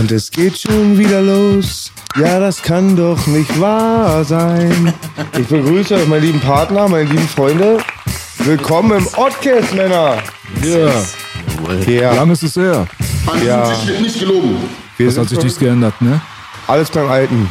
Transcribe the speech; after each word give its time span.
Und 0.00 0.10
es 0.12 0.30
geht 0.30 0.58
schon 0.58 0.96
wieder 0.96 1.20
los. 1.20 1.92
Ja, 2.16 2.40
das 2.40 2.62
kann 2.62 2.96
doch 2.96 3.26
nicht 3.26 3.60
wahr 3.60 4.24
sein. 4.24 4.94
Ich 5.38 5.46
begrüße 5.46 5.94
euch, 5.96 6.08
meine 6.08 6.24
lieben 6.24 6.40
Partner, 6.40 6.88
meine 6.88 7.04
lieben 7.04 7.28
Freunde. 7.28 7.76
Willkommen 8.38 8.96
im 9.00 9.06
Oddcast, 9.14 9.74
Männer. 9.74 10.16
Ja, 10.62 10.90
Ja, 11.86 12.14
lang 12.14 12.30
ist 12.30 12.44
es 12.44 12.56
her. 12.56 12.86
ja. 13.44 13.70
Nicht 14.00 14.18
gelogen. 14.18 14.56
Das 14.98 15.18
hat 15.18 15.28
sich 15.28 15.42
nichts 15.42 15.58
geändert, 15.58 16.00
ne? 16.00 16.18
alles 16.66 16.88
beim 16.88 17.10
Alten. 17.10 17.50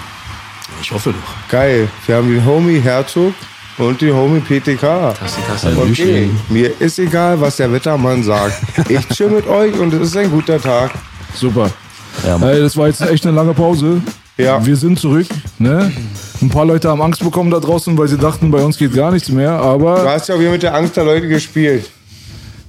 Ich 0.81 0.91
hoffe 0.91 1.11
doch. 1.11 1.49
Geil. 1.51 1.87
Wir 2.07 2.15
haben 2.15 2.33
den 2.33 2.43
Homie 2.43 2.79
Herzog 2.79 3.35
und 3.77 4.01
den 4.01 4.15
Homie 4.15 4.39
PTK. 4.39 5.13
Tassi, 5.13 5.39
Tassi, 5.47 5.67
Okay, 5.77 6.31
mir 6.49 6.81
ist 6.81 6.97
egal, 6.97 7.39
was 7.39 7.57
der 7.57 7.71
Wettermann 7.71 8.23
sagt. 8.23 8.59
Ich 8.89 9.07
chill 9.09 9.29
mit 9.29 9.45
euch 9.45 9.75
und 9.75 9.93
es 9.93 10.07
ist 10.07 10.17
ein 10.17 10.31
guter 10.31 10.59
Tag. 10.59 10.89
Super. 11.35 11.69
Ja, 12.25 12.37
Mann. 12.37 12.49
Ey, 12.49 12.59
das 12.59 12.75
war 12.77 12.87
jetzt 12.87 13.01
echt 13.01 13.25
eine 13.25 13.35
lange 13.35 13.53
Pause. 13.53 14.01
Ja. 14.37 14.65
Wir 14.65 14.75
sind 14.75 14.97
zurück, 14.99 15.27
ne? 15.57 15.91
Ein 16.41 16.49
paar 16.49 16.65
Leute 16.65 16.87
haben 16.89 17.01
Angst 17.01 17.21
bekommen 17.21 17.51
da 17.51 17.59
draußen, 17.59 17.97
weil 17.97 18.07
sie 18.07 18.17
dachten, 18.17 18.51
bei 18.51 18.63
uns 18.63 18.77
geht 18.77 18.93
gar 18.93 19.11
nichts 19.11 19.29
mehr. 19.29 19.57
Du 19.57 19.63
Aber, 19.63 20.09
hast 20.09 20.29
ja 20.29 20.39
wieder 20.39 20.51
mit 20.51 20.63
der 20.63 20.73
Angst 20.73 20.95
der 20.95 21.03
Leute 21.03 21.27
gespielt. 21.27 21.89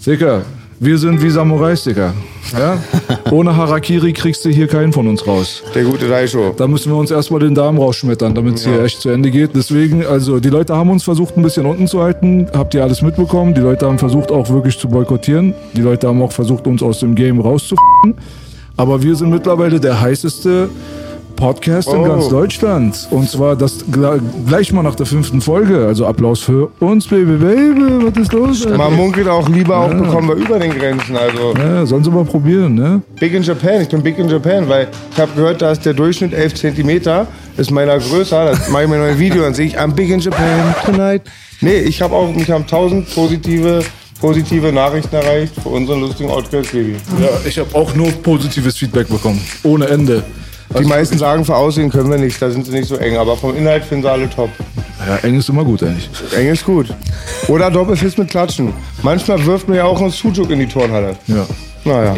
Dicker, 0.05 0.43
wir 0.81 0.99
sind 0.99 1.23
wie 1.23 1.31
Samurais, 1.31 1.85
Dicker. 1.85 2.13
Ja? 2.53 2.79
Ohne 3.31 3.57
Harakiri 3.57 4.13
kriegst 4.13 4.45
du 4.45 4.49
hier 4.49 4.67
keinen 4.67 4.93
von 4.93 5.07
uns 5.07 5.25
raus. 5.27 5.63
Der 5.75 5.85
gute 5.85 6.09
Daisho. 6.09 6.55
Da 6.57 6.67
müssen 6.67 6.91
wir 6.91 6.97
uns 6.97 7.11
erstmal 7.11 7.41
den 7.41 7.55
Darm 7.55 7.79
rausschmettern, 7.79 8.35
damit 8.35 8.57
es 8.57 8.65
hier 8.65 8.83
echt 8.83 9.01
zu 9.01 9.11
Ende 9.11 9.31
geht. 9.31 9.51
Deswegen, 9.55 10.05
also 10.05 10.41
die 10.41 10.49
Leute 10.49 10.75
haben 10.75 10.91
uns 10.91 11.05
versucht, 11.05 11.37
ein 11.37 11.43
bisschen 11.43 11.67
unten 11.67 11.87
zu 11.87 12.03
halten. 12.03 12.49
Habt 12.53 12.75
ihr 12.75 12.83
alles 12.83 13.03
mitbekommen? 13.03 13.55
Die 13.55 13.61
Leute 13.61 13.87
haben 13.87 13.99
versucht, 13.99 14.33
auch 14.33 14.49
wirklich 14.49 14.79
zu 14.79 14.89
boykottieren. 14.89 15.55
Die 15.75 15.83
Leute 15.83 16.09
haben 16.09 16.21
auch 16.23 16.33
versucht, 16.33 16.67
uns 16.67 16.83
aus 16.83 17.01
dem 17.01 17.15
Game 17.15 17.41
rauszufinden. 17.41 18.17
Aber 18.81 19.03
wir 19.03 19.15
sind 19.15 19.29
mittlerweile 19.29 19.79
der 19.79 20.01
heißeste 20.01 20.71
Podcast 21.37 21.89
in 21.93 21.99
Oh. 22.01 22.05
ganz 22.05 22.29
Deutschland. 22.31 23.09
Und 23.11 23.29
zwar 23.29 23.55
das 23.55 23.85
gle- 23.91 24.21
gleich 24.47 24.73
mal 24.73 24.83
nach 24.83 24.95
der 24.95 25.05
fünften 25.05 25.43
Folge. 25.43 25.87
Also 25.87 26.07
Applaus 26.07 26.41
für 26.41 26.71
uns, 26.81 27.07
Baby, 27.07 27.37
Baby. 27.37 28.07
Was 28.07 28.17
ist 28.23 28.33
los? 28.33 28.67
Man 28.75 28.97
munkelt 28.97 29.29
auch 29.29 29.47
lieber 29.51 29.77
auch 29.77 29.91
bekommen 29.93 30.29
wir 30.29 30.35
über 30.37 30.59
den 30.59 30.71
Grenzen. 30.73 31.15
Also 31.15 31.53
Ja, 31.59 31.85
sollen 31.85 32.03
sie 32.05 32.11
mal 32.11 32.25
probieren, 32.25 32.75
ne? 32.75 33.03
Big 33.19 33.35
in 33.35 33.43
Japan, 33.43 33.83
ich 33.83 33.89
bin 33.91 34.03
Big 34.03 34.19
in 34.19 34.29
Japan, 34.31 34.67
weil 34.67 34.89
ich 35.13 35.19
habe 35.21 35.31
gehört, 35.37 35.61
da 35.61 35.73
ist 35.73 35.85
der 35.85 35.93
Durchschnitt 35.93 36.33
11 36.33 36.55
Zentimeter, 36.55 37.27
ist 37.59 37.71
meiner 37.71 37.99
größer. 37.99 38.47
Das 38.47 38.71
mache 38.71 38.85
ich 38.85 38.89
mir 38.89 39.03
ein 39.03 39.19
Video 39.19 39.47
und 39.47 39.55
sehe 39.55 39.67
ich, 39.67 39.79
I'm 39.79 39.93
Big 39.93 40.09
in 40.09 40.21
Japan 40.21 40.75
tonight. 40.87 41.21
Nee, 41.61 41.81
ich 41.81 42.01
habe 42.01 42.15
auch, 42.15 42.35
mich 42.35 42.51
haben 42.51 42.65
1000 42.65 43.15
positive, 43.15 43.81
positive 44.21 44.73
Nachrichten 44.73 45.15
erreicht 45.15 45.55
für 45.61 45.71
unseren 45.71 46.01
lustigen 46.01 46.31
Outcast 46.31 46.73
Baby. 46.73 46.97
Ja, 47.21 47.29
ich 47.45 47.59
habe 47.59 47.75
auch 47.75 47.95
nur 47.95 48.11
positives 48.13 48.77
Feedback 48.77 49.09
bekommen. 49.09 49.41
Ohne 49.63 49.89
Ende. 49.89 50.23
Die 50.79 50.85
meisten 50.85 51.19
sagen, 51.19 51.45
für 51.45 51.57
Aussehen 51.57 51.91
können 51.91 52.11
wir 52.11 52.19
nichts, 52.19 52.39
da 52.39 52.49
sind 52.49 52.65
sie 52.65 52.73
nicht 52.73 52.87
so 52.87 52.97
eng, 52.97 53.17
aber 53.17 53.37
vom 53.37 53.57
Inhalt 53.57 53.85
finden 53.85 54.05
sie 54.05 54.11
alle 54.11 54.31
top. 54.31 54.51
Ja, 55.05 55.17
eng 55.17 55.37
ist 55.37 55.49
immer 55.49 55.65
gut 55.65 55.83
eigentlich. 55.83 56.09
Eng 56.37 56.49
ist 56.49 56.65
gut. 56.65 56.95
Oder 57.49 57.71
Doppelfist 57.71 58.19
mit 58.19 58.31
Klatschen. 58.31 58.73
Manchmal 59.03 59.45
wirft 59.47 59.69
mir 59.69 59.77
ja 59.77 59.85
auch 59.85 60.01
ein 60.01 60.11
Sujuk 60.11 60.51
in 60.51 60.61
die 60.61 60.69
Turnhalle. 60.69 61.17
Ja. 61.27 61.47
Naja. 61.85 62.15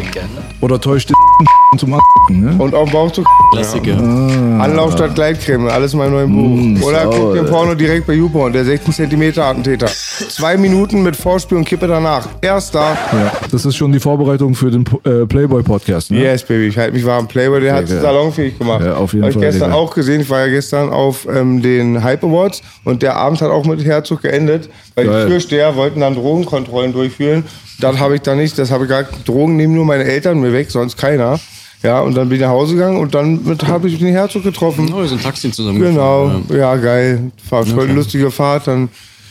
Oder 0.61 0.79
täuscht 0.79 1.09
den 1.09 1.15
zum 1.77 1.89
ne? 2.29 2.55
Und 2.57 2.75
auf 2.75 2.89
den 2.89 2.93
Bauch 2.93 3.11
zu 3.11 3.23
Klassiker. 3.53 3.97
Anlauf 3.97 4.93
statt 4.93 5.15
Gleitcreme, 5.15 5.67
alles 5.69 5.93
in 5.93 5.99
meinem 5.99 6.11
neuen 6.11 6.75
Buch. 6.79 6.87
Oder 6.87 7.05
guck 7.05 7.33
dir 7.33 7.43
Porno 7.43 7.73
direkt 7.73 8.05
bei 8.07 8.13
YouPorn, 8.13 8.53
der 8.53 8.65
16 8.65 9.09
cm 9.09 9.39
Attentäter. 9.39 9.87
Zwei 9.87 10.57
Minuten 10.57 11.01
mit 11.03 11.15
Vorspiel 11.15 11.57
und 11.57 11.65
Kippe 11.65 11.87
danach. 11.87 12.27
Erster. 12.41 12.97
Ja, 13.11 13.31
das 13.51 13.65
ist 13.65 13.75
schon 13.75 13.91
die 13.91 13.99
Vorbereitung 13.99 14.53
für 14.53 14.69
den 14.69 14.85
äh, 15.05 15.25
Playboy-Podcast, 15.25 16.11
ne? 16.11 16.21
Yes, 16.21 16.43
Baby, 16.43 16.67
ich 16.67 16.77
halte 16.77 16.93
mich 16.93 17.05
warm. 17.05 17.27
Playboy, 17.27 17.61
der 17.61 17.75
hat 17.75 17.85
es 17.85 18.01
salonfähig 18.01 18.57
gemacht. 18.59 18.83
Ja, 18.85 18.95
auf 18.95 19.13
jeden 19.13 19.23
Hab 19.23 19.29
ich 19.31 19.35
Fall, 19.35 19.43
gestern 19.45 19.69
Digga. 19.71 19.81
auch 19.81 19.93
gesehen. 19.93 20.21
Ich 20.21 20.29
war 20.29 20.41
ja 20.41 20.47
gestern 20.47 20.89
auf 20.89 21.27
ähm, 21.27 21.61
den 21.61 22.03
Hype 22.03 22.23
Awards 22.23 22.61
und 22.83 23.01
der 23.01 23.15
Abend 23.15 23.41
hat 23.41 23.49
auch 23.49 23.65
mit 23.65 23.83
Herzog 23.83 24.21
geendet, 24.21 24.69
weil 24.95 25.07
Geil. 25.07 25.25
die 25.25 25.31
Türsteher 25.31 25.75
wollten 25.75 26.01
dann 26.01 26.15
Drogenkontrollen 26.15 26.93
durchführen. 26.93 27.43
Das 27.79 27.99
habe 27.99 28.15
ich 28.15 28.21
dann 28.21 28.37
nicht. 28.37 28.57
Das 28.57 28.71
habe 28.71 28.83
ich 28.85 28.89
gesagt, 28.89 29.27
Drogen 29.27 29.55
nehmen 29.55 29.75
nur 29.75 29.85
meine 29.85 30.03
Eltern 30.03 30.39
mir 30.39 30.53
weg, 30.53 30.71
sonst 30.71 30.97
keiner. 30.97 31.39
Ja, 31.83 31.99
und 31.99 32.15
dann 32.15 32.29
bin 32.29 32.37
ich 32.37 32.41
nach 32.41 32.51
Hause 32.51 32.75
gegangen 32.75 32.97
und 32.97 33.13
dann 33.13 33.41
habe 33.67 33.89
ich 33.89 33.99
den 33.99 34.07
Herzog 34.13 34.43
getroffen. 34.43 34.89
Oh, 34.93 35.01
wir 35.01 35.07
sind 35.07 35.21
Taxi 35.21 35.51
zusammen 35.51 35.79
Genau, 35.81 36.27
gefahren, 36.27 36.45
ja, 36.57 36.75
geil. 36.77 37.31
War 37.49 37.65
voll 37.65 37.89
lustige 37.89 38.31
Fahrt. 38.31 38.67
Dann, 38.67 38.87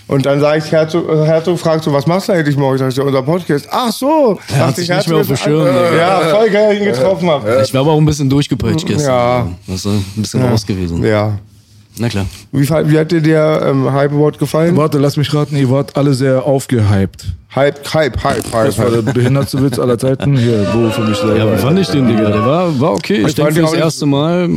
und 0.06 0.26
dann 0.26 0.38
sage 0.38 0.58
ich, 0.58 0.70
Herzog, 0.70 1.08
äh, 1.08 1.24
Herzog 1.24 1.58
fragt 1.58 1.82
so, 1.82 1.92
was 1.94 2.06
machst 2.06 2.28
du 2.28 2.34
eigentlich 2.34 2.58
morgen? 2.58 2.86
Ich 2.86 2.94
sage, 2.94 3.06
unser 3.08 3.22
Podcast. 3.22 3.66
Ach 3.70 3.90
so. 3.90 4.38
hat 4.50 4.60
Dachte 4.60 4.80
sich 4.82 4.90
ich, 4.90 4.96
nicht 4.96 5.08
mehr 5.08 5.18
auf 5.18 5.26
dem 5.26 5.36
Schirm, 5.38 5.64
Digga. 5.64 5.96
Ja, 5.96 6.20
voll 6.20 6.50
geil, 6.50 6.66
dass 6.66 6.74
ich 6.74 6.80
ihn 6.80 6.92
getroffen 6.92 7.30
habe. 7.30 7.48
Ja. 7.48 7.62
Ich 7.62 7.72
war 7.72 7.80
aber 7.80 7.92
auch 7.92 7.98
ein 7.98 8.04
bisschen 8.04 8.28
durchgepeitscht 8.28 8.86
gestern. 8.86 9.10
Ja. 9.10 9.48
Das 9.66 9.76
ist 9.76 9.86
ein 9.86 10.04
bisschen 10.16 10.42
raus 10.42 10.66
gewesen. 10.66 11.02
Ja. 11.02 11.38
Na 11.98 12.08
klar. 12.08 12.26
Wie, 12.52 12.68
wie 12.68 12.98
hat 12.98 13.10
dir 13.12 13.20
der 13.20 13.66
ähm, 13.68 13.92
Hype 13.92 14.12
Award 14.12 14.38
gefallen? 14.38 14.76
Warte, 14.76 14.98
lass 14.98 15.16
mich 15.16 15.32
raten, 15.34 15.56
ihr 15.56 15.70
wart 15.70 15.94
alle 15.96 16.14
sehr 16.14 16.44
aufgehypt. 16.44 17.26
Hype, 17.54 17.92
Hype, 17.92 18.24
Hype, 18.24 18.52
Hype. 18.52 18.66
Das 18.66 18.78
war 18.78 18.90
der 18.90 19.02
behindertste 19.02 19.62
Witz 19.62 19.78
aller 19.78 19.98
Zeiten. 19.98 20.36
Hier, 20.38 20.66
wo 20.72 20.88
für 20.90 21.02
mich 21.02 21.18
selber. 21.18 21.36
Ja, 21.36 21.52
wie 21.54 21.58
fand 21.58 21.78
ich 21.78 21.88
den, 21.88 22.08
Digga? 22.08 22.30
Der 22.30 22.46
war, 22.46 22.80
war 22.80 22.92
okay. 22.92 23.18
Ich, 23.20 23.26
Ich 23.28 23.34
denke, 23.34 23.64
auch 23.66 23.72
nicht- 23.72 23.80
erste 23.80 24.06
Mal 24.06 24.48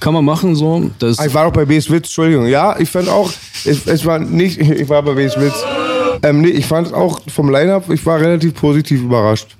kann 0.00 0.12
man 0.12 0.24
machen 0.24 0.54
so. 0.54 0.90
Das, 0.98 1.18
Ah, 1.18 1.26
Ich 1.26 1.32
war 1.34 1.44
doch 1.46 1.52
bei 1.52 1.64
BS 1.64 1.88
Witz, 1.90 2.04
Entschuldigung. 2.08 2.46
Ja, 2.46 2.78
ich 2.78 2.90
fand 2.90 3.08
auch, 3.08 3.30
es, 3.64 3.86
es 3.86 4.04
war 4.04 4.18
nicht, 4.18 4.60
ich 4.60 4.88
war 4.88 5.02
bei 5.02 5.14
BS 5.14 5.40
Witz. 5.40 5.54
Ähm, 6.22 6.42
nee, 6.42 6.48
ich 6.48 6.66
fand 6.66 6.88
es 6.88 6.92
auch 6.92 7.20
vom 7.28 7.50
Line-Up, 7.50 7.88
ich 7.90 8.04
war 8.04 8.20
relativ 8.20 8.54
positiv 8.54 9.02
überrascht. 9.02 9.56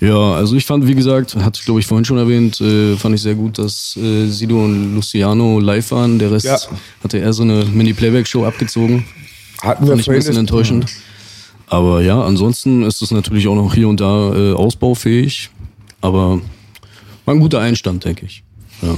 Ja, 0.00 0.32
also 0.34 0.56
ich 0.56 0.64
fand, 0.64 0.86
wie 0.86 0.94
gesagt, 0.94 1.36
hatte 1.36 1.58
ich 1.60 1.64
glaube 1.64 1.80
ich 1.80 1.86
vorhin 1.86 2.04
schon 2.04 2.18
erwähnt, 2.18 2.60
äh, 2.60 2.96
fand 2.96 3.14
ich 3.14 3.22
sehr 3.22 3.34
gut, 3.34 3.58
dass 3.58 3.96
äh, 3.96 4.26
Sido 4.26 4.64
und 4.64 4.94
Luciano 4.94 5.60
live 5.60 5.90
waren. 5.90 6.18
Der 6.18 6.30
Rest 6.32 6.46
Ja. 6.46 6.58
hatte 7.04 7.18
eher 7.18 7.32
so 7.32 7.42
eine 7.42 7.64
Mini-Playback-Show 7.66 8.44
abgezogen. 8.44 9.04
Hatten 9.62 9.84
wir 9.84 9.90
Fand 9.92 10.00
ich 10.00 10.08
ein 10.08 10.16
bisschen 10.16 10.36
enttäuschend. 10.36 10.86
Aber 11.66 12.00
ja, 12.02 12.20
ansonsten 12.22 12.82
ist 12.82 13.00
es 13.02 13.10
natürlich 13.10 13.46
auch 13.46 13.54
noch 13.54 13.74
hier 13.74 13.88
und 13.88 14.00
da 14.00 14.34
äh, 14.34 14.52
ausbaufähig. 14.54 15.50
Aber 16.00 16.40
war 17.26 17.34
ein 17.34 17.40
guter 17.40 17.60
Einstand, 17.60 18.04
denke 18.04 18.24
ich. 18.26 18.42
Ja. 18.82 18.96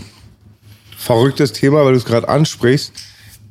verrücktes 0.96 1.52
Thema, 1.52 1.84
weil 1.84 1.92
du 1.92 1.98
es 1.98 2.04
gerade 2.04 2.28
ansprichst. 2.28 2.92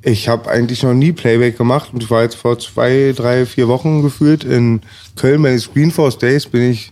Ich 0.04 0.28
habe 0.30 0.50
eigentlich 0.50 0.82
noch 0.84 0.94
nie 0.94 1.12
Playback 1.12 1.58
gemacht 1.58 1.90
und 1.94 2.02
ich 2.02 2.10
war 2.10 2.24
jetzt 2.24 2.36
vor 2.36 2.58
zwei, 2.58 3.14
drei, 3.16 3.46
vier 3.46 3.68
Wochen 3.68 4.02
gefühlt 4.02 4.44
in 4.44 4.82
Köln 5.16 5.42
bei 5.44 5.50
den 5.50 5.60
Screenforce 5.60 6.18
Days 6.18 6.48
bin 6.48 6.72
ich 6.72 6.92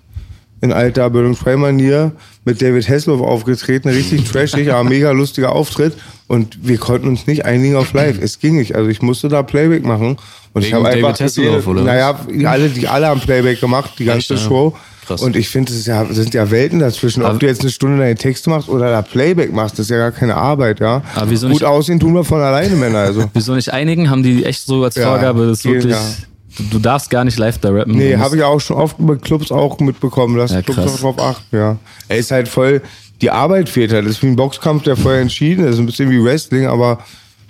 in 0.61 0.71
alter 0.73 1.09
Bildungsfrei-Manier 1.09 2.11
mit 2.45 2.61
David 2.61 2.87
Hasselhoff 2.89 3.21
aufgetreten, 3.21 3.89
richtig 3.89 4.29
trashig, 4.29 4.71
aber 4.71 4.83
mega 4.87 5.11
lustiger 5.11 5.51
Auftritt 5.53 5.93
und 6.27 6.57
wir 6.61 6.77
konnten 6.77 7.07
uns 7.07 7.27
nicht 7.27 7.45
einigen 7.45 7.75
auf 7.75 7.93
Live. 7.93 8.17
Es 8.21 8.39
ging 8.39 8.57
nicht, 8.57 8.75
also 8.75 8.89
ich 8.89 9.01
musste 9.01 9.29
da 9.29 9.43
Playback 9.43 9.85
machen 9.85 10.17
und 10.53 10.61
ich 10.61 10.67
Wegen 10.67 10.77
habe 10.77 10.89
David 10.89 11.05
einfach 11.05 11.19
Hasselhoff, 11.19 11.67
oder 11.67 11.81
naja, 11.83 12.19
alle, 12.45 12.69
die 12.69 12.87
alle 12.87 13.07
haben 13.07 13.21
Playback 13.21 13.59
gemacht, 13.61 13.91
die 13.99 14.05
ganze 14.05 14.33
Echt, 14.33 14.43
ja? 14.43 14.49
Show. 14.49 14.75
Krass. 15.07 15.21
Und 15.23 15.35
ich 15.35 15.49
finde, 15.49 15.73
es 15.73 15.87
ja, 15.87 16.05
sind 16.05 16.35
ja 16.35 16.51
Welten 16.51 16.77
dazwischen. 16.77 17.23
Ob 17.25 17.39
du 17.39 17.47
jetzt 17.47 17.61
eine 17.61 17.71
Stunde 17.71 17.97
deine 17.97 18.13
Texte 18.13 18.51
machst 18.51 18.69
oder 18.69 18.91
da 18.91 19.01
Playback 19.01 19.51
machst, 19.51 19.79
das 19.79 19.87
ist 19.87 19.89
ja 19.89 19.97
gar 19.97 20.11
keine 20.11 20.35
Arbeit, 20.35 20.79
ja. 20.81 21.01
Aber 21.15 21.31
wieso 21.31 21.47
Gut 21.47 21.55
nicht- 21.55 21.65
aussehen 21.65 21.99
tun 21.99 22.13
wir 22.13 22.23
von 22.23 22.39
alleine, 22.41 22.75
Männer. 22.75 22.99
Also. 22.99 23.23
Wieso 23.33 23.55
nicht 23.55 23.73
einigen? 23.73 24.11
Haben 24.11 24.21
die 24.21 24.45
echt 24.45 24.67
so 24.67 24.83
als 24.83 24.93
Ja, 24.93 25.09
Vorgabe, 25.09 25.47
das 25.47 25.63
geht, 25.63 25.73
wirklich. 25.73 25.93
ja. 25.93 26.01
Du, 26.57 26.63
du 26.63 26.79
darfst 26.79 27.09
gar 27.09 27.23
nicht 27.23 27.37
live 27.37 27.57
da 27.59 27.69
rappen. 27.69 27.95
Nee, 27.95 28.17
habe 28.17 28.37
ich 28.37 28.43
auch 28.43 28.59
schon 28.59 28.77
oft 28.77 28.95
bei 28.99 29.15
Clubs 29.15 29.51
auch 29.51 29.79
mitbekommen, 29.79 30.37
dass 30.37 30.51
Ja, 30.51 30.61
Clubs 30.61 30.79
auch 30.79 30.99
drauf 30.99 31.19
achten, 31.19 31.55
ja. 31.55 31.77
Er 32.07 32.17
ist 32.17 32.31
halt 32.31 32.47
voll, 32.47 32.81
die 33.21 33.31
Arbeit 33.31 33.69
fehlt 33.69 33.91
halt. 33.93 34.05
Das 34.05 34.13
ist 34.13 34.23
wie 34.23 34.27
ein 34.27 34.35
Boxkampf, 34.35 34.83
der 34.83 34.95
vorher 34.95 35.21
entschieden 35.21 35.65
ist. 35.67 35.77
Ein 35.77 35.85
bisschen 35.85 36.09
wie 36.09 36.23
Wrestling, 36.23 36.67
aber 36.67 36.99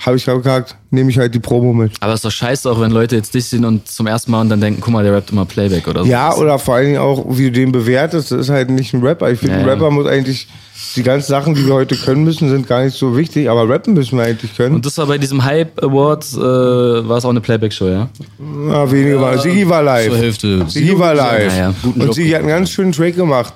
habe 0.06 0.16
ich 0.18 0.25
gesagt, 0.25 0.75
nehme 0.92 1.10
ich 1.10 1.18
halt 1.18 1.36
die 1.36 1.40
Promo 1.40 1.74
mit. 1.74 1.92
Aber 2.00 2.13
es 2.13 2.19
ist 2.19 2.25
doch 2.25 2.31
scheiße 2.31 2.72
auch, 2.72 2.80
wenn 2.80 2.92
Leute 2.92 3.16
jetzt 3.18 3.34
dich 3.34 3.46
sehen 3.46 3.66
und 3.66 3.88
zum 3.88 4.07
ersten 4.07 4.31
Mal 4.31 4.42
und 4.42 4.50
dann 4.50 4.62
denken, 4.62 4.80
guck 4.81 4.94
mal, 4.94 5.04
der 5.04 5.13
rappt 5.13 5.31
immer 5.31 5.46
Playback 5.46 5.88
oder 5.88 6.04
so. 6.04 6.10
Ja, 6.10 6.34
oder 6.36 6.57
vor 6.57 6.75
allen 6.75 6.86
Dingen 6.88 6.98
auch, 7.00 7.25
wie 7.30 7.46
du 7.46 7.51
den 7.51 7.72
bewertest, 7.72 8.31
das 8.31 8.40
ist 8.40 8.50
halt 8.50 8.69
nicht 8.69 8.94
ein 8.94 9.04
Rapper. 9.04 9.30
Ich 9.30 9.40
finde, 9.40 9.56
Ja, 9.56 9.60
ein 9.62 9.68
ja. 9.68 9.74
Rapper 9.74 9.92
muss 9.92 10.07
eigentlich, 10.07 10.48
die 10.96 11.04
ganzen 11.04 11.28
Sachen, 11.28 11.54
die 11.54 11.66
wir 11.66 11.74
heute 11.74 11.96
können 11.98 12.24
müssen, 12.24 12.50
sind 12.50 12.66
gar 12.66 12.84
nicht 12.84 12.98
so 12.98 13.16
wichtig, 13.18 13.50
aber 13.50 13.68
rappen 13.68 13.94
müssen 13.94 14.18
wir 14.18 14.24
eigentlich 14.25 14.56
können. 14.56 14.75
Und 14.75 14.86
das 14.86 14.98
war 14.98 15.06
bei 15.07 15.18
diesem 15.18 15.44
Hype 15.44 15.84
Award, 15.84 16.25
äh, 16.34 16.40
war 16.40 17.18
es 17.18 17.25
auch 17.25 17.30
eine 17.30 17.42
Playback-Show, 17.42 17.90
ja? 17.90 18.10
Na, 18.40 18.90
wenige 18.90 19.19
war. 19.19 19.38
Sigi 19.38 19.68
war 19.68 19.84
live. 19.84 20.07
Zur 20.07 20.18
Hälfte. 20.18 20.66
Sigi 20.69 20.98
war 20.98 21.13
live. 21.13 21.54
Ja, 21.54 21.60
ja. 21.60 21.74
Guten 21.84 22.00
Und 22.00 22.07
Job 22.07 22.16
Sigi 22.16 22.30
hat 22.31 22.40
einen 22.40 22.48
ganz 22.50 22.69
schönen 22.72 22.94
Track 22.94 23.16
gemacht. 23.18 23.54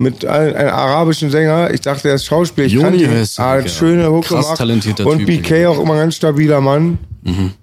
Mit 0.00 0.24
ein- 0.24 0.54
einem 0.54 0.70
arabischen 0.70 1.30
Sänger. 1.30 1.72
Ich 1.74 1.80
dachte, 1.80 2.08
er 2.08 2.14
ist 2.14 2.24
Schauspieler. 2.24 2.66
Ich 2.68 2.72
Joni 2.72 3.02
kannte 3.02 3.04
ihn. 3.04 3.26
Ah, 3.38 3.58
ja. 3.58 3.68
schöne 3.68 4.10
Hook 4.10 4.26
Krass 4.26 4.44
gemacht. 4.44 4.58
talentierter 4.58 5.06
Und 5.06 5.18
Typ, 5.18 5.26
BK 5.26 5.66
auch 5.66 5.80
immer 5.80 5.94
ein 5.94 6.00
ganz 6.00 6.14
stabiler 6.16 6.60
Mann. 6.60 6.98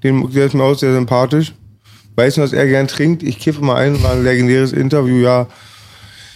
Den, 0.04 0.30
der 0.32 0.46
ist 0.46 0.54
mir 0.54 0.64
auch 0.64 0.78
sehr 0.78 0.94
sympathisch. 0.94 1.54
Weiß 2.16 2.38
nur, 2.38 2.46
was 2.46 2.54
er 2.54 2.68
gern 2.68 2.88
trinkt. 2.88 3.24
Ich 3.24 3.40
kiffe 3.40 3.64
mal 3.64 3.76
ein. 3.76 4.02
War 4.04 4.12
ein 4.12 4.24
legendäres 4.24 4.74
Interview. 4.74 5.18
Ja, 5.24 5.48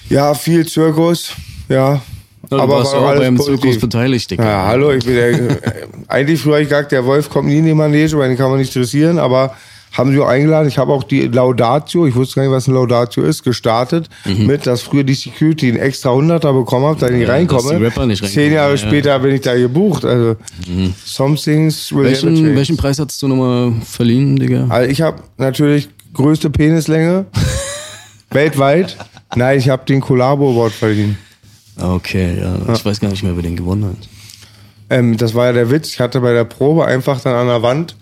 ja 0.09 0.33
viel 0.33 0.65
Zirkus. 0.65 1.31
Ja. 1.67 2.01
Ja, 2.49 2.57
du 2.57 2.63
aber 2.63 2.77
warst 2.79 2.93
war 2.93 3.13
auch 3.13 3.17
beim 3.17 3.35
positiv. 3.35 3.61
Zirkus 3.61 3.79
beteiligt, 3.79 4.31
Digga. 4.31 4.43
Ja, 4.45 4.65
hallo, 4.65 4.91
ich 4.91 5.05
bin 5.05 5.13
der, 5.15 5.57
eigentlich 6.07 6.41
früher 6.41 6.59
ich 6.59 6.69
gesagt, 6.69 6.91
der 6.93 7.05
Wolf 7.05 7.29
kommt 7.29 7.47
nie 7.49 7.57
in 7.59 7.65
die 7.65 7.73
Manege, 7.73 8.17
weil 8.17 8.29
den 8.29 8.37
kann 8.37 8.49
man 8.49 8.59
nicht 8.59 8.73
dressieren, 8.73 9.19
aber 9.19 9.55
haben 9.91 10.11
sie 10.11 10.19
auch 10.19 10.27
eingeladen. 10.27 10.67
Ich 10.67 10.77
habe 10.77 10.91
auch 10.93 11.03
die 11.03 11.21
Laudatio, 11.27 12.05
ich 12.05 12.15
wusste 12.15 12.35
gar 12.35 12.43
nicht, 12.43 12.51
was 12.51 12.67
ein 12.67 12.73
Laudatio 12.73 13.23
ist, 13.23 13.43
gestartet 13.43 14.07
mit, 14.25 14.67
dass 14.67 14.81
früher 14.81 15.03
die 15.03 15.15
Security 15.15 15.67
einen 15.69 15.77
extra 15.79 16.11
Hunderter 16.11 16.53
bekommen 16.53 16.85
hat, 16.85 17.01
da 17.01 17.09
ich 17.09 17.21
Ja, 17.27 17.29
reinkomme. 17.33 17.77
die 17.77 17.83
Rapper 17.83 18.05
nicht 18.05 18.25
Zehn 18.25 18.53
Jahre 18.53 18.71
ja. 18.71 18.77
später 18.77 19.17
bin 19.19 19.33
ich 19.35 19.41
da 19.41 19.55
gebucht. 19.55 20.05
Also, 20.05 20.35
some 21.05 21.35
things 21.35 21.91
will 21.91 22.03
never 22.03 22.23
Welchen, 22.23 22.55
welchen 22.55 22.77
Preis 22.77 22.99
hast 22.99 23.21
du 23.21 23.27
nochmal 23.27 23.73
verliehen, 23.83 24.35
Digga? 24.35 24.67
Also 24.69 24.89
ich 24.89 25.01
habe 25.01 25.23
natürlich 25.37 25.89
größte 26.13 26.49
Penislänge 26.49 27.25
weltweit. 28.31 28.97
Nein, 29.35 29.57
ich 29.59 29.69
habe 29.69 29.85
den 29.85 30.01
Collabo 30.01 30.51
Award 30.51 30.71
verdient. 30.73 31.17
Okay, 31.79 32.37
ja. 32.39 32.73
Ich 32.73 32.83
weiß 32.85 32.99
gar 32.99 33.09
nicht 33.09 33.23
mehr, 33.23 33.35
wer 33.35 33.43
den 33.43 33.55
gewonnen 33.55 33.85
hat. 33.85 34.09
Ähm, 34.89 35.17
das 35.17 35.33
war 35.33 35.47
ja 35.47 35.53
der 35.53 35.71
Witz. 35.71 35.89
Ich 35.89 35.99
hatte 35.99 36.19
bei 36.19 36.33
der 36.33 36.43
Probe 36.43 36.85
einfach 36.85 37.21
dann 37.21 37.35
an 37.35 37.47
der 37.47 37.61
Wand 37.61 37.95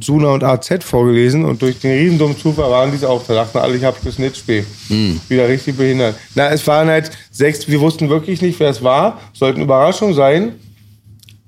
Suna 0.00 0.28
und 0.28 0.42
AZ 0.42 0.82
vorgelesen 0.84 1.44
und 1.44 1.60
durch 1.60 1.80
den 1.80 1.92
riesen 1.92 2.18
dummen 2.18 2.38
Zufall 2.38 2.70
waren 2.70 2.90
diese 2.90 3.08
auch. 3.08 3.24
Da 3.26 3.34
dachten 3.34 3.58
alle, 3.58 3.76
ich 3.76 3.84
habe 3.84 3.96
gesnitcht. 4.02 4.44
Hm. 4.88 5.20
Wieder 5.28 5.48
richtig 5.48 5.76
behindert. 5.76 6.16
Na, 6.34 6.50
es 6.50 6.66
waren 6.66 6.88
halt 6.88 7.10
sechs, 7.30 7.68
wir 7.68 7.80
wussten 7.80 8.08
wirklich 8.08 8.40
nicht, 8.40 8.58
wer 8.60 8.70
es 8.70 8.82
war. 8.82 9.20
Sollten 9.32 9.60
Überraschung 9.60 10.14
sein. 10.14 10.52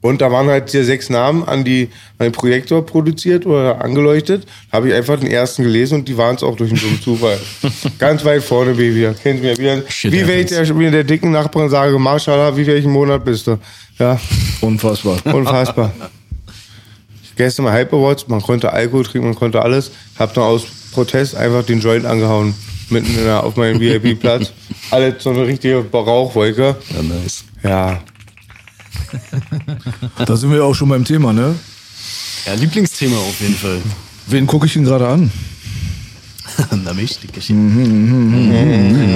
Und 0.02 0.20
da 0.20 0.30
waren 0.30 0.48
halt 0.48 0.68
hier 0.68 0.84
sechs 0.84 1.08
Namen 1.08 1.44
an, 1.44 1.64
die, 1.64 1.88
an 2.18 2.26
den 2.26 2.32
Projektor 2.32 2.84
produziert 2.84 3.46
oder 3.46 3.82
angeleuchtet. 3.82 4.46
Habe 4.70 4.88
ich 4.88 4.94
einfach 4.94 5.18
den 5.18 5.30
ersten 5.30 5.62
gelesen 5.62 6.00
und 6.00 6.08
die 6.08 6.18
waren 6.18 6.36
es 6.36 6.42
auch 6.42 6.56
durch 6.56 6.70
einen 6.72 6.80
dummen 6.80 7.00
Zufall. 7.00 7.40
Ganz 7.98 8.22
weit 8.22 8.42
vorne, 8.42 8.74
Baby. 8.74 9.08
Kennt 9.22 9.40
mir 9.40 9.56
wieder. 9.56 9.82
Shit 9.88 10.12
wie 10.12 10.28
wenn 10.28 10.40
ich 10.40 10.48
der, 10.48 10.78
wie 10.78 10.90
der 10.90 11.04
dicken 11.04 11.30
Nachbarin 11.30 11.70
sage, 11.70 11.98
Marschallah, 11.98 12.54
wie 12.54 12.66
welchen 12.66 12.92
Monat 12.92 13.24
bist 13.24 13.46
du? 13.46 13.58
Ja, 13.98 14.20
Unfassbar. 14.60 15.16
Unfassbar. 15.24 15.90
Gestern 17.36 17.64
mal 17.64 17.72
Hype 17.72 17.92
Awards, 17.92 18.28
man 18.28 18.40
konnte 18.40 18.72
Alkohol 18.72 19.04
trinken, 19.04 19.28
man 19.28 19.36
konnte 19.36 19.62
alles. 19.62 19.90
Hab 20.18 20.34
dann 20.34 20.44
aus 20.44 20.64
Protest 20.92 21.34
einfach 21.34 21.64
den 21.64 21.80
Joint 21.80 22.06
angehauen. 22.06 22.54
Mitten 22.90 23.16
in 23.16 23.24
der, 23.24 23.42
auf 23.42 23.56
meinem 23.56 23.80
VIP-Platz. 23.80 24.52
Alles 24.90 25.22
so 25.22 25.30
eine 25.30 25.46
richtige 25.46 25.84
Rauchwolke. 25.90 26.76
Ja, 26.90 27.02
nice. 27.02 27.44
Ja. 27.62 28.00
Da 30.24 30.36
sind 30.36 30.50
wir 30.50 30.58
ja 30.58 30.64
auch 30.64 30.74
schon 30.74 30.90
beim 30.90 31.04
Thema, 31.04 31.32
ne? 31.32 31.54
Ja, 32.46 32.52
Lieblingsthema 32.54 33.16
auf 33.16 33.40
jeden 33.40 33.54
Fall. 33.54 33.80
Wen 34.26 34.46
gucke 34.46 34.66
ich 34.66 34.76
ihn 34.76 34.84
gerade 34.84 35.08
an? 35.08 35.30
Na, 36.84 36.92
mich, 36.92 37.18
die 37.20 37.28
Geschichte. 37.28 37.54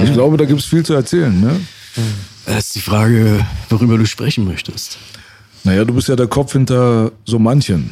Ich 0.03 0.13
glaube, 0.13 0.37
da 0.37 0.45
gibt 0.45 0.59
es 0.59 0.65
viel 0.65 0.83
zu 0.83 0.93
erzählen, 0.93 1.39
ne? 1.39 1.59
Das 2.45 2.65
ist 2.65 2.75
die 2.75 2.81
Frage, 2.81 3.45
worüber 3.69 3.97
du 3.97 4.05
sprechen 4.05 4.45
möchtest. 4.45 4.97
Naja, 5.63 5.85
du 5.85 5.93
bist 5.93 6.07
ja 6.07 6.15
der 6.15 6.27
Kopf 6.27 6.53
hinter 6.53 7.11
so 7.25 7.37
manchen, 7.37 7.91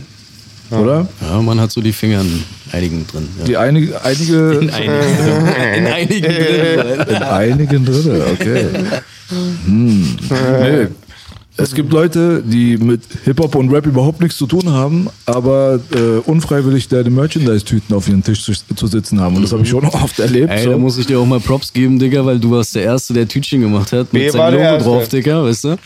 oder? 0.72 1.08
Ja, 1.22 1.42
man 1.42 1.60
hat 1.60 1.72
so 1.72 1.82
die 1.82 1.94
Finger 1.94 2.22
in 2.22 2.44
einigen 2.72 3.06
drin. 3.08 3.28
Ja. 3.40 3.46
Die 3.46 3.58
einige, 3.58 4.02
einige 4.04 4.60
in 4.62 4.70
einigen 4.70 5.18
drin. 5.18 5.48
In 5.78 5.88
einigen 5.88 6.22
drin. 6.22 7.08
in 7.08 7.24
einigen 7.24 7.86
drin, 7.86 8.22
okay. 8.34 8.66
Hm. 9.66 10.18
Nee. 10.30 10.88
Es 11.60 11.74
gibt 11.74 11.92
Leute, 11.92 12.44
die 12.46 12.78
mit 12.78 13.02
Hip-Hop 13.26 13.56
und 13.56 13.72
Rap 13.72 13.88
überhaupt 13.88 14.22
nichts 14.22 14.38
zu 14.38 14.46
tun 14.46 14.70
haben, 14.70 15.10
aber 15.26 15.80
äh, 15.92 16.20
unfreiwillig 16.30 16.88
deine 16.88 17.10
Merchandise-Tüten 17.10 17.96
auf 17.96 18.08
ihren 18.08 18.24
Tisch 18.24 18.44
zu, 18.44 18.54
zu 18.54 18.86
sitzen 18.86 19.20
haben. 19.20 19.36
Und 19.36 19.42
das 19.42 19.52
habe 19.54 19.64
ich 19.64 19.70
schon 19.70 19.84
oft 19.86 20.20
erlebt. 20.20 20.52
Ey, 20.52 20.66
so. 20.66 20.72
da 20.72 20.78
muss 20.78 21.00
ich 21.00 21.08
dir 21.08 21.20
auch 21.20 21.26
mal 21.26 21.40
Props 21.40 21.74
geben, 21.74 21.98
Digga, 21.98 22.24
weil 22.24 22.38
du 22.40 22.52
warst 22.52 22.76
der 22.76 22.84
Erste, 22.84 23.16
der 23.16 23.28
Tütchen 23.28 23.62
gemacht 23.62 23.92
hat. 23.92 24.14
Mit 24.14 24.32
seinem 24.32 24.62
Logo 24.62 24.84
drauf, 24.84 25.08
Digga, 25.08 25.44
weißt 25.44 25.64
du? 25.64 25.78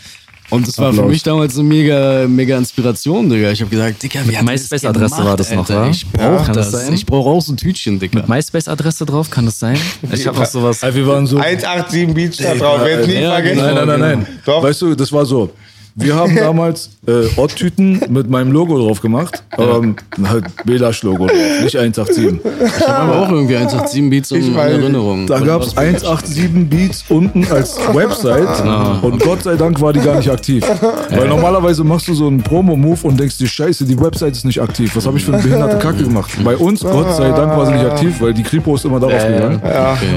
Und 0.52 0.68
das 0.68 0.76
war 0.78 0.92
für 0.92 0.98
Applaus. 0.98 1.10
mich 1.12 1.22
damals 1.22 1.54
eine 1.58 1.66
mega, 1.68 2.26
mega 2.28 2.58
Inspiration, 2.58 3.28
Digga. 3.30 3.50
Ich 3.50 3.60
habe 3.60 3.70
gesagt, 3.70 4.02
Digga, 4.02 4.20
wie 4.26 4.36
hat 4.36 4.44
das 4.46 4.50
MySpace-Adresse 4.50 5.14
gemacht, 5.14 5.26
war 5.28 5.36
das 5.36 5.50
noch, 5.50 5.68
Alter? 5.70 5.90
Ich 5.90 6.06
brauch 6.10 6.44
Kann 6.44 6.54
das 6.54 6.70
das. 6.70 6.84
sein? 6.86 6.94
Ich 6.94 7.06
brauche 7.06 7.30
auch 7.30 7.40
so 7.40 7.52
ein 7.52 7.56
Tütchen, 7.56 7.98
Digga. 7.98 8.24
MySpace-Adresse 8.26 9.06
drauf, 9.06 9.30
kann 9.30 9.46
das 9.46 9.58
sein? 9.58 9.78
Ich 10.12 10.26
habe 10.26 10.38
noch 10.38 10.46
sowas. 10.46 10.82
Wir 10.82 11.06
waren 11.06 11.26
so. 11.26 11.38
187 11.38 12.14
Beats 12.14 12.36
da 12.36 12.54
drauf, 12.54 12.84
werd's 12.84 13.06
nie 13.06 13.14
Ja, 13.14 13.32
vergessen. 13.32 13.56
Nein, 13.64 13.74
nein, 13.74 13.86
nein, 13.88 14.00
nein. 14.00 14.26
Doch. 14.44 14.62
Weißt 14.62 14.82
du, 14.82 14.94
das 14.94 15.10
war 15.10 15.24
so. 15.24 15.50
Wir 15.94 16.14
haben 16.14 16.34
damals 16.36 16.90
äh, 17.06 17.26
Ott-Tüten 17.36 18.00
mit 18.08 18.30
meinem 18.30 18.52
Logo 18.52 18.78
drauf 18.78 19.00
gemacht, 19.00 19.42
aber 19.50 19.82
halt 20.24 20.44
Belasch-Logo 20.64 21.26
drauf, 21.26 21.36
nicht 21.62 21.76
187. 21.76 22.40
Ich 22.78 22.88
habe 22.88 23.12
aber 23.12 23.20
auch 23.20 23.30
irgendwie 23.30 23.56
187 23.56 24.10
Beats 24.10 24.30
in, 24.30 24.54
weiß. 24.54 24.72
Erinnerung. 24.72 25.26
Da 25.26 25.40
gab 25.40 25.62
es 25.62 25.76
187 25.76 26.68
Beats 26.68 27.04
unten 27.08 27.46
als 27.50 27.76
Website 27.92 28.64
und 29.02 29.22
Gott 29.22 29.42
sei 29.42 29.56
Dank 29.56 29.80
war 29.80 29.92
die 29.92 30.00
gar 30.00 30.16
nicht 30.16 30.30
aktiv. 30.30 30.64
Weil 31.10 31.28
normalerweise 31.28 31.84
machst 31.84 32.08
du 32.08 32.14
so 32.14 32.26
einen 32.26 32.42
Promo-Move 32.42 33.00
und 33.02 33.20
denkst 33.20 33.38
dir, 33.38 33.46
scheiße, 33.46 33.84
die 33.84 33.98
Website 34.00 34.32
ist 34.32 34.44
nicht 34.44 34.60
aktiv. 34.60 34.94
Was 34.96 35.06
habe 35.06 35.18
ich 35.18 35.24
für 35.24 35.34
eine 35.34 35.42
behinderte 35.42 35.78
Kacke 35.78 36.04
gemacht? 36.04 36.30
Bei 36.44 36.56
uns, 36.56 36.80
Gott 36.80 37.14
sei 37.14 37.30
Dank, 37.30 37.56
war 37.56 37.66
sie 37.66 37.72
nicht 37.72 37.84
aktiv, 37.84 38.20
weil 38.20 38.32
die 38.32 38.42
Kripo 38.42 38.74
ist 38.74 38.84
immer 38.84 39.00
darauf 39.00 39.26
gegangen. 39.26 39.60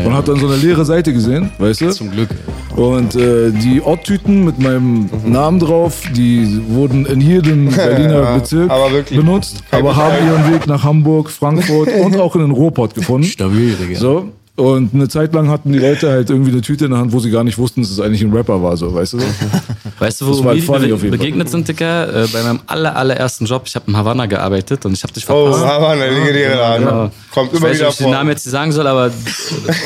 Und 0.06 0.14
hat 0.14 0.28
dann 0.28 0.40
so 0.40 0.48
eine 0.48 0.58
leere 0.58 0.86
Seite 0.86 1.12
gesehen, 1.12 1.50
weißt 1.58 1.82
du? 1.82 1.92
Zum 1.92 2.12
Glück. 2.12 2.30
Und 2.76 3.16
äh, 3.16 3.52
die 3.52 3.82
Ott-Tüten 3.82 4.44
mit 4.44 4.60
meinem 4.60 5.10
Namen 5.26 5.60
drauf, 5.66 6.04
die 6.16 6.62
wurden 6.70 7.06
in 7.06 7.22
jedem 7.22 7.70
Berliner 7.76 8.36
Bezirk 8.38 8.70
aber 8.70 8.92
wirklich. 8.92 9.20
benutzt, 9.20 9.64
aber 9.72 9.96
haben 9.96 10.16
ihren 10.26 10.54
Weg 10.54 10.68
nach 10.68 10.84
Hamburg, 10.84 11.30
Frankfurt 11.30 11.90
und 12.04 12.18
auch 12.20 12.36
in 12.36 12.42
den 12.42 12.52
Ruhrpott 12.52 12.96
gefunden. 12.96 13.28
Stabil, 13.28 13.76
Digga. 13.76 14.00
So. 14.00 14.30
Und 14.56 14.94
eine 14.94 15.10
Zeit 15.10 15.34
lang 15.34 15.50
hatten 15.50 15.74
die 15.74 15.80
Leute 15.80 16.10
halt 16.10 16.30
irgendwie 16.30 16.52
eine 16.52 16.62
Tüte 16.62 16.86
in 16.86 16.92
der 16.92 17.00
Hand, 17.02 17.12
wo 17.12 17.20
sie 17.20 17.30
gar 17.30 17.44
nicht 17.44 17.58
wussten, 17.58 17.82
dass 17.82 17.92
es 17.92 18.00
eigentlich 18.00 18.22
ein 18.22 18.32
Rapper 18.32 18.64
war, 18.64 18.78
so, 18.78 18.94
weißt 18.94 19.14
du? 19.14 19.18
Weißt 19.98 20.20
du, 20.22 20.28
wo 20.28 20.44
wir 20.44 20.98
be 20.98 21.10
begegnet 21.10 21.50
sind, 21.50 21.68
Dicker? 21.68 22.24
Äh, 22.24 22.28
bei 22.28 22.44
meinem 22.44 22.60
aller, 22.68 22.96
allerersten 22.96 23.46
Job. 23.46 23.64
Ich 23.66 23.76
habe 23.76 23.90
in 23.90 23.96
Havanna 23.96 24.26
gearbeitet 24.26 24.86
und 24.86 24.94
ich 24.94 25.04
habe 25.04 25.14
dich 25.14 25.24
Oh, 25.30 25.52
verpasst. 25.54 25.64
aber 25.64 25.90
eine 25.90 26.10
legendäre 26.10 26.56
Laden. 26.56 26.86
Ja. 26.86 27.12
Kommt 27.34 27.54
Ich 27.54 27.60
immer 27.60 27.70
weiß 27.70 27.72
nicht, 27.72 27.80
wieder 27.80 27.88
ob 27.88 27.92
ich 27.94 27.98
den 27.98 28.04
vor. 28.04 28.12
Namen 28.14 28.30
jetzt 28.30 28.46
nicht 28.46 28.52
sagen 28.52 28.72
soll, 28.74 28.88
aber 28.88 29.12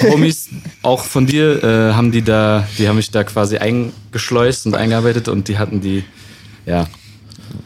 Homies 0.10 0.50
auch 0.82 1.04
von 1.04 1.28
dir 1.28 1.64
äh, 1.64 1.94
haben 1.94 2.12
die 2.12 2.24
da, 2.24 2.68
die 2.78 2.88
haben 2.90 2.96
mich 2.96 3.12
da 3.12 3.24
quasi 3.24 3.58
eingeschleust 3.58 4.66
und 4.66 4.76
eingearbeitet 4.76 5.28
und 5.28 5.48
die 5.48 5.58
hatten 5.60 5.80
die, 5.82 6.04
ja, 6.66 6.88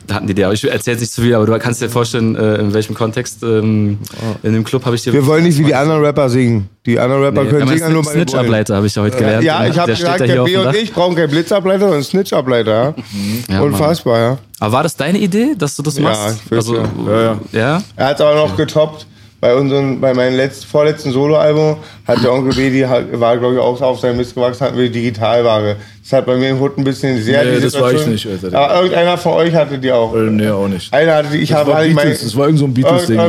da 0.08 0.16
hatten 0.16 0.28
die 0.28 0.34
dir. 0.34 0.46
Aber 0.46 0.54
ich 0.54 0.64
erzähle 0.70 0.98
nicht 1.00 1.12
zu 1.12 1.22
viel, 1.22 1.34
aber 1.36 1.46
du 1.46 1.58
kannst 1.60 1.82
dir 1.82 1.90
vorstellen, 1.90 2.36
äh, 2.36 2.56
in 2.56 2.74
welchem 2.74 2.96
Kontext 2.96 3.44
ähm, 3.44 4.00
in 4.44 4.54
dem 4.54 4.64
Club 4.64 4.86
habe 4.86 4.96
ich 4.96 5.04
dir. 5.04 5.14
Wir 5.14 5.26
wollen 5.26 5.44
nicht 5.44 5.58
wie 5.60 5.64
die 5.64 5.76
anderen 5.76 6.04
Rapper 6.04 6.30
singen. 6.30 6.70
Die 6.86 7.00
anderen 7.00 7.24
Rapper 7.24 7.44
Nee, 7.44 7.50
können 7.50 7.68
singen, 7.68 7.80
nur 7.94 8.04
meine 8.04 8.04
Freunde. 8.04 8.30
Snitch-Ableiter 8.32 8.76
habe 8.76 8.88
ich 8.88 8.96
ja 8.96 9.02
heute 9.02 9.18
gelernt. 9.18 9.44
Ja, 9.44 9.66
ich 9.66 9.78
habe 9.80 9.92
gesagt, 9.94 10.20
der 10.20 10.44
B 10.44 10.58
und 10.58 10.76
ich 10.76 10.92
brauchen 10.94 11.16
keinen 11.16 11.30
Blitzableiter, 11.30 11.80
sondern 11.86 12.04
Snitch-Ableiter. 12.04 12.72
Ja? 12.72 12.94
Ja, 13.48 13.60
Mann. 13.60 13.62
Unfassbar, 13.74 14.20
ja. 14.20 14.38
Aber 14.60 14.72
war 14.74 14.84
das 14.84 14.96
deine 14.96 15.18
Idee, 15.20 15.56
dass 15.58 15.76
du 15.76 15.84
das 15.84 15.98
Ja, 15.98 16.04
machst? 16.04 16.38
ich 16.44 16.50
fürchte, 16.50 16.72
also, 16.82 17.10
ja. 17.12 17.22
Ja, 17.52 17.60
ja. 17.60 17.84
Er 17.96 18.06
hat 18.08 18.22
aber 18.22 18.36
noch 18.36 18.56
getoppt. 18.58 19.06
Bei 19.44 19.54
unserem, 19.56 20.00
bei 20.00 20.14
meinem 20.14 20.38
letzten, 20.38 20.66
vorletzten 20.68 21.12
Soloalbum 21.12 21.76
hat 22.08 22.24
der 22.24 22.32
Onkel 22.32 22.54
B, 22.54 22.70
die 22.70 22.84
war, 23.20 23.36
glaube 23.38 23.56
ich, 23.56 23.60
auch 23.60 23.82
auf 23.82 24.00
seinem 24.00 24.16
Mist 24.16 24.36
gewachsen, 24.36 24.66
hatten 24.66 24.78
wir 24.78 24.90
Digitalware. 24.90 25.76
Das 26.02 26.14
hat 26.14 26.26
bei 26.26 26.38
mir 26.38 26.52
im 26.52 26.62
Hut 26.62 26.78
ein 26.78 26.86
bisschen 26.86 27.22
sehr 27.22 27.44
Nee, 27.44 27.60
das 27.60 27.78
war 27.78 27.92
ich 27.92 28.08
nicht, 28.08 28.26
Alter. 28.26 28.58
Aber 28.58 28.76
irgendeiner 28.84 29.18
von 29.18 29.34
euch 29.34 29.54
hatte 29.54 29.78
die 29.78 29.92
auch. 29.92 30.16
Äh, 30.16 30.30
nee, 30.30 30.48
auch 30.48 30.70
nicht. 30.70 30.94
Einer 30.94 31.16
hatte 31.16 31.28
die, 31.34 31.40
ich 31.40 31.50
Das 31.50 31.58
habe 31.60 31.76
halt 31.76 31.94
Beatles, 31.94 32.22
das 32.24 32.38
war 32.38 32.46
irgend 32.46 32.60
so 32.60 32.66
ein 32.68 32.74
Beatles-Ding, 32.74 33.20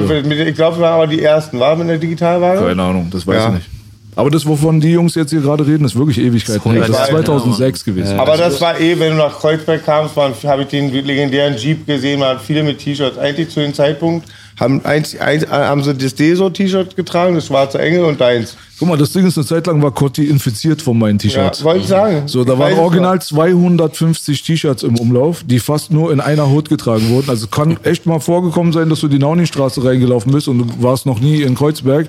Ich 0.47 0.54
glaube, 0.54 0.76
wir 0.76 0.83
waren 0.83 0.94
aber 0.94 1.09
die 1.09 1.21
ersten, 1.21 1.59
war 1.59 1.75
mit 1.75 1.88
der 1.88 1.99
Digitalware? 1.99 2.64
Keine 2.64 2.83
Ahnung, 2.85 3.09
das 3.11 3.26
weiß 3.26 3.35
Ja. 3.35 3.49
ich 3.49 3.54
nicht. 3.54 3.66
Aber 4.14 4.30
das, 4.30 4.47
wovon 4.47 4.80
die 4.80 4.92
Jungs 4.92 5.16
jetzt 5.16 5.30
hier 5.30 5.40
gerade 5.40 5.66
reden, 5.66 5.85
ist 5.85 5.99
wirklich 5.99 6.18
Ewigkeit. 6.18 6.64
her. 6.64 6.85
Das 6.87 6.90
ist 6.90 7.06
2006 7.09 7.85
gewesen. 7.85 8.21
Aber 8.21 8.37
das 8.37 8.61
war 8.61 8.78
eh, 8.78 8.97
wenn 9.00 9.11
du 9.11 9.16
nach 9.16 9.37
Kreuzberg 9.40 9.85
kamst, 9.85 10.14
habe 10.16 10.62
ich 10.62 10.68
den 10.68 10.92
legendären 10.92 11.56
Jeep 11.56 11.85
gesehen, 11.85 12.21
man 12.21 12.37
hat 12.37 12.40
viele 12.40 12.62
mit 12.62 12.78
T-Shirts. 12.78 13.18
Eigentlich 13.18 13.49
zu 13.49 13.59
dem 13.59 13.75
Zeitpunkt 13.75 14.28
haben, 14.59 14.85
eins, 14.85 15.19
eins, 15.19 15.47
haben 15.49 15.83
sie 15.83 15.95
das 15.95 16.15
Deso-T-Shirt 16.15 16.97
getragen, 16.97 17.35
das 17.35 17.47
schwarze 17.47 17.79
Engel 17.81 18.05
und 18.05 18.21
deins. 18.21 18.57
Guck 18.79 18.89
mal, 18.89 18.97
das 18.99 19.13
Ding 19.13 19.27
ist, 19.27 19.37
eine 19.37 19.47
Zeit 19.47 19.67
lang 19.67 19.83
war 19.83 19.93
Cotti 19.93 20.25
infiziert 20.25 20.83
von 20.83 20.99
meinen 20.99 21.19
T-Shirts. 21.19 21.61
Ja, 21.61 21.65
wollte 21.65 21.81
ich 21.81 21.87
sagen. 21.87 22.23
So, 22.27 22.45
da 22.45 22.55
Ich 22.55 22.59
waren 22.59 22.75
original 22.75 23.21
250 23.21 24.43
T-Shirts 24.43 24.83
im 24.83 24.99
Umlauf, 24.99 25.43
die 25.45 25.59
fast 25.59 25.93
nur 25.93 26.13
in 26.13 26.21
einer 26.21 26.51
Hut 26.51 26.69
getragen 26.69 27.09
wurden. 27.11 27.31
Also 27.31 27.47
kann 27.47 27.77
echt 27.85 28.07
mal 28.07 28.21
vorgekommen 28.21 28.73
sein, 28.73 28.89
dass 28.91 29.01
du 29.01 29.09
die 29.09 29.19
Nauningstraße 29.19 29.85
reingelaufen 29.85 30.33
bist 30.33 30.49
und 30.49 30.59
du 30.59 30.83
warst 30.83 31.07
noch 31.07 31.21
nie 31.21 31.43
in 31.43 31.55
Kreuzberg. 31.55 32.09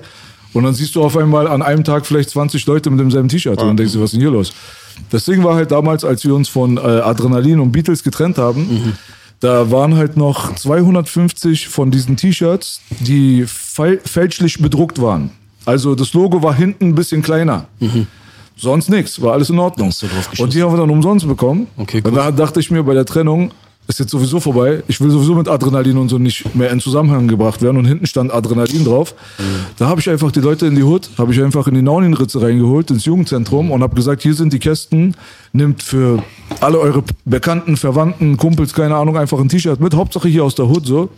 Und 0.52 0.64
dann 0.64 0.74
siehst 0.74 0.94
du 0.94 1.02
auf 1.02 1.16
einmal 1.16 1.46
an 1.46 1.62
einem 1.62 1.84
Tag 1.84 2.06
vielleicht 2.06 2.30
20 2.30 2.66
Leute 2.66 2.90
mit 2.90 2.98
demselben 2.98 3.28
T-Shirt 3.28 3.60
und 3.60 3.76
denkst 3.76 3.92
dir, 3.92 4.00
was 4.00 4.06
ist 4.06 4.12
denn 4.12 4.20
hier 4.20 4.30
los? 4.30 4.52
Das 5.10 5.24
Ding 5.24 5.44
war 5.44 5.54
halt 5.54 5.70
damals, 5.70 6.04
als 6.04 6.24
wir 6.24 6.34
uns 6.34 6.48
von 6.48 6.78
äh, 6.78 6.80
Adrenalin 6.80 7.60
und 7.60 7.72
Beatles 7.72 8.02
getrennt 8.02 8.38
haben, 8.38 8.94
da 9.40 9.70
waren 9.70 9.94
halt 9.96 10.16
noch 10.16 10.54
250 10.54 11.68
von 11.68 11.90
diesen 11.90 12.16
T-Shirts, 12.16 12.80
die 13.00 13.44
fäl 13.46 14.00
fälschlich 14.04 14.58
bedruckt 14.60 15.00
waren. 15.00 15.30
Also 15.64 15.94
das 15.94 16.12
Logo 16.14 16.42
war 16.42 16.54
hinten 16.54 16.86
ein 16.90 16.94
bisschen 16.94 17.22
kleiner. 17.22 17.66
Sonst 18.56 18.88
nichts, 18.88 19.20
war 19.20 19.32
alles 19.34 19.50
in 19.50 19.58
Ordnung. 19.58 19.92
Und 20.38 20.54
die 20.54 20.62
haben 20.62 20.72
wir 20.72 20.78
dann 20.78 20.90
umsonst 20.90 21.26
bekommen. 21.26 21.66
Okay, 21.76 21.98
Und 21.98 22.06
cool. 22.12 22.14
da 22.14 22.30
dachte 22.30 22.60
ich 22.60 22.70
mir 22.70 22.82
bei 22.82 22.94
der 22.94 23.04
Trennung, 23.04 23.50
ist 23.88 24.00
jetzt 24.00 24.10
sowieso 24.10 24.40
vorbei. 24.40 24.82
Ich 24.88 25.00
will 25.00 25.10
sowieso 25.10 25.34
mit 25.34 25.48
Adrenalin 25.48 25.96
und 25.98 26.08
so 26.08 26.18
nicht 26.18 26.54
mehr 26.54 26.70
in 26.70 26.80
Zusammenhang 26.80 27.28
gebracht 27.28 27.62
werden. 27.62 27.76
Und 27.76 27.84
hinten 27.84 28.06
stand 28.06 28.32
Adrenalin 28.32 28.84
drauf. 28.84 29.14
Da 29.78 29.86
habe 29.86 30.00
ich 30.00 30.10
einfach 30.10 30.32
die 30.32 30.40
Leute 30.40 30.66
in 30.66 30.74
die 30.74 30.82
Hut, 30.82 31.10
habe 31.18 31.32
ich 31.32 31.42
einfach 31.42 31.66
in 31.68 31.74
die 31.74 31.82
Nauninritze 31.82 32.42
reingeholt, 32.42 32.90
ins 32.90 33.04
Jugendzentrum 33.04 33.70
und 33.70 33.82
habe 33.82 33.94
gesagt, 33.94 34.22
hier 34.22 34.34
sind 34.34 34.52
die 34.52 34.58
Kästen, 34.58 35.14
nimmt 35.52 35.82
für 35.82 36.22
alle 36.60 36.78
eure 36.78 37.04
Bekannten, 37.24 37.76
Verwandten, 37.76 38.36
Kumpels, 38.36 38.74
keine 38.74 38.96
Ahnung, 38.96 39.16
einfach 39.16 39.38
ein 39.38 39.48
T-Shirt 39.48 39.80
mit. 39.80 39.94
Hauptsache 39.94 40.28
hier 40.28 40.44
aus 40.44 40.54
der 40.54 40.68
Hut 40.68 40.86
so. 40.86 41.10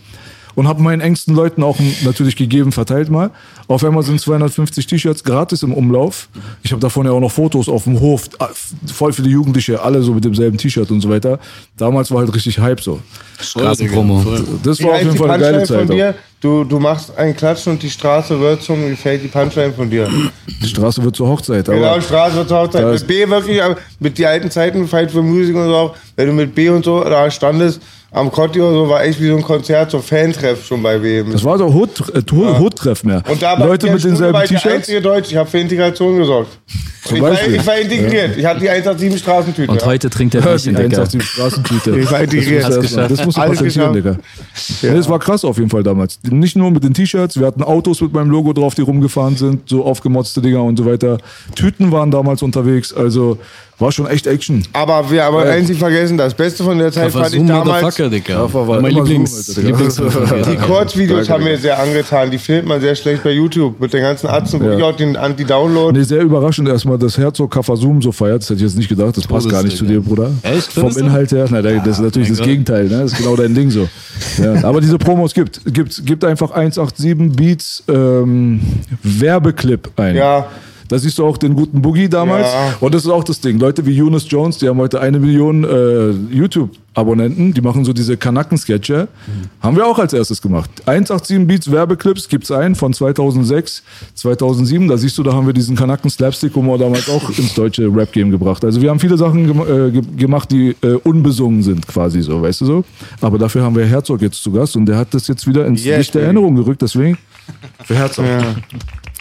Und 0.58 0.66
habe 0.66 0.82
meinen 0.82 1.00
engsten 1.00 1.36
Leuten 1.36 1.62
auch 1.62 1.78
natürlich 2.02 2.34
gegeben, 2.34 2.72
verteilt 2.72 3.10
mal. 3.10 3.30
Auf 3.68 3.84
einmal 3.84 4.02
sind 4.02 4.20
250 4.20 4.88
T-Shirts 4.88 5.22
gratis 5.22 5.62
im 5.62 5.72
Umlauf. 5.72 6.28
Ich 6.64 6.72
habe 6.72 6.80
davon 6.80 7.06
ja 7.06 7.12
auch 7.12 7.20
noch 7.20 7.30
Fotos 7.30 7.68
auf 7.68 7.84
dem 7.84 8.00
Hof. 8.00 8.28
Voll 8.92 9.12
viele 9.12 9.28
Jugendliche, 9.28 9.80
alle 9.80 10.02
so 10.02 10.12
mit 10.14 10.24
demselben 10.24 10.58
T-Shirt 10.58 10.90
und 10.90 11.00
so 11.00 11.10
weiter. 11.10 11.38
Damals 11.76 12.10
war 12.10 12.18
halt 12.18 12.34
richtig 12.34 12.58
Hype 12.58 12.80
so. 12.80 12.98
Straßenpromo. 13.40 14.24
Das 14.64 14.80
Wie 14.80 14.84
war 14.84 14.94
auf 14.94 14.98
jeden 14.98 15.12
die 15.12 15.18
Fall 15.18 15.30
eine 15.30 15.42
geile 15.44 15.62
Zeit. 15.62 15.88
dir? 15.90 16.16
Du, 16.40 16.64
du 16.64 16.80
machst 16.80 17.16
einen 17.16 17.36
Klatsch 17.36 17.68
und 17.68 17.80
die 17.80 17.90
Straße 17.90 18.40
wird 18.40 18.60
zum, 18.60 18.84
wie 18.90 18.96
fällt 18.96 19.22
die 19.22 19.28
Punchline 19.28 19.72
von 19.72 19.88
dir? 19.88 20.10
Die 20.60 20.66
Straße 20.66 21.04
wird 21.04 21.14
zur 21.14 21.28
Hochzeit. 21.28 21.68
Aber 21.68 21.78
Genau, 21.78 22.00
Straße 22.00 22.34
wird 22.34 22.48
zur 22.48 22.58
Hochzeit. 22.58 22.84
Mit 22.84 23.06
B 23.06 23.28
wirklich, 23.28 23.62
aber 23.62 23.76
mit 24.00 24.18
die 24.18 24.26
alten 24.26 24.50
Zeiten, 24.50 24.88
Fight 24.88 25.12
for 25.12 25.22
Music 25.22 25.54
und 25.54 25.66
so, 25.66 25.76
auch, 25.76 25.96
wenn 26.16 26.26
du 26.26 26.32
mit 26.32 26.52
B 26.52 26.68
und 26.68 26.84
so 26.84 27.04
da 27.04 27.30
standest, 27.30 27.80
am 28.10 28.30
Kotti 28.32 28.60
oder 28.60 28.72
so, 28.72 28.88
war 28.88 29.04
echt 29.04 29.20
wie 29.20 29.28
so 29.28 29.36
ein 29.36 29.42
Konzert, 29.42 29.90
so 29.90 29.98
Fantreff 29.98 30.64
schon 30.64 30.82
bei 30.82 31.00
WM. 31.02 31.30
das 31.30 31.44
war 31.44 31.58
doch 31.58 31.72
Hood, 31.72 31.90
äh, 32.14 32.22
Hood-Treff 32.32 33.04
mehr. 33.04 33.22
Und 33.28 33.42
da 33.42 33.52
Leute 33.54 33.90
mit 33.90 34.02
denselben 34.02 34.16
Stuttgart 34.16 34.50
der 34.50 34.56
T-Shirts. 34.58 34.76
einzige 34.76 35.02
Deutsch. 35.02 35.30
Ich 35.30 35.36
habe 35.36 35.48
für 35.48 35.58
Integration 35.58 36.16
gesorgt. 36.16 36.58
Zum 37.04 37.16
Ich 37.16 37.22
war, 37.22 37.32
ich 37.32 37.66
war 37.66 37.78
integriert. 37.78 38.36
Ich 38.36 38.44
hatte 38.46 38.60
die 38.60 38.70
187 38.70 39.20
Straßentüte. 39.20 39.70
Und 39.72 39.80
ja. 39.80 39.86
heute 39.86 40.08
trinkt 40.10 40.34
er 40.34 40.40
Die 40.40 40.46
Bierchen, 40.48 40.74
Digga. 40.74 40.84
187 40.84 41.22
Straßentüte. 41.22 41.98
Ich 41.98 42.10
war 42.10 42.20
integriert. 42.20 42.64
Das, 42.64 42.92
mal- 42.96 43.08
das 43.08 43.24
musst 43.24 43.36
du 43.36 43.42
Alles 43.42 43.58
patentieren, 43.58 43.92
Digga. 43.92 44.10
geschafft. 44.12 44.82
Nee, 44.82 44.94
das 44.94 45.08
war 45.08 45.18
krass 45.18 45.44
auf 45.44 45.58
jeden 45.58 45.70
Fall 45.70 45.82
damals. 45.82 46.18
Nicht 46.30 46.56
nur 46.56 46.70
mit 46.70 46.84
den 46.84 46.94
T-Shirts, 46.94 47.38
wir 47.38 47.46
hatten 47.46 47.62
Autos 47.62 48.00
mit 48.00 48.12
meinem 48.12 48.30
Logo 48.30 48.52
drauf, 48.54 48.74
die 48.74 48.82
rumgefahren 48.82 49.36
sind, 49.36 49.68
so 49.68 49.84
aufgemotzte 49.84 50.40
Dinger 50.40 50.62
und 50.62 50.76
so 50.78 50.86
weiter. 50.86 51.18
Tüten 51.54 51.92
waren 51.92 52.10
damals 52.10 52.42
unterwegs, 52.42 52.92
also 52.92 53.38
war 53.78 53.92
schon 53.92 54.06
echt 54.08 54.26
Action. 54.26 54.62
Aber 54.72 55.10
wir 55.10 55.22
haben 55.22 55.36
eins 55.36 55.68
nicht 55.68 55.78
vergessen, 55.78 56.18
das 56.18 56.34
Beste 56.34 56.64
von 56.64 56.78
der 56.78 56.90
Zeit 56.90 57.12
fand 57.12 57.32
ich 57.32 57.46
damals. 57.46 57.66
Motherfucker, 57.66 58.10
Digga. 58.10 58.34
Kaffer 58.34 58.66
war 58.66 58.80
mein 58.80 58.90
immer 58.92 59.06
so, 59.06 59.12
Lieblings. 59.12 59.54
Die 60.46 60.56
Kurzvideos 60.56 61.30
haben 61.30 61.44
mir 61.44 61.56
sehr 61.58 61.78
angetan. 61.78 62.30
Die 62.30 62.38
filmt 62.38 62.66
man 62.66 62.80
sehr 62.80 62.96
schlecht 62.96 63.22
bei 63.22 63.30
YouTube 63.30 63.80
mit 63.80 63.92
den 63.92 64.02
ganzen 64.02 64.26
Atzen. 64.26 64.64
Ja. 64.64 64.76
Ich 64.76 64.82
auch 64.82 64.96
den 64.96 65.16
Anti-Download. 65.16 65.96
Nee, 65.96 66.04
sehr 66.04 66.22
überraschend 66.22 66.68
erstmal, 66.68 66.98
dass 66.98 67.16
Herzog 67.16 67.52
Kafasum 67.52 68.02
so 68.02 68.10
feiert. 68.10 68.42
Das 68.42 68.50
hätte 68.50 68.56
ich 68.56 68.62
jetzt 68.62 68.76
nicht 68.76 68.88
gedacht. 68.88 69.16
Das 69.16 69.26
passt 69.26 69.48
gar 69.48 69.62
nicht 69.62 69.76
zu 69.76 69.84
dir, 69.84 70.00
Bruder. 70.00 70.30
Echt? 70.42 70.72
Vom? 70.72 70.96
Inhalt 70.96 71.30
her. 71.30 71.46
Na, 71.50 71.62
das 71.62 71.86
ist 71.86 72.00
natürlich 72.00 72.28
das 72.28 72.38
Gott. 72.38 72.46
Gegenteil. 72.46 72.84
Ne? 72.84 73.02
Das 73.02 73.12
ist 73.12 73.18
genau 73.18 73.36
dein 73.36 73.54
Ding 73.54 73.70
so. 73.70 73.88
Ja, 74.38 74.64
aber 74.64 74.80
diese 74.80 74.98
Promos 74.98 75.34
gibt. 75.34 75.60
Gibt, 75.72 76.04
gibt 76.06 76.24
einfach 76.24 76.50
187 76.50 77.36
Beats 77.36 77.82
ähm, 77.88 78.60
Werbeclip 79.02 79.90
ein. 79.96 80.16
Ja. 80.16 80.46
Da 80.88 80.98
siehst 80.98 81.18
du 81.18 81.26
auch 81.26 81.36
den 81.36 81.54
guten 81.54 81.82
Boogie 81.82 82.08
damals. 82.08 82.46
Ja. 82.46 82.74
Und 82.80 82.94
das 82.94 83.04
ist 83.04 83.10
auch 83.10 83.24
das 83.24 83.40
Ding. 83.40 83.58
Leute 83.58 83.84
wie 83.84 84.00
Eunice 84.00 84.26
Jones, 84.28 84.58
die 84.58 84.68
haben 84.68 84.78
heute 84.78 85.00
eine 85.00 85.18
Million 85.18 85.64
äh, 85.64 86.10
YouTube-Abonnenten. 86.34 87.52
Die 87.52 87.60
machen 87.60 87.84
so 87.84 87.92
diese 87.92 88.16
Kanaken-Sketche. 88.16 89.06
Haben 89.60 89.76
wir 89.76 89.86
auch 89.86 89.98
als 89.98 90.14
erstes 90.14 90.40
gemacht. 90.40 90.70
187 90.86 91.46
Beats 91.46 91.70
Werbeclips 91.70 92.28
gibt's 92.28 92.50
einen 92.50 92.74
von 92.74 92.94
2006, 92.94 93.82
2007. 94.14 94.88
Da 94.88 94.96
siehst 94.96 95.18
du, 95.18 95.22
da 95.22 95.34
haben 95.34 95.46
wir 95.46 95.52
diesen 95.52 95.76
Kanaken-Slapstick-Humor 95.76 96.78
damals 96.78 97.08
auch 97.10 97.28
ins 97.30 97.52
deutsche 97.54 97.84
Rap-Game 97.94 98.30
gebracht. 98.30 98.64
Also 98.64 98.80
wir 98.80 98.88
haben 98.88 98.98
viele 98.98 99.18
Sachen 99.18 99.46
gem 99.46 99.60
äh, 99.60 99.90
ge 99.90 100.02
gemacht, 100.16 100.50
die 100.50 100.74
äh, 100.82 100.94
unbesungen 101.04 101.62
sind 101.62 101.86
quasi 101.86 102.22
so, 102.22 102.40
weißt 102.40 102.62
du 102.62 102.64
so. 102.64 102.84
Aber 103.20 103.36
dafür 103.36 103.62
haben 103.62 103.76
wir 103.76 103.84
Herzog 103.84 104.22
jetzt 104.22 104.42
zu 104.42 104.50
Gast 104.52 104.74
und 104.74 104.86
der 104.86 104.96
hat 104.96 105.12
das 105.12 105.28
jetzt 105.28 105.46
wieder 105.46 105.66
ins 105.66 105.84
Yes, 105.84 105.98
Licht 105.98 106.14
der. 106.14 106.22
Erinnerung 106.22 106.54
gerückt. 106.56 106.80
Deswegen 106.80 107.18
für 107.84 107.94
Herzog. 107.94 108.24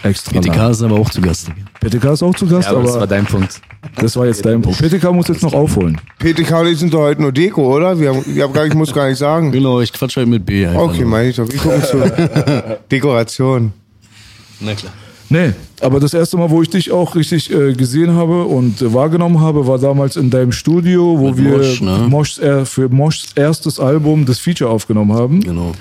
Extra. 0.04 0.39
PTK 0.39 0.56
lang. 0.56 0.72
ist 0.72 0.82
aber 0.84 0.96
auch 1.00 1.10
zu 1.10 1.22
Gast. 1.22 1.50
PTK 1.80 2.06
ist 2.13 2.24
auch 2.24 2.36
zu 2.36 2.46
Gast, 2.48 2.66
Ja, 2.66 2.72
aber 2.72 2.80
aber 2.80 2.88
das 2.88 3.00
war 3.00 3.08
dein 3.08 3.25
Punkt. 3.25 3.62
das 3.96 4.16
war 4.16 4.25
jetzt 4.27 4.46
dein 4.46 4.62
Punkt. 4.62 4.80
PTK 4.80 5.12
muss 5.12 5.27
jetzt 5.27 5.42
noch 5.44 5.54
aufholen. 5.54 6.00
PTK 6.20 6.62
und 6.62 6.68
ich 6.68 6.80
sind 6.80 6.94
doch 6.94 7.00
heute 7.01 7.22
nur 7.22 7.32
Deko, 7.32 7.75
oder? 7.75 8.00
Wir 8.00 8.10
haben, 8.10 8.24
ich, 8.25 8.42
hab 8.42 8.54
gar, 8.54 8.66
ich 8.66 8.74
muss 8.74 8.94
gar 8.94 9.08
nicht 9.10 9.18
sagen. 9.18 9.51
Genau, 9.51 9.82
ich 9.82 9.92
quatsch 9.92 10.18
halt 10.18 10.27
mit 10.27 10.46
B 10.46 10.66
einfach. 10.66 10.82
Okay, 10.82 11.04
meine 11.06 11.30
ich 11.30 11.36
doch. 11.38 11.48
Wir 11.51 11.60
gucken 11.60 11.84
zu. 11.84 11.98
Dekoration. 12.92 13.74
Na 14.60 14.74
klar. 14.74 14.94
Nee, 15.30 15.51
aber 15.82 16.00
das 16.00 16.13
erste 16.13 16.38
Mal, 16.38 16.50
wo 16.50 16.62
ich 16.62 16.70
dich 16.70 16.89
auch 16.92 17.16
richtig 17.16 17.51
äh, 17.54 17.74
gesehen 17.74 18.13
habe 18.13 18.46
und 18.46 18.82
äh, 18.82 18.94
wahrgenommen 18.94 19.42
habe, 19.42 19.68
war 19.68 19.77
damals 19.77 20.16
in 20.16 20.30
deinem 20.30 20.54
Studio, 20.54 21.20
wo 21.20 21.32
Mit 21.32 21.38
wir 21.38 21.58
Mosch, 21.58 21.82
ne? 21.82 22.06
Moschs, 22.10 22.38
äh, 22.39 22.63
für 22.66 22.88
Moschs 22.88 23.34
erstes 23.36 23.77
Album 23.77 24.25
das 24.25 24.39
Feature 24.39 24.70
aufgenommen 24.70 25.12
haben. 25.13 25.42
Genau. 25.42 25.74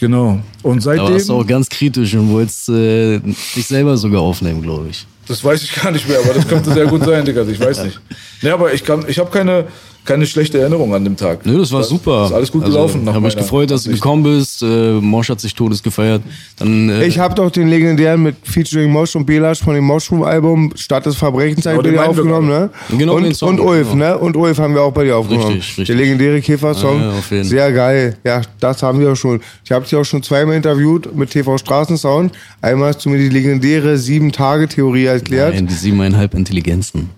Genau. 0.00 0.40
Und 0.62 0.84
Da 0.84 0.96
warst 0.96 1.28
du 1.28 1.34
auch 1.34 1.38
seitdem, 1.38 1.46
ganz 1.46 1.68
kritisch 1.68 2.14
und 2.14 2.30
wolltest 2.30 2.68
äh, 2.68 3.20
dich 3.20 3.66
selber 3.66 3.96
sogar 3.96 4.20
aufnehmen, 4.22 4.62
glaube 4.62 4.88
ich. 4.90 5.06
das 5.28 5.42
weiß 5.42 5.62
ich 5.62 5.74
gar 5.74 5.90
nicht 5.90 6.08
mehr, 6.08 6.18
aber 6.18 6.34
das 6.34 6.46
könnte 6.48 6.72
sehr 6.72 6.86
gut 6.86 7.04
sein, 7.04 7.24
Digga. 7.24 7.42
Ich 7.42 7.60
weiß 7.60 7.84
nicht. 7.84 8.00
Nee, 8.42 8.50
aber 8.50 8.72
ich 8.74 8.84
kann, 8.84 9.04
ich 9.08 9.18
habe 9.18 9.30
keine, 9.30 9.66
keine 10.04 10.26
schlechte 10.26 10.58
Erinnerung 10.58 10.94
an 10.94 11.04
dem 11.04 11.16
Tag. 11.16 11.44
Nö, 11.46 11.58
das 11.58 11.72
war 11.72 11.82
super. 11.82 12.26
Ist 12.26 12.32
alles 12.32 12.52
gut 12.52 12.62
also, 12.64 12.74
gelaufen. 12.74 13.02
Ich 13.02 13.08
habe 13.08 13.20
mich 13.20 13.36
gefreut, 13.36 13.70
dass 13.70 13.84
du 13.84 13.90
gekommen 13.90 14.22
bist. 14.22 14.62
Äh, 14.62 14.92
Mosch 15.00 15.28
hat 15.28 15.40
sich 15.40 15.54
todes 15.54 15.82
gefeiert. 15.82 16.22
Dann, 16.56 16.88
äh, 16.90 17.06
Ich 17.06 17.18
habe 17.18 17.34
doch 17.34 17.50
den 17.50 17.68
legendären 17.68 18.22
mit 18.22 18.36
Featuring 18.42 18.90
Mosch 18.90 19.16
und 19.16 19.24
Belasch 19.26 19.60
von 19.60 19.74
dem 19.74 19.84
Moschroom-Album 19.84 20.72
Stadt 20.76 21.06
des 21.06 21.16
Verbrechens 21.16 21.64
Genau, 21.64 21.76
bei 21.76 21.82
den 21.82 21.92
dir 21.94 22.08
aufgenommen, 22.08 22.48
ne? 22.48 22.70
Genau, 22.96 23.18
den 23.18 23.26
und, 23.26 23.36
Song, 23.36 23.48
und 23.50 23.60
Ulf, 23.60 23.90
genau. 23.92 24.04
ne? 24.04 24.18
Und 24.18 24.36
Ulf 24.36 24.58
haben 24.58 24.74
wir 24.74 24.82
auch 24.82 24.92
bei 24.92 25.04
dir 25.04 25.16
aufgenommen. 25.16 25.54
Richtig, 25.54 25.78
richtig. 25.78 25.86
Der 25.86 25.96
legendäre 25.96 26.40
Käfer-Song. 26.40 27.00
Ja. 27.30 27.44
Sehr 27.44 27.72
geil. 27.72 28.16
Ja, 28.24 28.42
das 28.60 28.82
haben 28.82 29.00
wir 29.00 29.12
auch 29.12 29.16
schon. 29.16 29.40
Ich 29.64 29.72
habe 29.72 29.84
dich 29.84 29.94
auch 29.96 30.04
schon 30.04 30.22
zweimal 30.22 30.56
interviewt 30.56 31.14
mit 31.14 31.30
TV 31.30 31.58
Straßensound. 31.58 32.32
Einmal 32.60 32.88
hast 32.88 33.04
du 33.04 33.10
mir 33.10 33.18
die 33.18 33.28
legendäre 33.28 33.96
Sieben-Tage-Theorie 33.98 35.06
erklärt. 35.06 35.54
nein, 35.54 35.66
die 35.66 35.74
siebeneinhalb 35.74 36.34
Intelligenzen. 36.34 37.10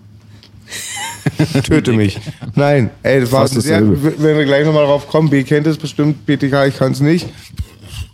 Töte 1.63 1.93
mich. 1.93 2.19
Nein, 2.55 2.89
ey, 3.03 3.21
das 3.21 3.31
war 3.31 3.47
sehr, 3.47 3.81
wenn 3.81 4.37
wir 4.37 4.45
gleich 4.45 4.65
nochmal 4.65 4.85
drauf 4.85 5.07
kommen, 5.07 5.29
B 5.29 5.43
kennt 5.43 5.67
es 5.67 5.77
bestimmt, 5.77 6.25
BTK, 6.25 6.65
ich 6.67 6.77
kann 6.77 6.91
es 6.91 6.99
nicht. 6.99 7.27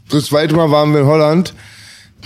Das 0.09 0.25
zweite 0.25 0.55
Mal 0.55 0.69
waren 0.71 0.93
wir 0.93 1.01
in 1.01 1.05
Holland. 1.07 1.53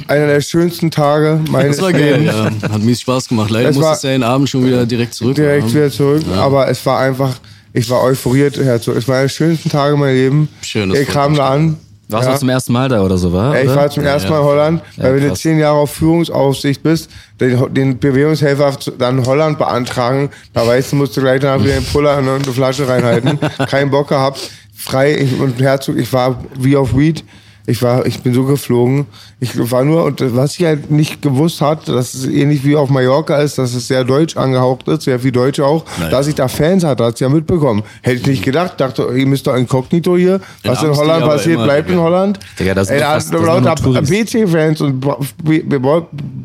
Einer 0.08 0.28
der 0.28 0.42
schönsten 0.42 0.92
Tage 0.92 1.40
meines 1.50 1.78
Das 1.78 1.86
war 1.86 1.92
geil, 1.92 2.20
Lebens. 2.20 2.62
ja. 2.62 2.70
Hat 2.70 2.82
mies 2.84 3.02
Spaß 3.02 3.30
gemacht. 3.30 3.50
Leider 3.50 3.70
Es 3.70 3.76
musstest 3.78 4.04
du 4.04 4.08
ja 4.10 4.14
den 4.14 4.24
Abend 4.24 4.48
schon 4.50 4.64
wieder 4.66 4.86
direkt 4.86 5.16
zurück. 5.16 5.36
Direkt 5.36 5.70
ja. 5.70 5.74
wieder 5.74 5.92
zurück. 5.92 6.22
Aber 6.36 6.68
es 6.68 6.86
war 6.86 7.00
einfach, 7.00 7.40
ich 7.74 7.90
war 7.90 8.04
euphoriert, 8.04 8.58
Herzog. 8.58 8.96
Es 8.96 9.08
war 9.08 9.16
einer 9.16 9.24
der 9.24 9.30
schönsten 9.30 9.70
Tage 9.70 9.98
meines 9.98 10.16
Lebens. 10.20 10.50
Schön, 10.62 10.90
das 10.90 11.00
Ich 11.00 11.06
freut 11.06 11.14
kam 11.16 11.32
mich. 11.32 11.40
da 11.40 11.50
an. 11.50 11.78
Warst 12.10 12.28
ja. 12.28 12.34
du 12.34 12.40
zum 12.40 12.50
ersten 12.50 12.72
Mal 12.74 12.88
da 12.88 13.02
oder 13.02 13.18
so, 13.18 13.34
war? 13.34 13.54
Ey, 13.56 13.66
ich 13.66 13.76
war 13.76 13.90
zum 13.90 14.04
ersten 14.04 14.30
Mal 14.30 14.40
in 14.40 14.46
Holland, 14.46 14.82
weil 14.96 15.06
Ja, 15.08 15.16
wenn 15.22 15.28
du 15.30 15.34
zehn 15.36 15.60
Jahre 15.60 15.78
auf 15.78 15.92
Führungsaufsicht 15.92 16.82
bist, 16.82 17.10
den, 17.40 17.74
den 17.74 18.00
Bewegungshelfer 18.00 18.80
zu- 18.80 18.92
dann 18.92 19.26
Holland 19.26 19.58
beantragen, 19.58 20.30
da 20.54 20.66
weißt 20.66 20.94
du, 20.94 20.96
musst 20.96 21.18
du 21.18 21.22
gleich 21.22 21.42
danach 21.42 21.62
wieder 21.64 21.74
den 21.74 21.84
Puller 21.86 22.18
und 22.18 22.30
eine 22.30 22.44
Flasche 22.46 22.88
reinhalten. 22.88 23.38
Keinen 23.70 23.92
Bock 23.92 24.08
gehabt, 24.08 24.40
frei 24.74 25.16
ich, 25.18 25.38
und 25.40 25.60
Herzog, 25.62 25.98
ich 25.98 26.12
war 26.14 26.42
wie 26.58 26.78
auf 26.78 26.96
Weed. 26.96 27.26
Ich 27.70 27.82
war, 27.82 28.06
ich 28.06 28.22
bin 28.22 28.34
so 28.34 28.46
geflogen. 28.46 29.06
Ich 29.42 29.52
war 29.72 29.84
nur, 29.84 30.06
und 30.06 30.24
was 30.36 30.58
ich 30.58 30.66
halt 30.66 30.90
nicht 30.90 31.22
gewusst 31.22 31.60
hatte, 31.62 31.92
dass 31.92 32.14
es 32.14 32.26
ähnlich 32.26 32.64
wie 32.64 32.76
auf 32.78 32.90
Mallorca 32.90 33.36
ist, 33.42 33.58
dass 33.58 33.76
es 33.76 33.88
sehr 33.88 34.04
deutsch 34.06 34.38
angehaucht 34.38 34.88
ist, 34.88 35.04
sehr 35.04 35.20
viel 35.20 35.34
Deutsche 35.34 35.66
auch, 35.66 35.84
dass 36.10 36.28
ich 36.28 36.36
da 36.36 36.48
Fans 36.48 36.84
hatte, 36.86 37.04
hat's 37.04 37.20
ja 37.20 37.28
mitbekommen. 37.30 37.84
Hätte 38.02 38.22
ich 38.22 38.26
nicht 38.26 38.44
gedacht, 38.44 38.80
dachte, 38.80 39.08
ihr 39.14 39.26
müsst 39.28 39.46
doch 39.46 39.56
inkognito 39.56 40.16
hier. 40.18 40.40
Was 40.64 40.82
in 40.82 40.88
Amsterdam 40.90 40.96
Holland 40.98 41.26
passiert, 41.26 41.64
bleibt 41.64 41.90
in. 41.92 42.00
Holland. 42.00 42.40
Digga, 42.58 42.74
das 42.74 42.88
sind 42.88 42.98
Ey, 42.98 43.04
fast- 43.04 43.34
hat 43.34 43.42
lauter. 43.42 43.76
PC-Fans 44.02 44.82
und 44.82 45.04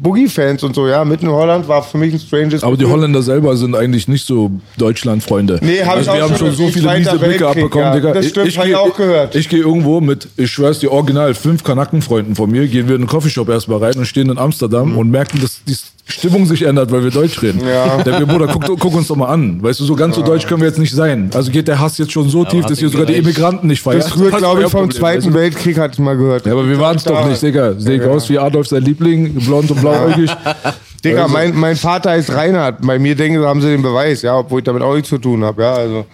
Boogie-Fans 0.03 0.63
und 0.65 0.75
so, 0.75 0.89
ja. 0.89 1.05
Mitten 1.05 1.27
in 1.27 1.33
Holland 1.33 1.69
war 1.69 1.83
für 1.83 1.99
mich 1.99 2.13
ein 2.15 2.21
stranges 2.21 2.63
Aber 2.65 2.77
die. 2.77 2.85
Holländer 2.85 3.23
selber 3.23 3.57
sind 3.57 3.75
eigentlich 3.77 4.09
nicht 4.09 4.27
so 4.27 4.51
Deutschland-Freunde. 4.77 5.61
Nee, 5.63 5.85
hab 5.85 6.01
ich 6.01 6.09
also 6.09 6.11
auch 6.11 6.15
wir 6.17 6.23
haben 6.25 6.37
schon 6.37 6.53
so 6.53 6.69
viele 6.69 6.99
miese 6.99 7.19
Blicke 7.19 7.47
abbekommen, 7.49 7.87
ja. 7.87 7.95
Digga. 7.95 8.13
Das 8.13 8.27
stimmt, 8.29 8.57
hab 8.59 8.67
ich 8.67 8.75
auch 8.75 8.97
gehört. 8.97 9.35
Ich 9.35 9.49
gehe 9.49 9.61
irgendwo 9.61 10.01
mit, 10.01 10.29
ich 10.37 10.51
schwör's 10.51 10.79
dir, 10.81 10.91
original 11.13 11.35
fünf 11.35 11.63
Kanackenfreunden 11.65 12.35
von 12.35 12.51
mir, 12.51 12.67
gehen 12.67 12.89
wir 12.89 12.95
in 12.95 13.03
den 13.03 13.07
Coffeeshop 13.07 13.49
erstmal 13.49 13.79
rein 13.79 13.95
und 13.97 14.07
stehen 14.07 14.31
in 14.31 14.39
Amsterdam 14.39 14.97
und 14.97 15.11
merken, 15.11 15.41
dass 15.41 15.63
die 15.65 15.77
Stimmung 16.07 16.47
sich 16.47 16.63
ändert, 16.63 16.91
weil 16.91 17.05
wir 17.05 17.11
Deutsch 17.11 17.41
reden. 17.43 17.61
Mhm. 17.63 17.69
Ja. 17.69 18.03
Der 18.03 18.27
Bruder, 18.27 18.49
guck, 18.49 18.79
guck 18.79 18.95
uns 18.95 19.09
doch 19.09 19.17
mal 19.17 19.29
an. 19.29 19.63
Weißt 19.63 19.81
du, 19.81 19.85
so 19.85 19.95
ganz 19.95 20.17
so 20.17 20.23
deutsch 20.23 20.47
können 20.47 20.61
wir 20.61 20.69
jetzt 20.69 20.79
nicht 20.79 20.95
sein. 20.95 21.31
Also 21.35 21.51
geht 21.53 21.69
der 21.69 21.79
Hass 21.79 21.99
jetzt 21.99 22.13
schon 22.13 22.29
so 22.29 22.45
tief, 22.45 22.65
hat 22.65 22.71
dass 22.71 22.79
hier 22.79 22.89
sogar 22.89 23.07
die. 23.07 23.15
Immigranten 23.15 23.67
nicht 23.67 23.83
feiern. 23.83 24.01
Das 24.01 24.19
rührt, 24.19 24.37
glaube 24.37 24.63
ich, 24.63 24.69
vom 24.69 24.83
Problem, 24.83 24.99
Zweiten 24.99 25.19
weißt 25.25 25.35
du? 25.35 25.35
Weltkrieg, 25.35 25.79
hatte 25.79 25.95
ich 25.95 25.99
mal 26.01 26.17
gehört. 26.17 26.47
Ja, 26.47 26.53
aber 26.53 26.69
wir 26.69 26.79
waren 26.79 26.97
es 26.97 27.05
doch 27.05 27.27
nicht, 27.27 27.43
Digga. 27.43 27.75
Sehe 27.79 27.97
ich 28.03 28.09
aus 28.09 28.29
wie 28.29 28.39
Adolf 28.39 28.69
sein 28.69 28.83
Liebling, 28.83 29.35
blond 29.35 29.71
und 29.71 29.81
blauäugig. 29.81 30.31
Digga, 31.05 31.23
Also- 31.25 31.33
mein, 31.33 31.55
mein 31.57 31.77
Vater 31.77 32.11
heißt 32.11 32.33
Reinhard. 32.33 32.79
Bei 32.87 32.99
mir 32.99 33.15
denken 33.15 33.45
haben 33.45 33.61
sie 33.61 33.69
den 33.69 33.83
Beweis, 33.83 34.23
ja, 34.23 34.39
obwohl 34.39 34.61
ich 34.61 34.65
damit 34.65 34.83
auch 34.83 34.95
nichts 34.95 35.09
zu 35.09 35.19
tun 35.19 35.45
habe, 35.45 35.63
ja, 35.63 35.75
also. 35.75 36.07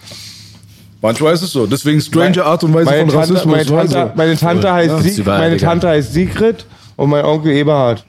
Manchmal 1.00 1.34
ist 1.34 1.42
es 1.42 1.52
so. 1.52 1.66
Deswegen 1.66 2.00
strange 2.00 2.44
Art 2.44 2.64
und 2.64 2.74
Weise 2.74 2.86
Meine 2.86 3.00
von 3.02 3.10
Tante, 3.10 3.18
Rassismus. 3.34 3.46
meine, 3.54 3.66
Tante, 3.66 3.98
also. 4.00 4.12
meine 4.16 4.36
Tante 4.36 4.72
heißt, 4.72 5.06
ist 5.06 5.14
Sieg, 5.16 5.26
meine. 5.26 5.56
Tante 5.56 5.88
heißt 5.88 6.12
Sigrid 6.12 6.66
und 6.96 7.10
mein 7.10 7.24
Onkel 7.24 7.52
Eberhard. 7.52 8.04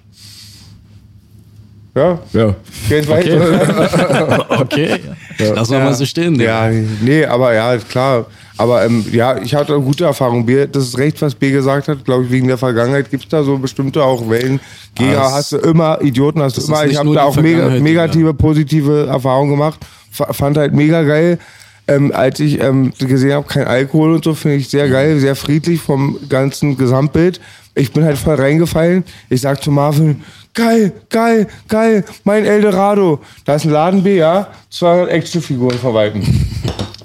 Ja, 1.96 2.20
Ja. 2.34 2.56
geht 2.88 3.08
weiter. 3.10 4.46
Okay. 4.62 5.00
Lass 5.56 5.70
mal 5.70 5.84
mal 5.84 5.94
so 5.94 6.06
stehen, 6.06 6.38
Digga. 6.38 6.70
Ja, 6.70 6.82
nee, 7.02 7.26
aber 7.26 7.54
ja, 7.54 7.78
klar. 7.78 8.26
Aber 8.58 8.86
ähm, 8.86 9.06
ja, 9.12 9.38
ich 9.42 9.56
hatte 9.56 9.74
eine 9.74 9.82
gute 9.84 10.04
Erfahrung. 10.06 10.46
B, 10.46 10.68
das 10.68 10.84
ist 10.84 10.98
recht, 10.98 11.22
was 11.22 11.34
B 11.34 11.50
gesagt 11.52 11.88
hat. 11.88 12.04
Glaube 12.04 12.26
ich, 12.26 12.32
wegen 12.32 12.48
der 12.48 12.58
Vergangenheit 12.58 13.10
gibt 13.10 13.24
es 13.24 13.30
da 13.30 13.42
so 13.44 13.58
bestimmte 13.58 14.04
auch 14.04 14.30
Wellen. 14.30 14.60
Gegner 14.96 15.14
das- 15.16 15.32
hast 15.34 15.52
du 15.54 15.58
immer, 15.58 16.00
Idioten 16.02 16.42
hast 16.42 16.58
du 16.58 16.62
immer. 16.68 16.86
Ich 16.86 16.98
habe 16.98 17.14
da 17.14 17.24
auch 17.24 17.36
mega, 17.38 17.60
Vergangenheit, 17.60 17.82
negative, 17.84 18.34
positive 18.34 19.08
Erfahrungen 19.08 19.52
gemacht. 19.52 19.80
F 20.12 20.36
fand 20.36 20.58
halt 20.58 20.74
mega 20.74 21.04
geil. 21.04 21.40
Ähm, 21.90 22.12
als 22.14 22.40
ich 22.40 22.62
ähm, 22.62 22.94
gesehen 22.98 23.34
habe, 23.34 23.48
kein 23.48 23.66
Alkohol 23.66 24.14
und 24.14 24.24
so, 24.24 24.34
finde 24.34 24.58
ich 24.58 24.70
sehr 24.70 24.90
geil, 24.90 25.20
sehr 25.20 25.36
friedlich 25.36 25.82
vom 25.82 26.18
ganzen 26.30 26.78
Gesamtbild. 26.78 27.40
Ich 27.76 27.92
bin 27.94 28.04
halt 28.04 28.18
voll 28.18 28.36
reingefallen. 28.36 29.04
Ich 29.30 29.42
sag 29.42 29.64
zu 29.64 29.72
Marvin, 29.72 30.24
geil, 30.54 30.94
geil, 31.10 31.48
geil, 31.68 32.04
mein 32.24 32.46
Eldorado. 32.46 33.20
Da 33.46 33.56
ist 33.56 33.66
ein 33.66 33.72
Laden 33.72 34.04
B, 34.04 34.18
ja, 34.18 34.48
200 34.70 35.10
Actionfiguren 35.10 35.80
verwalten. 35.80 36.22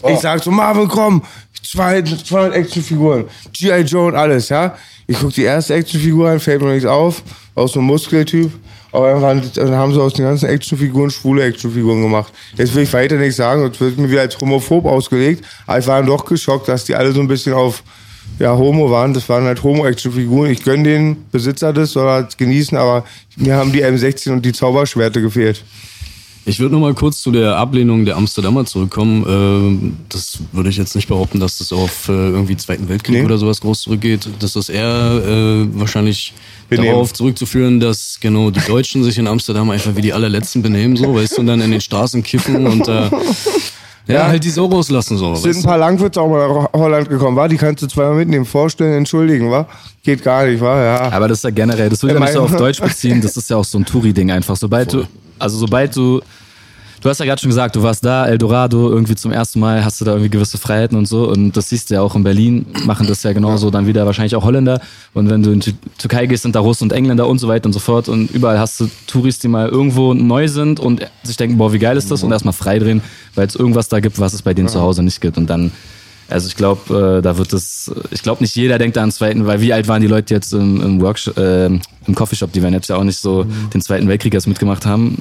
Ich 0.07 0.19
sag 0.19 0.43
so, 0.43 0.51
Marvin, 0.51 0.89
komm, 0.89 1.23
200, 1.63 2.27
200 2.27 2.55
Actionfiguren, 2.55 3.25
G.I. 3.53 3.81
Joe 3.83 4.09
und 4.09 4.17
alles, 4.17 4.49
ja. 4.51 4.77
Ich 5.07 5.19
guck 5.19 5.33
die 5.33 5.43
erste 5.43 5.75
Actionfigur 5.75 6.29
an, 6.31 6.41
fällt 6.41 6.63
mir 6.63 6.73
nichts 6.73 6.87
auf, 6.87 7.23
aus 7.55 7.73
so 7.73 7.81
einem 7.81 7.89
Muskeltyp. 7.89 8.51
Aber 8.95 9.21
dann, 9.21 9.75
haben 9.77 9.93
sie 9.93 10.01
aus 10.01 10.15
den 10.15 10.25
ganzen 10.25 10.49
Actionfiguren 10.49 11.11
schwule 11.11 11.43
Actionfiguren 11.43 12.01
gemacht. 12.01 12.33
Jetzt 12.57 12.77
will 12.77 12.85
ich 12.85 12.93
weiter 12.93 13.17
nichts 13.17 13.37
sagen, 13.37 13.61
sonst 13.63 13.81
wird 13.81 13.99
mir 13.99 14.09
wieder 14.09 14.21
als 14.21 14.39
homophob 14.41 14.87
ausgelegt. 14.87 15.45
Aber 15.67 15.81
ich 15.81 15.87
war 15.89 15.99
dann 15.99 16.07
doch 16.07 16.25
geschockt, 16.25 16.69
dass 16.69 16.85
die 16.85 16.95
alle 16.95 17.11
so 17.11 17.21
ein 17.21 17.27
bisschen 17.27 17.55
auf 17.55 17.83
ja, 18.39 18.57
Homo 18.57 18.89
waren. 18.93 19.13
Das 19.13 19.29
waren 19.29 19.47
halt 19.47 19.65
Homo-Actionfiguren. 19.65 20.49
Ich 20.53 20.63
gönn 20.63 20.85
den 20.85 21.29
Besitzer 21.33 21.73
das, 21.73 21.91
soll 21.91 22.07
er 22.07 22.29
genießen, 22.37 22.79
aber 22.79 23.05
mir 23.35 23.57
haben 23.57 23.73
die 23.73 23.85
M16 23.85 24.31
und 24.31 24.47
die 24.47 24.53
Zauberschwerte 24.53 25.21
gefehlt. 25.21 25.65
Ich 26.47 26.61
würde 26.61 26.75
noch 26.75 26.81
mal 26.81 26.93
kurz 26.93 27.23
zu 27.23 27.31
der 27.31 27.57
Ablehnung 27.57 28.05
der 28.05 28.17
Amsterdamer 28.17 28.67
zurückkommen. 28.67 29.25
Ähm, 29.27 29.97
das 30.11 30.39
würde 30.53 30.69
ich 30.69 30.77
jetzt 30.77 30.95
nicht 30.95 31.09
behaupten, 31.09 31.41
dass 31.41 31.57
das 31.59 31.73
auf 31.73 32.09
äh, 32.09 32.13
irgendwie 32.13 32.55
Zweiten 32.57 32.87
Weltkrieg 32.89 33.17
Nee. 33.17 33.25
oder 33.25 33.39
sowas 33.39 33.61
groß 33.63 33.81
zurückgeht. 33.83 34.29
Das 34.41 34.55
ist 34.55 34.69
eher 34.69 34.85
äh, 35.27 35.67
wahrscheinlich 35.79 36.35
Benehmen. 36.69 36.91
darauf 36.91 37.15
zurückzuführen, 37.15 37.81
dass 37.81 38.19
genau 38.21 38.51
die 38.51 38.61
Deutschen 38.61 39.03
sich 39.05 39.17
in 39.17 39.27
Amsterdam 39.27 39.71
einfach 39.71 39.97
wie 39.97 40.03
die 40.03 40.13
allerletzten 40.13 40.61
benehmen, 40.61 40.97
so, 40.97 41.15
weißt 41.15 41.37
du, 41.39 41.41
und 41.41 41.47
dann 41.47 41.63
in 41.63 41.71
den 41.71 41.81
Straßen 41.81 42.23
kiffen 42.23 42.67
und 42.67 42.87
äh, 42.89 43.11
ja, 44.07 44.27
halt 44.27 44.45
die 44.45 44.51
Sau 44.51 44.67
rauslassen, 44.67 45.17
so. 45.17 45.35
sind 45.37 45.57
ein 45.57 45.63
paar 45.63 45.79
Langwitze 45.79 46.21
auch 46.21 46.29
mal 46.29 46.47
nach 46.47 46.73
Holland 46.75 47.09
gekommen, 47.09 47.37
war? 47.39 47.49
Die 47.49 47.57
kannst 47.57 47.83
du 47.83 47.87
zweimal 47.87 48.17
mitnehmen, 48.17 48.45
vorstellen, 48.45 48.93
entschuldigen, 48.99 49.51
war? 49.51 49.67
Geht 50.03 50.23
gar 50.23 50.45
nicht, 50.47 50.61
war? 50.61 50.83
Ja. 50.85 51.11
Aber 51.13 51.27
das 51.29 51.39
ist 51.39 51.45
ja 51.45 51.51
generell, 51.51 51.89
das 51.89 52.03
will 52.03 52.11
ich 52.11 52.15
ja 52.15 52.21
nicht 52.21 52.33
so 52.35 52.43
auf 52.43 52.55
Deutsch 52.55 52.83
beziehen, 52.83 53.23
das 53.23 53.35
ist 53.39 53.49
ja 53.49 53.57
auch 53.57 53.65
so 53.65 53.79
ein 53.79 53.87
Touri-Ding 53.87 54.31
einfach. 54.31 54.57
Sobald 54.57 54.93
du, 54.93 55.05
also 55.39 55.59
sobald 55.59 55.95
du, 55.97 56.21
du 57.01 57.09
hast 57.09 57.21
ja 57.21 57.27
gerade 57.27 57.41
schon 57.41 57.51
gesagt, 57.51 57.77
du 57.77 57.83
warst 57.83 58.05
da, 58.05 58.27
Eldorado, 58.27 58.91
irgendwie 58.91 59.15
zum 59.15 59.31
ersten 59.31 59.61
Mal 59.61 59.85
hast 59.85 60.01
du 60.01 60.05
da 60.05 60.13
irgendwie 60.13 60.31
gewisse 60.31 60.59
Freiheiten 60.59 60.97
und 60.97 61.07
so. 61.07 61.29
Und 61.29 61.57
das 61.57 61.69
siehst 61.69 61.91
du 61.91 61.95
ja 61.95 62.01
auch 62.01 62.15
in 62.17 62.23
Berlin, 62.23 62.67
machen 62.87 63.07
das 63.07 63.23
ja 63.23 63.33
genauso, 63.33 63.71
dann 63.71 63.87
wieder 63.87 64.07
wahrscheinlich 64.07 64.35
auch 64.37 64.45
Holländer. 64.45 64.81
Und 65.13 65.29
wenn 65.29 65.43
du 65.43 65.53
in 65.53 65.61
die 65.61 65.75
Türkei 65.99 66.27
gehst, 66.27 66.45
sind 66.45 66.55
da 66.55 66.61
Russen 66.61 66.85
und 66.85 66.93
Engländer 66.93 67.27
und 67.27 67.39
so 67.39 67.49
weiter 67.49 67.67
und 67.67 67.73
so 67.73 67.81
fort 67.81 68.09
und 68.09 68.31
überall 68.31 68.59
hast 68.59 68.81
du 68.81 68.89
Touris, 69.07 69.39
die 69.39 69.49
mal 69.49 69.69
irgendwo 69.69 70.15
neu 70.15 70.49
sind 70.49 70.81
und 70.81 71.07
sich 71.23 71.37
denken, 71.37 71.59
boah, 71.59 71.73
wie 71.73 71.79
geil 71.79 71.97
ist 71.97 72.11
das? 72.11 72.23
Und 72.23 72.33
erstmal 72.33 72.55
freidrehen, 72.55 73.03
weil 73.35 73.47
es 73.47 73.55
irgendwas 73.55 73.89
da 73.89 74.01
gibt, 74.01 74.19
was 74.19 74.33
es 74.33 74.43
bei 74.43 74.55
denen 74.55 74.69
zu 74.69 74.81
Hause 74.81 75.03
nicht 75.03 75.21
gibt. 75.21 75.37
Und 75.37 75.51
dann 75.51 75.73
also 76.35 76.49
ich 76.49 76.57
glaube, 76.57 77.19
äh, 77.19 77.23
da 77.23 77.39
wird 77.39 77.53
es, 77.53 77.93
ich 78.11 78.23
glaube 78.23 78.43
nicht 78.43 78.57
jeder 78.57 78.77
denkt 78.77 78.97
da 78.97 79.03
an 79.03 79.11
den 79.11 79.15
Zweiten, 79.15 79.47
weil 79.47 79.61
wie 79.61 79.73
alt 79.73 79.87
waren 79.87 80.03
die 80.03 80.09
Leute 80.09 80.35
jetzt 80.35 80.53
im, 80.53 80.81
im 80.83 81.01
Workshop, 81.01 81.39
äh, 81.39 81.67
im 81.67 82.15
Coffeeshop, 82.15 82.51
die 82.51 82.61
werden 82.61 82.75
jetzt 82.75 82.89
ja 82.89 82.97
auch 82.97 83.05
nicht 83.05 83.21
so 83.21 83.47
den 83.73 83.81
Zweiten 83.81 84.09
Weltkrieg 84.09 84.35
erst 84.35 84.49
mitgemacht 84.49 84.85
haben. 84.85 85.17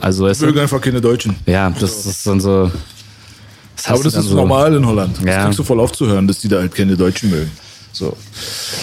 Also 0.00 0.26
es, 0.26 0.40
mögen 0.40 0.58
einfach 0.58 0.80
keine 0.80 1.00
Deutschen. 1.00 1.36
ja, 1.46 1.70
das 1.70 2.06
ist 2.06 2.26
dann 2.26 2.40
so. 2.40 2.70
Das 3.76 3.86
Aber 3.86 4.02
das 4.02 4.14
ist 4.14 4.26
so, 4.26 4.34
normal 4.34 4.74
in 4.74 4.84
Holland. 4.84 5.16
Das 5.18 5.24
Ja. 5.24 5.44
kriegst 5.44 5.60
du 5.60 5.62
voll 5.62 5.78
aufzuhören, 5.80 6.26
dass 6.26 6.40
die 6.40 6.48
da 6.48 6.58
halt 6.58 6.74
keine 6.74 6.96
Deutschen 6.96 7.30
mögen. 7.30 7.50
So. 7.92 8.16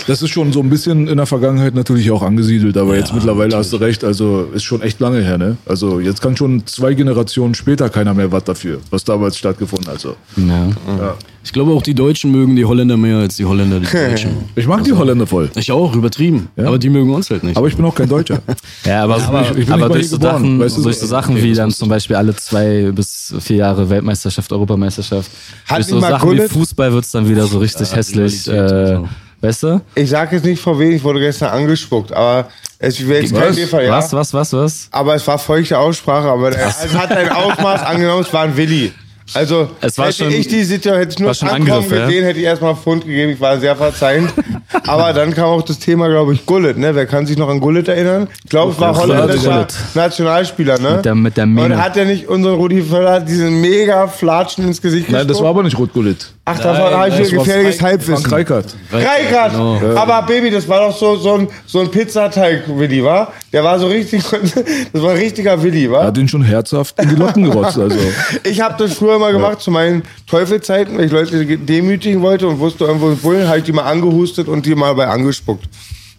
Das 0.08 0.22
ist 0.22 0.30
schon 0.30 0.54
so 0.54 0.60
ein 0.62 0.70
bisschen 0.70 1.08
in 1.08 1.18
der 1.18 1.26
Vergangenheit 1.26 1.74
natürlich 1.74 2.12
auch 2.12 2.22
angesiedelt, 2.22 2.78
aber 2.78 2.96
jetzt 2.96 3.14
mittlerweile 3.14 3.58
hast 3.58 3.74
du 3.74 3.78
recht, 3.78 4.04
also 4.04 4.48
ist 4.54 4.64
schon 4.64 4.82
echt 4.84 5.00
lange 5.00 5.22
her, 5.22 5.38
ne? 5.38 5.58
Also 5.66 6.00
jetzt 6.00 6.22
kann 6.22 6.38
schon 6.38 6.66
zwei 6.68 6.94
Generationen 6.94 7.56
später 7.56 7.90
keiner 7.90 8.14
mehr 8.14 8.32
was 8.32 8.44
dafür, 8.44 8.80
was 8.92 9.04
damals 9.04 9.38
stattgefunden 9.38 9.88
hat. 9.88 9.96
Also. 9.96 10.16
Ja. 10.38 11.18
Ich 11.44 11.54
glaube 11.54 11.72
auch 11.72 11.82
die 11.82 11.94
Deutschen 11.96 12.32
mögen 12.32 12.56
die 12.56 12.66
Holländer 12.66 12.98
mehr 12.98 13.18
als 13.18 13.38
die 13.38 13.46
Holländer 13.46 13.80
die 13.80 13.86
Deutschen. 13.88 14.32
Ich 14.56 14.68
mag 14.68 14.84
die 14.84 14.92
Holländer 14.94 15.26
voll, 15.26 15.50
Ich 15.56 15.72
auch, 15.72 15.96
übertrieben. 15.96 16.50
Aber 16.58 16.78
die 16.78 16.90
mögen 16.90 17.14
uns 17.14 17.30
halt 17.30 17.44
nicht. 17.44 17.56
aber 17.58 17.68
ich 17.68 17.76
bin 17.76 17.86
auch 17.86 17.96
kein 17.96 18.10
Deutscher. 18.10 18.40
Ja, 18.86 19.04
aber, 19.04 19.18
ich 19.18 19.28
nicht- 19.30 19.42
ich 19.42 19.50
bin 19.52 19.60
nicht 19.60 19.72
aber 19.72 19.90
durch, 19.90 20.10
so 20.10 20.18
geboren, 20.18 20.34
Sachen, 20.36 20.60
weißt 20.60 20.78
du, 20.78 20.82
durch 20.84 21.00
so- 21.00 21.06
Sachen 21.08 21.42
wie 21.42 21.54
dann 21.54 21.72
zum 21.72 21.88
Beispiel 21.90 22.16
alle 22.18 22.36
zwei 22.36 22.92
bis 22.94 23.34
vier 23.40 23.58
Jahre 23.58 23.90
Weltmeisterschaft, 23.90 24.52
Europameisterschaft, 24.52 25.30
Hat 25.68 25.78
durch 25.78 25.88
so 25.88 26.00
Sachen 26.00 26.32
wie 26.32 26.36
Gullit- 26.38 26.52
Fußball 26.52 26.92
wird's 26.94 27.12
dann 27.12 27.28
wieder 27.30 27.46
so 27.48 27.60
richtig 27.60 27.96
hässlich. 27.96 28.48
Rivalität 28.48 29.06
Äh, 29.06 29.46
weißt 29.46 29.64
du? 29.64 29.82
Ich 29.96 30.10
sag 30.10 30.32
jetzt 30.34 30.46
nicht 30.46 30.62
vor 30.62 30.78
wem, 30.78 30.92
ich 30.92 31.04
wurde 31.04 31.20
gestern 31.22 31.50
angespuckt, 31.52 32.12
aber 32.12 32.50
es 32.80 33.06
wäre 33.08 33.22
jetzt 33.22 33.34
kein 33.34 33.50
Was? 33.50 33.56
Bierfall, 33.56 33.86
ja. 33.86 33.92
Was, 33.92 34.12
was, 34.14 34.34
was, 34.34 34.54
was? 34.54 34.88
Aber 34.92 35.16
es 35.16 35.26
war 35.26 35.38
feuchte 35.40 35.78
Aussprache, 35.78 36.28
aber 36.28 36.50
es 36.52 36.94
hat 36.94 37.12
ein 37.12 37.30
Ausmaß 37.30 37.82
angenommen, 37.84 38.24
es 38.24 38.34
war 38.34 38.44
ein 38.44 38.58
Willi. 38.58 38.92
Also, 39.36 39.70
Es 39.82 39.98
war 39.98 40.08
hätte 40.08 40.18
schon- 40.26 40.32
ich 40.32 40.48
die 40.48 40.64
Situation, 40.64 41.00
hätte 41.00 41.14
ich 41.14 41.20
nur 41.20 41.30
das 41.30 41.40
schon 41.40 41.50
Ankommen 41.50 41.72
Angriff, 41.84 41.92
ja? 41.92 42.06
gesehen, 42.08 42.24
hätte 42.26 42.40
ich 42.40 42.46
erstmal 42.46 42.76
Pfund 42.76 43.06
gegeben, 43.06 43.32
ich 43.32 43.40
war 43.40 43.60
sehr 43.60 43.76
verzeihend. 43.76 44.34
aber 44.88 45.14
dann 45.14 45.34
kam 45.34 45.46
auch 45.46 45.62
das 45.62 45.80
Thema, 45.80 46.08
glaube 46.10 46.34
ich, 46.34 46.46
Gullit, 46.46 46.78
ne? 46.78 46.96
Wer 46.96 47.06
kann 47.06 47.26
sich 47.26 47.38
noch 47.38 47.50
an 47.50 47.60
Gullit 47.60 47.88
erinnern? 47.88 48.28
Ich 48.44 48.50
glaube, 48.50 48.72
es 48.74 48.80
war 48.80 48.96
holländischer 48.96 49.52
Gullit. 49.52 49.74
Nationalspieler, 49.96 50.80
ne? 50.80 50.96
Mit 50.98 51.06
der- 51.06 51.16
mit 51.16 51.38
der 51.38 51.46
Mähne. 51.46 51.76
Und 51.76 51.82
hat 51.82 51.98
er 51.98 52.06
nicht 52.06 52.28
unseren 52.28 52.56
Rudi 52.56 52.82
Völler 52.82 53.20
diesen 53.20 53.62
mega 53.62 54.08
Flatschen 54.08 54.66
ins 54.66 54.82
Gesicht 54.82 55.10
Nein, 55.10 55.20
das 55.20 55.28
gespuckt? 55.28 55.44
war 55.44 55.50
aber 55.52 55.64
nicht 55.64 55.78
Rot-Gullit. 55.78 56.34
Ach, 56.52 56.60
da 56.60 57.08
ich 57.08 57.14
das 57.18 57.32
war 57.32 57.40
gefährliches 57.40 57.76
Frank- 57.78 57.92
Halbwissen. 57.92 58.26
Frank 58.30 58.32
Reichardt. 58.52 58.76
Reikert! 58.92 59.98
Aber 59.98 60.22
Baby, 60.28 60.50
das 60.52 60.68
war 60.68 60.88
doch 60.88 60.98
so, 60.98 61.16
so 61.18 61.36
ein, 61.36 61.48
so 61.66 61.80
ein 61.82 61.90
Pizzateig-Willi, 61.92 63.04
wa? 63.04 63.32
Der 63.54 63.64
war 63.64 63.78
so 63.80 63.88
richtig, 63.88 64.24
das 64.94 65.02
war 65.02 65.12
ein 65.12 65.18
richtiger 65.18 65.62
Willi, 65.62 65.86
Er 65.86 65.92
wa? 65.92 66.04
hat 66.06 66.18
ihn 66.18 66.28
schon 66.28 66.42
herzhaft 66.44 67.00
in 67.02 67.10
die 67.10 67.16
Locken 67.16 67.44
gerotzt. 67.44 67.78
Also. 67.80 67.98
Ich 68.44 68.62
habe 68.62 68.76
das 68.78 68.94
früher 68.98 69.20
mal 69.20 69.32
gemacht 69.32 69.62
zu 69.62 69.72
meinen 69.72 70.04
Teufelzeiten, 70.28 70.98
wenn 70.98 71.06
ich 71.06 71.12
Leute 71.12 71.46
demütigen 71.58 72.22
wollte 72.22 72.48
und 72.48 72.60
wusste 72.60 72.86
irgendwo 72.86 73.10
ein 73.10 73.18
Bullen, 73.18 73.48
halt 73.48 73.68
die 73.68 73.72
mal 73.72 73.84
angehustet 73.84 74.48
und 74.48 74.66
die 74.66 74.76
mal 74.76 74.94
bei 74.96 75.08
angespuckt. 75.08 75.66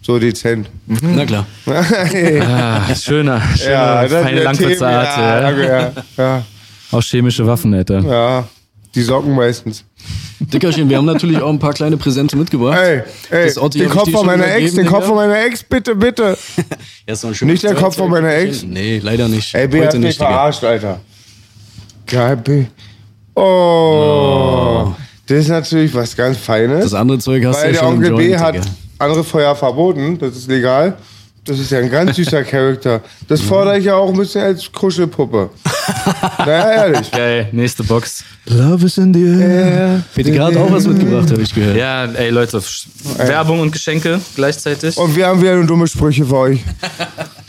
So 0.03 0.17
dezent. 0.17 0.67
Na 0.87 1.25
klar. 1.25 1.45
Ah, 1.67 2.95
schöner, 2.95 3.41
schöner, 3.55 4.01
das 4.03 4.11
feine 4.11 4.27
sind 4.37 4.43
Langwitze 4.43 4.67
Themen, 4.79 4.83
Art, 4.83 5.17
ja, 5.17 5.35
ja. 5.35 5.41
danke, 5.41 5.67
ja, 5.67 5.91
ja, 6.17 6.41
Auch 6.91 7.01
chemische 7.03 7.45
Waffen, 7.45 7.73
Alter. 7.73 7.99
ja. 7.99 8.43
Die 8.93 9.01
Socken 9.01 9.35
meistens. 9.35 9.85
Dickerchen, 10.39 10.89
wir 10.89 10.97
haben 10.97 11.05
natürlich 11.05 11.41
auch 11.41 11.49
ein 11.49 11.59
paar 11.59 11.73
kleine 11.73 11.97
Präsente 11.97 12.35
mitgebracht. 12.35 12.77
Ey, 12.77 13.03
ey, 13.29 13.69
den 13.69 13.89
Kopf 13.89 14.11
von 14.11 14.25
meiner 14.25 14.53
Ex, 14.55 14.73
den 14.73 14.87
Kopf 14.87 15.05
von 15.05 15.15
meiner 15.15 15.39
Ex, 15.45 15.63
bitte, 15.63 15.95
bitte. 15.95 16.37
Ja, 17.07 17.13
ist 17.13 17.23
noch 17.23 17.41
ein 17.41 17.47
Nicht 17.47 17.63
der 17.63 17.75
Kopf 17.75 17.95
von 17.95 18.09
meiner 18.09 18.33
Ex? 18.33 18.63
Nee, 18.63 18.99
leider 19.03 19.27
nicht. 19.27 19.53
Ey, 19.53 19.67
B 19.67 19.85
hat 19.85 19.97
mich 19.97 20.17
verarscht, 20.17 20.63
Alter. 20.63 20.99
Geil, 22.05 22.37
B. 22.37 22.65
Oh. 23.35 24.93
Das 25.27 25.39
ist 25.39 25.47
natürlich 25.47 25.93
was 25.93 26.15
ganz 26.15 26.37
Feines. 26.37 26.83
Das 26.83 26.93
andere 26.93 27.19
Zeug 27.19 27.45
hast 27.45 27.57
du 27.57 27.63
Weil 27.63 27.73
ja 27.73 27.79
der 27.79 27.79
schon 27.79 27.95
Onkel 27.95 28.09
im 28.09 28.15
B 28.17 28.27
Joint, 28.29 28.41
hat 28.41 28.55
andere 28.99 29.23
Feuer 29.23 29.55
verboten, 29.55 30.17
das 30.19 30.35
ist 30.35 30.49
legal. 30.49 30.97
Das 31.43 31.57
ist 31.57 31.71
ja 31.71 31.79
ein 31.79 31.89
ganz 31.89 32.15
süßer 32.15 32.43
Charakter. 32.51 33.01
Das 33.27 33.41
fordere 33.41 33.79
ich 33.79 33.85
ja 33.85 33.95
auch 33.95 34.09
ein 34.09 34.17
bisschen 34.17 34.41
als 34.41 34.71
Kuschelpuppe. 34.71 35.49
naja, 36.37 36.85
ehrlich. 36.85 37.11
Geil, 37.11 37.49
nächste 37.51 37.83
Box. 37.83 38.23
Love 38.45 38.85
is 38.85 38.97
in 38.97 39.13
the 39.13 39.23
air. 39.23 40.03
Peter 40.13 40.43
hat 40.43 40.55
auch 40.55 40.71
was 40.71 40.85
mitgebracht, 40.85 41.31
habe 41.31 41.41
ich 41.41 41.53
gehört. 41.53 41.75
Ja, 41.75 42.05
ey 42.05 42.29
Leute, 42.29 42.61
Werbung 43.17 43.59
und 43.59 43.71
Geschenke 43.71 44.21
gleichzeitig. 44.35 44.97
Und 44.97 45.15
wir 45.15 45.27
haben 45.27 45.41
wieder 45.41 45.63
dumme 45.63 45.87
Sprüche 45.87 46.25
für 46.25 46.37
euch. 46.37 46.59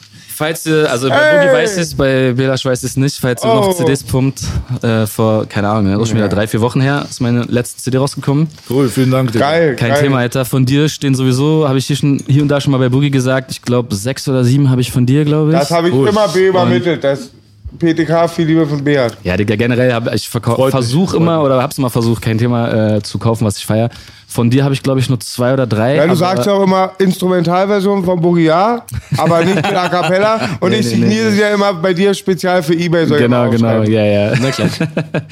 Falls 0.42 0.66
ihr, 0.66 0.90
also 0.90 1.08
bei 1.08 1.14
Hey! 1.14 1.46
Boogie 1.46 1.52
weiß 1.56 1.76
ich 1.76 1.82
es, 1.82 1.94
bei 1.94 2.32
Belasch 2.32 2.64
weiß 2.64 2.82
ich 2.82 2.90
es 2.90 2.96
nicht, 2.96 3.16
falls 3.20 3.44
ihr 3.44 3.50
Oh. 3.52 3.54
noch 3.54 3.76
CDs 3.76 4.02
pumpt, 4.02 4.40
äh, 4.82 5.06
vor, 5.06 5.46
keine 5.46 5.68
Ahnung, 5.68 5.94
auch 6.00 6.04
schon 6.06 6.16
wieder 6.16 6.28
drei, 6.28 6.48
vier 6.48 6.60
Wochen 6.60 6.80
her, 6.80 7.06
ist 7.08 7.20
meine 7.20 7.42
letzte 7.42 7.80
CD 7.80 7.98
rausgekommen. 7.98 8.48
Cool, 8.68 8.88
vielen 8.88 9.12
Dank. 9.12 9.30
Digga. 9.30 9.48
Geil, 9.50 9.76
Kein 9.76 9.90
geil. 9.92 10.02
Thema, 10.02 10.18
Alter. 10.18 10.44
Von 10.44 10.66
dir 10.66 10.88
stehen 10.88 11.14
sowieso, 11.14 11.68
habe 11.68 11.78
ich 11.78 11.86
hier 11.86 11.94
schon 11.94 12.20
hier 12.26 12.42
und 12.42 12.48
da 12.48 12.60
schon 12.60 12.72
mal 12.72 12.78
bei 12.78 12.88
Boogie 12.88 13.10
gesagt, 13.12 13.52
ich 13.52 13.62
glaube 13.62 13.94
sechs 13.94 14.26
oder 14.28 14.42
sieben 14.42 14.68
habe 14.68 14.80
ich 14.80 14.90
von 14.90 15.06
dir, 15.06 15.24
glaube 15.24 15.52
ich. 15.52 15.58
Das 15.58 15.70
habe 15.70 15.88
ich 15.90 15.94
Oh, 15.94 16.06
immer 16.06 16.26
B 16.26 16.48
übermittelt. 16.48 17.04
Das 17.04 17.30
PTK, 17.78 18.28
viel 18.28 18.46
Liebe 18.46 18.66
von 18.66 18.82
Beat. 18.84 19.16
Ja, 19.22 19.36
Digga, 19.36 19.56
generell 19.56 19.92
habe 19.92 20.14
ich 20.14 20.32
mich, 20.32 20.70
versuche 20.70 21.16
immer 21.16 21.42
oder 21.42 21.62
hab's 21.62 21.78
immer 21.78 21.90
versucht, 21.90 22.22
kein 22.22 22.38
Thema 22.38 22.96
äh, 22.96 23.02
zu 23.02 23.18
kaufen, 23.18 23.44
was 23.44 23.58
ich 23.58 23.66
feier. 23.66 23.90
Von 24.26 24.48
dir 24.48 24.64
habe 24.64 24.72
ich, 24.72 24.82
glaube 24.82 24.98
ich, 25.00 25.08
nur 25.10 25.20
zwei 25.20 25.52
oder 25.52 25.66
drei. 25.66 25.96
Ja, 25.96 26.06
du 26.06 26.14
sagst 26.14 26.46
ja 26.46 26.52
auch 26.52 26.62
immer 26.62 26.92
Instrumentalversion 26.98 28.02
von 28.04 28.20
Boogie, 28.20 28.44
ja, 28.44 28.84
aber 29.18 29.44
nicht 29.44 29.56
mit 29.56 29.66
A 29.66 29.88
Cappella. 29.88 30.40
Und 30.60 30.70
Nee, 30.70 30.78
ich 30.78 30.86
nee, 30.86 30.90
signiere 30.92 31.26
nee. 31.26 31.30
sie 31.32 31.40
ja 31.40 31.48
immer 31.50 31.74
bei 31.74 31.92
dir 31.92 32.14
spezial 32.14 32.62
für 32.62 32.74
Ebay. 32.74 33.06
soll 33.06 33.18
ich 33.18 33.24
Genau, 33.24 33.50
genau, 33.50 33.82
ja, 33.82 34.04
ja. 34.04 34.32
Na 34.40 34.50
klar. 34.50 34.68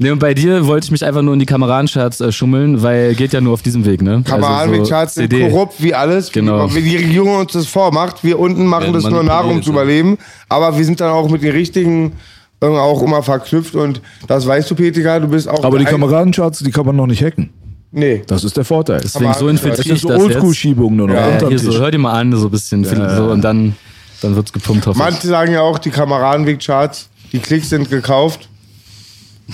Nee, 0.00 0.10
und 0.10 0.18
bei 0.20 0.32
dir 0.32 0.66
wollte 0.66 0.84
ich 0.86 0.90
mich 0.92 1.04
einfach 1.04 1.22
nur 1.22 1.34
in 1.34 1.40
die 1.40 1.46
Kameradencharts 1.46 2.20
äh, 2.20 2.30
schummeln, 2.30 2.82
weil 2.82 3.14
geht 3.14 3.32
ja 3.32 3.40
nur 3.40 3.52
auf 3.52 3.62
diesem 3.62 3.84
Weg, 3.84 4.00
ne? 4.00 4.22
Kameradenweg-Charts 4.24 5.14
sind 5.14 5.30
CD. 5.32 5.48
korrupt 5.48 5.82
wie 5.82 5.92
alles. 5.92 6.30
Genau. 6.30 6.72
Wie 6.72 6.82
die 6.82 6.96
Regierung 6.96 7.36
uns 7.36 7.52
das 7.52 7.66
vormacht. 7.66 8.22
Wir 8.22 8.38
unten 8.38 8.66
machen 8.66 8.92
Werden 8.92 8.94
das 8.94 9.10
nur 9.10 9.22
nach, 9.24 9.44
um 9.44 9.62
zu 9.62 9.70
ja. 9.70 9.76
überleben. 9.76 10.18
Aber 10.48 10.76
wir 10.76 10.84
sind 10.84 11.00
dann 11.00 11.10
auch 11.10 11.28
mit 11.28 11.42
den 11.42 11.50
richtigen 11.50 12.12
äh, 12.60 12.66
auch 12.66 13.02
immer 13.02 13.22
verknüpft. 13.22 13.74
Und 13.74 14.00
das 14.28 14.46
weißt 14.46 14.70
du, 14.70 14.74
Petika, 14.76 15.18
du 15.18 15.28
bist 15.28 15.48
auch... 15.48 15.64
Aber 15.64 15.78
die 15.78 15.84
Kameradencharts, 15.84 16.60
die 16.60 16.70
kann 16.70 16.86
man 16.86 16.94
noch 16.94 17.06
nicht 17.06 17.22
hacken. 17.22 17.50
Nee. 17.90 18.22
Das 18.26 18.44
ist 18.44 18.56
der 18.56 18.64
Vorteil. 18.64 19.00
Deswegen 19.02 19.32
so 19.32 19.40
Aber- 19.40 19.52
Das 19.52 19.62
infiltriere 19.62 19.94
ist 19.94 19.96
ich 19.96 20.02
so 20.02 20.08
das. 20.08 20.22
Oldschool-Schiebung 20.22 20.94
nur 20.94 21.08
noch. 21.08 21.14
Ja, 21.14 21.26
unterm 21.28 21.48
Hier 21.48 21.58
so, 21.58 21.72
hör 21.72 21.90
dir 21.90 21.98
mal 21.98 22.12
an, 22.12 22.36
so 22.36 22.46
ein 22.46 22.50
bisschen, 22.50 22.84
find, 22.84 23.02
so, 23.16 23.24
und 23.24 23.42
dann, 23.42 23.74
dann 24.20 24.36
wird's 24.36 24.52
gepumpt, 24.52 24.86
hoffe 24.86 24.98
ich. 24.98 25.04
Manche 25.04 25.26
sagen 25.26 25.52
ja 25.52 25.62
auch, 25.62 25.78
die 25.78 25.90
Kameradenweg-Charts, 25.90 27.08
die 27.32 27.38
Klicks 27.38 27.70
sind 27.70 27.90
gekauft. 27.90 28.47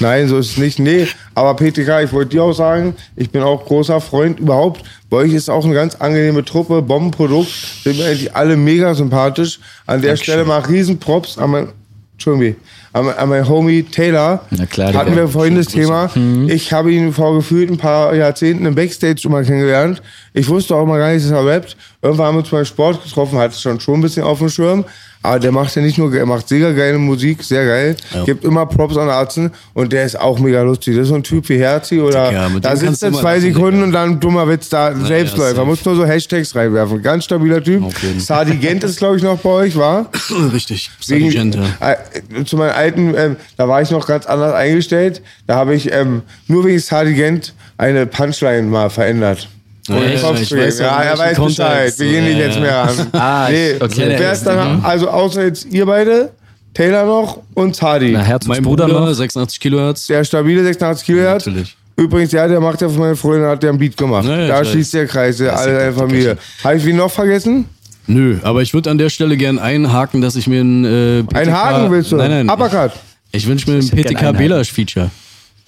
Nein, 0.00 0.26
so 0.28 0.38
ist 0.38 0.50
es 0.52 0.59
nicht. 0.59 0.78
Nee, 0.80 1.07
aber 1.35 1.54
PTK, 1.54 2.02
ich 2.02 2.12
wollte 2.12 2.30
dir 2.30 2.42
auch 2.42 2.52
sagen, 2.52 2.94
ich 3.16 3.30
bin 3.30 3.42
auch 3.42 3.64
großer 3.64 4.00
Freund 4.00 4.40
überhaupt. 4.40 4.83
Bei 5.09 5.18
euch 5.18 5.33
ist 5.33 5.48
auch 5.48 5.64
eine 5.64 5.74
ganz 5.74 5.94
angenehme 5.94 6.44
Truppe, 6.44 6.83
Bombenprodukt. 6.83 7.48
Sind 7.85 7.98
mir 7.98 8.07
eigentlich 8.07 8.35
alle 8.35 8.57
mega 8.57 8.94
sympathisch. 8.94 9.61
An 9.87 10.02
der 10.02 10.16
Stelle 10.16 10.44
mal 10.44 10.59
Riesenprops 10.61 11.38
an 11.38 11.50
mein, 11.50 11.68
Entschuldigung, 12.14 12.57
an, 12.92 13.04
mein- 13.07 13.16
an 13.18 13.28
mein 13.28 13.48
Homie 13.48 13.85
Taylor. 13.85 14.44
Na 14.50 14.66
klar, 14.66 14.92
Hatten 14.94 15.14
wir 15.14 15.28
vorhin 15.28 15.54
das 15.57 15.66
Thema. 15.68 16.11
Mhm. 16.14 16.48
Ich 16.48 16.72
habe 16.72 16.92
ihn 16.92 17.12
vor 17.12 17.35
gefühlt 17.37 17.70
ein 17.70 17.76
paar 17.78 18.14
Jahrzehnten 18.16 18.66
im 18.66 18.74
Backstage 18.74 19.18
schon 19.20 19.30
mal 19.33 19.44
kennengelernt. 19.44 20.02
Ich 20.33 20.48
wusste 20.48 20.74
auch 20.74 20.87
mal 20.87 20.98
gar 20.98 21.12
nicht, 21.12 21.24
dass 21.24 21.30
er 21.33 21.46
rappt. 21.46 21.76
Irgendwann 22.02 22.26
haben 22.26 22.35
wir 22.37 22.40
uns 22.40 22.50
beim 22.50 22.64
Sport 22.64 23.02
getroffen, 23.04 23.38
hat 23.38 23.52
es 23.52 23.61
schon 23.61 23.78
schon 23.78 23.94
ein 23.94 24.02
bisschen 24.02 24.24
auf 24.24 24.38
dem 24.40 24.48
Schirm. 24.48 24.85
Aber 25.24 25.38
der 25.38 25.52
macht 25.52 25.74
ja 25.74 25.80
nicht 25.80 25.96
nur, 25.96 26.14
er 26.14 26.26
macht 26.26 26.48
sehr 26.50 26.74
geile 26.74 26.98
Musik, 26.98 27.42
sehr 27.42 27.64
geil. 27.64 27.96
Gibt 28.26 28.44
immer 28.44 28.66
Props 28.66 28.98
an 28.98 29.08
Arzen 29.08 29.50
und 29.72 29.90
der 29.90 30.04
ist 30.04 30.20
auch 30.20 30.38
mega 30.38 30.60
lustig. 30.60 30.96
Das 30.96 31.04
ist 31.04 31.08
so 31.08 31.14
ein 31.14 31.22
Typ 31.22 31.48
wie 31.48 31.56
Herzi 31.56 31.98
oder 31.98 32.50
mit 32.50 32.62
da 32.62 32.76
sitzt 32.76 33.02
er 33.02 33.10
zwei 33.10 33.40
Sekunden 33.40 33.82
und 33.82 33.92
dann 33.92 34.20
dummer 34.20 34.46
Witz 34.46 34.68
da, 34.68 34.94
Selbstläufer. 34.94 35.54
safe. 35.54 35.66
Muss 35.66 35.82
nur 35.82 35.96
so 35.96 36.04
Hashtags 36.04 36.54
reinwerfen. 36.54 37.00
Ganz 37.02 37.24
stabiler 37.24 37.64
Typ. 37.64 37.82
Auf 37.82 38.02
jeden. 38.02 38.20
Sadi 38.20 38.56
Gent 38.56 38.84
ist, 38.84 38.98
glaube 38.98 39.16
ich, 39.16 39.22
noch 39.22 39.38
bei 39.38 39.48
euch, 39.48 39.76
war? 39.76 40.10
Richtig. 40.52 40.90
Sargent, 41.00 41.54
ja. 41.54 41.92
äh, 41.92 42.44
zu 42.44 42.58
meinen 42.58 42.72
alten, 42.72 43.14
ähm, 43.16 43.37
da 43.56 43.66
war 43.66 43.80
ich 43.80 43.90
noch 43.90 44.06
ganz 44.06 44.26
anders 44.26 44.52
eingestellt. 44.52 45.22
Da 45.46 45.54
habe 45.54 45.74
ich 45.74 45.90
ähm, 45.90 46.20
nur 46.48 46.66
wegen 46.66 46.78
Sargent 46.78 47.54
eine 47.78 48.04
Punchline 48.04 48.64
mal 48.64 48.90
verändert. 48.90 49.48
Ja, 49.88 49.97
ja, 49.97 50.33
ich 50.35 50.53
weiß 50.53 50.79
ja, 50.79 51.03
er 51.03 51.18
weiß 51.18 51.37
Bescheid. 51.37 51.37
Kontext. 51.37 52.01
Wir 52.01 52.11
gehen 52.11 52.25
nicht 52.25 52.38
Ja, 52.38 52.44
jetzt 52.47 52.55
ja. 52.57 52.61
mehr 52.62 52.77
ran. 52.83 53.07
Ah, 53.12 53.49
nee, 53.51 53.70
ich- 53.73 53.83
okay. 53.83 54.14
wer 54.16 54.33
ist 54.33 54.44
dann, 54.44 54.83
also 54.83 55.09
außer 55.11 55.44
jetzt 55.44 55.66
ihr 55.66 55.85
beide, 55.85 56.31
Taylor 56.73 57.05
noch 57.05 57.40
und 57.55 57.77
Sadi. 57.77 58.12
Na, 58.12 58.23
Herz 58.23 58.47
Mein 58.47 58.62
Bruder, 58.62 58.87
Bruder, 58.87 59.01
noch. 59.01 59.12
86 59.14 59.61
Kilohertz. 59.61 60.07
Der 60.07 60.25
stabile 60.25 60.64
86 60.64 61.05
Kilohertz. 61.07 61.47
Natürlich. 61.47 61.77
Übrigens, 61.97 62.33
ja, 62.33 62.49
der 62.49 62.61
macht 62.61 62.81
ja 62.81 62.88
von 62.88 62.99
meiner 62.99 63.14
Freundin, 63.14 63.47
hat 63.49 63.62
der 63.62 63.70
ein 63.70 63.79
Beat 63.79 63.97
gemacht. 63.97 64.27
Ja, 64.27 64.37
ja, 64.40 64.49
da 64.49 64.62
ich 64.62 64.70
schließt 64.70 64.94
der 64.94 65.07
Kreis, 65.07 65.38
ja, 65.38 65.51
alle 65.53 65.70
der 65.73 65.81
deine 65.81 65.92
Familie. 65.92 66.38
Habe 66.64 66.77
ich 66.77 66.85
wen 66.85 66.97
noch 66.97 67.11
vergessen? 67.11 67.66
Nö, 68.07 68.38
aber 68.42 68.62
ich 68.62 68.75
würde 68.75 68.90
an 68.90 68.99
der 68.99 69.11
Stelle 69.11 69.37
gern 69.37 69.59
einhaken, 69.59 70.20
dass 70.20 70.35
ich 70.35 70.47
mir 70.47 70.61
ein 70.62 70.85
äh, 70.85 71.23
PTK, 71.23 71.37
Ein 71.38 71.53
Haken 71.53 71.90
willst 71.92 72.11
du? 72.11 72.16
Nein, 72.16 72.31
nein. 72.31 72.51
Uppercut. 72.51 72.92
Ich, 73.31 73.42
ich 73.44 73.49
wünsche 73.49 73.70
mir 73.70 73.77
ein 73.79 73.88
PTK 73.88 74.23
einen 74.25 74.37
Belasch 74.37 74.73
Feature. 74.73 75.11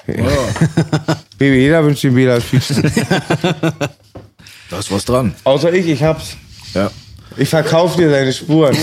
Baby, 1.38 1.56
jeder 1.60 1.84
wünscht 1.84 2.02
den 2.04 2.14
Bela 2.14 2.40
Feature. 2.40 2.92
Da 4.70 4.78
ist 4.78 4.90
was 4.90 5.04
dran. 5.04 5.34
Außer 5.44 5.72
ich, 5.72 5.86
ich 5.86 6.02
hab's. 6.02 6.36
Ja. 6.74 6.90
Ich 7.36 7.48
verkaufe 7.48 7.98
dir 7.98 8.10
deine 8.10 8.32
Spuren. 8.32 8.76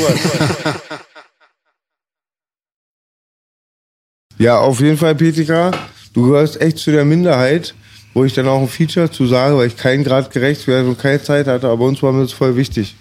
ja, 4.38 4.60
auf 4.60 4.80
jeden 4.80 4.98
Fall, 4.98 5.16
Petika, 5.16 5.72
du 6.14 6.28
gehörst 6.30 6.62
echt 6.62 6.78
zu 6.78 6.92
der 6.92 7.04
Minderheit, 7.04 7.74
wo 8.14 8.24
ich 8.24 8.34
dann 8.34 8.48
auch 8.48 8.62
ein 8.62 8.70
Feature 8.70 9.10
zu 9.10 9.26
sage, 9.28 9.58
weil 9.58 9.68
ich 9.68 9.78
keinen 9.78 10.04
Grad 10.04 10.32
gerecht 10.32 10.68
werde 10.68 10.88
und 10.88 11.00
keine 11.00 11.22
Zeit 11.22 11.48
hatte, 11.48 11.68
aber 11.68 11.86
uns 11.86 12.04
war 12.04 12.12
mir 12.12 12.22
das 12.22 12.32
voll 12.32 12.56
wichtig. 12.56 12.96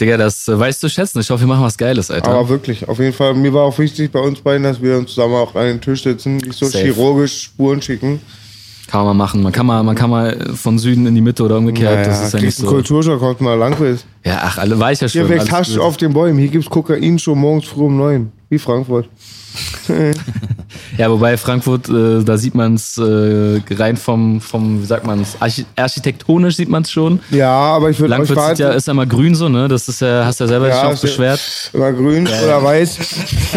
Digga, 0.00 0.16
das 0.16 0.46
äh, 0.48 0.58
weißt 0.58 0.82
du 0.82 0.88
schätzen. 0.88 1.20
Ich 1.20 1.30
hoffe, 1.30 1.44
wir 1.44 1.46
machen 1.46 1.64
was 1.64 1.78
Geiles, 1.78 2.10
Alter. 2.10 2.28
Aber 2.28 2.48
wirklich, 2.48 2.86
auf 2.88 2.98
jeden 2.98 3.12
Fall, 3.12 3.34
mir 3.34 3.52
war 3.54 3.62
auch 3.62 3.78
wichtig 3.78 4.12
bei 4.12 4.20
uns 4.20 4.40
beiden, 4.40 4.64
dass 4.64 4.82
wir 4.82 4.98
uns 4.98 5.14
zusammen 5.14 5.34
auch 5.34 5.54
an 5.54 5.66
den 5.66 5.80
Tisch 5.80 6.02
sitzen, 6.02 6.36
nicht 6.36 6.52
so 6.54 6.66
Safe. 6.66 6.84
chirurgisch 6.84 7.44
Spuren 7.44 7.80
schicken. 7.80 8.20
Kann 8.86 9.04
man 9.04 9.16
mal 9.16 9.24
machen. 9.24 9.42
Man 9.42 9.52
kann 9.52 9.66
mal, 9.66 9.82
man 9.82 9.96
kann 9.96 10.10
mal 10.10 10.54
von 10.54 10.78
Süden 10.78 11.06
in 11.06 11.14
die 11.14 11.20
Mitte 11.20 11.42
oder 11.42 11.58
umgekehrt. 11.58 12.06
das 12.06 12.22
ist 12.22 12.34
ja 12.34 12.40
nicht 12.40 12.56
so. 12.56 12.66
Kulturschock, 12.66 13.18
kommt 13.18 13.40
mal 13.40 13.54
Langwitz. 13.54 14.04
Ja, 14.24 14.40
ach, 14.42 14.58
alle 14.58 14.78
weiß 14.78 15.00
ja 15.00 15.08
schon. 15.08 15.26
Hier 15.26 15.28
wächst 15.28 15.50
Hasch 15.50 15.76
auf 15.78 15.96
den 15.96 16.12
Bäumen, 16.12 16.38
hier 16.38 16.48
gibt's 16.48 16.70
Kokain 16.70 17.18
schon 17.18 17.38
morgens 17.38 17.66
früh 17.66 17.84
um 17.84 17.96
neun. 17.96 18.32
Wie 18.48 18.58
Frankfurt. 18.58 19.08
Ja, 20.98 21.10
wobei 21.10 21.36
Frankfurt, 21.36 21.88
äh, 21.88 22.22
da 22.24 22.36
sieht 22.38 22.54
man 22.54 22.74
es 22.74 22.98
äh, 22.98 23.60
rein 23.74 23.96
vom, 23.96 24.40
vom, 24.40 24.82
wie 24.82 24.86
sagt 24.86 25.06
man 25.06 25.22
es, 25.22 25.36
Archi 25.40 25.64
architektonisch 25.76 26.56
sieht 26.56 26.68
man 26.68 26.82
es 26.82 26.90
schon. 26.90 27.20
Ja, 27.30 27.50
aber 27.50 27.90
ich 27.90 27.98
würde 27.98 28.10
Langwitz 28.10 28.32
verraten, 28.32 28.60
ja, 28.62 28.70
ist 28.70 28.86
ja 28.86 28.94
mal 28.94 29.06
grün 29.06 29.34
so, 29.34 29.48
ne? 29.48 29.68
Das 29.68 29.88
ist 29.88 30.00
ja, 30.00 30.24
hast 30.24 30.40
ja 30.40 30.46
selber 30.46 30.68
Ja, 30.68 30.90
ist 30.90 31.02
ja- 31.02 31.08
beschwert. 31.08 31.40
Immer 31.72 31.92
grün 31.92 32.26
oder 32.26 32.62
weiß. 32.62 32.98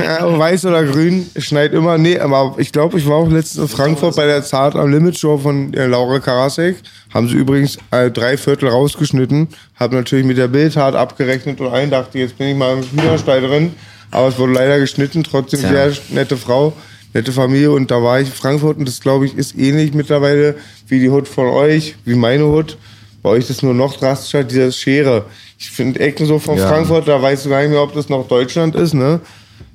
Ja, 0.03 0.39
weiß 0.39 0.65
oder 0.65 0.83
grün, 0.85 1.29
schneit 1.37 1.73
immer. 1.73 1.97
Nee, 1.97 2.19
aber 2.19 2.55
ich 2.57 2.71
glaube, 2.71 2.97
ich 2.97 3.07
war 3.07 3.15
auch 3.17 3.29
letztens 3.29 3.69
in 3.71 3.77
Frankfurt 3.77 4.15
bei 4.15 4.25
der 4.25 4.43
Zart 4.43 4.75
am 4.75 4.91
Limit 4.91 5.17
Show 5.17 5.37
von 5.37 5.73
äh, 5.73 5.85
Laura 5.85 6.19
Karasek. 6.19 6.77
Haben 7.13 7.27
sie 7.27 7.35
übrigens 7.35 7.77
äh, 7.91 8.11
drei 8.11 8.37
Viertel 8.37 8.69
rausgeschnitten. 8.69 9.47
Hab 9.79 9.91
natürlich 9.91 10.25
mit 10.25 10.37
der 10.37 10.47
Bildtat 10.47 10.95
abgerechnet 10.95 11.59
und 11.59 11.67
allen 11.67 11.89
dachte, 11.89 12.19
jetzt 12.19 12.37
bin 12.37 12.47
ich 12.49 12.55
mal 12.55 12.77
im 12.77 12.83
Hühnerstall 12.83 13.41
drin. 13.41 13.73
Aber 14.11 14.27
es 14.27 14.37
wurde 14.37 14.53
leider 14.53 14.79
geschnitten, 14.79 15.23
trotzdem 15.23 15.59
Tja. 15.59 15.69
sehr 15.69 15.91
nette 16.09 16.35
Frau, 16.37 16.73
nette 17.13 17.31
Familie. 17.31 17.71
Und 17.71 17.91
da 17.91 18.01
war 18.01 18.19
ich 18.19 18.27
in 18.27 18.33
Frankfurt 18.33 18.77
und 18.77 18.87
das, 18.87 18.99
glaube 18.99 19.25
ich, 19.25 19.37
ist 19.37 19.57
ähnlich 19.57 19.93
mittlerweile 19.93 20.55
wie 20.87 20.99
die 20.99 21.09
Hut 21.09 21.27
von 21.27 21.47
euch, 21.47 21.95
wie 22.05 22.15
meine 22.15 22.45
Hut. 22.45 22.77
Bei 23.21 23.29
euch 23.29 23.39
ist 23.45 23.49
es 23.49 23.63
nur 23.63 23.73
noch 23.73 23.97
drastischer, 23.97 24.43
diese 24.43 24.71
Schere. 24.71 25.25
Ich 25.57 25.69
finde 25.69 25.99
Ecken 25.99 26.25
so 26.25 26.39
von 26.39 26.57
Ja. 26.57 26.67
Frankfurt, 26.67 27.07
da 27.07 27.21
weißt 27.21 27.45
du 27.45 27.49
gar 27.49 27.61
nicht 27.61 27.71
mehr, 27.71 27.81
ob 27.81 27.93
das 27.93 28.07
noch 28.07 28.27
Deutschland 28.27 28.75
ist, 28.75 28.93
ne? 28.93 29.19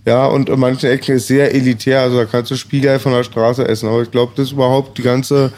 Ja, 0.06 0.26
und 0.26 0.48
in 0.48 0.58
manchen 0.60 0.90
Ecken 0.90 1.16
ist 1.16 1.26
sehr 1.26 1.54
elitär, 1.54 2.00
also 2.00 2.18
da 2.18 2.24
kannst 2.26 2.50
du 2.50 2.56
Spiegelei 2.56 2.98
von 2.98 3.12
der 3.12 3.24
Straße 3.24 3.66
essen. 3.66 3.88
Aber 3.88 4.02
ich 4.02 4.10
glaube, 4.10 4.32
das 4.36 4.46
ist 4.46 4.52
überhaupt 4.52 4.96
die 4.98 5.02
ganze, 5.02 5.52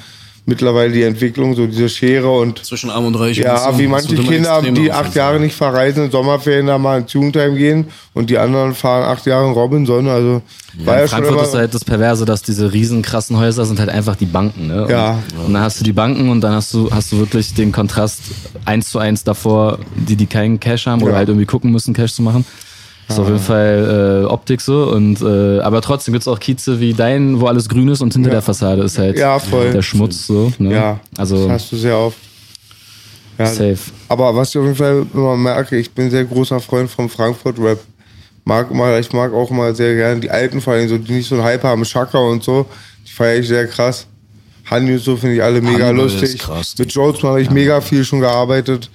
mittlerweile 0.47 0.93
die 0.93 1.03
Entwicklung, 1.03 1.55
so 1.55 1.67
diese 1.67 1.89
Schere 1.89 2.31
und 2.31 2.65
Zwischen 2.65 2.89
Arm 2.91 3.07
und 3.07 3.17
Reich. 3.17 3.37
ja, 3.37 3.77
wie 3.77 3.87
manche 3.89 4.15
Kinder, 4.15 4.63
die 4.63 4.91
acht 4.93 5.15
Jahre 5.15 5.41
nicht 5.41 5.55
verreisen, 5.57 6.05
in 6.05 6.11
Sommerferien 6.11 6.67
da 6.69 6.79
mal 6.79 7.01
ins 7.01 7.13
Jugendheim 7.13 7.57
gehen 7.57 7.87
und 8.15 8.31
die 8.31 8.39
anderen 8.39 8.75
fahren 8.75 9.05
acht 9.05 9.27
Jahre 9.27 9.47
in 9.49 9.53
Robinson. 9.53 10.07
Also 10.09 10.43
war 10.85 10.95
Ja, 10.95 10.99
ja 10.99 11.03
in 11.03 11.09
schon 11.09 11.19
Frankfurt 11.19 11.35
immer, 11.39 11.49
ist 11.49 11.55
halt 11.55 11.75
das 11.75 11.85
Perverse, 11.85 12.25
dass 12.25 12.43
diese 12.43 12.73
riesen 12.73 13.03
krassen 13.03 13.37
Häuser 13.39 13.65
sind 13.67 13.79
halt 13.81 13.89
einfach 13.91 14.15
die 14.17 14.27
Banken, 14.27 14.69
ne? 14.69 14.85
Und, 14.85 14.91
Ja. 14.91 15.19
Und 15.45 15.53
dann 15.53 15.63
hast 15.63 15.81
du 15.81 15.85
die 15.85 15.93
Banken 15.93 16.29
und 16.31 16.41
dann 16.41 16.53
hast 16.55 16.73
du, 16.73 16.91
hast 16.93 17.11
du 17.13 17.19
wirklich 17.19 17.53
den 17.55 17.73
Kontrast 17.73 18.21
eins 18.65 18.89
zu 18.91 18.99
eins 19.01 19.25
davor, 19.25 19.79
die, 19.97 20.15
die 20.17 20.27
keinen 20.27 20.61
Cash 20.61 20.87
haben 20.87 21.03
oder 21.03 21.13
Ja. 21.13 21.19
halt 21.19 21.29
irgendwie 21.29 21.47
gucken 21.47 21.73
müssen, 21.73 21.93
Cash 21.93 22.13
zu 22.15 22.23
machen. 22.23 22.45
Das 23.09 23.17
ist 23.17 23.21
auf 23.23 23.29
jeden 23.29 23.39
Fall 23.41 24.23
äh, 24.25 24.27
Optik 24.27 24.61
so 24.61 24.91
und 24.91 25.21
äh, 25.23 25.61
aber 25.61 25.81
trotzdem 25.81 26.13
gibt's 26.13 26.27
auch 26.27 26.41
Kieze 26.41 26.81
wie 26.81 26.93
dein, 26.93 27.41
wo 27.41 27.47
alles 27.47 27.69
grün 27.69 27.89
ist 27.89 28.01
und 28.01 28.13
hinter 28.13 28.31
Ja. 28.31 28.35
der 28.35 28.43
Fassade 28.43 28.83
ist 28.83 28.99
halt 28.99 29.17
Ja, 29.17 29.39
der 29.73 29.83
Schmutz 29.83 30.27
so. 30.27 30.53
Ne? 30.59 30.73
ja, 30.75 31.01
also 31.17 31.45
das 31.45 31.63
hast 31.63 31.73
du 31.73 31.77
sehr 31.77 31.97
oft. 31.97 32.19
Ja, 33.39 33.47
safe. 33.47 33.79
Aber 34.09 34.35
was 34.35 34.49
ich 34.51 34.59
auf 34.59 34.65
jeden 34.65 34.77
Fall 34.77 35.07
immer 35.13 35.37
merke, 35.37 35.77
ich 35.77 35.91
bin 35.93 36.11
sehr 36.11 36.25
großer 36.25 36.59
Freund 36.59 36.91
vom 36.91 37.09
Frankfurt-Rap. 37.09 37.79
Mag 38.45 38.73
mal, 38.73 38.99
ich 39.01 39.13
mag 39.13 39.33
auch 39.33 39.51
mal 39.51 39.75
sehr 39.75 39.95
gerne 39.95 40.21
die 40.21 40.31
alten 40.31 40.61
vor 40.61 40.73
allem, 40.73 40.89
so, 40.89 40.97
die 40.99 41.13
nicht 41.13 41.29
so 41.29 41.35
einen 41.35 41.45
Hype 41.45 41.63
haben, 41.63 41.83
Chaka 41.85 42.19
und 42.19 42.43
so. 42.43 42.65
Die 43.07 43.13
feiere 43.13 43.39
ich 43.41 43.49
sehr 43.49 43.67
krass. 43.67 44.07
Hanyu 44.71 44.99
so 44.99 45.17
finde 45.17 45.37
ich 45.37 45.43
alle 45.43 45.61
mega 45.61 45.87
Hannibal 45.87 46.07
lustig. 46.11 46.39
krass. 46.39 46.75
Mit 46.79 46.93
Jones 46.93 47.23
habe 47.23 47.41
ich 47.43 47.51
mega 47.51 47.81
viel 47.81 48.05
schon 48.05 48.21
gearbeitet. 48.21 48.91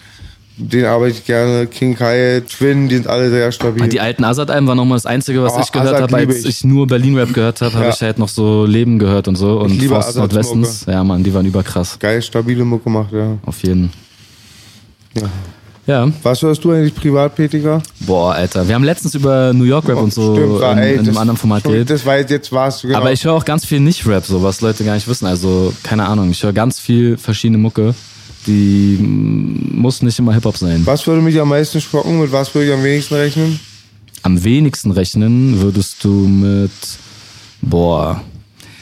Denen 0.57 0.85
arbeite 0.85 1.15
ich 1.17 1.25
gerne. 1.25 1.65
King 1.65 1.95
Kai, 1.95 2.41
Twin, 2.47 2.87
die 2.87 2.95
sind 2.95 3.07
alle 3.07 3.29
sehr 3.29 3.51
stabil. 3.51 3.87
Die 3.87 3.99
alten 3.99 4.23
Azad-Alben 4.23 4.67
war 4.67 4.75
nochmal 4.75 4.97
das 4.97 5.05
Einzige, 5.07 5.41
was 5.41 5.53
Oh, 5.55 5.61
ich 5.63 5.71
gehört 5.71 5.99
habe, 6.01 6.15
als 6.15 6.39
ich. 6.39 6.45
ich 6.45 6.63
nur 6.63 6.85
Berlin-Rap 6.87 7.33
gehört 7.33 7.61
habe, 7.61 7.73
habe 7.73 7.85
Ja. 7.85 7.91
ich 7.91 8.01
halt 8.01 8.19
noch 8.19 8.29
so 8.29 8.65
Leben 8.65 8.99
gehört 8.99 9.27
und 9.27 9.35
so. 9.35 9.59
Und 9.59 9.81
Azads 9.91 10.15
Nordwestens. 10.15 10.85
Ja, 10.87 11.03
Mann, 11.03 11.23
die 11.23 11.33
waren 11.33 11.45
überkrass. 11.45 11.97
Geil, 11.97 12.21
stabile 12.21 12.63
Mucke 12.63 12.83
gemacht, 12.85 13.11
ja. 13.11 13.37
Auf 13.45 13.63
jeden. 13.63 13.91
Ja. 15.87 16.09
Was 16.21 16.41
hörst 16.43 16.63
du 16.63 16.71
eigentlich 16.71 16.93
privat, 16.93 17.35
Petika? 17.35 17.81
Boah, 18.01 18.33
Alter. 18.33 18.67
Wir 18.67 18.75
haben 18.75 18.83
letztens 18.83 19.15
über 19.15 19.51
New 19.53 19.63
York 19.63 19.87
Rap 19.87 19.97
und 19.97 20.13
so 20.13 20.35
Stimmt, 20.35 20.61
in, 20.61 20.77
ey, 20.77 20.93
in 20.93 20.99
einem 20.99 21.17
anderen 21.17 21.37
Format 21.37 21.63
geredet. 21.63 21.89
Das 21.89 22.05
war 22.05 22.17
jetzt, 22.17 22.29
jetzt 22.29 22.51
war's, 22.51 22.83
genau. 22.83 22.97
Aber 22.99 23.11
ich 23.11 23.23
höre 23.25 23.33
auch 23.33 23.45
ganz 23.45 23.65
viel 23.65 23.79
Nicht-Rap, 23.79 24.25
so 24.25 24.43
was 24.43 24.61
Leute 24.61 24.83
gar 24.83 24.93
nicht 24.93 25.07
wissen. 25.07 25.25
Also, 25.25 25.73
keine 25.83 26.05
Ahnung, 26.05 26.29
ich 26.29 26.43
höre 26.43 26.53
ganz 26.53 26.79
viel 26.79 27.17
verschiedene 27.17 27.57
Mucke. 27.57 27.95
Die 28.47 28.97
muss 28.99 30.01
nicht 30.01 30.17
immer 30.17 30.33
Hip-Hop 30.33 30.57
sein. 30.57 30.81
was 30.85 31.05
würde 31.05 31.21
mich 31.21 31.39
am 31.39 31.49
meisten 31.49 31.79
schocken? 31.79 32.19
Mit 32.19 32.31
was 32.31 32.53
würde 32.55 32.67
ich 32.69 32.73
am 32.73 32.83
wenigsten 32.83 33.15
rechnen? 33.15 33.59
Am 34.23 34.43
wenigsten 34.43 34.91
rechnen 34.91 35.59
würdest 35.61 36.03
du 36.03 36.09
mit, 36.09 36.71
boah, 37.61 38.21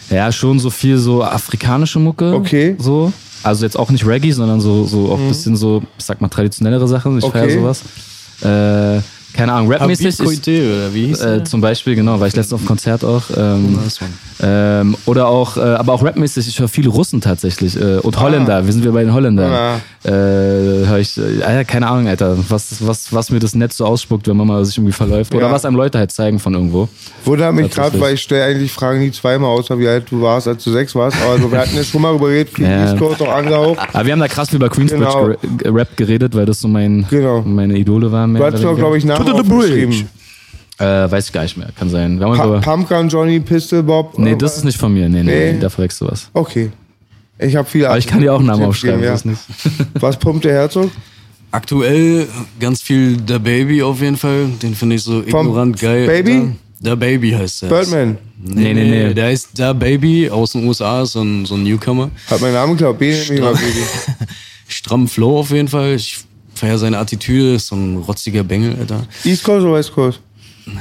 ja, 0.10 0.32
schon 0.32 0.60
so 0.60 0.70
viel 0.70 0.98
so 0.98 1.24
afrikanische 1.24 2.00
Mucke. 2.00 2.34
Okay. 2.34 2.72
Mhm. 2.78 2.82
So. 2.84 3.14
Also 3.44 3.66
jetzt 3.66 3.78
auch 3.80 3.90
nicht 3.90 4.06
Reggae, 4.06 4.32
sondern 4.32 4.60
so, 4.60 4.86
so 4.86 5.12
auch 5.12 5.20
ein 5.20 5.28
bisschen 5.30 5.56
so, 5.56 5.82
ich 5.98 6.04
sag 6.06 6.20
mal, 6.20 6.28
traditionellere 6.28 6.88
Sachen. 6.88 7.18
Ich 7.18 7.24
Okay. 7.24 7.48
feier 7.48 7.50
sowas. 7.52 7.84
Äh, 8.42 9.02
keine 9.34 9.54
Ahnung, 9.54 9.72
rapmäßig 9.72 10.08
ist, 10.08 10.22
Koité, 10.22 10.66
oder 10.72 10.94
wie 10.94 11.08
hieß 11.08 11.22
äh, 11.22 11.44
zum 11.44 11.62
Beispiel, 11.62 11.96
genau, 11.96 12.20
war 12.20 12.28
ich 12.28 12.36
letztens 12.36 12.54
auf 12.54 12.62
dem 12.62 12.68
Konzert 12.68 13.04
auch. 13.06 13.24
Ähm, 13.38 13.78
ähm, 14.42 14.96
oder 15.06 15.28
auch, 15.28 15.58
äh, 15.58 15.60
aber 15.62 15.94
auch 15.94 16.04
rapmäßig, 16.04 16.48
ich 16.48 16.60
höre 16.60 16.68
viele 16.68 16.90
Russen 16.90 17.22
tatsächlich. 17.22 17.76
Äh, 17.80 17.98
und 18.00 18.20
Holländer, 18.20 18.66
wir 18.66 18.72
sind 18.74 18.84
wir 18.84 18.92
bei 18.92 19.04
den 19.04 19.14
Holländern. 19.14 19.52
Ah. 19.52 19.76
Äh, 20.06 20.10
höre 20.88 21.00
ich, 21.00 21.18
äh, 21.18 21.64
keine 21.66 21.88
Ahnung, 21.88 22.08
Alter, 22.08 22.38
was, 22.50 22.86
was, 22.88 23.12
was 23.14 23.30
mir 23.32 23.40
das 23.40 23.54
Netz 23.54 23.76
so 23.78 23.86
ausspuckt, 23.86 24.28
wenn 24.28 24.38
man 24.38 24.48
mal 24.48 24.64
sich 24.64 24.78
irgendwie 24.78 24.94
verläuft. 24.94 25.36
Oder 25.36 25.48
Ja. 25.48 25.52
was 25.52 25.66
einem 25.66 25.76
Leute 25.76 25.98
halt 26.00 26.12
zeigen 26.12 26.40
von 26.40 26.54
irgendwo. 26.54 26.88
Wundert 27.26 27.54
mich 27.54 27.70
gerade, 27.72 28.00
weil 28.00 28.14
ich 28.14 28.22
stelle 28.22 28.46
eigentlich 28.46 28.72
Fragen 28.72 29.00
nie 29.00 29.12
zweimal, 29.12 29.50
außer 29.50 29.78
wie 29.78 29.88
alt 29.88 30.06
du 30.10 30.22
warst, 30.22 30.48
als 30.48 30.64
du 30.64 30.72
sechs 30.72 30.96
warst. 30.96 31.18
Aber 31.22 31.52
wir 31.52 31.60
hatten 31.60 31.76
ja 31.76 31.84
schon 31.84 32.02
mal 32.02 32.16
überredet, 32.16 32.54
viel 32.54 32.66
Ja. 32.66 32.94
Coast 32.96 33.22
auch 33.22 33.34
angehaucht. 33.36 33.80
Aber 33.94 34.06
wir 34.06 34.14
haben 34.14 34.20
da 34.20 34.28
krass 34.30 34.52
über 34.54 34.70
Queensbridge 34.70 35.38
Genau. 35.42 35.76
Rap 35.78 35.98
geredet, 35.98 36.34
weil 36.36 36.46
das 36.46 36.62
so 36.62 36.68
mein, 36.70 37.06
Genau. 37.10 37.42
meine 37.42 37.78
Idole 37.78 38.10
waren. 38.12 38.34
Du 38.36 38.44
hast 38.44 38.64
mir, 38.64 38.76
glaube 38.76 38.98
ich, 38.98 39.04
Namen 39.26 39.38
To 39.38 39.44
the 39.44 39.50
bridge. 39.50 40.06
Äh, 40.78 41.12
weiß 41.12 41.26
ich 41.28 41.34
gar 41.34 41.44
nicht 41.44 41.58
mehr, 41.58 41.70
kann 41.78 41.90
sein. 41.90 42.20
Wir 42.20 42.28
haben 42.28 42.62
Pa 42.62 42.76
Pumpgun, 42.76 43.10
Johnny, 43.10 43.40
Pistol, 43.42 43.84
Bob. 43.84 44.18
nee, 44.18 44.36
das 44.36 44.58
ist 44.58 44.64
nicht 44.64 44.78
von 44.78 44.94
mir. 44.94 45.10
Nee, 45.10 45.24
nee, 45.24 45.54
Nee. 45.54 45.60
da 45.60 45.70
verwechselst 45.70 46.02
du 46.02 46.08
was. 46.08 46.30
Okay. 46.34 46.72
Ich 47.38 47.56
habe 47.56 47.70
viele 47.70 47.90
Aber 47.90 47.98
ich 47.98 48.08
kann 48.08 48.22
dir 48.22 48.34
auch 48.34 48.40
einen 48.40 48.48
Namen 48.48 48.64
aufschreiben. 48.64 49.04
ja. 49.04 49.14
ist 49.14 49.26
nicht. 49.26 49.40
Was 49.96 50.18
pumpt 50.18 50.46
der 50.46 50.54
Herzog? 50.54 50.90
Aktuell 51.52 52.28
ganz 52.60 52.82
viel 52.82 53.18
Der 53.18 53.40
Baby 53.40 53.82
auf 53.82 54.02
jeden 54.02 54.18
Fall. 54.18 54.48
Den 54.62 54.76
finde 54.76 54.96
ich 54.98 55.04
so 55.04 55.22
Vom 55.24 55.48
ignorant 55.48 55.80
geil. 55.80 56.06
Baby? 56.06 56.52
Der 56.80 56.96
Baby 56.96 57.32
heißt 57.32 57.64
der. 57.64 57.68
Birdman. 57.68 58.18
Nee, 58.42 58.74
nee, 58.74 58.90
nee. 58.90 59.14
Der 59.14 59.26
heißt 59.26 59.58
Der 59.58 59.74
Baby 59.74 60.30
aus 60.30 60.52
den 60.54 60.66
USA, 60.68 61.06
so 61.06 61.22
ein, 61.22 61.46
so 61.46 61.56
ein 61.56 61.64
Newcomer. 61.64 62.10
Hat 62.30 62.40
meinen 62.40 62.54
Namen 62.54 62.78
geklaut. 62.78 63.00
Baby. 63.00 63.42
Stramm 64.68 65.08
Flow 65.08 65.40
auf 65.40 65.52
jeden 65.52 65.68
Fall. 65.68 65.96
Ich 65.96 66.20
feiere 66.60 66.78
seine 66.78 66.98
Attitüde, 66.98 67.56
ist 67.56 67.68
so 67.68 67.76
ein 67.76 67.98
rotziger 67.98 68.44
Bengel, 68.44 68.76
Alter. 68.80 69.06
East 69.24 69.44
Coast 69.44 69.66
oder 69.66 69.76
West 69.76 69.94
Coast? 69.94 70.20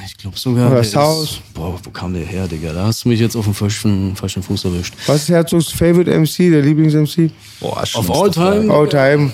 Ich 0.06 0.16
glaube 0.18 0.38
sogar. 0.38 0.66
Oder 0.66 0.82
der 0.82 0.84
South. 0.84 1.24
Ist, 1.24 1.54
boah, 1.54 1.78
wo 1.82 1.90
kam 1.90 2.12
der 2.12 2.24
her, 2.24 2.46
Digga? 2.46 2.72
Da 2.72 2.86
hast 2.86 3.04
du 3.04 3.08
mich 3.08 3.20
jetzt 3.20 3.36
auf 3.36 3.44
dem 3.44 3.54
falschen, 3.54 4.14
falschen 4.16 4.42
Fuß 4.42 4.66
erwischt. 4.66 4.94
Was 5.06 5.22
ist 5.22 5.28
Herzogs 5.30 5.68
Favorite 5.68 6.10
MC, 6.10 6.50
der 6.50 6.60
Lieblings-MC? 6.62 7.30
Boah, 7.60 7.82
Auf 7.94 8.10
All 8.10 8.30
Time? 8.30 8.72
All 8.72 8.88
Time. 8.88 9.32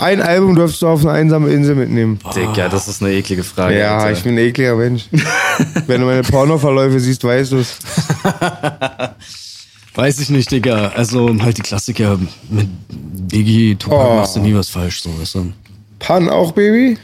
Ein 0.00 0.20
Album 0.22 0.54
dürftest 0.54 0.82
du 0.82 0.88
auf 0.88 1.00
eine 1.00 1.12
einsame 1.12 1.48
Insel 1.50 1.74
mitnehmen. 1.74 2.18
Digga, 2.34 2.68
das 2.68 2.86
ist 2.88 3.02
eine 3.02 3.12
eklige 3.14 3.42
Frage. 3.42 3.78
Ja, 3.78 3.98
Alter. 3.98 4.12
ich 4.12 4.22
bin 4.22 4.34
ein 4.34 4.38
ekliger 4.38 4.76
Mensch. 4.76 5.06
Wenn 5.86 6.00
du 6.00 6.06
meine 6.06 6.22
Pornoverläufe 6.22 7.00
siehst, 7.00 7.24
weißt 7.24 7.52
du 7.52 7.56
es. 7.58 7.78
Weiß 9.98 10.20
ich 10.20 10.30
nicht, 10.30 10.48
Digga. 10.52 10.92
Also 10.94 11.28
halt 11.42 11.58
die 11.58 11.62
Klassiker 11.62 12.16
mit 12.48 12.68
Biggie, 13.28 13.74
Tupac 13.74 14.10
Oh. 14.12 14.14
machst 14.14 14.36
du 14.36 14.40
nie 14.40 14.54
was 14.54 14.68
falsch, 14.70 15.02
so 15.02 15.10
weißt 15.20 15.34
du. 15.34 15.52
Pan 15.98 16.28
auch, 16.28 16.52
Baby? 16.52 16.96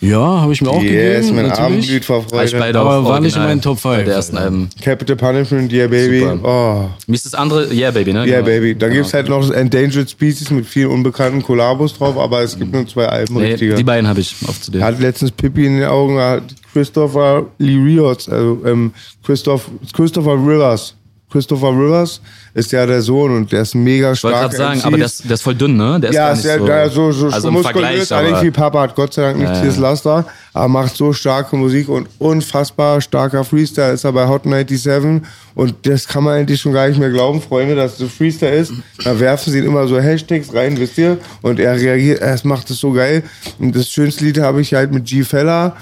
Ja, 0.00 0.40
habe 0.40 0.52
ich 0.52 0.60
mir 0.60 0.68
auch 0.70 0.82
Yes, 0.82 1.26
gegeben, 1.28 1.36
mein 1.36 1.52
Arm 1.52 1.80
blüht 1.80 2.04
vor 2.04 2.24
Freude. 2.24 2.58
beide 2.58 2.80
Aber 2.80 2.96
auch 2.98 3.04
war 3.04 3.20
nicht 3.20 3.36
in 3.36 3.42
meinen 3.44 3.60
Top 3.60 3.80
bei 3.80 3.98
five, 3.98 4.04
Der 4.06 4.14
ersten. 4.16 4.36
Alben. 4.36 4.68
Capital 4.82 5.14
Punishment, 5.14 5.72
Yeah 5.72 5.86
Baby. 5.86 6.18
Super. 6.18 6.40
Oh, 6.42 6.90
Wie 7.06 7.14
ist 7.14 7.24
das 7.26 7.34
andere? 7.34 7.72
Yeah, 7.72 7.92
Baby, 7.92 8.12
ne? 8.12 8.24
Yeah 8.26 8.40
Genau. 8.40 8.46
Baby. 8.46 8.74
Dann 8.74 8.90
Genau. 8.90 9.02
gibt's 9.02 9.14
halt 9.14 9.28
noch 9.28 9.42
das 9.42 9.50
Endangered 9.50 10.10
Species 10.10 10.50
mit 10.50 10.66
vielen 10.66 10.88
unbekannten 10.90 11.44
Kollabos 11.44 11.96
drauf, 11.96 12.18
aber 12.18 12.42
es 12.42 12.58
gibt 12.58 12.72
nur 12.72 12.84
zwei 12.88 13.06
Alben, 13.06 13.34
Nee, 13.36 13.52
richtige. 13.52 13.76
die 13.76 13.84
beiden 13.84 14.08
habe 14.08 14.18
ich 14.18 14.34
auf 14.48 14.60
CD. 14.60 14.80
Er 14.80 14.86
hat 14.86 14.98
letztens 14.98 15.30
Pippi 15.30 15.66
in 15.66 15.76
den 15.78 15.84
Augen, 15.88 16.18
hat 16.18 16.42
Christopher 16.72 17.46
Lee 17.58 17.76
Rios, 17.76 18.28
also 18.28 18.60
ähm, 18.66 18.90
Christoph, 19.24 19.70
Christopher 19.92 20.32
Rivers. 20.34 20.96
Christopher 21.32 21.70
Rivers 21.70 22.20
ist 22.54 22.70
ja 22.70 22.84
der 22.86 23.00
Sohn 23.00 23.34
und 23.34 23.50
der 23.50 23.62
ist 23.62 23.74
mega 23.74 24.12
Ich 24.12 24.22
wollte 24.22 24.36
stark. 24.36 24.52
gerade 24.52 24.56
sagen, 24.56 24.80
aber 24.84 24.96
der 24.98 25.06
ist, 25.06 25.24
der 25.24 25.32
ist 25.32 25.42
voll 25.42 25.54
dünn, 25.54 25.76
ne? 25.76 25.98
Der 26.00 26.10
ist 26.10 26.16
ja, 26.16 26.26
gar 26.26 26.32
ist 26.34 26.44
ja 26.44 26.58
so, 26.58 26.66
da 26.66 26.88
so, 26.90 27.12
so 27.12 27.26
also 27.28 27.50
muskulös, 27.50 28.12
eigentlich 28.12 28.42
wie 28.42 28.50
Papa 28.50 28.82
hat 28.82 28.94
Gott 28.94 29.14
sei 29.14 29.22
Dank 29.22 29.38
nicht 29.38 29.48
Ja, 29.48 29.60
dieses 29.60 29.76
ja. 29.76 29.82
Laster, 29.82 30.26
aber 30.52 30.68
macht 30.68 30.94
so 30.96 31.12
starke 31.12 31.56
Musik 31.56 31.88
und 31.88 32.08
unfassbar 32.18 33.00
starker 33.00 33.44
Freestyle 33.44 33.92
ist 33.92 34.04
er 34.04 34.12
bei 34.12 34.28
Hot 34.28 34.42
97 34.44 35.22
und 35.54 35.74
das 35.82 36.06
kann 36.06 36.24
man 36.24 36.34
eigentlich 36.34 36.60
schon 36.60 36.72
gar 36.72 36.88
nicht 36.88 36.98
mehr 36.98 37.10
glauben, 37.10 37.40
Freunde, 37.40 37.74
dass 37.74 37.92
es 37.92 37.98
so 37.98 38.08
Freestyle 38.08 38.54
ist. 38.54 38.72
Da 39.02 39.18
werfen 39.18 39.52
sie 39.52 39.58
immer 39.60 39.86
so 39.88 39.98
Hashtags 39.98 40.52
rein, 40.54 40.78
wisst 40.78 40.98
ihr, 40.98 41.18
und 41.42 41.58
er 41.58 41.74
reagiert, 41.78 42.20
er 42.20 42.38
macht 42.44 42.70
es 42.70 42.78
so 42.78 42.92
geil. 42.92 43.22
Und 43.58 43.74
das 43.74 43.88
schönste 43.88 44.24
Lied 44.24 44.38
habe 44.38 44.60
ich 44.60 44.74
halt 44.74 44.92
mit 44.92 45.04
G 45.06 45.22
Feller, 45.22 45.76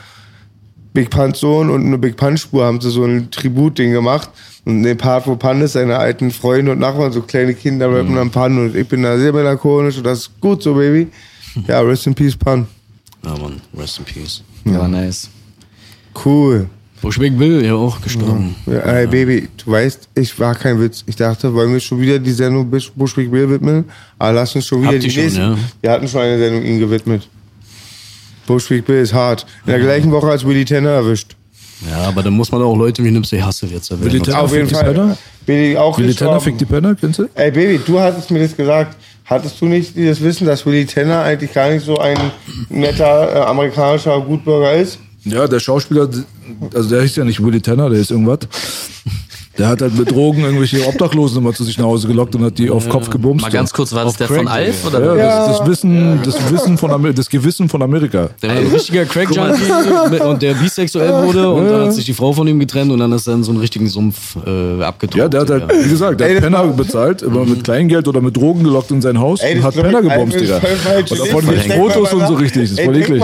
Big 0.92 1.10
Punch 1.10 1.36
Sohn 1.36 1.70
und 1.70 1.86
eine 1.86 1.98
Big 1.98 2.16
Punch 2.16 2.40
Spur 2.40 2.64
haben 2.64 2.80
sie 2.80 2.90
so 2.90 3.04
ein 3.04 3.30
Tributding 3.30 3.92
gemacht. 3.92 4.28
Und 4.64 4.82
den 4.82 4.96
Part, 4.98 5.26
wo 5.26 5.36
Pandes 5.36 5.72
seine 5.72 5.96
alten 5.98 6.30
Freunde 6.30 6.72
und 6.72 6.80
Nachbarn, 6.80 7.12
so 7.12 7.22
kleine 7.22 7.54
Kinder 7.54 7.88
Mhm. 7.88 7.94
rappen 7.96 8.18
am 8.18 8.30
Pan 8.30 8.58
und 8.58 8.76
ich 8.76 8.86
bin 8.86 9.02
da 9.02 9.16
sehr 9.18 9.32
melancholisch 9.32 9.96
und 9.98 10.04
das 10.04 10.20
ist 10.20 10.40
gut 10.40 10.62
so, 10.62 10.74
Baby. 10.74 11.08
Ja, 11.66 11.80
rest 11.80 12.06
in 12.06 12.14
peace, 12.14 12.36
Pan. 12.36 12.66
Ja, 13.24 13.36
Mann, 13.36 13.60
rest 13.76 13.98
in 13.98 14.04
peace. 14.04 14.42
Ja, 14.64 14.86
nice. 14.86 15.28
Cool. 16.24 16.66
Bushwick 17.02 17.38
Bill, 17.38 17.64
ja 17.64 17.74
auch 17.74 17.98
gestorben. 18.02 18.54
Ja, 18.66 18.80
ey, 18.80 19.06
Baby, 19.06 19.48
du 19.64 19.70
weißt, 19.70 20.10
ich 20.14 20.38
war 20.38 20.54
kein 20.54 20.78
Witz. 20.80 21.02
Ich 21.06 21.16
dachte, 21.16 21.52
wollen 21.54 21.72
wir 21.72 21.80
schon 21.80 21.98
wieder 21.98 22.18
die 22.18 22.30
Sendung 22.32 22.68
Bush- 22.70 22.92
Bushwick 22.94 23.30
Bill 23.30 23.48
widmen? 23.48 23.86
Aber 24.18 24.32
lass 24.34 24.54
uns 24.54 24.66
schon 24.66 24.82
wieder 24.82 24.92
Habt 24.92 25.02
die 25.02 25.06
ihr 25.06 25.12
schon, 25.12 25.22
nächste. 25.22 25.40
ja? 25.40 25.58
Wir 25.80 25.90
hatten 25.92 26.06
schon 26.08 26.20
eine 26.20 26.38
Sendung 26.38 26.62
ihm 26.62 26.78
gewidmet. 26.78 27.26
Bushwick 28.50 28.84
Bill 28.84 29.00
ist 29.00 29.14
hart. 29.14 29.46
In 29.64 29.70
der 29.70 29.80
gleichen 29.80 30.10
Woche 30.10 30.26
als 30.28 30.44
Willy 30.44 30.64
Tanner 30.64 30.90
erwischt. 30.90 31.36
Ja, 31.88 32.08
aber 32.08 32.24
dann 32.24 32.32
muss 32.32 32.50
man 32.50 32.60
auch 32.62 32.76
Leute 32.76 33.04
wie 33.04 33.10
Nipsey 33.12 33.40
Hussle 33.40 33.68
jetzt 33.68 33.92
erwähnen. 33.92 34.12
Willy 34.12 34.20
Tanner 34.20 34.40
Auf 34.42 34.52
jeden 34.52 34.66
fickt 34.66 34.80
die 34.80 34.84
Fall. 34.84 34.92
Penner? 34.92 35.18
Baby 35.46 35.76
auch 35.76 35.96
Willy 35.96 36.14
Tanner 36.14 36.40
fickt 36.40 36.60
die 36.60 36.64
Penner, 36.64 36.96
kennst 36.96 37.20
du? 37.20 37.28
Ey, 37.34 37.52
Baby, 37.52 37.80
du 37.86 38.00
hattest 38.00 38.28
mir 38.32 38.40
das 38.40 38.56
gesagt. 38.56 38.96
Hattest 39.24 39.60
du 39.60 39.66
nicht 39.66 39.96
das 39.96 40.20
Wissen, 40.20 40.48
dass 40.48 40.66
Willy 40.66 40.84
Tanner 40.84 41.22
eigentlich 41.22 41.52
gar 41.52 41.70
nicht 41.70 41.86
so 41.86 41.96
ein 41.98 42.18
netter 42.68 43.36
äh, 43.36 43.38
amerikanischer 43.42 44.20
Gutbürger 44.20 44.74
ist? 44.74 44.98
Ja, 45.24 45.46
der 45.46 45.60
Schauspieler, 45.60 46.08
also 46.74 46.88
der 46.88 47.02
ist 47.02 47.16
ja 47.16 47.24
nicht 47.24 47.40
Willy 47.40 47.60
Tanner, 47.60 47.88
der 47.88 48.00
ist 48.00 48.10
irgendwas. 48.10 48.40
Der 49.60 49.68
hat 49.68 49.82
halt 49.82 49.94
mit 49.94 50.10
Drogen 50.10 50.42
irgendwelche 50.42 50.88
Obdachlosen 50.88 51.36
immer 51.36 51.52
zu 51.52 51.64
sich 51.64 51.76
nach 51.76 51.84
Hause 51.84 52.08
gelockt 52.08 52.34
und 52.34 52.42
hat 52.42 52.56
die 52.56 52.70
auf 52.70 52.88
Kopf 52.88 53.10
gebumst. 53.10 53.42
Mal 53.42 53.50
ganz 53.50 53.74
kurz, 53.74 53.92
war 53.92 54.06
das 54.06 54.16
der 54.16 54.26
Crack, 54.26 54.38
von 54.38 54.48
Alf? 54.48 54.86
Oder? 54.86 55.16
ja, 55.18 55.48
das, 55.48 55.58
das 55.58 55.68
Wissen, 55.68 56.18
das 56.24 56.50
Wissen 56.50 56.78
von 56.78 56.90
Amer 56.90 57.12
das 57.12 57.28
Gewissen 57.28 57.68
von 57.68 57.82
Amerika. 57.82 58.30
Der 58.40 58.48
war 58.48 58.56
ein 58.56 58.68
richtiger 58.68 59.04
Crack-Junkie 59.04 60.20
und 60.22 60.40
der 60.40 60.54
bisexuell 60.54 61.12
wurde 61.26 61.50
und 61.50 61.68
dann 61.68 61.84
hat 61.84 61.92
sich 61.92 62.06
die 62.06 62.14
Frau 62.14 62.32
von 62.32 62.48
ihm 62.48 62.58
getrennt 62.58 62.90
und 62.90 63.00
dann 63.00 63.12
ist 63.12 63.26
er 63.26 63.34
in 63.34 63.44
so 63.44 63.50
einen 63.50 63.60
richtigen 63.60 63.86
Sumpf 63.86 64.34
äh, 64.46 64.82
abgetaucht. 64.82 65.18
Ja, 65.18 65.28
der 65.28 65.40
hat 65.42 65.50
halt, 65.50 65.64
wie 65.84 65.90
gesagt, 65.90 66.20
der 66.20 66.28
Ey, 66.28 66.36
hat 66.36 66.44
Penner 66.44 66.66
bezahlt, 66.68 67.20
immer 67.20 67.44
mit 67.44 67.62
Kleingeld 67.62 68.08
oder 68.08 68.22
mit 68.22 68.34
Drogen 68.38 68.64
gelockt 68.64 68.90
in 68.92 69.02
sein 69.02 69.20
Haus 69.20 69.40
Ey, 69.40 69.58
und 69.58 69.64
hat 69.64 69.74
Penner 69.74 70.00
gebumst, 70.00 70.40
Digga. 70.40 70.56
Und 70.56 71.10
davon 71.10 71.44
mal 71.44 71.56
Fotos 71.58 72.14
und 72.14 72.26
so 72.26 72.32
richtig, 72.32 72.70
das 72.70 72.78
ist 72.78 72.80
voll 72.80 72.96
eklig. 72.96 73.22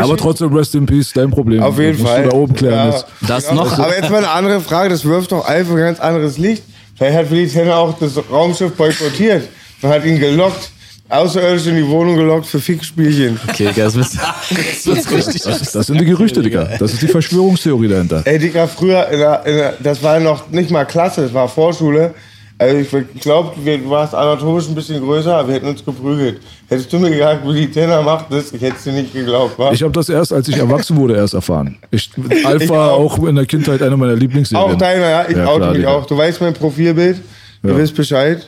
Aber 0.00 0.16
trotzdem, 0.16 0.54
rest 0.54 0.74
in 0.74 0.86
peace, 0.86 1.12
dein 1.12 1.30
Problem. 1.30 1.62
auf 1.62 1.78
jeden 1.78 1.98
Fall. 1.98 2.22
musst 2.22 2.24
du 2.24 2.30
da 2.30 2.34
oben 2.34 2.54
klären. 2.54 2.94
Das 3.28 3.52
noch? 3.52 3.78
Aber 3.78 3.94
jetzt 3.94 4.10
mal 4.10 4.16
eine 4.16 4.30
andere 4.30 4.60
Frage, 4.62 4.88
das 4.88 5.04
wirft 5.04 5.33
doch 5.34 5.46
Alf 5.46 5.70
ein 5.70 5.76
ganz 5.76 6.00
anderes 6.00 6.38
Licht. 6.38 6.62
Vielleicht 6.96 7.16
hat 7.16 7.30
Willy 7.30 7.48
Tanner 7.48 7.76
auch 7.76 7.98
das 7.98 8.12
Raumschiff 8.30 8.72
boykottiert. 8.72 9.48
Man 9.82 9.92
hat 9.92 10.04
ihn 10.04 10.18
gelockt, 10.18 10.70
außerirdisch 11.08 11.66
in 11.66 11.76
die 11.76 11.86
Wohnung 11.88 12.16
gelockt 12.16 12.46
für 12.46 12.60
Fickspielchen. 12.60 13.38
Okay, 13.48 13.70
das 13.74 13.94
das 13.94 14.86
wird's 14.86 15.10
richtig. 15.10 15.42
Das, 15.42 15.72
das 15.72 15.86
sind 15.86 16.00
die 16.00 16.04
Gerüchte, 16.04 16.42
Digga. 16.42 16.70
Das 16.78 16.92
ist 16.92 17.02
die 17.02 17.08
Verschwörungstheorie 17.08 17.88
dahinter. 17.88 18.22
Ey, 18.24 18.38
Digga, 18.38 18.66
früher, 18.66 19.08
in 19.08 19.18
der, 19.18 19.46
in 19.46 19.56
der, 19.56 19.74
das 19.82 20.02
war 20.02 20.20
noch 20.20 20.48
nicht 20.50 20.70
mal 20.70 20.84
Klasse, 20.84 21.22
das 21.22 21.34
war 21.34 21.48
Vorschule. 21.48 22.14
Also 22.56 22.76
ich 22.76 23.20
glaube, 23.20 23.52
du 23.64 23.90
warst 23.90 24.14
anatomisch 24.14 24.68
ein 24.68 24.76
bisschen 24.76 25.02
größer, 25.02 25.36
aber 25.36 25.48
wir 25.48 25.54
hätten 25.56 25.66
uns 25.66 25.84
geprügelt. 25.84 26.40
Hättest 26.68 26.92
du 26.92 26.98
mir 27.00 27.10
gesagt, 27.10 27.44
Willy 27.44 27.68
Tanner 27.70 28.00
macht 28.02 28.26
das, 28.30 28.52
ich 28.52 28.62
hätte 28.62 28.76
es 28.76 28.84
dir 28.84 28.92
nicht 28.92 29.12
geglaubt, 29.12 29.58
wa? 29.58 29.72
Ich 29.72 29.82
habe 29.82 29.92
das 29.92 30.08
erst, 30.08 30.32
als 30.32 30.46
ich 30.46 30.56
erwachsen 30.56 30.96
wurde, 30.96 31.16
erst 31.16 31.34
erfahren. 31.34 31.76
Ich, 31.90 32.10
Alf 32.44 32.62
Ich 32.62 32.68
war 32.68 32.92
auch. 32.92 33.18
auch 33.18 33.26
in 33.26 33.34
der 33.34 33.46
Kindheit 33.46 33.82
einer 33.82 33.96
meiner 33.96 34.14
Lieblingsserien. 34.14 34.70
auch 34.70 34.78
deiner, 34.78 35.08
ja, 35.10 35.24
ich 35.28 35.36
Ja, 35.36 35.46
oute 35.48 35.72
mich 35.72 35.86
auch. 35.86 36.06
Du 36.06 36.16
weißt 36.16 36.40
mein 36.42 36.54
Profilbild, 36.54 37.20
du 37.62 37.68
Ja. 37.70 37.76
wisst 37.76 37.96
Bescheid. 37.96 38.46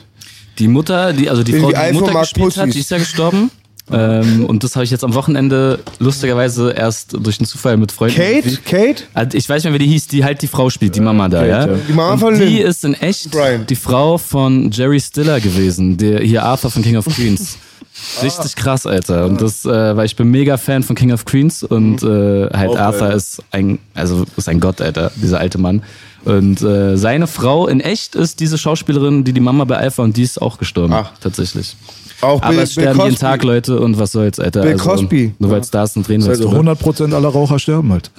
Die 0.57 0.69
Mutter, 0.69 1.11
die, 1.11 1.29
also 1.29 1.43
die 1.43 1.51
Frau, 1.51 1.63
wie 1.67 1.73
die 1.73 1.73
die 1.73 1.75
Alpha 1.77 1.99
Mutter 1.99 2.19
gespielt 2.21 2.57
hat, 2.57 2.73
die 2.73 2.79
ist 2.79 2.89
ja 2.89 2.97
gestorben. 2.97 3.51
Ähm, 3.91 4.45
und 4.45 4.63
das 4.63 4.75
habe 4.75 4.83
ich 4.83 4.91
jetzt 4.91 5.03
am 5.03 5.13
Wochenende 5.13 5.79
lustigerweise 5.99 6.71
erst 6.71 7.13
durch 7.19 7.39
einen 7.39 7.47
Zufall 7.47 7.77
mit 7.77 7.91
Freunden. 7.91 8.15
Kate? 8.17 8.57
Kate? 8.65 9.03
Also 9.13 9.37
ich 9.37 9.47
weiß 9.47 9.63
nicht 9.63 9.71
mehr, 9.71 9.79
wie 9.79 9.85
die 9.85 9.91
hieß, 9.91 10.07
die 10.07 10.23
halt 10.25 10.41
die 10.41 10.47
Frau 10.47 10.69
spielt, 10.69 10.95
die 10.95 10.99
Mama 10.99 11.29
da, 11.29 11.45
ja. 11.45 11.67
ja. 11.67 11.73
Die 11.87 11.93
Mama 11.93 12.13
und 12.13 12.19
von 12.19 12.33
Die 12.37 12.43
Lynn. 12.57 12.67
ist 12.67 12.83
in 12.83 12.93
echt 12.95 13.31
Brian. 13.31 13.65
die 13.65 13.75
Frau 13.75 14.17
von 14.17 14.71
Jerry 14.71 14.99
Stiller 14.99 15.39
gewesen, 15.39 15.95
der 15.97 16.19
hier 16.19 16.43
Arthur 16.43 16.69
von 16.71 16.81
King 16.83 16.97
of 16.97 17.05
Queens. 17.05 17.57
Richtig 18.21 18.55
krass, 18.55 18.85
Alter. 18.85 19.25
Und 19.25 19.41
das, 19.41 19.65
äh, 19.65 19.95
weil 19.97 20.05
ich 20.05 20.15
bin 20.15 20.29
mega 20.29 20.57
Fan 20.57 20.83
von 20.83 20.95
King 20.95 21.13
of 21.13 21.25
Queens 21.25 21.63
und 21.63 22.03
äh, 22.03 22.49
halt 22.55 22.69
Auch, 22.71 22.77
Arthur 22.77 23.03
Alter. 23.07 23.15
ist 23.15 23.41
ein, 23.51 23.79
also 23.95 24.25
ist 24.35 24.47
ein 24.49 24.59
Gott, 24.59 24.81
Alter, 24.81 25.11
dieser 25.15 25.39
alte 25.39 25.57
Mann. 25.57 25.81
Und 26.25 26.61
äh, 26.61 26.97
seine 26.97 27.25
Frau 27.25 27.67
in 27.67 27.79
echt 27.79 28.13
ist 28.15 28.39
diese 28.39 28.57
Schauspielerin, 28.57 29.23
die 29.23 29.33
die 29.33 29.39
Mama 29.39 29.63
bei 29.63 29.77
Alpha 29.77 30.03
und 30.03 30.15
die 30.17 30.23
ist 30.23 30.41
auch 30.41 30.57
gestorben, 30.59 30.93
Ach. 30.93 31.11
tatsächlich. 31.21 31.75
Auch 32.21 32.41
Aber 32.41 32.49
Bill, 32.53 32.59
es 32.63 32.71
sterben 32.73 32.97
Bill 32.97 33.07
jeden. 33.09 33.19
Tag 33.19 33.43
Leute 33.43 33.79
und 33.79 33.99
was 33.99 34.11
soll's, 34.11 34.39
Alter. 34.39 34.61
Bill 34.63 34.77
Cosby. 34.77 35.33
Nur 35.39 35.51
weil 35.51 35.63
Stars 35.63 35.93
sind, 35.93 36.07
drehen 36.07 36.23
wir 36.23 36.29
Also 36.29 36.49
drüber. 36.49 36.71
100% 36.73 37.13
aller 37.13 37.29
Raucher 37.29 37.59
sterben 37.59 37.91
halt. 37.91 38.09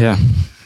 Ja. 0.00 0.16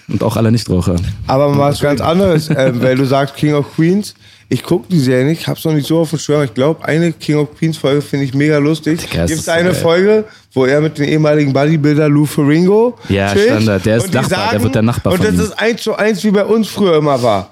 Und 0.09 0.23
auch 0.25 0.37
alle 0.37 0.51
Nichtraucher. 0.51 0.97
Aber 1.29 1.49
mal 1.51 1.71
was 1.71 1.81
ganz 1.81 2.01
anderes, 2.01 2.51
äh, 2.51 2.73
weil 2.83 2.97
du 2.97 3.05
sagst 3.05 3.37
King 3.37 3.55
of 3.55 3.67
Queens. 3.77 4.15
Ich 4.53 4.65
gucke 4.65 4.87
die 4.91 4.99
Serie 4.99 5.25
nicht, 5.27 5.47
hab's 5.47 5.65
noch 5.65 5.73
nicht 5.73 5.87
so 5.87 6.01
auf 6.01 6.11
dem 6.11 6.19
Schirm. 6.19 6.43
Ich 6.43 6.53
glaube, 6.53 6.85
eine 6.85 7.13
King 7.13 7.37
of 7.37 7.57
Queens 7.57 7.77
Folge 7.79 8.03
finde 8.03 8.25
ich 8.25 8.35
mega 8.35 8.59
lustig. 8.59 8.99
Es 9.05 9.09
Gibt 9.09 9.31
ist 9.31 9.41
es 9.43 9.49
eine 9.49 9.71
geil. 9.71 9.75
Folge, 9.81 10.25
wo 10.53 10.65
er 10.67 10.81
mit 10.81 10.99
dem 10.99 11.05
ehemaligen 11.05 11.53
Bodybuilder 11.53 12.09
Lou 12.09 12.27
Ferringo 12.27 12.99
Ja, 13.09 13.33
chillt 13.33 13.47
Standard. 13.47 13.87
Der 13.87 13.97
ist 13.99 14.05
und 14.07 14.15
die 14.15 14.17
Nachbar, 14.19 14.51
der 14.51 14.63
wird 14.65 14.75
der 14.75 14.83
Nachbar 14.83 15.13
Und 15.13 15.19
von 15.19 15.27
das 15.27 15.35
ihm. 15.37 15.41
ist 15.53 15.59
eins 15.61 15.83
zu 15.85 15.95
eins, 15.95 16.25
wie 16.25 16.33
bei 16.33 16.45
uns 16.45 16.67
früher 16.67 16.97
immer 16.97 17.23
war. 17.23 17.49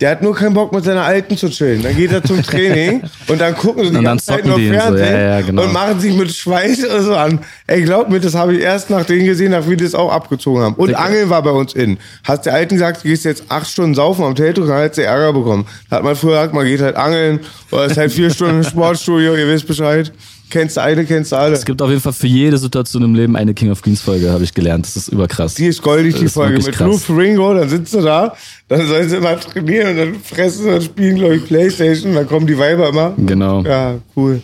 Der 0.00 0.10
hat 0.10 0.22
nur 0.22 0.34
keinen 0.34 0.54
Bock 0.54 0.72
mit 0.72 0.84
seiner 0.84 1.04
Alten 1.04 1.36
zu 1.36 1.48
chillen. 1.48 1.82
Dann 1.82 1.96
geht 1.96 2.10
er 2.12 2.22
zum 2.22 2.42
Training 2.42 3.02
und 3.28 3.40
dann 3.40 3.54
gucken 3.54 3.84
sie 3.84 3.90
die 3.90 3.96
Und 3.98 4.04
ganze 4.04 4.26
Zeit 4.26 4.44
nur 4.44 4.56
und 4.56 4.66
so. 4.66 4.72
Fernsehen 4.72 5.12
Ja, 5.12 5.20
ja, 5.20 5.40
genau. 5.40 5.62
und 5.62 5.72
machen 5.72 6.00
sich 6.00 6.14
mit 6.14 6.32
Schweiß 6.34 6.84
oder 6.84 7.02
so 7.02 7.14
an. 7.14 7.38
Ey, 7.66 7.82
glaub 7.82 8.10
mir, 8.10 8.18
das 8.20 8.34
habe 8.34 8.54
ich 8.54 8.60
erst 8.62 8.90
nach 8.90 9.04
denen 9.04 9.24
gesehen, 9.26 9.52
nach 9.52 9.68
wie 9.68 9.76
die 9.76 9.84
das 9.84 9.94
auch 9.94 10.10
abgezogen 10.12 10.62
haben. 10.62 10.74
Und 10.74 10.88
Digga. 10.88 10.98
Angeln 11.00 11.30
war 11.30 11.42
bei 11.42 11.50
uns 11.50 11.74
in. 11.74 11.98
Hast 12.24 12.44
der 12.46 12.54
Alten 12.54 12.74
gesagt, 12.74 13.04
du 13.04 13.08
gehst 13.08 13.24
jetzt 13.24 13.44
acht 13.48 13.68
Stunden 13.68 13.94
saufen 13.94 14.24
am 14.24 14.34
Telto, 14.34 14.66
dann 14.66 14.82
hat 14.82 14.94
sie 14.96 15.02
Ärger 15.02 15.32
bekommen. 15.32 15.66
Da 15.90 15.96
hat 15.96 16.04
man 16.04 16.16
früher 16.16 16.32
gesagt, 16.32 16.54
man 16.54 16.66
geht 16.66 16.80
halt 16.80 16.96
angeln 16.96 17.40
oder 17.70 17.84
ist 17.84 17.96
halt 17.96 18.12
vier 18.12 18.30
Stunden 18.34 18.58
im 18.58 18.64
Sportstudio, 18.64 19.36
ihr 19.36 19.46
wisst 19.48 19.66
Bescheid. 19.68 20.12
Kennst 20.50 20.76
du 20.76 20.82
eine, 20.82 21.04
kennst 21.04 21.32
du 21.32 21.36
alle. 21.36 21.54
Es 21.54 21.64
gibt 21.64 21.82
auf 21.82 21.88
jeden 21.88 22.00
Fall 22.00 22.12
für 22.12 22.26
jede 22.26 22.58
Situation 22.58 23.02
im 23.02 23.14
Leben 23.14 23.36
eine 23.36 23.54
King 23.54 23.70
of 23.70 23.82
Queens 23.82 24.00
Folge, 24.00 24.30
habe 24.30 24.44
ich 24.44 24.54
gelernt. 24.54 24.86
Das 24.86 24.96
ist 24.96 25.08
überkrass. 25.08 25.54
Die 25.54 25.66
ist 25.66 25.82
goldig, 25.82 26.14
die 26.14 26.26
ist 26.26 26.34
Folge. 26.34 26.58
Mit 26.58 26.72
krass. 26.72 26.86
Lou 26.86 26.96
Ferringo, 26.96 27.54
dann 27.54 27.68
sitzt 27.68 27.92
du 27.94 28.00
da, 28.00 28.34
dann 28.68 28.86
sollen 28.86 29.08
sie 29.08 29.16
immer 29.16 29.38
trainieren 29.40 29.90
und 29.90 29.96
dann 29.96 30.14
fressen 30.22 30.72
und 30.72 30.82
spielen, 30.82 31.16
glaube 31.16 31.36
ich, 31.36 31.44
Playstation, 31.46 32.14
dann 32.14 32.26
kommen 32.28 32.46
die 32.46 32.56
Weiber 32.56 32.88
immer. 32.90 33.14
Genau. 33.16 33.62
Ja, 33.62 33.96
cool. 34.16 34.42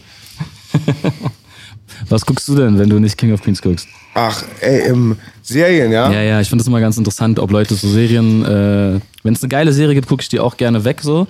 Was 2.09 2.27
guckst 2.27 2.49
du 2.49 2.57
denn, 2.57 2.79
wenn 2.79 2.89
du 2.89 2.99
nicht 2.99 3.17
King 3.17 3.33
of 3.33 3.43
Queens 3.43 3.63
guckst? 3.63 3.87
Ach, 4.15 4.43
ey, 4.61 4.89
ähm, 4.89 5.17
Serien, 5.43 5.93
ja? 5.93 6.11
Ja, 6.11 6.23
ja, 6.23 6.41
ich 6.41 6.49
finde 6.49 6.63
das 6.63 6.69
immer 6.69 6.81
ganz 6.81 6.97
interessant, 6.97 7.39
ob 7.39 7.53
Leute 7.53 7.75
so 7.75 7.89
Serien, 7.89 8.45
äh, 8.45 9.01
wenn 9.23 9.35
es 9.35 9.43
eine 9.43 9.49
geile 9.49 9.73
Serie 9.73 9.95
gibt, 9.95 10.09
gucke 10.09 10.23
ich 10.23 10.29
die 10.29 10.41
auch 10.41 10.57
gerne 10.57 10.85
weg 10.85 11.01
so. 11.03 11.29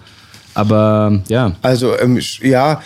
Aber 0.54 1.20
ja, 1.28 1.52
Also, 1.62 1.98
ähm, 1.98 2.20
ja, 2.42 2.82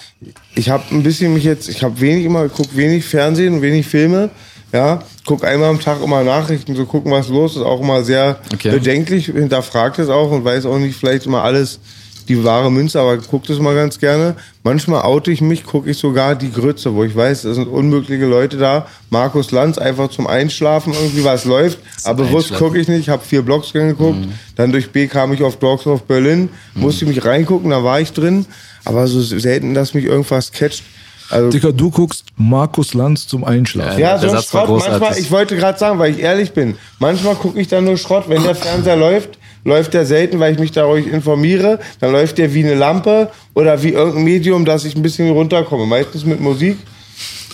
ich 0.54 0.70
habe 0.70 0.84
ein 0.90 1.02
bisschen 1.02 1.34
mich 1.34 1.44
jetzt, 1.44 1.68
ich 1.68 1.82
habe 1.82 2.00
wenig 2.00 2.24
immer, 2.24 2.48
guck 2.48 2.76
wenig 2.76 3.04
Fernsehen, 3.04 3.62
wenig 3.62 3.86
Filme, 3.86 4.30
ja, 4.72 5.02
guck 5.24 5.44
einmal 5.44 5.70
am 5.70 5.80
Tag 5.80 6.02
immer 6.02 6.22
Nachrichten, 6.24 6.74
so 6.74 6.84
gucken, 6.84 7.10
was 7.12 7.28
los 7.28 7.56
ist, 7.56 7.62
auch 7.62 7.80
immer 7.80 8.02
sehr 8.02 8.38
Okay. 8.52 8.70
bedenklich, 8.70 9.26
hinterfragt 9.26 9.98
es 9.98 10.08
auch 10.08 10.30
und 10.30 10.44
weiß 10.44 10.66
auch 10.66 10.78
nicht 10.78 10.96
vielleicht 10.96 11.26
immer 11.26 11.42
alles 11.42 11.80
die 12.28 12.42
wahre 12.42 12.70
Münze, 12.70 13.00
aber 13.00 13.18
guck 13.18 13.46
das 13.46 13.58
mal 13.58 13.74
ganz 13.74 13.98
gerne. 13.98 14.36
Manchmal 14.62 15.02
oute 15.02 15.30
ich 15.30 15.40
mich, 15.40 15.64
gucke 15.64 15.90
ich 15.90 15.98
sogar 15.98 16.34
die 16.34 16.50
Grütze, 16.50 16.94
wo 16.94 17.04
ich 17.04 17.14
weiß, 17.14 17.44
es 17.44 17.56
sind 17.56 17.68
unmögliche 17.68 18.24
Leute 18.24 18.56
da. 18.56 18.86
Markus 19.10 19.50
Lanz 19.50 19.78
einfach 19.78 20.08
zum 20.08 20.26
Einschlafen 20.26 20.92
irgendwie 20.94 21.24
was 21.24 21.44
läuft, 21.44 21.78
aber 22.04 22.24
bewusst 22.24 22.54
gucke 22.54 22.78
ich 22.78 22.88
nicht, 22.88 23.08
habe 23.08 23.24
vier 23.24 23.42
Blogs 23.42 23.72
geguckt, 23.72 24.26
dann 24.56 24.72
durch 24.72 24.90
B 24.90 25.06
kam 25.06 25.32
ich 25.32 25.42
auf 25.42 25.56
Dogs 25.56 25.86
of 25.86 26.04
Berlin, 26.04 26.48
musste 26.74 27.06
mich 27.06 27.24
reingucken, 27.24 27.70
da 27.70 27.84
war 27.84 28.00
ich 28.00 28.12
drin, 28.12 28.46
aber 28.84 29.06
so 29.06 29.20
selten, 29.20 29.74
dass 29.74 29.94
mich 29.94 30.04
irgendwas 30.04 30.52
catcht. 30.52 30.82
Also, 31.30 31.48
Dicker, 31.50 31.72
du 31.72 31.90
guckst 31.90 32.24
Markus 32.36 32.92
Lanz 32.94 33.26
zum 33.26 33.44
Einschlafen. 33.44 33.98
ja, 33.98 34.18
der 34.18 34.30
so 34.30 34.40
Schrott. 34.42 34.68
Manchmal, 34.86 35.18
ich 35.18 35.30
wollte 35.30 35.56
gerade 35.56 35.78
sagen, 35.78 35.98
weil 35.98 36.12
ich 36.12 36.20
ehrlich 36.20 36.52
bin, 36.52 36.76
manchmal 36.98 37.34
gucke 37.34 37.58
ich 37.58 37.68
dann 37.68 37.84
nur 37.84 37.96
Schrott. 37.96 38.24
Wenn 38.28 38.42
der 38.42 38.54
Fernseher 38.54 38.96
läuft, 38.96 39.38
läuft 39.64 39.94
der 39.94 40.06
selten, 40.06 40.40
weil 40.40 40.52
ich 40.52 40.58
mich 40.58 40.72
darüber 40.72 40.98
informiere. 40.98 41.78
Dann 42.00 42.12
läuft 42.12 42.38
der 42.38 42.54
wie 42.54 42.64
eine 42.64 42.74
Lampe 42.74 43.30
oder 43.54 43.82
wie 43.82 43.90
irgendein 43.90 44.24
Medium, 44.24 44.64
dass 44.64 44.84
ich 44.84 44.94
ein 44.94 45.02
bisschen 45.02 45.30
runterkomme. 45.30 45.86
Meistens 45.86 46.24
mit 46.24 46.40
Musik. 46.40 46.78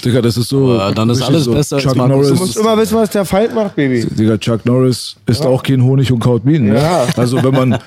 Digga, 0.01 0.21
das 0.23 0.37
ist 0.37 0.49
so. 0.49 0.79
Aber 0.79 0.95
dann 0.95 1.11
ist 1.11 1.23
alles 1.23 1.49
besser 1.49 1.77
als 1.77 1.85
Chuck 1.85 1.95
Du 1.95 2.07
Norris. 2.07 2.39
musst 2.39 2.57
immer 2.57 2.77
wissen, 2.77 2.97
was 2.97 3.11
der 3.11 3.25
Feind 3.25 3.55
macht, 3.55 3.77
Baby. 3.77 4.05
Digga, 4.07 4.39
Chuck 4.39 4.65
Norris 4.67 5.17
isst 5.27 5.45
auch 5.45 5.63
kein 5.63 5.83
Honig 5.83 6.11
und 6.13 6.21
kaut 6.21 6.45
Bienen. 6.45 6.69
Ne? 6.71 6.77
Ja. 6.77 7.07
Also 7.17 7.43
wenn 7.43 7.53
man, 7.53 7.79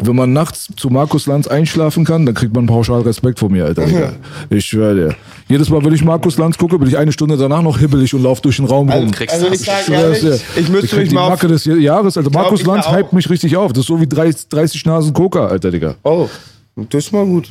wenn 0.00 0.16
man 0.16 0.32
nachts 0.32 0.68
zu 0.76 0.90
Markus 0.90 1.26
Lanz 1.26 1.46
einschlafen 1.46 2.04
kann, 2.04 2.26
dann 2.26 2.34
kriegt 2.34 2.54
man 2.54 2.66
pauschal 2.66 3.02
Respekt 3.02 3.38
von 3.38 3.52
mir, 3.52 3.64
Alter. 3.64 3.86
Digga. 3.86 4.12
Ich 4.50 4.64
schwöre 4.66 4.94
dir. 4.94 5.14
Jedes 5.48 5.68
Mal, 5.68 5.84
wenn 5.84 5.92
ich 5.92 6.04
Markus 6.04 6.38
Lanz 6.38 6.56
gucke, 6.56 6.78
bin 6.78 6.88
ich 6.88 6.96
eine 6.96 7.12
Stunde 7.12 7.36
danach 7.36 7.62
noch 7.62 7.78
hibbelig 7.78 8.14
und 8.14 8.22
laufe 8.22 8.40
durch 8.42 8.56
den 8.56 8.64
Raum 8.66 8.88
rum. 8.90 9.10
kriegst 9.10 9.34
Also 9.34 9.46
ich 9.48 9.58
das. 9.58 9.66
sag 9.66 9.82
schwör's 9.84 10.20
dir. 10.20 10.26
ehrlich, 10.28 10.42
ich 10.56 10.68
müsste 10.68 10.96
mich 10.96 11.08
die 11.10 11.14
mal 11.14 11.22
auf... 11.24 11.30
Macke 11.30 11.48
des 11.48 11.64
Jahres, 11.66 12.16
Alter. 12.16 12.30
Markus 12.30 12.64
Lanz 12.64 12.90
hypt 12.90 13.12
mich 13.12 13.28
richtig 13.28 13.56
auf. 13.56 13.72
Das 13.72 13.80
ist 13.80 13.86
so 13.88 14.00
wie 14.00 14.06
30, 14.06 14.48
30 14.48 14.84
Nasen 14.86 15.12
Coca, 15.12 15.46
Alter, 15.46 15.70
Digga. 15.70 15.94
Oh, 16.02 16.28
das 16.76 17.06
ist 17.06 17.12
mal 17.12 17.24
gut. 17.24 17.48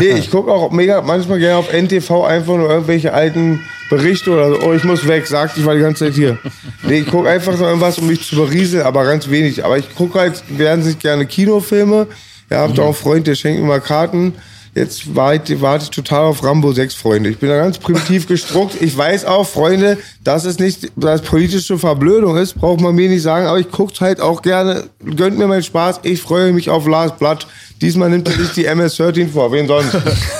nee, 0.00 0.08
ich 0.08 0.30
gucke 0.30 0.50
auch 0.50 0.72
mega 0.72 1.00
manchmal 1.02 1.38
gerne 1.38 1.56
auf 1.56 1.72
NTV 1.72 2.24
einfach 2.24 2.56
nur 2.56 2.68
irgendwelche 2.68 3.12
alten 3.12 3.60
Berichte 3.88 4.32
oder 4.32 4.48
so. 4.48 4.60
Oh, 4.62 4.72
ich 4.72 4.82
muss 4.82 5.06
weg, 5.06 5.26
sagt, 5.26 5.56
ich 5.56 5.64
war 5.64 5.74
die 5.74 5.80
ganze 5.80 6.06
Zeit 6.06 6.14
hier. 6.14 6.38
Nee, 6.82 7.00
ich 7.00 7.06
gucke 7.06 7.28
einfach 7.28 7.56
so 7.56 7.64
irgendwas, 7.64 7.98
um 7.98 8.08
mich 8.08 8.26
zu 8.26 8.34
berieseln, 8.34 8.84
aber 8.84 9.04
ganz 9.04 9.30
wenig. 9.30 9.64
Aber 9.64 9.78
ich 9.78 9.94
gucke 9.94 10.18
halt, 10.18 10.42
werden 10.48 10.82
sich 10.82 10.98
gerne 10.98 11.26
Kinofilme. 11.26 12.08
Ja, 12.50 12.62
habt 12.62 12.76
ihr 12.76 12.82
auch 12.82 12.86
einen 12.86 12.94
Freund, 12.94 13.26
der 13.26 13.36
schenkt 13.36 13.60
mir 13.60 13.68
mal 13.68 13.80
Karten. 13.80 14.34
Jetzt 14.74 15.14
warte, 15.14 15.60
warte 15.60 15.84
ich 15.84 15.90
total 15.90 16.24
auf 16.24 16.42
Rambo 16.42 16.72
6, 16.72 16.96
Freunde. 16.96 17.30
Ich 17.30 17.38
bin 17.38 17.48
da 17.48 17.56
ganz 17.56 17.78
primitiv 17.78 18.26
gestruckt. 18.28 18.82
Ich 18.82 18.96
weiß 18.96 19.24
auch, 19.24 19.46
Freunde, 19.46 19.98
dass 20.24 20.44
es 20.44 20.58
nicht 20.58 20.90
dass 20.96 21.22
politische 21.22 21.78
Verblödung 21.78 22.36
ist, 22.36 22.54
braucht 22.54 22.80
man 22.80 22.96
mir 22.96 23.08
nicht 23.08 23.22
sagen, 23.22 23.46
aber 23.46 23.60
ich 23.60 23.70
guck's 23.70 24.00
halt 24.00 24.20
auch 24.20 24.42
gerne, 24.42 24.88
gönnt 25.16 25.38
mir 25.38 25.46
meinen 25.46 25.62
Spaß. 25.62 26.00
Ich 26.02 26.20
freue 26.20 26.52
mich 26.52 26.70
auf 26.70 26.88
Lars 26.88 27.16
Blatt. 27.16 27.46
Diesmal 27.84 28.08
nimmt 28.08 28.26
er 28.28 28.34
sich 28.34 28.52
die 28.52 28.64
MS-13 28.64 29.28
vor, 29.28 29.52
wen 29.52 29.66
sonst? 29.66 29.94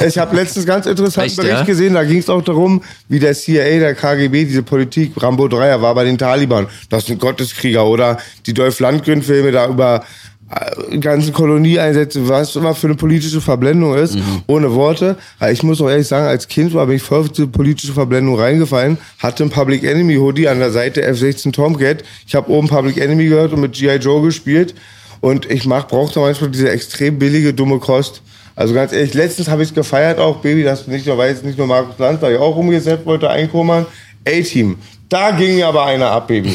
Ich 0.06 0.16
habe 0.16 0.34
letztens 0.34 0.64
ganz 0.64 0.86
interessanten 0.86 1.28
Echt, 1.28 1.36
Bericht 1.36 1.52
ja? 1.52 1.62
gesehen, 1.64 1.92
da 1.92 2.02
ging 2.02 2.16
es 2.16 2.30
auch 2.30 2.40
darum, 2.40 2.82
wie 3.10 3.18
der 3.18 3.34
CIA, 3.34 3.80
der 3.80 3.94
KGB, 3.94 4.46
diese 4.46 4.62
Politik, 4.62 5.12
Rambo 5.22 5.46
3 5.46 5.82
war 5.82 5.94
bei 5.94 6.04
den 6.04 6.16
Taliban. 6.16 6.68
Das 6.88 7.04
sind 7.04 7.20
Gotteskrieger 7.20 7.84
oder 7.84 8.16
die 8.46 8.54
Dolph 8.54 8.80
Lundgren-Filme 8.80 9.52
da 9.52 9.68
über 9.68 10.02
äh, 10.50 10.96
ganzen 10.96 11.34
Kolonieeinsätze, 11.34 12.26
was 12.26 12.56
immer 12.56 12.74
für 12.74 12.86
eine 12.86 12.96
politische 12.96 13.42
Verblendung 13.42 13.94
ist, 13.94 14.16
ohne 14.46 14.72
Worte. 14.72 15.18
Ich 15.52 15.62
muss 15.62 15.82
auch 15.82 15.90
ehrlich 15.90 16.08
sagen, 16.08 16.26
als 16.26 16.48
Kind 16.48 16.72
war 16.72 16.86
bin 16.86 16.96
ich 16.96 17.02
voll 17.02 17.20
auf 17.20 17.28
diese 17.28 17.48
politische 17.48 17.92
Verblendung 17.92 18.40
reingefallen, 18.40 18.96
hatte 19.18 19.44
ein 19.44 19.50
Public 19.50 19.84
Enemy 19.84 20.16
Hoodie 20.16 20.48
an 20.48 20.60
der 20.60 20.70
Seite 20.70 21.06
F16 21.06 21.52
Tomcat. 21.52 22.04
Ich 22.26 22.34
habe 22.34 22.50
oben 22.50 22.68
Public 22.68 22.96
Enemy 22.96 23.26
gehört 23.26 23.52
und 23.52 23.60
mit 23.60 23.74
G.I. 23.74 23.96
Joe 23.96 24.22
gespielt. 24.22 24.74
Und 25.24 25.50
ich 25.50 25.64
mach, 25.64 25.88
brauchte 25.88 26.20
manchmal 26.20 26.50
diese 26.50 26.70
extrem 26.70 27.18
billige, 27.18 27.54
dumme 27.54 27.78
Kost. 27.78 28.20
Also 28.54 28.74
ganz 28.74 28.92
ehrlich, 28.92 29.14
letztens 29.14 29.48
habe 29.48 29.62
ich 29.62 29.70
es 29.70 29.74
gefeiert 29.74 30.18
auch, 30.18 30.42
Baby, 30.42 30.64
dass 30.64 30.84
du 30.84 30.90
nicht 30.90 31.06
nur 31.06 31.16
weißt, 31.16 31.42
nicht 31.46 31.56
nur 31.56 31.66
Markus 31.66 31.98
Lanz, 31.98 32.20
da 32.20 32.30
ich 32.30 32.36
auch 32.36 32.54
rumgesetzt 32.54 33.06
wollte, 33.06 33.30
einkommern. 33.30 33.86
A-Team. 34.28 34.76
Da 35.08 35.30
ging 35.30 35.54
mir 35.54 35.66
aber 35.66 35.86
einer 35.86 36.10
ab, 36.10 36.28
Baby. 36.28 36.54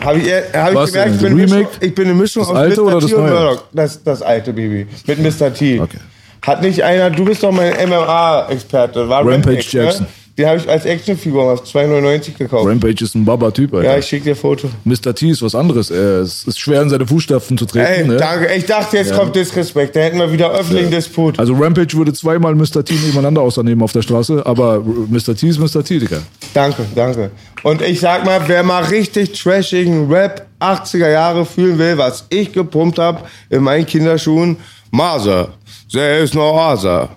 Habe 0.00 0.18
ich, 0.18 0.32
hab 0.54 0.72
ich 0.72 0.92
gemerkt, 0.92 1.14
ich 1.14 1.20
bin? 1.20 1.34
Mischung, 1.36 1.66
ich 1.78 1.94
bin 1.94 2.04
eine 2.06 2.14
Mischung 2.14 2.42
Das 2.42 2.50
aus 2.50 2.56
alte 2.56 2.80
Mr. 2.80 2.86
oder 2.88 3.00
das 3.00 3.10
T 3.10 3.14
und? 3.14 3.30
Murdoch. 3.30 3.62
Das, 3.72 4.02
das 4.02 4.22
alte, 4.22 4.52
Baby. 4.52 4.88
Mit 5.06 5.40
Mr. 5.40 5.54
T. 5.54 5.78
Okay. 5.78 5.98
Hat 6.42 6.62
nicht 6.62 6.82
einer, 6.82 7.10
du 7.10 7.24
bist 7.24 7.44
doch 7.44 7.52
mein 7.52 7.74
MMA-Experte, 7.88 9.08
war 9.08 9.20
Rampage 9.20 9.34
Rampage, 9.34 9.66
Jackson. 9.70 10.02
Ne? 10.02 10.25
Den 10.38 10.46
habe 10.46 10.58
ich 10.58 10.68
als 10.68 10.84
Actionfigur 10.84 11.50
auf 11.50 11.62
2,99 11.62 12.36
gekauft. 12.36 12.68
Rampage 12.68 13.02
ist 13.02 13.14
ein 13.14 13.24
Baba-Typ, 13.24 13.72
Alter. 13.72 13.90
ja, 13.90 13.98
ich 13.98 14.04
schicke 14.04 14.24
dir 14.24 14.30
ein 14.32 14.36
Foto. 14.36 14.68
Mr. 14.84 15.14
T 15.14 15.30
ist 15.30 15.40
was 15.40 15.54
anderes. 15.54 15.90
Er 15.90 16.20
ist, 16.20 16.58
schwer 16.58 16.82
in 16.82 16.90
seine 16.90 17.06
Fußstapfen 17.06 17.56
zu 17.56 17.64
treten. 17.64 17.86
Ey, 17.86 18.06
ne? 18.06 18.16
danke. 18.18 18.54
Ich 18.54 18.66
dachte, 18.66 18.98
jetzt 18.98 19.14
kommt 19.14 19.34
Disrespekt. 19.34 19.96
Da 19.96 20.00
hätten 20.00 20.18
wir 20.18 20.30
wieder 20.30 20.50
öffentlichen 20.50 20.90
Disput. 20.90 21.38
Also 21.38 21.54
Rampage 21.54 21.96
würde 21.96 22.12
zweimal 22.12 22.54
Mr. 22.54 22.84
T 22.84 22.92
nebeneinander 22.94 23.40
auseinandernehmen 23.40 23.82
auf 23.82 23.92
der 23.92 24.02
Straße, 24.02 24.44
aber 24.44 24.80
Mr. 24.80 25.34
T 25.34 25.48
ist 25.48 25.58
Mr. 25.58 25.82
T, 25.82 25.98
Digga. 25.98 26.18
Danke, 26.52 26.84
danke. 26.94 27.30
Und 27.62 27.80
ich 27.80 28.00
sag 28.00 28.26
mal, 28.26 28.42
wer 28.46 28.62
mal 28.62 28.84
richtig 28.84 29.32
trashigen 29.40 30.12
Rap 30.12 30.46
80er 30.60 31.08
Jahre 31.08 31.46
fühlen 31.46 31.78
will, 31.78 31.96
was 31.96 32.26
ich 32.28 32.52
gepumpt 32.52 32.98
hab 32.98 33.26
in 33.48 33.62
meinen 33.62 33.86
Kinderschuhen, 33.86 34.58
Mother, 34.90 35.48
there 35.92 36.22
is 36.22 36.34
no 36.34 36.54
other. 36.54 37.08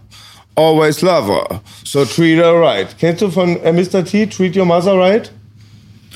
Always 0.59 1.01
love 1.01 1.27
her, 1.27 1.61
so 1.85 2.03
treat 2.05 2.37
her 2.37 2.53
right. 2.59 2.87
Kennst 2.99 3.21
du 3.21 3.29
von 3.31 3.55
äh, 3.63 3.71
Mr. 3.71 4.03
T, 4.03 4.25
Treat 4.27 4.57
Your 4.57 4.65
Mother 4.65 4.97
Right? 4.97 5.31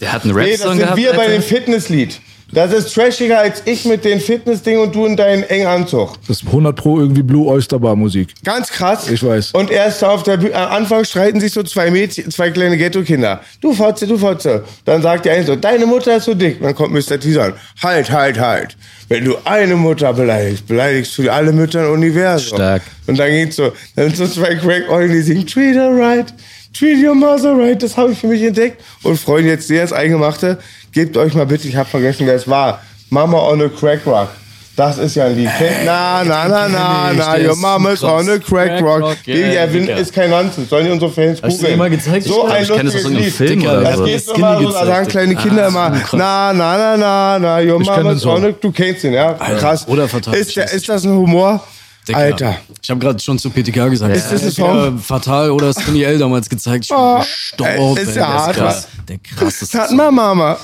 Der 0.01 0.12
hat 0.12 0.23
einen 0.25 0.36
Nee, 0.36 0.51
das 0.51 0.62
Rap-Song 0.62 0.71
sind 0.71 0.79
gehabt. 0.82 0.97
wir 0.97 1.13
bei 1.13 1.19
Alter. 1.19 1.32
dem 1.34 1.41
Fitnesslied. 1.43 2.19
Das 2.54 2.72
ist 2.72 2.94
trashiger 2.94 3.39
als 3.39 3.63
ich 3.66 3.86
mit 3.86 4.06
den 4.06 4.20
Fitnessding 4.20 4.80
und 4.80 4.94
du 4.94 5.06
in 5.06 5.18
deinen 5.18 5.44
engen 5.44 5.68
Anzug. 5.68 6.13
Das 6.28 6.42
ist 6.42 6.48
100 6.48 6.76
Pro 6.76 7.00
irgendwie 7.00 7.24
Blue 7.24 7.48
Oyster 7.48 7.80
Bar 7.80 7.96
Musik. 7.96 8.34
Ganz 8.44 8.70
krass. 8.70 9.10
Ich 9.10 9.24
weiß. 9.24 9.52
Und 9.52 9.72
erst 9.72 10.04
auf 10.04 10.24
der 10.24 10.38
Bühne, 10.38 10.56
am 10.56 10.72
Anfang 10.84 11.04
streiten 11.04 11.39
sich 11.39 11.52
so 11.52 11.63
zwei 11.63 11.89
Mädchen, 11.89 12.30
zwei 12.30 12.52
kleine 12.52 12.78
Ghetto-Kinder. 12.78 13.42
Du 13.60 13.74
Fotze, 13.74 14.06
du 14.06 14.18
Fotze. 14.18 14.63
Dann 14.86 15.02
sagt 15.02 15.26
die 15.26 15.32
eine 15.32 15.44
so, 15.44 15.56
deine 15.56 15.86
Mutter 15.86 16.18
ist 16.18 16.26
so 16.26 16.34
dick. 16.34 16.62
Dann 16.62 16.76
kommt 16.76 16.94
Mr. 16.94 17.20
T 17.20 17.38
an. 17.39 17.54
Halt, 17.82 18.12
halt, 18.12 18.39
halt. 18.39 18.78
Wenn 19.10 19.26
du 19.26 19.36
eine 19.45 19.76
Mutter 19.76 20.14
beleidigst, 20.14 20.68
beleidigst 20.68 21.18
du 21.18 21.32
alle 21.32 21.51
Mütter 21.51 21.86
im 21.86 21.93
Universum. 21.93 22.58
Stark. 22.58 22.84
Und 23.08 23.18
dann 23.20 23.30
geht's 23.30 23.58
so, 23.58 23.74
dann 23.95 24.14
sind 24.14 24.18
so 24.18 24.28
zwei 24.28 24.56
crack 24.56 24.84
die 25.10 25.22
singen, 25.22 25.45
treat 25.45 25.76
her 25.76 25.91
right, 25.91 26.34
treat 26.74 27.03
your 27.03 27.15
mother 27.15 27.53
right. 27.57 27.82
Das 27.82 27.95
habe 27.97 28.11
ich 28.11 28.19
für 28.19 28.28
mich 28.28 28.41
entdeckt. 28.43 28.82
Und 29.03 29.19
Freunde, 29.19 29.49
jetzt 29.51 29.67
sehr 29.67 29.82
das 29.82 29.93
Eingemachte. 29.93 30.57
Gebt 30.91 31.17
euch 31.17 31.34
mal 31.34 31.45
bitte, 31.45 31.67
ich 31.67 31.76
habe 31.76 31.89
vergessen, 31.89 32.26
wer 32.28 32.36
es 32.36 32.47
war. 32.47 32.82
Mama 33.09 33.38
on 33.39 33.61
a 33.61 33.67
crack 33.69 34.05
rock. 34.05 34.30
Das 34.76 34.97
ist 34.97 35.13
ja 35.15 35.26
ein 35.26 35.36
Lied. 35.36 35.49
Kennt- 35.55 35.86
Na, 35.86 36.24
na, 36.24 36.47
na, 36.47 36.67
na, 36.67 37.13
na, 37.13 37.38
der 37.38 37.47
your 37.49 37.55
mama 37.55 37.91
is 37.91 38.03
on 38.03 38.28
a 38.28 38.39
crack 38.39 38.82
rock. 38.82 39.17
Ja, 39.26 39.36
Erwin 39.36 39.88
ist 39.88 40.11
kein 40.11 40.32
Nonsens. 40.32 40.67
Sollen 40.67 40.86
die 40.88 40.91
unsere 40.91 41.11
Fans 41.11 41.39
googeln? 41.43 41.78
mal 41.78 41.91
gezeigt? 41.91 42.26
So 42.26 42.47
Ich 42.47 42.71
ein 42.71 42.86
lustiges 42.88 43.39
Lied. 43.39 43.63
Das 43.84 43.97
so. 43.97 44.03
geht 44.03 44.24
Skinny 44.24 44.63
so 44.63 44.71
da 44.71 44.86
sagen 44.86 45.07
kleine 45.07 45.36
Kinder 45.36 45.65
Ah, 45.65 45.67
immer, 45.67 45.89
na, 46.13 46.53
na, 46.53 46.78
na, 46.78 46.97
na, 46.97 47.39
na, 47.39 47.59
your 47.61 47.80
mama 47.86 48.13
is 48.13 48.26
on 48.26 48.45
a, 48.45 48.51
du 48.51 48.71
kennst 48.71 49.03
ihn, 49.03 49.13
ja? 49.13 49.34
Krass. 49.34 49.88
oder 49.88 50.07
der, 50.07 50.34
ist 50.74 50.89
das 50.89 51.03
ein 51.05 51.11
Humor? 51.11 51.63
Alter. 52.12 52.58
Ich 52.82 52.89
habe 52.89 52.99
gerade 52.99 53.20
schon 53.20 53.39
zu 53.39 53.49
PTK 53.49 53.89
gesagt. 53.89 54.16
Ist 54.16 54.32
das 54.32 54.41
ein 54.41 54.47
hab 54.47 54.54
Song? 54.54 54.99
Fatal 54.99 55.51
oder 55.51 55.74
Skinny 55.74 56.04
L 56.04 56.18
damals 56.18 56.49
gezeigt. 56.49 56.86
Ich 56.86 56.89
bin 56.89 56.97
Oh, 56.97 57.20
gestorben. 57.20 57.97
äh, 57.97 58.01
ist 58.01 58.16
ja 58.16 58.28
hart, 58.28 58.56
krass. 58.56 58.88
Der 59.08 59.18
krasseste. 59.20 59.80
Hat 59.80 59.91
meine 59.91 60.12
Mama. 60.12 60.58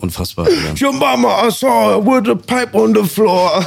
Unfassbar. 0.00 0.48
Ja. 0.48 0.54
Your 0.86 0.92
mama, 0.92 1.46
I 1.46 1.50
saw 1.52 1.90
her 1.90 2.04
with 2.04 2.28
a 2.28 2.34
pipe 2.34 2.74
on 2.76 2.94
the 2.94 3.04
floor. 3.04 3.64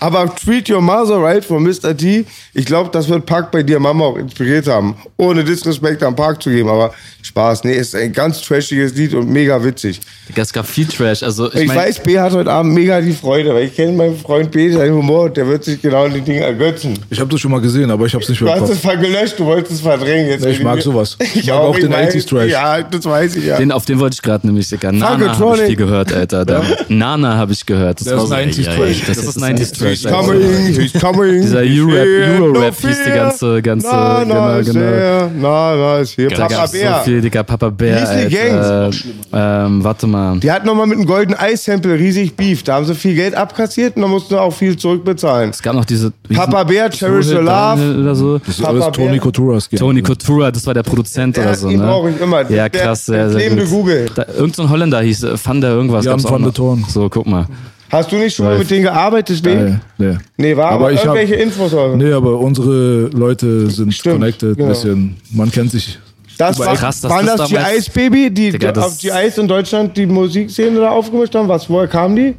Aber 0.00 0.34
Treat 0.34 0.70
Your 0.70 0.80
Mother 0.80 1.18
Right 1.22 1.44
von 1.44 1.62
Mr. 1.62 1.94
T, 1.96 2.24
ich 2.54 2.64
glaube, 2.64 2.88
das 2.90 3.08
wird 3.08 3.26
Park 3.26 3.50
bei 3.50 3.62
dir 3.62 3.78
Mama 3.80 4.04
auch 4.06 4.16
inspiriert 4.16 4.66
haben. 4.66 4.96
Ohne 5.18 5.44
Disrespekt 5.44 6.02
am 6.02 6.16
Park 6.16 6.42
zu 6.42 6.48
geben, 6.50 6.68
aber 6.70 6.94
Spaß. 7.24 7.64
Nee, 7.64 7.72
ist 7.74 7.94
ein 7.96 8.12
ganz 8.12 8.42
trashiges 8.42 8.94
Lied 8.94 9.14
und 9.14 9.30
mega 9.30 9.62
witzig. 9.64 9.98
Digga, 10.28 10.42
Es 10.42 10.52
gab 10.52 10.66
viel 10.66 10.86
Trash. 10.86 11.22
Also 11.22 11.48
ich, 11.52 11.62
Ich, 11.62 11.66
mein, 11.68 11.78
weiß, 11.78 12.00
B 12.00 12.18
hat 12.18 12.32
heute 12.32 12.50
Abend 12.50 12.74
mega 12.74 13.00
die 13.00 13.12
Freude, 13.14 13.54
weil 13.54 13.64
ich 13.64 13.74
kenne 13.74 13.92
meinen 13.92 14.16
Freund 14.18 14.50
B, 14.50 14.70
seinen 14.70 14.92
Humor, 14.94 15.30
der 15.30 15.46
wird 15.48 15.64
sich 15.64 15.80
genau 15.80 16.04
an 16.04 16.12
die 16.12 16.20
Dinge 16.20 16.40
ergötzen. 16.40 16.98
Ich 17.08 17.18
habe 17.18 17.30
das 17.30 17.40
schon 17.40 17.50
mal 17.50 17.60
gesehen, 17.62 17.90
aber 17.90 18.04
ich 18.04 18.12
habe 18.12 18.22
es 18.22 18.28
nicht 18.28 18.40
Du 18.40 18.44
mehr 18.44 18.56
im 18.56 18.62
hast 18.62 18.68
es 18.70 18.76
Kopf. 18.82 18.84
mal 18.84 18.98
gelöscht, 18.98 19.38
du 19.38 19.46
wolltest 19.46 19.72
es 19.72 19.80
verdrängen. 19.80 20.28
Jetzt 20.28 20.44
Nee, 20.44 20.50
ich 20.52 20.62
mag 20.62 20.80
sowas. 20.82 21.16
Ich, 21.24 21.36
Ich 21.36 21.46
mag 21.46 21.56
auch, 21.56 21.68
auch 21.70 21.76
den. 21.78 21.92
80s 21.94 22.28
Trash. 22.28 22.50
Ja, 22.50 22.82
das 22.82 23.04
weiß 23.06 23.36
ich 23.36 23.44
ja. 23.46 23.56
den, 23.56 23.72
auf 23.72 23.86
den 23.86 23.98
wollte 23.98 24.14
ich 24.14 24.22
gerade 24.22 24.46
nämlich, 24.46 24.68
Digga. 24.68 24.92
Nana 24.92 25.38
habe 25.38 25.56
ich 25.56 25.62
viel 25.62 25.76
gehört, 25.76 26.12
Alter. 26.12 26.44
Da, 26.44 26.62
Nana 26.88 27.36
habe 27.38 27.52
ich 27.52 27.64
gehört. 27.64 28.00
Das 28.02 28.08
war 28.08 28.22
ist 28.24 28.28
so, 28.28 28.34
90s 28.34 28.68
ey, 28.68 28.76
Trash. 28.76 29.00
ey, 29.00 29.02
Das 29.06 29.18
ist 29.18 29.38
90s 29.38 29.78
Trash. 29.78 29.90
He's 30.02 30.04
coming, 30.04 30.74
he's 30.78 30.92
coming. 31.00 31.40
Dieser 31.40 31.58
Euro-Rap- 31.60 32.82
no 32.82 32.88
hieß 32.88 32.98
die 33.06 33.10
ganze- 33.10 33.62
ganze- 33.62 33.86
na, 33.86 34.24
na, 34.24 34.24
genau, 34.24 34.58
ist 34.58 34.72
genau. 34.72 35.98
ist 36.00 36.10
hier. 36.14 36.28
Papa 36.28 36.48
gab's 36.48 36.72
so 36.72 36.78
Bär. 36.78 37.02
Digga. 37.20 37.42
Papa 37.42 37.70
Bär, 37.70 38.00
hieß 38.00 38.28
die 38.28 38.38
Alter. 38.38 38.90
Ähm, 39.32 39.84
warte 39.84 40.06
mal. 40.06 40.38
Die 40.38 40.50
hatten 40.50 40.66
nochmal 40.66 40.86
mit 40.86 40.98
einem 40.98 41.06
goldenen 41.06 41.38
Eis-Sample 41.38 41.98
riesig 41.98 42.34
Beef. 42.36 42.62
Da 42.62 42.74
haben 42.74 42.84
sie 42.86 42.94
viel 42.94 43.14
Geld 43.14 43.34
abkassiert 43.34 43.96
und 43.96 44.02
dann 44.02 44.10
mussten 44.10 44.34
sie 44.34 44.40
auch 44.40 44.52
viel 44.52 44.76
zurückbezahlen. 44.76 45.50
Es 45.50 45.62
gab 45.62 45.74
noch 45.74 45.84
diese... 45.84 46.12
Papa 46.34 46.64
Bär, 46.64 46.90
Cherish 46.90 47.26
Daniel 47.28 47.44
Love. 47.44 48.00
Oder 48.00 48.14
so. 48.14 48.38
Das 48.38 48.48
ist 48.48 48.62
Papa 48.62 48.72
alles. 48.80 48.92
Tony 48.92 49.18
Koturas 49.18 49.68
Game. 49.68 49.78
Tony 49.80 50.02
Coutura, 50.02 50.50
das 50.50 50.66
war 50.66 50.74
der 50.74 50.82
Produzent 50.82 51.36
Ja, 51.36 51.42
oder 51.44 51.54
so, 51.54 51.68
ihn 51.68 51.78
ne? 51.80 51.86
brauch 51.86 52.08
ich 52.08 52.20
immer. 52.20 52.42
Ja, 52.50 52.68
Der- 52.68 52.70
krass, 52.70 53.06
der 53.06 53.30
sehr, 53.30 53.38
sehr 53.40 53.50
lebende. 53.50 53.66
Google. 53.70 54.06
Da, 54.14 54.26
irgend 54.36 54.56
so 54.56 54.62
ein 54.62 54.70
Holländer 54.70 55.00
hieß 55.00 55.24
äh, 55.24 55.36
Van 55.44 55.60
der 55.60 55.70
irgendwas. 55.70 56.06
Auch 56.06 56.22
van 56.30 56.42
der. 56.42 56.52
Thorn. 56.52 56.84
So, 56.88 57.08
guck 57.08 57.26
mal. 57.26 57.46
Hast 57.90 58.10
du 58.10 58.16
nicht 58.16 58.34
schon 58.34 58.46
mal 58.46 58.58
mit 58.58 58.68
denen 58.70 58.82
gearbeitet, 58.82 59.40
Nee, 59.44 59.50
Weg? 59.56 59.74
nee. 59.98 60.16
Nee, 60.36 60.56
war 60.56 60.70
aber, 60.72 60.86
Aber 60.86 60.92
ich 60.92 60.98
hab- 61.06 61.14
irgendwelche 61.14 61.34
Infos. 61.34 61.72
oder? 61.72 61.96
Nee, 61.96 62.12
aber 62.12 62.38
unsere 62.40 63.06
Leute 63.12 63.70
sind 63.70 63.94
Stimmt, 63.94 64.16
connected 64.16 64.56
genau. 64.56 64.68
ein 64.68 64.72
bisschen. 64.74 65.16
Man 65.30 65.50
kennt 65.52 65.70
sich. 65.70 65.98
Das 66.38 66.58
war, 66.58 66.74
Krass, 66.74 67.00
dass 67.00 67.10
waren 67.10 67.26
das 67.26 67.36
das 67.36 67.50
damals- 67.50 67.74
GIs 67.74 67.90
Baby, 67.90 68.30
die 68.30 68.50
Digga, 68.52 68.72
das- 68.72 68.84
auf 68.84 68.98
GIs 68.98 69.38
in 69.38 69.46
Deutschland 69.48 69.96
die 69.96 70.06
Musikszene 70.06 70.80
da 70.80 70.90
aufgemischt 70.90 71.34
haben? 71.34 71.48
Was, 71.48 71.68
woher 71.70 71.86
kamen 71.88 72.16
die? 72.16 72.34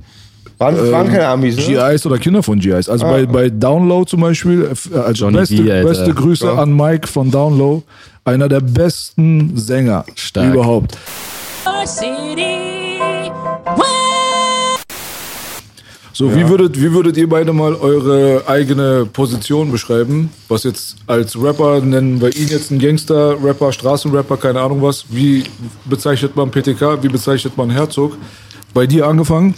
Waren, 0.57 0.77
Ähm, 0.77 0.91
waren 0.91 1.07
keine 1.07 1.27
Amis, 1.27 1.57
ne? 1.57 1.63
GIs 1.63 2.05
oder 2.05 2.17
Kinder 2.17 2.41
von 2.41 2.59
GIs. 2.59 2.87
Also 2.87 3.05
Ah. 3.05 3.11
bei, 3.11 3.25
bei 3.25 3.49
Download 3.49 4.09
zum 4.09 4.21
Beispiel, 4.21 4.63
äh, 4.93 4.97
also 4.97 5.25
Johnny 5.25 5.37
beste, 5.39 5.61
Alter. 5.73 5.87
beste 5.89 6.13
Grüße 6.13 6.45
Ja. 6.45 6.53
an 6.55 6.75
Mike 6.75 7.07
von 7.07 7.29
Download. 7.29 7.83
Einer 8.23 8.47
der 8.49 8.61
besten 8.61 9.55
Sänger 9.57 10.03
Stark. 10.15 10.53
überhaupt. 10.53 10.97
So, 16.17 16.33
wie, 16.33 16.47
würdet, 16.47 16.79
wie 16.81 16.93
würdet 16.93 17.17
ihr 17.17 17.27
beide 17.27 17.51
mal 17.51 17.75
eure 17.75 18.43
eigene 18.47 19.05
Position 19.05 19.69
beschreiben? 19.69 20.29
Was 20.47 20.63
jetzt 20.63 20.95
als 21.07 21.35
Rapper, 21.37 21.81
nennen 21.81 22.21
wir 22.21 22.33
ihn 22.33 22.47
jetzt 22.47 22.71
einen 22.71 22.79
Gangster, 22.79 23.35
Rapper, 23.43 23.73
Straßenrapper, 23.73 24.37
keine 24.37 24.61
Ahnung 24.61 24.81
was. 24.81 25.03
Wie 25.09 25.43
bezeichnet 25.83 26.33
man 26.37 26.51
PTK? 26.51 27.03
Wie 27.03 27.09
bezeichnet 27.09 27.57
man 27.57 27.69
Herzog? 27.69 28.17
Bei 28.73 28.87
dir 28.87 29.07
angefangen? 29.07 29.55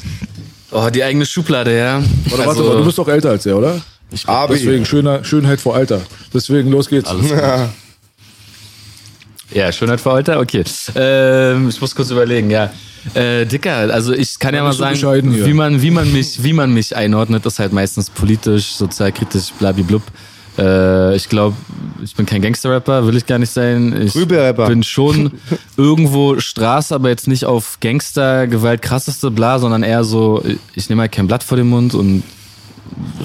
Oh, 0.72 0.90
die 0.92 1.04
eigene 1.04 1.28
Schublade, 1.28 1.78
ja. 1.78 2.00
Oder 2.34 2.38
warte 2.40 2.50
Also- 2.50 2.64
mal, 2.64 2.78
du 2.78 2.86
bist 2.86 2.98
doch 2.98 3.08
älter 3.08 3.30
als 3.30 3.46
er, 3.46 3.56
oder? 3.60 3.80
Abi. 4.26 4.54
Deswegen 4.56 4.84
Schöner, 4.86 5.24
Schönheit 5.24 5.62
vor 5.62 5.76
Alter. 5.76 6.02
Deswegen 6.34 6.72
los 6.72 6.90
geht's. 6.90 7.14
Ja, 9.52 9.72
Schönheit 9.72 10.02
vor 10.02 10.14
Alter, 10.14 10.40
okay. 10.40 10.64
Ähm, 10.96 11.70
ich 11.70 11.80
muss 11.80 11.96
kurz 11.96 12.12
überlegen, 12.12 12.50
ja. 12.50 12.72
Äh, 13.14 13.46
Dicker, 13.46 13.76
also 13.94 14.14
ich 14.14 14.38
kann 14.40 14.54
ja 14.54 14.64
mal 14.64 14.74
sagen, 14.74 15.46
wie 15.46 15.54
man, 15.54 15.82
wie 15.82 15.92
man 15.92 16.12
mich, 16.12 16.44
wie 16.44 16.54
man 16.54 16.74
mich 16.74 16.96
einordnet, 16.96 17.46
ist 17.46 17.60
halt 17.60 17.72
meistens 17.72 18.10
politisch, 18.10 18.74
sozialkritisch, 18.74 19.54
blablablub. 19.58 20.02
Äh, 20.58 21.16
ich 21.16 21.30
glaube, 21.30 21.56
ich 22.04 22.16
bin 22.16 22.26
kein 22.26 22.42
Gangster-Rapper, 22.42 23.08
will 23.08 23.16
ich 23.16 23.26
gar 23.26 23.40
nicht 23.40 23.52
sein. 23.52 23.96
Ich 24.02 24.14
bin 24.68 24.84
schon 24.84 25.32
irgendwo 25.78 26.40
Straße, 26.40 26.94
aber 26.94 27.10
jetzt 27.10 27.28
nicht 27.28 27.46
auf 27.46 27.80
Gangster-Gewalt 27.80 28.82
krasseste 28.82 29.32
bla, 29.32 29.60
sondern 29.60 29.84
eher 29.84 30.04
so, 30.04 30.44
ich 30.74 30.90
nehme 30.90 31.04
halt 31.04 31.12
kein 31.12 31.28
Blatt 31.28 31.44
vor 31.44 31.58
den 31.58 31.68
Mund 31.68 31.94
und 31.94 32.24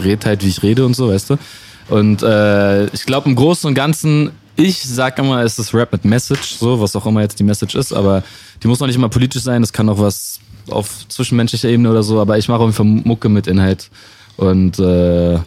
red 0.05 0.27
halt, 0.27 0.45
wie 0.45 0.49
ich 0.49 0.62
rede 0.62 0.85
und 0.85 0.95
so, 0.95 1.09
weißt 1.09 1.31
du. 1.31 1.39
Und 1.89 2.23
äh, 2.23 2.87
ich 2.87 3.07
glaube 3.07 3.29
im 3.29 3.35
Großen 3.35 3.66
und 3.66 3.75
Ganzen, 3.75 4.31
ich 4.57 4.82
sag 4.82 5.18
immer, 5.18 5.42
es 5.42 5.59
ist 5.59 5.74
Rap 5.74 5.92
mit 5.92 6.05
Message, 6.05 6.57
so, 6.59 6.80
was 6.80 6.94
auch 6.96 7.07
immer 7.07 7.22
jetzt 7.22 7.38
die 7.38 7.44
Message 7.44 7.74
ist, 7.74 7.92
aber 7.92 8.22
die 8.62 8.68
muss 8.68 8.80
noch 8.80 8.86
nicht 8.86 8.96
immer 8.96 9.09
politisch 9.09 9.42
sein, 9.42 9.62
das 9.62 9.72
kann 9.72 9.88
auch 9.88 9.98
was 9.98 10.40
auf 10.68 11.07
zwischenmenschlicher 11.09 11.68
Ebene 11.68 11.90
oder 11.90 12.03
so, 12.03 12.20
aber 12.20 12.38
ich 12.38 12.48
mache 12.48 12.61
auf 12.61 12.66
jeden 12.66 12.74
Fall 12.74 12.86
Mucke 12.86 13.28
mit 13.28 13.46
Inhalt. 13.46 13.90
Und 14.36 14.78
äh, 14.78 15.38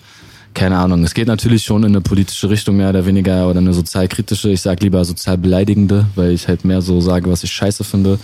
keine 0.54 0.78
Ahnung, 0.78 1.04
es 1.04 1.14
geht 1.14 1.28
natürlich 1.28 1.64
schon 1.64 1.84
in 1.84 1.90
eine 1.90 2.02
politische 2.02 2.50
Richtung 2.50 2.78
mehr 2.78 2.90
oder 2.90 3.06
weniger 3.06 3.50
oder 3.50 3.60
eine 3.60 3.74
sozialkritische. 3.74 4.50
Ich 4.50 4.62
sag 4.62 4.82
lieber 4.82 5.04
sozial 5.04 5.38
beleidigende, 5.38 6.08
weil 6.16 6.32
ich 6.32 6.48
halt 6.48 6.66
mehr 6.66 6.82
so 6.82 7.02
sage, 7.02 7.30
was 7.30 7.44
ich 7.44 7.52
scheiße 7.52 7.84
finde. 7.84 8.20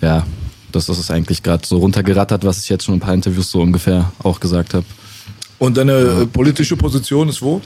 Ja, 0.00 0.24
das 0.72 0.88
ist 0.88 0.98
es 0.98 1.10
eigentlich 1.10 1.42
gerade 1.42 1.66
so 1.66 1.78
runtergerattert, 1.78 2.44
was 2.44 2.62
ich 2.62 2.68
jetzt 2.68 2.84
schon 2.84 2.94
in 2.94 3.00
ein 3.00 3.04
paar 3.04 3.14
Interviews 3.14 3.50
so 3.50 3.60
ungefähr 3.60 4.12
auch 4.22 4.40
gesagt 4.40 4.74
habe. 4.74 4.84
Und 5.58 5.76
deine 5.76 5.92
äh, 5.92 6.26
politische 6.26 6.76
Position 6.76 7.28
ist 7.28 7.42
wo? 7.42 7.60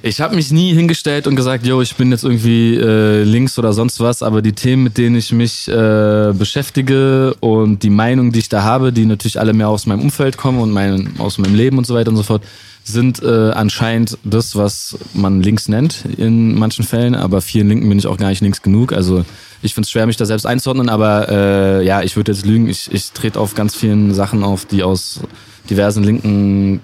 Ich 0.00 0.20
habe 0.20 0.36
mich 0.36 0.52
nie 0.52 0.74
hingestellt 0.74 1.26
und 1.26 1.34
gesagt, 1.34 1.66
yo, 1.66 1.82
ich 1.82 1.96
bin 1.96 2.12
jetzt 2.12 2.22
irgendwie 2.22 2.76
äh, 2.76 3.24
links 3.24 3.58
oder 3.58 3.72
sonst 3.72 3.98
was, 3.98 4.22
aber 4.22 4.42
die 4.42 4.52
Themen, 4.52 4.84
mit 4.84 4.96
denen 4.96 5.16
ich 5.16 5.32
mich 5.32 5.66
äh, 5.66 6.32
beschäftige 6.32 7.34
und 7.40 7.82
die 7.82 7.90
Meinung, 7.90 8.30
die 8.30 8.38
ich 8.38 8.48
da 8.48 8.62
habe, 8.62 8.92
die 8.92 9.06
natürlich 9.06 9.40
alle 9.40 9.52
mehr 9.52 9.68
aus 9.68 9.86
meinem 9.86 10.00
Umfeld 10.02 10.36
kommen 10.36 10.60
und 10.60 10.70
mein, 10.70 11.14
aus 11.18 11.38
meinem 11.38 11.56
Leben 11.56 11.78
und 11.78 11.86
so 11.86 11.96
weiter 11.96 12.10
und 12.10 12.16
so 12.16 12.22
fort, 12.22 12.44
sind 12.84 13.22
äh, 13.24 13.50
anscheinend 13.50 14.18
das, 14.22 14.54
was 14.54 14.96
man 15.14 15.42
links 15.42 15.68
nennt 15.68 16.04
in 16.16 16.54
manchen 16.54 16.84
Fällen, 16.84 17.16
aber 17.16 17.40
vielen 17.40 17.68
Linken 17.68 17.88
bin 17.88 17.98
ich 17.98 18.06
auch 18.06 18.18
gar 18.18 18.28
nicht 18.28 18.40
links 18.40 18.62
genug. 18.62 18.92
Also 18.92 19.24
ich 19.62 19.74
finde 19.74 19.86
es 19.86 19.90
schwer, 19.90 20.06
mich 20.06 20.16
da 20.16 20.26
selbst 20.26 20.46
einzuordnen, 20.46 20.88
aber 20.88 21.28
äh, 21.28 21.84
ja, 21.84 22.02
ich 22.02 22.14
würde 22.14 22.30
jetzt 22.30 22.46
lügen. 22.46 22.68
Ich, 22.68 22.88
ich 22.92 23.10
trete 23.10 23.40
auf 23.40 23.56
ganz 23.56 23.74
vielen 23.74 24.14
Sachen 24.14 24.44
auf, 24.44 24.64
die 24.64 24.84
aus 24.84 25.20
diversen 25.68 26.04
linken 26.04 26.80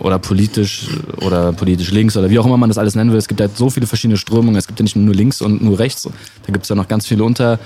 oder 0.00 0.18
politisch 0.18 0.88
oder 1.20 1.52
politisch 1.52 1.90
links 1.90 2.16
oder 2.16 2.30
wie 2.30 2.38
auch 2.38 2.46
immer 2.46 2.56
man 2.56 2.70
das 2.70 2.78
alles 2.78 2.94
nennen 2.94 3.10
will. 3.10 3.18
Es 3.18 3.28
gibt 3.28 3.40
halt 3.40 3.56
so 3.56 3.70
viele 3.70 3.86
verschiedene 3.86 4.16
Strömungen. 4.16 4.56
Es 4.56 4.66
gibt 4.66 4.78
ja 4.78 4.82
nicht 4.82 4.96
nur 4.96 5.14
links 5.14 5.40
und 5.42 5.62
nur 5.62 5.78
rechts. 5.78 6.02
Da 6.02 6.52
gibt 6.52 6.64
es 6.64 6.68
ja 6.68 6.76
noch 6.76 6.88
ganz 6.88 7.06
viele 7.06 7.24
unter, 7.24 7.58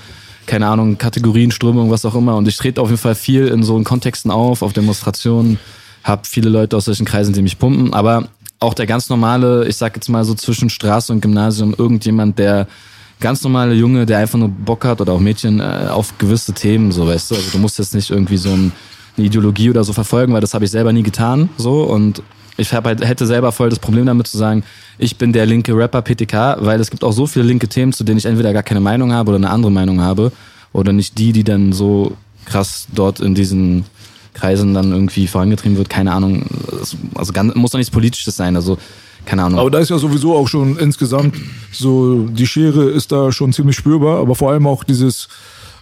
keine 0.45 0.67
Ahnung, 0.67 0.97
Kategorien, 0.97 1.51
Strömungen, 1.51 1.91
was 1.91 2.05
auch 2.05 2.15
immer. 2.15 2.35
Und 2.35 2.47
ich 2.47 2.57
trete 2.57 2.81
auf 2.81 2.89
jeden 2.89 3.01
Fall 3.01 3.15
viel 3.15 3.47
in 3.47 3.63
so 3.63 3.81
Kontexten 3.83 4.31
auf, 4.31 4.61
auf 4.61 4.73
Demonstrationen, 4.73 5.59
habe 6.03 6.23
viele 6.25 6.49
Leute 6.49 6.75
aus 6.75 6.85
solchen 6.85 7.05
Kreisen, 7.05 7.33
die 7.33 7.41
mich 7.41 7.59
pumpen. 7.59 7.93
Aber 7.93 8.27
auch 8.59 8.73
der 8.73 8.85
ganz 8.85 9.09
normale, 9.09 9.67
ich 9.67 9.77
sag 9.77 9.95
jetzt 9.95 10.09
mal 10.09 10.23
so 10.25 10.33
zwischen 10.33 10.69
Straße 10.69 11.11
und 11.11 11.21
Gymnasium, 11.21 11.75
irgendjemand, 11.77 12.39
der 12.39 12.67
ganz 13.19 13.41
normale 13.41 13.73
Junge, 13.73 14.05
der 14.05 14.19
einfach 14.19 14.37
nur 14.37 14.49
Bock 14.49 14.83
hat 14.85 14.99
oder 14.99 15.13
auch 15.13 15.19
Mädchen 15.19 15.59
äh, 15.59 15.87
auf 15.89 16.17
gewisse 16.17 16.53
Themen, 16.53 16.91
so 16.91 17.07
weißt 17.07 17.31
du. 17.31 17.35
Also 17.35 17.51
du 17.51 17.57
musst 17.57 17.79
jetzt 17.79 17.95
nicht 17.95 18.09
irgendwie 18.09 18.37
so 18.37 18.49
ein, 18.49 18.71
eine 19.17 19.27
Ideologie 19.27 19.69
oder 19.69 19.83
so 19.83 19.93
verfolgen, 19.93 20.33
weil 20.33 20.41
das 20.41 20.53
habe 20.53 20.65
ich 20.65 20.71
selber 20.71 20.93
nie 20.93 21.03
getan, 21.03 21.49
so 21.57 21.83
und 21.83 22.21
ich 22.57 22.73
hab 22.73 22.85
halt, 22.85 23.05
hätte 23.05 23.25
selber 23.25 23.51
voll 23.51 23.69
das 23.69 23.79
Problem 23.79 24.05
damit 24.05 24.27
zu 24.27 24.37
sagen, 24.37 24.63
ich 24.97 25.17
bin 25.17 25.33
der 25.33 25.45
linke 25.45 25.75
Rapper 25.75 26.01
PTK, 26.01 26.57
weil 26.59 26.79
es 26.79 26.91
gibt 26.91 27.03
auch 27.03 27.11
so 27.11 27.25
viele 27.25 27.45
linke 27.45 27.67
Themen, 27.67 27.93
zu 27.93 28.03
denen 28.03 28.17
ich 28.17 28.25
entweder 28.25 28.53
gar 28.53 28.63
keine 28.63 28.79
Meinung 28.79 29.11
habe 29.11 29.29
oder 29.29 29.37
eine 29.37 29.49
andere 29.49 29.71
Meinung 29.71 30.01
habe 30.01 30.31
oder 30.71 30.93
nicht 30.93 31.17
die, 31.17 31.31
die 31.31 31.43
dann 31.43 31.73
so 31.73 32.15
krass 32.45 32.87
dort 32.93 33.19
in 33.19 33.33
diesen 33.33 33.85
Kreisen 34.33 34.73
dann 34.73 34.91
irgendwie 34.91 35.27
vorangetrieben 35.27 35.77
wird. 35.77 35.89
Keine 35.89 36.11
Ahnung. 36.11 36.45
Also 37.15 37.33
ganz, 37.33 37.55
muss 37.55 37.71
doch 37.71 37.77
nichts 37.77 37.91
Politisches 37.91 38.35
sein. 38.35 38.55
Also 38.55 38.77
keine 39.25 39.43
Ahnung. 39.43 39.59
Aber 39.59 39.71
da 39.71 39.79
ist 39.79 39.89
ja 39.89 39.97
sowieso 39.97 40.35
auch 40.35 40.47
schon 40.47 40.77
insgesamt 40.77 41.35
so, 41.71 42.25
die 42.27 42.47
Schere 42.47 42.89
ist 42.89 43.11
da 43.11 43.31
schon 43.31 43.53
ziemlich 43.53 43.75
spürbar, 43.75 44.19
aber 44.19 44.35
vor 44.35 44.51
allem 44.51 44.67
auch 44.67 44.83
dieses, 44.83 45.29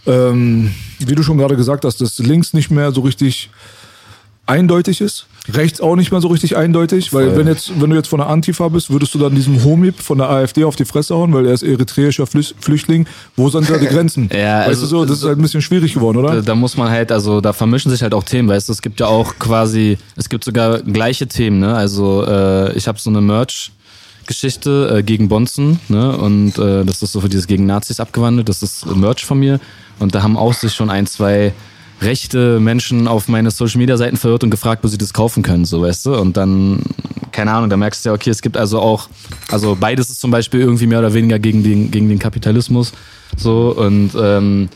ähm, 0.06 0.72
wie 0.98 1.14
du 1.14 1.22
schon 1.22 1.38
gerade 1.38 1.56
gesagt 1.56 1.84
hast, 1.84 2.00
dass 2.00 2.18
links 2.18 2.52
nicht 2.52 2.70
mehr 2.70 2.92
so 2.92 3.00
richtig 3.02 3.50
eindeutig 4.46 5.00
ist. 5.00 5.26
Rechts 5.52 5.80
auch 5.80 5.96
nicht 5.96 6.12
mehr 6.12 6.20
so 6.20 6.28
richtig 6.28 6.56
eindeutig, 6.56 7.12
weil 7.12 7.36
wenn 7.36 7.48
jetzt, 7.48 7.80
wenn 7.80 7.90
du 7.90 7.96
jetzt 7.96 8.08
von 8.08 8.18
der 8.18 8.28
Antifa 8.28 8.68
bist, 8.68 8.90
würdest 8.90 9.12
du 9.14 9.18
dann 9.18 9.34
diesem 9.34 9.64
Homib 9.64 10.00
von 10.00 10.18
der 10.18 10.30
AfD 10.30 10.62
auf 10.64 10.76
die 10.76 10.84
Fresse 10.84 11.14
hauen, 11.16 11.32
weil 11.32 11.46
er 11.46 11.52
ist 11.52 11.62
eritreischer 11.64 12.24
Flüch- 12.26 12.54
Flüchtling. 12.60 13.06
Wo 13.36 13.48
sind 13.48 13.68
da 13.68 13.76
die 13.78 13.86
Grenzen? 13.86 14.28
Ja, 14.32 14.60
weißt 14.60 14.68
also- 14.68 14.82
du 14.82 14.86
so, 14.86 15.04
das 15.04 15.18
ist 15.18 15.24
halt 15.24 15.38
ein 15.38 15.42
bisschen 15.42 15.62
schwierig 15.62 15.94
geworden, 15.94 16.18
oder? 16.18 16.36
Da, 16.36 16.40
da 16.42 16.54
muss 16.54 16.76
man 16.76 16.90
halt, 16.90 17.10
also 17.10 17.40
da 17.40 17.52
vermischen 17.52 17.90
sich 17.90 18.02
halt 18.02 18.14
auch 18.14 18.22
Themen, 18.22 18.48
weißt 18.48 18.68
du, 18.68 18.72
es 18.72 18.82
gibt 18.82 19.00
ja 19.00 19.06
auch 19.06 19.36
quasi, 19.40 19.98
es 20.16 20.28
gibt 20.28 20.44
sogar 20.44 20.80
gleiche 20.80 21.26
Themen, 21.26 21.58
ne? 21.58 21.74
Also 21.74 22.24
äh, 22.24 22.72
ich 22.76 22.86
habe 22.86 23.00
so 23.00 23.10
eine 23.10 23.20
Merch-Geschichte 24.22 24.98
äh, 24.98 25.02
gegen 25.02 25.28
Bonzen, 25.28 25.80
ne? 25.88 26.16
Und 26.16 26.58
äh, 26.58 26.84
das 26.84 27.02
ist 27.02 27.12
so 27.12 27.20
für 27.20 27.28
dieses 27.28 27.46
gegen 27.46 27.66
Nazis 27.66 28.00
abgewandelt, 28.00 28.48
das 28.48 28.62
ist 28.62 28.86
Merch 28.86 29.24
von 29.24 29.38
mir. 29.38 29.60
Und 29.98 30.14
da 30.14 30.22
haben 30.22 30.36
auch 30.36 30.54
sich 30.54 30.74
schon 30.74 30.90
ein, 30.90 31.06
zwei 31.06 31.52
rechte 32.00 32.58
Menschen 32.58 33.06
auf 33.06 33.28
meine 33.28 33.50
Social 33.50 33.78
Media 33.78 33.96
Seiten 33.96 34.16
verirrt 34.16 34.44
und 34.44 34.50
gefragt, 34.50 34.82
wo 34.82 34.88
sie 34.88 34.98
das 34.98 35.12
kaufen 35.12 35.42
können, 35.42 35.64
so 35.64 35.82
weißt 35.82 36.06
du. 36.06 36.14
Und 36.16 36.36
dann, 36.36 36.82
keine 37.30 37.52
Ahnung, 37.52 37.70
da 37.70 37.76
merkst 37.76 38.04
du 38.04 38.10
ja, 38.10 38.14
okay, 38.14 38.30
es 38.30 38.42
gibt 38.42 38.56
also 38.56 38.80
auch, 38.80 39.08
also 39.48 39.76
beides 39.78 40.10
ist 40.10 40.20
zum 40.20 40.30
Beispiel 40.30 40.60
irgendwie 40.60 40.86
mehr 40.86 40.98
oder 40.98 41.14
weniger 41.14 41.38
gegen 41.38 41.62
den, 41.62 41.90
gegen 41.90 42.08
den 42.08 42.18
Kapitalismus. 42.18 42.92
So 43.36 43.74
und 43.76 44.12
ähm, 44.20 44.68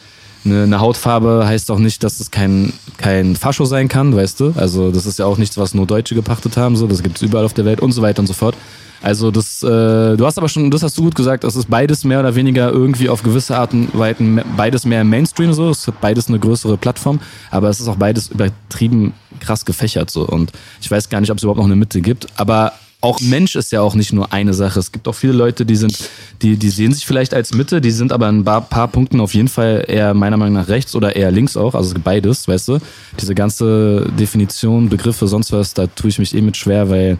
eine, 0.46 0.80
Hautfarbe 0.80 1.44
heißt 1.46 1.70
auch 1.70 1.78
nicht, 1.78 2.02
dass 2.02 2.20
es 2.20 2.30
kein, 2.30 2.72
kein 2.96 3.36
Fascho 3.36 3.64
sein 3.64 3.88
kann, 3.88 4.14
weißt 4.14 4.40
du? 4.40 4.54
Also 4.56 4.90
das 4.90 5.06
ist 5.06 5.18
ja 5.18 5.26
auch 5.26 5.38
nichts, 5.38 5.58
was 5.58 5.74
nur 5.74 5.86
Deutsche 5.86 6.14
gepachtet 6.14 6.56
haben, 6.56 6.76
so 6.76 6.86
das 6.86 7.02
gibt 7.02 7.16
es 7.16 7.22
überall 7.22 7.44
auf 7.44 7.54
der 7.54 7.64
Welt 7.64 7.80
und 7.80 7.92
so 7.92 8.02
weiter 8.02 8.20
und 8.20 8.26
so 8.26 8.32
fort. 8.32 8.56
Also 9.02 9.30
das, 9.30 9.62
äh, 9.62 10.16
du 10.16 10.24
hast 10.24 10.38
aber 10.38 10.48
schon, 10.48 10.70
das 10.70 10.82
hast 10.82 10.96
du 10.96 11.02
gut 11.02 11.14
gesagt, 11.14 11.44
das 11.44 11.54
ist 11.54 11.68
beides 11.68 12.04
mehr 12.04 12.20
oder 12.20 12.34
weniger 12.34 12.70
irgendwie 12.70 13.08
auf 13.08 13.22
gewisse 13.22 13.56
Art 13.56 13.72
und 13.72 13.96
Weisen, 13.96 14.40
beides 14.56 14.86
mehr 14.86 15.02
im 15.02 15.10
Mainstream 15.10 15.52
so, 15.52 15.70
es 15.70 15.86
hat 15.86 16.00
beides 16.00 16.28
eine 16.28 16.38
größere 16.38 16.76
Plattform, 16.76 17.20
aber 17.50 17.68
es 17.68 17.78
ist 17.78 17.88
auch 17.88 17.96
beides 17.96 18.28
übertrieben 18.28 19.12
krass 19.38 19.64
gefächert 19.64 20.10
so 20.10 20.26
und 20.26 20.52
ich 20.80 20.90
weiß 20.90 21.08
gar 21.10 21.20
nicht, 21.20 21.30
ob 21.30 21.36
es 21.36 21.42
überhaupt 21.42 21.58
noch 21.58 21.66
eine 21.66 21.76
Mitte 21.76 22.00
gibt, 22.00 22.26
aber 22.36 22.72
auch 23.06 23.20
Mensch 23.20 23.54
ist 23.54 23.70
ja 23.70 23.82
auch 23.82 23.94
nicht 23.94 24.12
nur 24.12 24.32
eine 24.32 24.52
Sache. 24.52 24.80
Es 24.80 24.90
gibt 24.90 25.06
auch 25.06 25.14
viele 25.14 25.32
Leute, 25.32 25.64
die 25.64 25.76
sind, 25.76 25.96
die, 26.42 26.56
die 26.56 26.70
sehen 26.70 26.92
sich 26.92 27.06
vielleicht 27.06 27.34
als 27.34 27.54
Mitte, 27.54 27.80
die 27.80 27.92
sind 27.92 28.12
aber 28.12 28.28
in 28.28 28.40
ein 28.40 28.44
paar, 28.44 28.62
paar 28.62 28.88
Punkten 28.88 29.20
auf 29.20 29.32
jeden 29.32 29.46
Fall 29.46 29.84
eher 29.86 30.12
meiner 30.12 30.36
Meinung 30.36 30.54
nach 30.54 30.66
rechts 30.66 30.96
oder 30.96 31.14
eher 31.14 31.30
links 31.30 31.56
auch. 31.56 31.76
Also 31.76 31.94
beides, 32.02 32.48
weißt 32.48 32.66
du. 32.66 32.78
Diese 33.20 33.36
ganze 33.36 34.10
Definition, 34.18 34.88
Begriffe, 34.88 35.28
sonst 35.28 35.52
was, 35.52 35.72
da 35.72 35.86
tue 35.86 36.10
ich 36.10 36.18
mich 36.18 36.34
eh 36.34 36.40
mit 36.40 36.56
schwer, 36.56 36.90
weil 36.90 37.18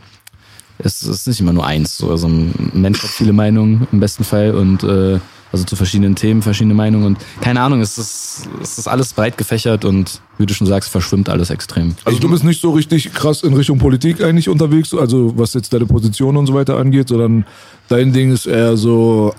es 0.78 1.03
ist 1.03 1.28
nicht 1.28 1.41
immer 1.41 1.53
nur 1.53 1.64
eins. 1.64 1.97
So. 1.97 2.11
Also 2.11 2.26
ein 2.26 2.70
Mensch 2.74 3.01
hat 3.01 3.11
viele 3.11 3.32
Meinungen 3.32 3.87
im 3.93 4.01
besten 4.01 4.24
Fall 4.24 4.57
und 4.57 4.82
äh, 4.82 5.20
also 5.53 5.64
zu 5.64 5.76
verschiedenen 5.76 6.14
Themen 6.16 6.42
verschiedene 6.42 6.74
Meinungen 6.74 7.05
und 7.07 7.18
keine 7.40 7.61
Ahnung, 7.61 7.80
es 7.80 7.99
ist, 7.99 8.49
es 8.62 8.78
ist 8.78 8.88
alles 8.88 9.12
breit 9.12 9.38
gefächert 9.38 9.84
und 9.84 10.20
wie 10.38 10.44
du 10.44 10.53
schon 10.53 10.66
sagst, 10.66 10.90
verschwimmt 10.90 11.28
alles 11.30 11.49
extrem. 11.51 11.94
Also 12.05 12.18
du 12.18 12.28
bist 12.28 12.44
nicht 12.44 12.61
so 12.61 12.70
richtig 12.72 13.14
krass 13.14 13.42
in 13.42 13.55
Richtung 13.55 13.78
Politik 13.78 14.22
eigentlich 14.22 14.49
unterwegs, 14.51 14.92
also 14.92 15.32
was 15.36 15.55
jetzt 15.55 15.72
deine 15.72 15.86
Position 15.86 16.36
und 16.36 16.47
so 16.47 16.53
weiter 16.55 16.76
angeht, 16.76 17.09
sondern 17.09 17.47
dein 17.88 18.12
Ding 18.12 18.32
ist 18.32 18.44
eher 18.47 18.76
so 18.76 19.32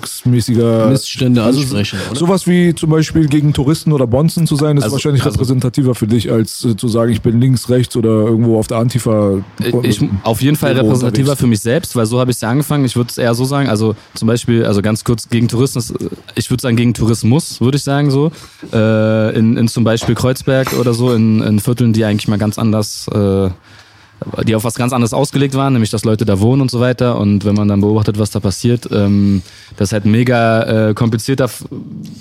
alltagsmäßiger 0.00 0.88
Missstände 0.88 1.42
ansprechen, 1.42 1.98
oder? 2.10 2.18
Sowas 2.18 2.46
wie 2.46 2.74
zum 2.74 2.90
Beispiel 2.90 3.26
gegen 3.28 3.52
Touristen 3.52 3.92
oder 3.92 4.06
Bonzen 4.06 4.46
zu 4.46 4.56
sein, 4.56 4.76
ist 4.76 4.84
Also- 4.84 4.94
wahrscheinlich 4.94 5.22
also- 5.24 5.34
repräsentativer 5.36 5.94
für 5.94 6.06
dich, 6.06 6.30
als 6.30 6.64
äh, 6.64 6.76
zu 6.76 6.88
sagen, 6.88 7.12
ich 7.12 7.22
bin 7.22 7.40
links, 7.40 7.68
rechts 7.68 7.96
oder 7.96 8.08
irgendwo 8.08 8.58
auf 8.58 8.66
der 8.66 8.78
Antifa. 8.78 9.38
Ich, 9.84 10.00
auf 10.24 10.42
jeden 10.42 10.56
Fall 10.56 10.72
repräsentativer 10.72 11.30
unterwegs. 11.30 11.40
für 11.40 11.46
mich 11.46 11.60
selbst, 11.60 11.96
weil 11.96 12.06
so 12.06 12.18
habe 12.20 12.30
ich 12.30 12.36
es 12.36 12.40
ja 12.40 12.50
angefangen. 12.50 12.84
Ich 12.84 12.96
würde 12.96 13.10
es 13.10 13.18
eher 13.18 13.34
so 13.34 13.44
sagen, 13.44 13.68
also 13.68 13.94
zum 14.14 14.26
Beispiel, 14.26 14.64
also 14.64 14.82
ganz 14.82 15.04
kurz 15.04 15.28
gegen 15.28 15.48
Tourismus, 15.50 15.92
ich 16.34 16.50
würde 16.50 16.62
sagen 16.62 16.76
gegen 16.76 16.94
Tourismus, 16.94 17.60
würde 17.60 17.76
ich 17.76 17.82
sagen 17.82 18.10
so. 18.10 18.32
Äh, 18.72 19.36
in, 19.36 19.56
in 19.56 19.68
zum 19.68 19.84
Beispiel 19.84 20.14
Kreuzberg 20.14 20.72
oder 20.74 20.94
so, 20.94 21.12
in, 21.12 21.42
in 21.42 21.60
Vierteln, 21.60 21.92
die 21.92 22.04
eigentlich 22.04 22.28
mal 22.28 22.38
ganz 22.38 22.58
anders, 22.58 23.08
äh, 23.08 23.50
die 24.44 24.54
auf 24.54 24.64
was 24.64 24.74
ganz 24.74 24.92
anderes 24.92 25.14
ausgelegt 25.14 25.54
waren, 25.54 25.72
nämlich 25.72 25.90
dass 25.90 26.04
Leute 26.04 26.24
da 26.24 26.40
wohnen 26.40 26.60
und 26.62 26.70
so 26.70 26.80
weiter. 26.80 27.18
Und 27.18 27.44
wenn 27.44 27.54
man 27.54 27.68
dann 27.68 27.80
beobachtet, 27.80 28.18
was 28.18 28.30
da 28.30 28.40
passiert, 28.40 28.88
ähm, 28.92 29.42
das 29.76 29.88
ist 29.88 29.92
halt 29.92 30.04
mega 30.04 30.88
äh, 30.90 30.94
komplizierter, 30.94 31.50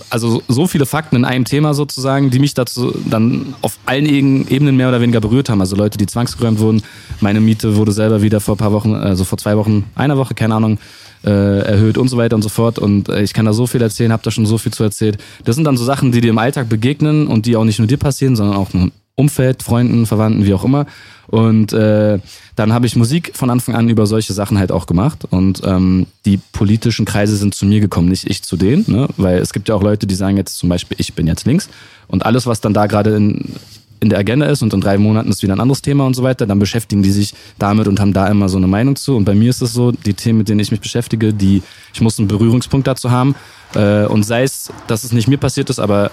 also 0.09 0.41
so 0.47 0.67
viele 0.67 0.85
Fakten 0.85 1.17
in 1.17 1.25
einem 1.25 1.45
Thema 1.45 1.73
sozusagen, 1.73 2.29
die 2.29 2.39
mich 2.39 2.53
dazu 2.53 2.93
dann 3.09 3.53
auf 3.61 3.77
allen 3.85 4.05
Ebenen 4.05 4.77
mehr 4.77 4.89
oder 4.89 5.01
weniger 5.01 5.21
berührt 5.21 5.49
haben. 5.49 5.61
Also 5.61 5.75
Leute, 5.75 5.97
die 5.97 6.05
zwangsgeräumt 6.05 6.59
wurden. 6.59 6.81
Meine 7.19 7.41
Miete 7.41 7.75
wurde 7.75 7.91
selber 7.91 8.21
wieder 8.21 8.39
vor 8.39 8.55
ein 8.55 8.59
paar 8.59 8.71
Wochen, 8.71 8.95
also 8.95 9.23
vor 9.23 9.37
zwei 9.37 9.57
Wochen, 9.57 9.85
einer 9.95 10.17
Woche, 10.17 10.33
keine 10.33 10.55
Ahnung, 10.55 10.79
erhöht 11.27 11.97
und 11.97 12.07
so 12.07 12.17
weiter 12.17 12.35
und 12.35 12.41
so 12.41 12.49
fort. 12.49 12.79
Und 12.79 13.09
äh, 13.09 13.21
ich 13.21 13.33
kann 13.33 13.45
da 13.45 13.53
so 13.53 13.67
viel 13.67 13.81
erzählen, 13.81 14.11
habe 14.11 14.23
da 14.23 14.31
schon 14.31 14.45
so 14.45 14.57
viel 14.57 14.73
zu 14.73 14.83
erzählt. 14.83 15.17
Das 15.43 15.55
sind 15.55 15.65
dann 15.65 15.77
so 15.77 15.83
Sachen, 15.83 16.11
die 16.11 16.21
dir 16.21 16.29
im 16.29 16.37
Alltag 16.37 16.69
begegnen 16.69 17.27
und 17.27 17.45
die 17.45 17.55
auch 17.55 17.65
nicht 17.65 17.79
nur 17.79 17.87
dir 17.87 17.97
passieren, 17.97 18.35
sondern 18.35 18.55
auch 18.55 18.73
im 18.73 18.91
Umfeld, 19.15 19.63
Freunden, 19.63 20.05
Verwandten, 20.05 20.45
wie 20.45 20.53
auch 20.53 20.63
immer. 20.63 20.85
Und 21.27 21.73
äh, 21.73 22.19
dann 22.55 22.73
habe 22.73 22.87
ich 22.87 22.95
Musik 22.95 23.31
von 23.35 23.49
Anfang 23.49 23.75
an 23.75 23.89
über 23.89 24.07
solche 24.07 24.33
Sachen 24.33 24.57
halt 24.57 24.71
auch 24.71 24.87
gemacht. 24.87 25.25
Und 25.29 25.61
ähm, 25.63 26.07
die 26.25 26.39
politischen 26.53 27.05
Kreise 27.05 27.35
sind 27.35 27.53
zu 27.53 27.65
mir 27.65 27.81
gekommen, 27.81 28.09
nicht 28.09 28.29
ich 28.29 28.41
zu 28.41 28.57
denen. 28.57 28.85
Ne? 28.87 29.07
Weil 29.17 29.37
es 29.39 29.53
gibt 29.53 29.69
ja 29.69 29.75
auch 29.75 29.83
Leute, 29.83 30.07
die 30.07 30.15
sagen 30.15 30.37
jetzt 30.37 30.57
zum 30.57 30.69
Beispiel, 30.69 30.97
ich 30.99 31.13
bin 31.13 31.27
jetzt 31.27 31.45
links. 31.45 31.69
Und 32.07 32.25
alles, 32.25 32.47
was 32.47 32.61
dann 32.61 32.73
da 32.73 32.87
gerade 32.87 33.15
in, 33.15 33.53
in 33.99 34.09
der 34.09 34.19
Agenda 34.19 34.45
ist 34.45 34.61
und 34.61 34.73
in 34.73 34.81
drei 34.81 34.97
Monaten 34.97 35.29
ist 35.29 35.43
wieder 35.43 35.53
ein 35.53 35.59
anderes 35.59 35.81
Thema 35.81 36.05
und 36.05 36.15
so 36.15 36.23
weiter, 36.23 36.45
dann 36.47 36.59
beschäftigen 36.59 37.03
die 37.03 37.11
sich 37.11 37.33
damit 37.57 37.87
und 37.87 37.99
haben 37.99 38.13
da 38.13 38.27
immer 38.27 38.47
so 38.49 38.57
eine 38.57 38.67
Meinung 38.67 38.95
zu. 38.95 39.15
Und 39.15 39.25
bei 39.25 39.35
mir 39.35 39.49
ist 39.49 39.61
es 39.61 39.73
so, 39.73 39.91
die 39.91 40.13
Themen, 40.13 40.39
mit 40.39 40.49
denen 40.49 40.59
ich 40.59 40.71
mich 40.71 40.79
beschäftige, 40.79 41.33
die, 41.33 41.61
ich 41.93 42.01
muss 42.01 42.17
einen 42.17 42.27
Berührungspunkt 42.27 42.87
dazu 42.87 43.11
haben. 43.11 43.35
Äh, 43.75 44.05
und 44.05 44.23
sei 44.23 44.43
es, 44.43 44.71
dass 44.87 45.03
es 45.03 45.11
nicht 45.11 45.27
mir 45.27 45.37
passiert 45.37 45.69
ist, 45.69 45.79
aber 45.79 46.11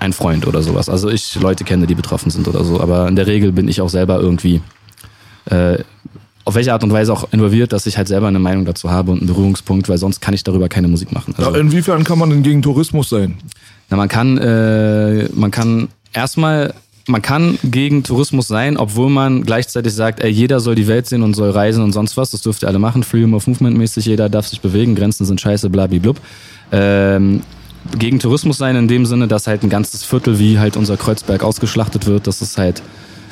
ein 0.00 0.12
Freund 0.12 0.46
oder 0.46 0.62
sowas. 0.62 0.88
Also 0.88 1.10
ich 1.10 1.34
Leute 1.34 1.64
kenne, 1.64 1.86
die 1.86 1.94
betroffen 1.94 2.30
sind 2.30 2.48
oder 2.48 2.64
so. 2.64 2.80
Aber 2.80 3.08
in 3.08 3.16
der 3.16 3.26
Regel 3.26 3.52
bin 3.52 3.68
ich 3.68 3.80
auch 3.80 3.90
selber 3.90 4.18
irgendwie 4.18 4.62
äh, 5.46 5.78
auf 6.46 6.54
welche 6.54 6.72
Art 6.72 6.84
und 6.84 6.92
Weise 6.92 7.12
auch 7.12 7.32
involviert, 7.32 7.72
dass 7.72 7.86
ich 7.86 7.96
halt 7.96 8.08
selber 8.08 8.28
eine 8.28 8.38
Meinung 8.38 8.64
dazu 8.64 8.90
habe 8.90 9.12
und 9.12 9.18
einen 9.18 9.26
Berührungspunkt, 9.26 9.88
weil 9.88 9.98
sonst 9.98 10.20
kann 10.20 10.34
ich 10.34 10.44
darüber 10.44 10.68
keine 10.68 10.88
Musik 10.88 11.12
machen. 11.12 11.34
Also, 11.36 11.50
Ja, 11.50 11.58
inwiefern 11.58 12.04
kann 12.04 12.18
man 12.18 12.30
denn 12.30 12.42
gegen 12.42 12.62
Tourismus 12.62 13.08
sein? 13.08 13.36
na, 13.90 13.96
man 13.96 14.08
kann, 14.08 14.38
äh, 14.38 15.28
man 15.34 15.50
kann 15.50 15.88
erstmal, 16.12 16.74
man 17.08 17.22
kann 17.22 17.58
gegen 17.62 18.02
Tourismus 18.02 18.48
sein, 18.48 18.76
obwohl 18.76 19.10
man 19.10 19.42
gleichzeitig 19.42 19.92
sagt, 19.92 20.20
ey, 20.20 20.30
jeder 20.30 20.60
soll 20.60 20.74
die 20.74 20.86
Welt 20.86 21.06
sehen 21.06 21.22
und 21.22 21.34
soll 21.34 21.50
reisen 21.50 21.82
und 21.82 21.92
sonst 21.92 22.16
was. 22.16 22.30
Das 22.30 22.42
dürft 22.42 22.62
ihr 22.62 22.68
alle 22.68 22.78
machen. 22.78 23.02
Freedom 23.02 23.34
of 23.34 23.46
Movement 23.46 23.76
mäßig, 23.76 24.06
jeder 24.06 24.28
darf 24.28 24.46
sich 24.46 24.60
bewegen, 24.60 24.94
Grenzen 24.94 25.24
sind 25.24 25.40
scheiße, 25.40 25.70
blablablub. 25.70 26.18
Ähm, 26.72 27.42
gegen 27.98 28.18
Tourismus 28.18 28.58
sein 28.58 28.76
in 28.76 28.88
dem 28.88 29.04
Sinne, 29.06 29.28
dass 29.28 29.46
halt 29.46 29.62
ein 29.62 29.68
ganzes 29.68 30.04
Viertel 30.04 30.38
wie 30.38 30.58
halt 30.58 30.76
unser 30.76 30.96
Kreuzberg 30.96 31.42
ausgeschlachtet 31.42 32.06
wird, 32.06 32.26
dass 32.26 32.40
es 32.40 32.56
halt 32.56 32.82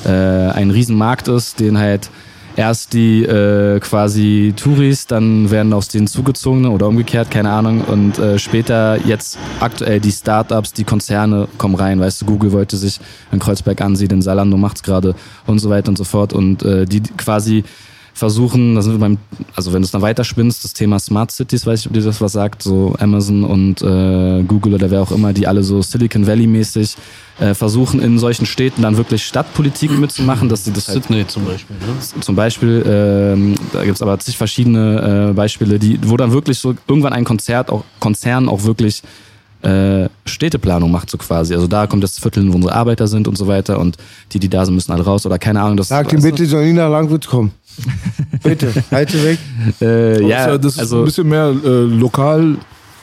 äh, 0.04 0.10
ein 0.10 0.70
Riesenmarkt 0.70 1.28
ist, 1.28 1.60
den 1.60 1.78
halt 1.78 2.10
erst 2.56 2.92
die 2.92 3.22
äh, 3.24 3.80
quasi 3.80 4.52
Touris, 4.56 5.06
dann 5.06 5.50
werden 5.50 5.72
aus 5.72 5.88
denen 5.88 6.06
zugezogene 6.06 6.70
oder 6.70 6.88
umgekehrt, 6.88 7.30
keine 7.30 7.50
Ahnung. 7.50 7.82
Und 7.82 8.18
äh, 8.18 8.38
später 8.38 8.98
jetzt 9.06 9.38
aktuell 9.60 10.00
die 10.00 10.12
Startups, 10.12 10.72
die 10.72 10.84
Konzerne 10.84 11.48
kommen 11.58 11.74
rein. 11.74 12.00
Weißt 12.00 12.22
du, 12.22 12.26
Google 12.26 12.52
wollte 12.52 12.76
sich 12.76 13.00
in 13.30 13.38
Kreuzberg 13.38 13.80
ansiedeln, 13.80 14.22
Salando 14.22 14.56
macht's 14.56 14.82
gerade 14.82 15.14
und 15.46 15.58
so 15.58 15.70
weiter 15.70 15.88
und 15.88 15.98
so 15.98 16.04
fort. 16.04 16.32
Und 16.32 16.62
äh, 16.62 16.84
die 16.84 17.02
quasi 17.02 17.64
versuchen, 18.14 18.74
da 18.74 18.82
sind 18.82 18.92
wir 18.92 18.98
beim, 18.98 19.18
also 19.54 19.72
wenn 19.72 19.82
du 19.82 19.86
es 19.86 19.90
dann 19.90 20.02
weiterspinnst, 20.02 20.64
das 20.64 20.72
Thema 20.74 20.98
Smart 20.98 21.30
Cities, 21.30 21.66
weiß 21.66 21.80
ich, 21.80 21.86
ob 21.86 21.92
dir 21.94 22.02
das 22.02 22.20
was 22.20 22.32
sagt, 22.32 22.62
so 22.62 22.94
Amazon 22.98 23.44
und 23.44 23.82
äh, 23.82 24.42
Google 24.42 24.74
oder 24.74 24.90
wer 24.90 25.02
auch 25.02 25.12
immer, 25.12 25.32
die 25.32 25.46
alle 25.46 25.62
so 25.62 25.80
Silicon 25.82 26.26
Valley 26.26 26.46
mäßig 26.46 26.96
äh, 27.40 27.54
versuchen 27.54 28.00
in 28.00 28.18
solchen 28.18 28.46
Städten 28.46 28.82
dann 28.82 28.96
wirklich 28.96 29.24
Stadtpolitik 29.24 29.98
mitzumachen, 29.98 30.48
dass 30.48 30.64
sie 30.64 30.72
das 30.72 30.88
halt 30.88 31.04
Sydney 31.04 31.26
zum 31.26 31.44
Beispiel. 31.44 31.76
Ne? 31.76 32.20
zum 32.20 32.36
Beispiel, 32.36 32.84
ähm, 32.86 33.54
da 33.72 33.84
gibt's 33.84 34.02
aber 34.02 34.18
zig 34.18 34.36
verschiedene 34.36 35.30
äh, 35.30 35.32
Beispiele, 35.32 35.78
die, 35.78 35.98
wo 36.04 36.16
dann 36.16 36.32
wirklich 36.32 36.58
so 36.58 36.74
irgendwann 36.86 37.12
ein 37.12 37.24
Konzert, 37.24 37.70
auch 37.70 37.84
Konzern 37.98 38.48
auch 38.48 38.64
wirklich 38.64 39.02
äh, 39.62 40.08
Städteplanung 40.26 40.90
macht 40.90 41.08
so 41.08 41.18
quasi. 41.18 41.54
Also 41.54 41.66
da 41.66 41.86
kommt 41.86 42.02
das 42.02 42.18
Viertel, 42.18 42.52
wo 42.52 42.56
unsere 42.56 42.74
Arbeiter 42.74 43.06
sind 43.06 43.28
und 43.28 43.38
so 43.38 43.46
weiter 43.46 43.78
und 43.78 43.96
die, 44.32 44.38
die 44.38 44.48
da 44.48 44.64
sind, 44.64 44.74
müssen 44.74 44.92
alle 44.92 45.04
raus 45.04 45.24
oder 45.24 45.38
keine 45.38 45.60
Ahnung. 45.60 45.76
Das, 45.76 45.88
Sag 45.88 46.08
du? 46.08 46.20
bitte, 46.20 46.46
soll 46.46 46.66
nie 46.66 46.72
nach 46.72 46.90
Langwitz 46.90 47.26
kommen. 47.26 47.52
Bitte, 48.42 48.72
halte 48.90 49.24
weg. 49.24 49.38
Äh, 49.80 49.84
Das 49.84 50.20
ist 50.20 50.28
ja, 50.28 50.58
das 50.58 50.72
ist 50.72 50.78
ein 50.78 50.80
also 50.82 51.04
bisschen 51.04 51.28
mehr 51.28 51.54
äh, 51.64 51.68
lokal 51.84 52.56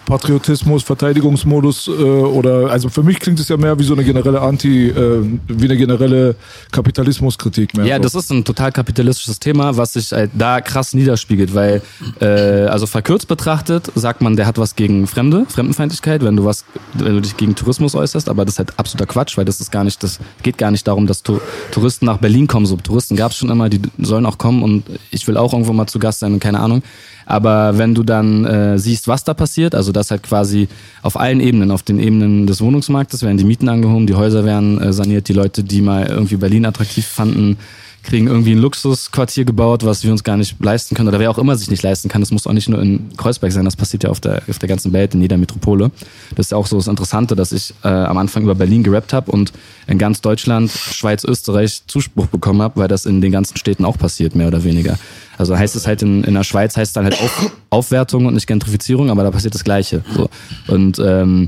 Patriotismus, 0.09 0.81
Verteidigungsmodus 0.81 1.87
äh, 1.87 1.91
oder 1.91 2.71
also 2.71 2.89
für 2.89 3.03
mich 3.03 3.19
klingt 3.19 3.39
es 3.39 3.47
ja 3.47 3.57
mehr 3.57 3.77
wie 3.77 3.83
so 3.83 3.93
eine 3.93 4.03
generelle 4.03 4.41
Anti, 4.41 4.87
äh, 4.87 5.21
wie 5.47 5.65
eine 5.65 5.77
generelle 5.77 6.35
Kapitalismuskritik 6.71 7.77
mehr. 7.77 7.85
Ja, 7.85 7.97
so. 7.97 8.01
das 8.01 8.15
ist 8.15 8.31
ein 8.31 8.43
total 8.43 8.71
kapitalistisches 8.71 9.37
Thema, 9.37 9.77
was 9.77 9.93
sich 9.93 10.11
halt 10.11 10.31
da 10.33 10.61
krass 10.61 10.95
niederspiegelt, 10.95 11.53
weil 11.53 11.83
äh, 12.21 12.25
also 12.25 12.87
verkürzt 12.87 13.27
betrachtet 13.27 13.91
sagt 13.93 14.21
man, 14.21 14.35
der 14.35 14.47
hat 14.47 14.57
was 14.57 14.75
gegen 14.75 15.05
Fremde, 15.05 15.45
Fremdenfeindlichkeit, 15.47 16.23
wenn 16.23 16.35
du 16.35 16.43
was, 16.43 16.65
wenn 16.95 17.13
du 17.13 17.21
dich 17.21 17.37
gegen 17.37 17.53
Tourismus 17.53 17.93
äußerst, 17.93 18.29
aber 18.29 18.45
das 18.45 18.55
ist 18.55 18.59
halt 18.59 18.79
absoluter 18.79 19.05
Quatsch, 19.05 19.37
weil 19.37 19.45
das 19.45 19.61
ist 19.61 19.71
gar 19.71 19.83
nicht, 19.83 20.01
das 20.01 20.19
geht 20.41 20.57
gar 20.57 20.71
nicht 20.71 20.87
darum, 20.87 21.05
dass 21.05 21.21
Touristen 21.21 22.05
nach 22.05 22.17
Berlin 22.17 22.47
kommen. 22.47 22.65
So 22.65 22.77
Touristen 22.77 23.15
gab 23.15 23.31
es 23.31 23.37
schon 23.37 23.51
immer, 23.51 23.69
die 23.69 23.79
sollen 23.99 24.25
auch 24.25 24.39
kommen 24.39 24.63
und 24.63 24.85
ich 25.11 25.27
will 25.27 25.37
auch 25.37 25.53
irgendwo 25.53 25.71
mal 25.73 25.85
zu 25.85 25.99
Gast 25.99 26.19
sein 26.21 26.33
und 26.33 26.39
keine 26.39 26.59
Ahnung. 26.59 26.81
Aber 27.29 27.77
wenn 27.77 27.93
du 27.93 28.01
dann 28.01 28.43
äh, 28.43 28.79
siehst, 28.79 29.07
was 29.07 29.23
da 29.23 29.35
passiert, 29.35 29.75
also 29.75 29.91
das 29.99 30.11
halt 30.11 30.23
quasi 30.23 30.67
auf 31.01 31.19
allen 31.19 31.39
Ebenen, 31.39 31.71
auf 31.71 31.83
den 31.83 31.99
Ebenen 31.99 32.47
des 32.47 32.61
Wohnungsmarktes 32.61 33.21
werden 33.21 33.37
die 33.37 33.43
Mieten 33.43 33.69
angehoben, 33.69 34.07
die 34.07 34.15
Häuser 34.15 34.45
werden 34.45 34.81
äh, 34.81 34.93
saniert, 34.93 35.27
die 35.27 35.33
Leute, 35.33 35.63
die 35.63 35.81
mal 35.81 36.07
irgendwie 36.07 36.37
Berlin 36.37 36.65
attraktiv 36.65 37.05
fanden, 37.05 37.57
kriegen 38.03 38.27
irgendwie 38.27 38.53
ein 38.53 38.59
Luxusquartier 38.59 39.45
gebaut, 39.45 39.85
was 39.85 40.03
wir 40.03 40.11
uns 40.11 40.23
gar 40.23 40.37
nicht 40.37 40.55
leisten 40.63 40.95
können 40.95 41.09
oder 41.09 41.19
wer 41.19 41.29
auch 41.29 41.37
immer 41.37 41.55
sich 41.55 41.69
nicht 41.69 41.83
leisten 41.83 42.09
kann. 42.09 42.21
Das 42.21 42.31
muss 42.31 42.47
auch 42.47 42.53
nicht 42.53 42.69
nur 42.69 42.81
in 42.81 43.09
Kreuzberg 43.17 43.51
sein, 43.51 43.65
das 43.65 43.75
passiert 43.75 44.03
ja 44.03 44.09
auf 44.09 44.19
der, 44.19 44.41
auf 44.49 44.59
der 44.59 44.69
ganzen 44.69 44.93
Welt, 44.93 45.13
in 45.13 45.21
jeder 45.21 45.37
Metropole. 45.37 45.91
Das 46.35 46.47
ist 46.47 46.51
ja 46.51 46.57
auch 46.57 46.67
so 46.67 46.77
das 46.77 46.87
Interessante, 46.87 47.35
dass 47.35 47.51
ich 47.51 47.73
äh, 47.83 47.87
am 47.87 48.17
Anfang 48.17 48.43
über 48.43 48.55
Berlin 48.55 48.83
gerappt 48.83 49.13
habe 49.13 49.31
und 49.31 49.51
in 49.87 49.97
ganz 49.97 50.21
Deutschland, 50.21 50.71
Schweiz, 50.71 51.23
Österreich 51.23 51.81
Zuspruch 51.87 52.27
bekommen 52.27 52.61
habe, 52.61 52.79
weil 52.79 52.87
das 52.87 53.05
in 53.05 53.21
den 53.21 53.31
ganzen 53.31 53.57
Städten 53.57 53.85
auch 53.85 53.97
passiert, 53.97 54.35
mehr 54.35 54.47
oder 54.47 54.63
weniger. 54.63 54.97
Also 55.37 55.57
heißt 55.57 55.75
es 55.75 55.87
halt 55.87 56.01
in, 56.01 56.23
in 56.23 56.33
der 56.33 56.43
Schweiz 56.43 56.75
heißt 56.75 56.89
es 56.89 56.93
dann 56.93 57.05
halt 57.05 57.19
Auf, 57.21 57.51
Aufwertung 57.69 58.25
und 58.25 58.33
nicht 58.33 58.47
Gentrifizierung, 58.47 59.09
aber 59.09 59.23
da 59.23 59.31
passiert 59.31 59.55
das 59.55 59.63
Gleiche. 59.63 60.03
So. 60.13 60.29
Und 60.67 60.99
ähm, 60.99 61.45
äh, 61.45 61.47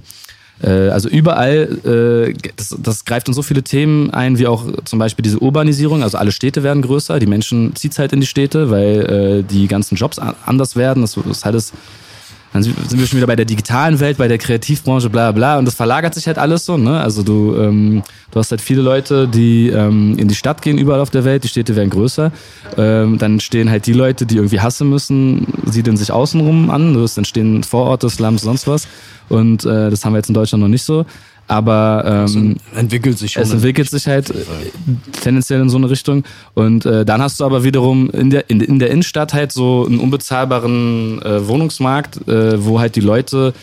also 0.67 1.09
überall, 1.09 1.79
äh, 1.85 2.33
das, 2.55 2.75
das 2.77 3.05
greift 3.05 3.27
in 3.27 3.33
so 3.33 3.41
viele 3.41 3.63
Themen 3.63 4.11
ein, 4.11 4.37
wie 4.37 4.47
auch 4.47 4.65
zum 4.85 4.99
Beispiel 4.99 5.23
diese 5.23 5.39
Urbanisierung. 5.39 6.03
Also 6.03 6.17
alle 6.17 6.31
Städte 6.31 6.63
werden 6.63 6.81
größer, 6.81 7.19
die 7.19 7.25
Menschen 7.25 7.75
zieht's 7.75 7.99
halt 7.99 8.13
in 8.13 8.21
die 8.21 8.27
Städte, 8.27 8.69
weil 8.69 9.41
äh, 9.41 9.43
die 9.43 9.67
ganzen 9.67 9.95
Jobs 9.95 10.19
anders 10.19 10.75
werden. 10.75 11.01
Das 11.01 11.17
ist 11.17 11.45
alles 11.45 11.73
dann 12.53 12.63
sind 12.63 12.99
wir 12.99 13.07
schon 13.07 13.17
wieder 13.17 13.27
bei 13.27 13.35
der 13.35 13.45
digitalen 13.45 13.99
Welt, 13.99 14.17
bei 14.17 14.27
der 14.27 14.37
Kreativbranche, 14.37 15.09
bla 15.09 15.31
bla. 15.31 15.57
Und 15.57 15.65
das 15.65 15.75
verlagert 15.75 16.13
sich 16.13 16.27
halt 16.27 16.37
alles 16.37 16.65
so. 16.65 16.77
Ne? 16.77 16.99
Also 16.99 17.23
du, 17.23 17.55
ähm, 17.55 18.03
du 18.31 18.39
hast 18.39 18.51
halt 18.51 18.59
viele 18.59 18.81
Leute, 18.81 19.27
die 19.27 19.69
ähm, 19.69 20.17
in 20.17 20.27
die 20.27 20.35
Stadt 20.35 20.61
gehen, 20.61 20.77
überall 20.77 20.99
auf 20.99 21.09
der 21.09 21.23
Welt. 21.23 21.45
Die 21.45 21.47
Städte 21.47 21.75
werden 21.75 21.89
größer. 21.89 22.31
Ähm, 22.77 23.17
dann 23.17 23.39
stehen 23.39 23.69
halt 23.69 23.87
die 23.87 23.93
Leute, 23.93 24.25
die 24.25 24.35
irgendwie 24.35 24.59
hassen 24.59 24.89
müssen, 24.89 25.47
siedeln 25.65 25.95
sich 25.95 26.11
außenrum 26.11 26.69
an. 26.69 26.93
Es 26.95 27.17
entstehen 27.17 27.63
Vororte, 27.63 28.09
Slums, 28.09 28.41
sonst 28.41 28.67
was. 28.67 28.87
Und 29.29 29.63
äh, 29.63 29.89
das 29.89 30.03
haben 30.03 30.11
wir 30.11 30.17
jetzt 30.17 30.29
in 30.29 30.35
Deutschland 30.35 30.61
noch 30.61 30.67
nicht 30.67 30.83
so. 30.83 31.05
Aber 31.51 32.27
ähm, 32.33 32.55
Entwickelt 32.73 33.17
sich 33.17 33.33
schon. 33.33 33.43
es 33.43 33.51
entwickelt 33.51 33.89
sich 33.89 34.07
halt 34.07 34.33
tendenziell 35.21 35.59
in 35.59 35.67
so 35.67 35.75
eine 35.75 35.89
Richtung. 35.89 36.23
Und 36.53 36.85
äh, 36.85 37.03
dann 37.03 37.21
hast 37.21 37.41
du 37.41 37.43
aber 37.43 37.65
wiederum 37.65 38.09
in 38.11 38.29
der, 38.29 38.49
in, 38.49 38.61
in 38.61 38.79
der 38.79 38.89
Innenstadt 38.89 39.33
halt 39.33 39.51
so 39.51 39.85
einen 39.85 39.99
unbezahlbaren 39.99 41.21
äh, 41.21 41.45
Wohnungsmarkt, 41.45 42.25
äh, 42.25 42.63
wo 42.63 42.79
halt 42.79 42.95
die 42.95 43.01
Leute. 43.01 43.53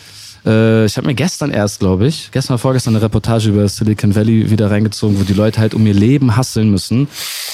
Äh, 0.45 0.85
ich 0.85 0.97
habe 0.97 1.07
mir 1.07 1.15
gestern 1.15 1.49
erst, 1.49 1.79
glaube 1.79 2.05
ich, 2.05 2.29
gestern 2.31 2.53
oder 2.53 2.59
vorgestern 2.59 2.95
eine 2.95 3.03
Reportage 3.03 3.49
über 3.49 3.67
Silicon 3.67 4.13
Valley 4.13 4.51
wieder 4.51 4.69
reingezogen, 4.69 5.19
wo 5.19 5.23
die 5.23 5.33
Leute 5.33 5.59
halt 5.59 5.73
um 5.73 5.83
ihr 5.87 5.95
Leben 5.95 6.35
hasseln 6.35 6.69
müssen 6.69 7.07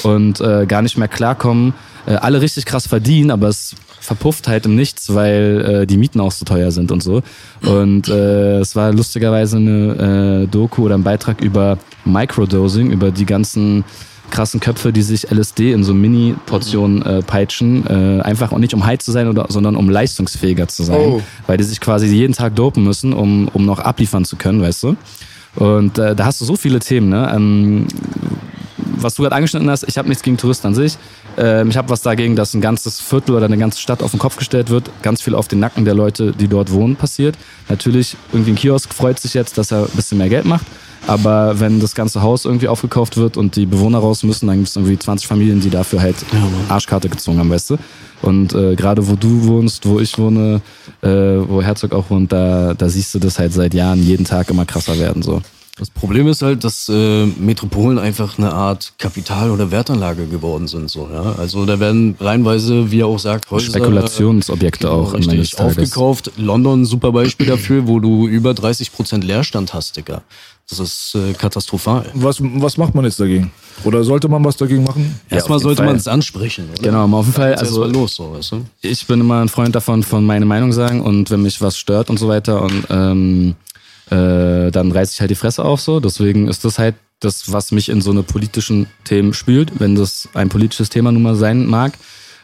und 0.03 0.41
äh, 0.41 0.65
gar 0.65 0.81
nicht 0.81 0.97
mehr 0.97 1.07
klarkommen. 1.07 1.73
Äh, 2.07 2.15
alle 2.15 2.41
richtig 2.41 2.65
krass 2.65 2.87
verdienen, 2.87 3.31
aber 3.31 3.47
es 3.47 3.75
verpufft 3.99 4.47
halt 4.47 4.65
im 4.65 4.75
Nichts, 4.75 5.13
weil 5.13 5.81
äh, 5.83 5.87
die 5.87 5.97
Mieten 5.97 6.19
auch 6.19 6.31
so 6.31 6.45
teuer 6.45 6.71
sind 6.71 6.91
und 6.91 7.01
so. 7.01 7.23
Und 7.63 8.07
äh, 8.07 8.59
es 8.59 8.75
war 8.75 8.93
lustigerweise 8.93 9.57
eine 9.57 10.43
äh, 10.43 10.47
Doku 10.47 10.83
oder 10.83 10.95
ein 10.95 11.03
Beitrag 11.03 11.41
über 11.41 11.77
Microdosing, 12.05 12.91
über 12.91 13.11
die 13.11 13.25
ganzen 13.25 13.83
krassen 14.31 14.59
Köpfe, 14.59 14.91
die 14.91 15.01
sich 15.03 15.31
LSD 15.31 15.71
in 15.71 15.83
so 15.83 15.93
Mini-Portionen 15.93 17.01
äh, 17.03 17.21
peitschen, 17.21 17.85
äh, 17.87 18.21
einfach 18.21 18.51
auch 18.51 18.57
nicht 18.57 18.73
um 18.73 18.85
high 18.85 18.97
zu 18.99 19.11
sein, 19.11 19.27
oder, 19.27 19.45
sondern 19.49 19.75
um 19.75 19.89
leistungsfähiger 19.89 20.67
zu 20.67 20.83
sein, 20.83 20.99
Oh. 20.99 21.21
weil 21.47 21.57
die 21.57 21.63
sich 21.63 21.79
quasi 21.79 22.07
jeden 22.07 22.33
Tag 22.33 22.55
dopen 22.55 22.83
müssen, 22.83 23.13
um, 23.13 23.47
um 23.53 23.65
noch 23.65 23.79
abliefern 23.79 24.25
zu 24.25 24.35
können, 24.35 24.61
weißt 24.61 24.83
du? 24.83 24.95
Und 25.55 25.97
äh, 25.97 26.15
da 26.15 26.25
hast 26.25 26.41
du 26.41 26.45
so 26.45 26.55
viele 26.55 26.79
Themen, 26.79 27.09
ne? 27.09 27.31
Ähm, 27.35 27.87
was 28.97 29.15
du 29.15 29.23
gerade 29.23 29.35
angeschnitten 29.35 29.69
hast, 29.69 29.83
ich 29.87 29.97
habe 29.97 30.07
nichts 30.07 30.23
gegen 30.23 30.37
Touristen 30.37 30.67
an 30.67 30.75
sich. 30.75 30.97
Ähm, 31.37 31.69
ich 31.69 31.77
habe 31.77 31.89
was 31.89 32.01
dagegen, 32.01 32.35
dass 32.35 32.53
ein 32.53 32.61
ganzes 32.61 33.01
Viertel 33.01 33.35
oder 33.35 33.45
eine 33.45 33.57
ganze 33.57 33.79
Stadt 33.79 34.01
auf 34.01 34.11
den 34.11 34.19
Kopf 34.19 34.37
gestellt 34.37 34.69
wird. 34.69 34.89
Ganz 35.01 35.21
viel 35.21 35.35
auf 35.35 35.47
den 35.47 35.59
Nacken 35.59 35.85
der 35.85 35.93
Leute, 35.93 36.31
die 36.31 36.47
dort 36.47 36.71
wohnen, 36.71 36.95
passiert. 36.95 37.35
Natürlich, 37.69 38.15
irgendwie 38.31 38.51
ein 38.51 38.55
Kiosk 38.55 38.93
freut 38.93 39.19
sich 39.19 39.33
jetzt, 39.33 39.57
dass 39.57 39.71
er 39.71 39.83
ein 39.83 39.95
bisschen 39.95 40.17
mehr 40.17 40.29
Geld 40.29 40.45
macht. 40.45 40.65
Aber 41.07 41.59
wenn 41.59 41.79
das 41.79 41.93
ganze 41.93 42.21
Haus 42.21 42.45
irgendwie 42.45 42.67
aufgekauft 42.67 43.17
wird 43.17 43.37
und 43.37 43.55
die 43.55 43.65
Bewohner 43.65 43.99
raus 43.99 44.23
müssen, 44.23 44.47
dann 44.47 44.57
gibt 44.57 44.69
es 44.69 44.75
irgendwie 44.75 44.97
20 44.97 45.27
Familien, 45.27 45.61
die 45.61 45.69
dafür 45.69 46.01
halt 46.01 46.15
Arschkarte 46.67 47.09
gezogen 47.09 47.37
haben, 47.37 47.49
weißt 47.49 47.71
du? 47.71 47.77
Und 48.25 48.53
äh, 48.53 48.75
gerade 48.75 49.07
wo 49.07 49.15
du 49.15 49.45
wohnst, 49.47 49.85
wo 49.85 49.99
ich 49.99 50.17
wohne, 50.17 50.61
äh, 51.01 51.07
wo 51.07 51.61
Herzog 51.61 51.93
auch 51.93 52.09
wohnt, 52.09 52.31
da, 52.31 52.73
da 52.73 52.89
siehst 52.89 53.13
du 53.15 53.19
das 53.19 53.39
halt 53.39 53.53
seit 53.53 53.73
Jahren 53.73 54.01
jeden 54.03 54.25
Tag 54.25 54.49
immer 54.49 54.65
krasser 54.65 54.97
werden. 54.97 55.21
So. 55.21 55.41
Das 55.77 55.89
Problem 55.89 56.29
ist 56.29 56.41
halt, 56.41 56.63
dass 56.63 56.87
äh, 56.87 57.25
Metropolen 57.25 57.99
einfach 57.99 58.37
eine 58.37 58.53
Art 58.53 58.93
Kapital- 58.97 59.51
oder 59.51 59.71
Wertanlage 59.71 60.25
geworden 60.25 60.69
sind. 60.69 60.89
So, 60.89 61.09
ja? 61.11 61.35
Also 61.37 61.65
da 61.65 61.81
werden 61.81 62.15
reinweise, 62.17 62.91
wie 62.91 63.01
er 63.01 63.07
auch 63.07 63.19
sagt, 63.19 63.51
Häuser, 63.51 63.71
Spekulationsobjekte 63.71 64.89
auch 64.89 65.13
am 65.13 65.21
Ende 65.21 65.35
des 65.35 65.51
richtig 65.51 65.59
aufgekauft. 65.59 66.31
London, 66.37 66.85
super 66.85 67.11
Beispiel 67.11 67.47
dafür, 67.47 67.87
wo 67.87 67.99
du 67.99 68.25
über 68.25 68.51
30% 68.51 69.21
Leerstand 69.21 69.73
hast, 69.73 69.97
Digga. 69.97 70.21
Das 70.69 70.79
ist 70.79 71.15
äh, 71.15 71.33
katastrophal. 71.33 72.05
Was, 72.15 72.37
was 72.41 72.77
macht 72.77 72.95
man 72.95 73.05
jetzt 73.05 73.19
dagegen? 73.19 73.51
Oder 73.83 74.03
sollte 74.03 74.27
man 74.27 74.43
was 74.43 74.57
dagegen 74.57 74.83
machen? 74.83 75.19
Erstmal 75.29 75.57
auf 75.57 75.61
jeden 75.63 75.75
sollte 75.75 75.83
man 75.83 75.95
es 75.95 76.07
ansprechen. 76.07 76.69
Oder? 76.73 76.81
Genau, 76.81 77.03
auf 77.19 77.25
jeden 77.25 77.35
Fall, 77.35 77.53
also- 77.53 77.83
erstmal 77.83 77.91
los, 78.01 78.15
so, 78.15 78.33
weißt 78.33 78.51
du? 78.53 78.65
ich 78.81 79.05
bin 79.05 79.19
immer 79.19 79.41
ein 79.41 79.49
Freund 79.49 79.75
davon, 79.75 80.01
von 80.01 80.25
meine 80.25 80.45
Meinung 80.45 80.71
sagen 80.73 81.01
und 81.01 81.29
wenn 81.29 81.43
mich 81.43 81.61
was 81.61 81.77
stört 81.77 82.09
und 82.09 82.17
so 82.17 82.27
weiter 82.27 82.63
und 82.63 82.83
ähm, 82.89 83.55
äh, 84.09 84.71
dann 84.71 84.91
reiß 84.91 85.13
ich 85.13 85.19
halt 85.21 85.29
die 85.29 85.35
Fresse 85.35 85.63
auf 85.63 85.81
so. 85.81 85.99
Deswegen 85.99 86.47
ist 86.47 86.65
das 86.65 86.79
halt 86.79 86.95
das, 87.19 87.51
was 87.51 87.71
mich 87.71 87.89
in 87.89 88.01
so 88.01 88.09
eine 88.11 88.23
politischen 88.23 88.87
Themen 89.03 89.33
spült, 89.33 89.79
wenn 89.79 89.95
das 89.95 90.29
ein 90.33 90.49
politisches 90.49 90.89
Thema 90.89 91.11
nun 91.11 91.21
mal 91.21 91.35
sein 91.35 91.65
mag. 91.67 91.93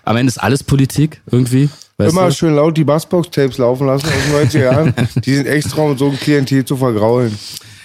Am 0.04 0.16
Ende 0.16 0.30
ist 0.30 0.38
alles 0.38 0.64
Politik 0.64 1.22
irgendwie. 1.32 1.70
Weißt 1.98 2.14
Immer 2.14 2.28
du? 2.28 2.34
schön 2.34 2.56
laut 2.56 2.78
die 2.78 2.84
Bassbox-Tapes 2.84 3.58
laufen 3.58 3.86
lassen 3.88 4.08
aus 4.08 4.42
den 4.50 4.50
90er 4.50 4.64
Jahren. 4.64 4.94
Die 5.24 5.36
sind 5.36 5.46
extra, 5.46 5.84
um 5.84 5.96
so 5.98 6.10
ein 6.10 6.18
Klientel 6.20 6.66
zu 6.66 6.76
vergraulen. 6.78 7.38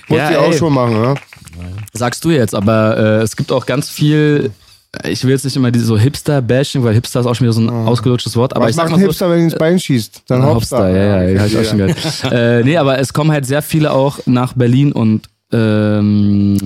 Muss 0.08 0.18
Ja, 0.18 0.30
ich 0.30 0.36
auch 0.36 0.52
schon 0.52 0.72
machen, 0.72 1.00
ne? 1.00 1.14
Sagst 1.92 2.24
du 2.24 2.30
jetzt, 2.30 2.54
aber 2.54 2.96
äh, 2.96 3.22
es 3.22 3.36
gibt 3.36 3.50
auch 3.52 3.66
ganz 3.66 3.88
viel. 3.88 4.50
Ich 5.04 5.24
will 5.24 5.32
jetzt 5.32 5.44
nicht 5.44 5.56
immer 5.56 5.70
diese 5.70 5.84
so 5.84 5.98
Hipster-Bashing, 5.98 6.82
weil 6.82 6.94
Hipster 6.94 7.20
ist 7.20 7.26
auch 7.26 7.34
schon 7.34 7.46
wieder 7.46 7.52
so 7.52 7.60
ein 7.60 7.68
ausgelutschtes 7.70 8.34
Wort. 8.36 8.54
Aber 8.56 8.64
Was 8.64 8.70
ich 8.72 8.76
macht 8.76 8.88
ein 8.92 8.94
so, 9.00 9.06
Hipster, 9.06 9.28
wenn 9.30 9.38
er 9.38 9.44
ins 9.44 9.54
Bein 9.54 9.78
schießt? 9.78 10.22
Dann 10.28 10.42
Hopster, 10.44 10.78
Hopster. 10.78 10.88
ja, 10.90 11.22
ja, 11.22 11.28
ja 11.28 11.40
hab 11.40 11.46
ich 11.48 11.58
auch 11.58 11.64
schon 11.64 11.78
gehört. 11.78 11.96
äh, 12.30 12.62
nee, 12.62 12.76
aber 12.76 12.98
es 12.98 13.12
kommen 13.12 13.30
halt 13.32 13.44
sehr 13.46 13.62
viele 13.62 13.92
auch 13.92 14.20
nach 14.26 14.54
Berlin 14.54 14.92
und 14.92 15.28
ähm, 15.52 16.56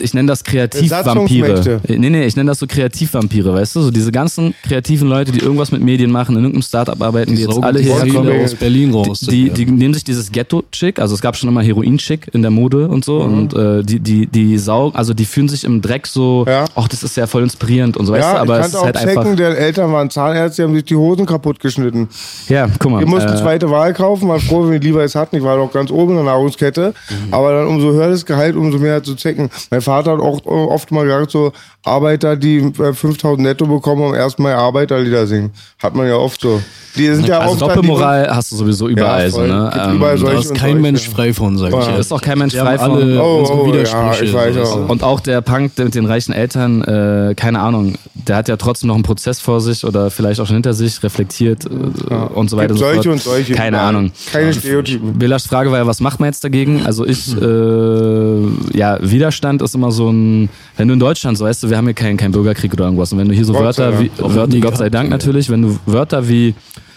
ich 0.00 0.14
nenne 0.14 0.28
das 0.28 0.44
Kreativvampire. 0.44 1.80
Nee, 1.88 2.10
nee, 2.10 2.24
ich 2.24 2.36
nenne 2.36 2.50
das 2.50 2.58
so 2.60 2.66
Kreativvampire, 2.66 3.52
weißt 3.54 3.76
du? 3.76 3.80
So 3.82 3.90
diese 3.90 4.12
ganzen 4.12 4.54
kreativen 4.62 5.08
Leute, 5.08 5.32
die 5.32 5.40
irgendwas 5.40 5.72
mit 5.72 5.82
Medien 5.82 6.10
machen, 6.10 6.36
in 6.36 6.42
irgendeinem 6.42 6.62
Startup 6.62 7.00
arbeiten, 7.02 7.34
die 7.34 7.42
jetzt 7.42 7.50
Saugen 7.52 7.64
alle 7.64 7.78
die 7.80 7.84
hierher 7.86 8.12
kommen. 8.14 8.44
aus 8.44 8.54
Berlin 8.54 8.94
raus. 8.94 9.20
Die, 9.20 9.50
die 9.50 9.66
nehmen 9.66 9.94
sich 9.94 10.04
dieses 10.04 10.30
Ghetto-Chick, 10.30 10.98
also 11.00 11.14
es 11.14 11.20
gab 11.20 11.36
schon 11.36 11.48
immer 11.48 11.62
Heroin-Chick 11.62 12.30
in 12.32 12.42
der 12.42 12.50
Mode 12.52 12.88
und 12.88 13.04
so, 13.04 13.20
Mhm. 13.24 13.38
und 13.38 13.54
äh, 13.54 13.82
die, 13.82 13.98
die, 14.00 14.26
die 14.26 14.56
saugen, 14.58 14.96
also 14.96 15.12
die 15.12 15.24
fühlen 15.24 15.48
sich 15.48 15.64
im 15.64 15.82
Dreck 15.82 16.06
so, 16.06 16.44
Ja. 16.48 16.66
ach, 16.76 16.86
das 16.88 17.02
ist 17.02 17.16
ja 17.16 17.26
voll 17.26 17.42
inspirierend 17.42 17.96
und 17.96 18.06
so, 18.06 18.12
weißt 18.12 18.22
Ja, 18.22 18.34
du, 18.34 18.40
aber 18.40 18.60
ich 18.60 18.66
es 18.66 18.74
ist 18.74 18.82
halt 18.82 18.96
einfach. 18.96 19.22
Zecken, 19.24 19.36
deren 19.36 19.56
Eltern 19.56 19.92
waren 19.92 20.10
Zahnärzte, 20.10 20.62
die 20.62 20.68
haben 20.68 20.74
sich 20.74 20.84
die 20.84 20.96
Hosen 20.96 21.26
kaputt 21.26 21.58
geschnitten. 21.58 22.08
Ja, 22.48 22.68
guck 22.78 22.92
mal. 22.92 23.00
Wir 23.00 23.06
mussten 23.08 23.32
äh, 23.32 23.36
zweite 23.36 23.68
Wahl 23.70 23.92
kaufen, 23.94 24.28
waren 24.28 24.40
froh, 24.40 24.62
wenn 24.64 24.72
wir 24.72 24.80
lieber 24.80 25.02
es 25.02 25.14
hatten. 25.16 25.36
Ich 25.36 25.42
war 25.42 25.56
doch 25.56 25.72
ganz 25.72 25.90
oben 25.90 26.10
in 26.10 26.16
der 26.16 26.24
Nahrungskette. 26.26 26.94
Mhm. 27.10 27.34
Aber 27.34 27.52
dann 27.52 27.79
umso 27.80 27.98
höher 27.98 28.10
das 28.10 28.26
Gehalt, 28.26 28.56
umso 28.56 28.78
mehr 28.78 29.02
zu 29.02 29.14
zecken. 29.14 29.50
Mein 29.70 29.80
Vater 29.80 30.12
hat 30.12 30.20
auch 30.20 30.44
oft 30.44 30.90
mal 30.90 31.04
gesagt, 31.04 31.30
so 31.30 31.52
Arbeiter, 31.84 32.36
die 32.36 32.58
äh, 32.58 32.92
5000 32.92 33.40
netto 33.40 33.66
bekommen, 33.66 34.02
am 34.02 34.14
ersten 34.14 34.42
Mal 34.42 34.54
Arbeiterlieder 34.54 35.26
singen. 35.26 35.50
Hat 35.82 35.94
man 35.94 36.06
ja 36.06 36.16
oft 36.16 36.40
so. 36.40 36.60
Die 36.96 37.06
sind 37.06 37.26
ja 37.26 37.38
also 37.38 37.52
oft 37.52 37.62
Doppelmoral 37.62 38.28
hast 38.34 38.50
du 38.50 38.56
sowieso 38.56 38.88
überall 38.88 39.24
Ja, 39.24 39.30
so, 39.30 39.38
voll. 39.38 39.48
ne? 39.48 39.70
Gibt 39.72 39.94
überall 39.94 40.14
Ähm, 40.14 40.18
solche 40.18 40.34
Da 40.34 40.40
ist 40.40 40.54
kein. 40.54 40.80
Mensch 40.80 41.08
frei 41.08 41.32
von, 41.32 41.56
sag 41.56 41.68
ich. 41.68 41.74
Ja. 41.74 41.90
ja. 41.90 41.96
ist 41.98 42.12
auch 42.12 42.20
kein 42.20 42.38
Mensch 42.38 42.54
frei 42.54 42.78
von. 42.78 42.90
alle 42.92 43.22
Oh, 43.22 43.46
oh, 43.48 43.66
ja, 43.66 43.72
Widersprüche. 43.72 44.52
so, 44.52 44.60
auch. 44.62 44.88
Und 44.88 45.02
auch 45.02 45.20
der 45.20 45.40
Punk 45.40 45.76
der 45.76 45.84
mit 45.86 45.94
den 45.94 46.04
reichen 46.06 46.32
Eltern, 46.32 46.82
äh, 46.82 47.34
keine 47.36 47.60
Ahnung, 47.60 47.94
der 48.14 48.36
hat 48.36 48.48
ja 48.48 48.56
trotzdem 48.56 48.88
noch 48.88 48.94
einen 48.96 49.04
Prozess 49.04 49.40
vor 49.40 49.60
sich 49.60 49.84
oder 49.84 50.10
vielleicht 50.10 50.40
auch 50.40 50.46
schon 50.46 50.56
hinter 50.56 50.74
sich, 50.74 51.02
reflektiert 51.02 51.64
äh, 51.64 52.14
und 52.14 52.50
so 52.50 52.56
weiter 52.56 52.74
Gibt 52.74 52.80
und 52.82 52.86
so 52.88 52.94
solche 52.94 53.10
und 53.12 53.22
solche. 53.22 53.54
Keine 53.54 53.76
überall. 53.76 53.88
Ahnung. 53.88 54.12
Keine 54.32 54.52
Stereotypen. 54.52 55.18
Belasch 55.18 55.44
Frage 55.44 55.70
war 55.70 55.78
ja, 55.78 55.86
was 55.86 56.00
macht 56.00 56.18
man 56.20 56.28
jetzt 56.28 56.42
dagegen? 56.44 56.84
Also 56.84 57.06
ich, 57.06 57.34
äh, 57.40 58.76
ja, 58.76 58.98
Widerstand 59.00 59.62
ist 59.62 59.74
immer 59.74 59.92
so 59.92 60.10
ein, 60.10 60.48
wenn 60.76 60.88
du 60.88 60.94
in 60.94 61.00
Deutschland, 61.00 61.38
so 61.38 61.44
weißt 61.44 61.62
du, 61.62 61.69
wir 61.70 61.76
haben 61.76 61.86
hier 61.86 61.94
keinen 61.94 62.16
kein 62.16 62.32
Bürgerkrieg 62.32 62.72
oder 62.72 62.84
irgendwas. 62.84 63.12
Und 63.12 63.18
wenn 63.18 63.28
du 63.28 63.34
hier 63.34 63.44
so 63.44 63.52
Gott 63.52 63.74
sei 63.74 63.84
Wörter 63.84 64.00
wie, 64.00 64.10
Dank. 64.10 64.34
Wörter, 64.34 64.60
Gott 64.60 64.76
sei 64.76 64.90
Dank 64.90 65.08
natürlich, 65.08 65.48
wenn 65.48 65.62
du 65.62 65.78
Wörter 65.86 66.28
wie 66.28 66.54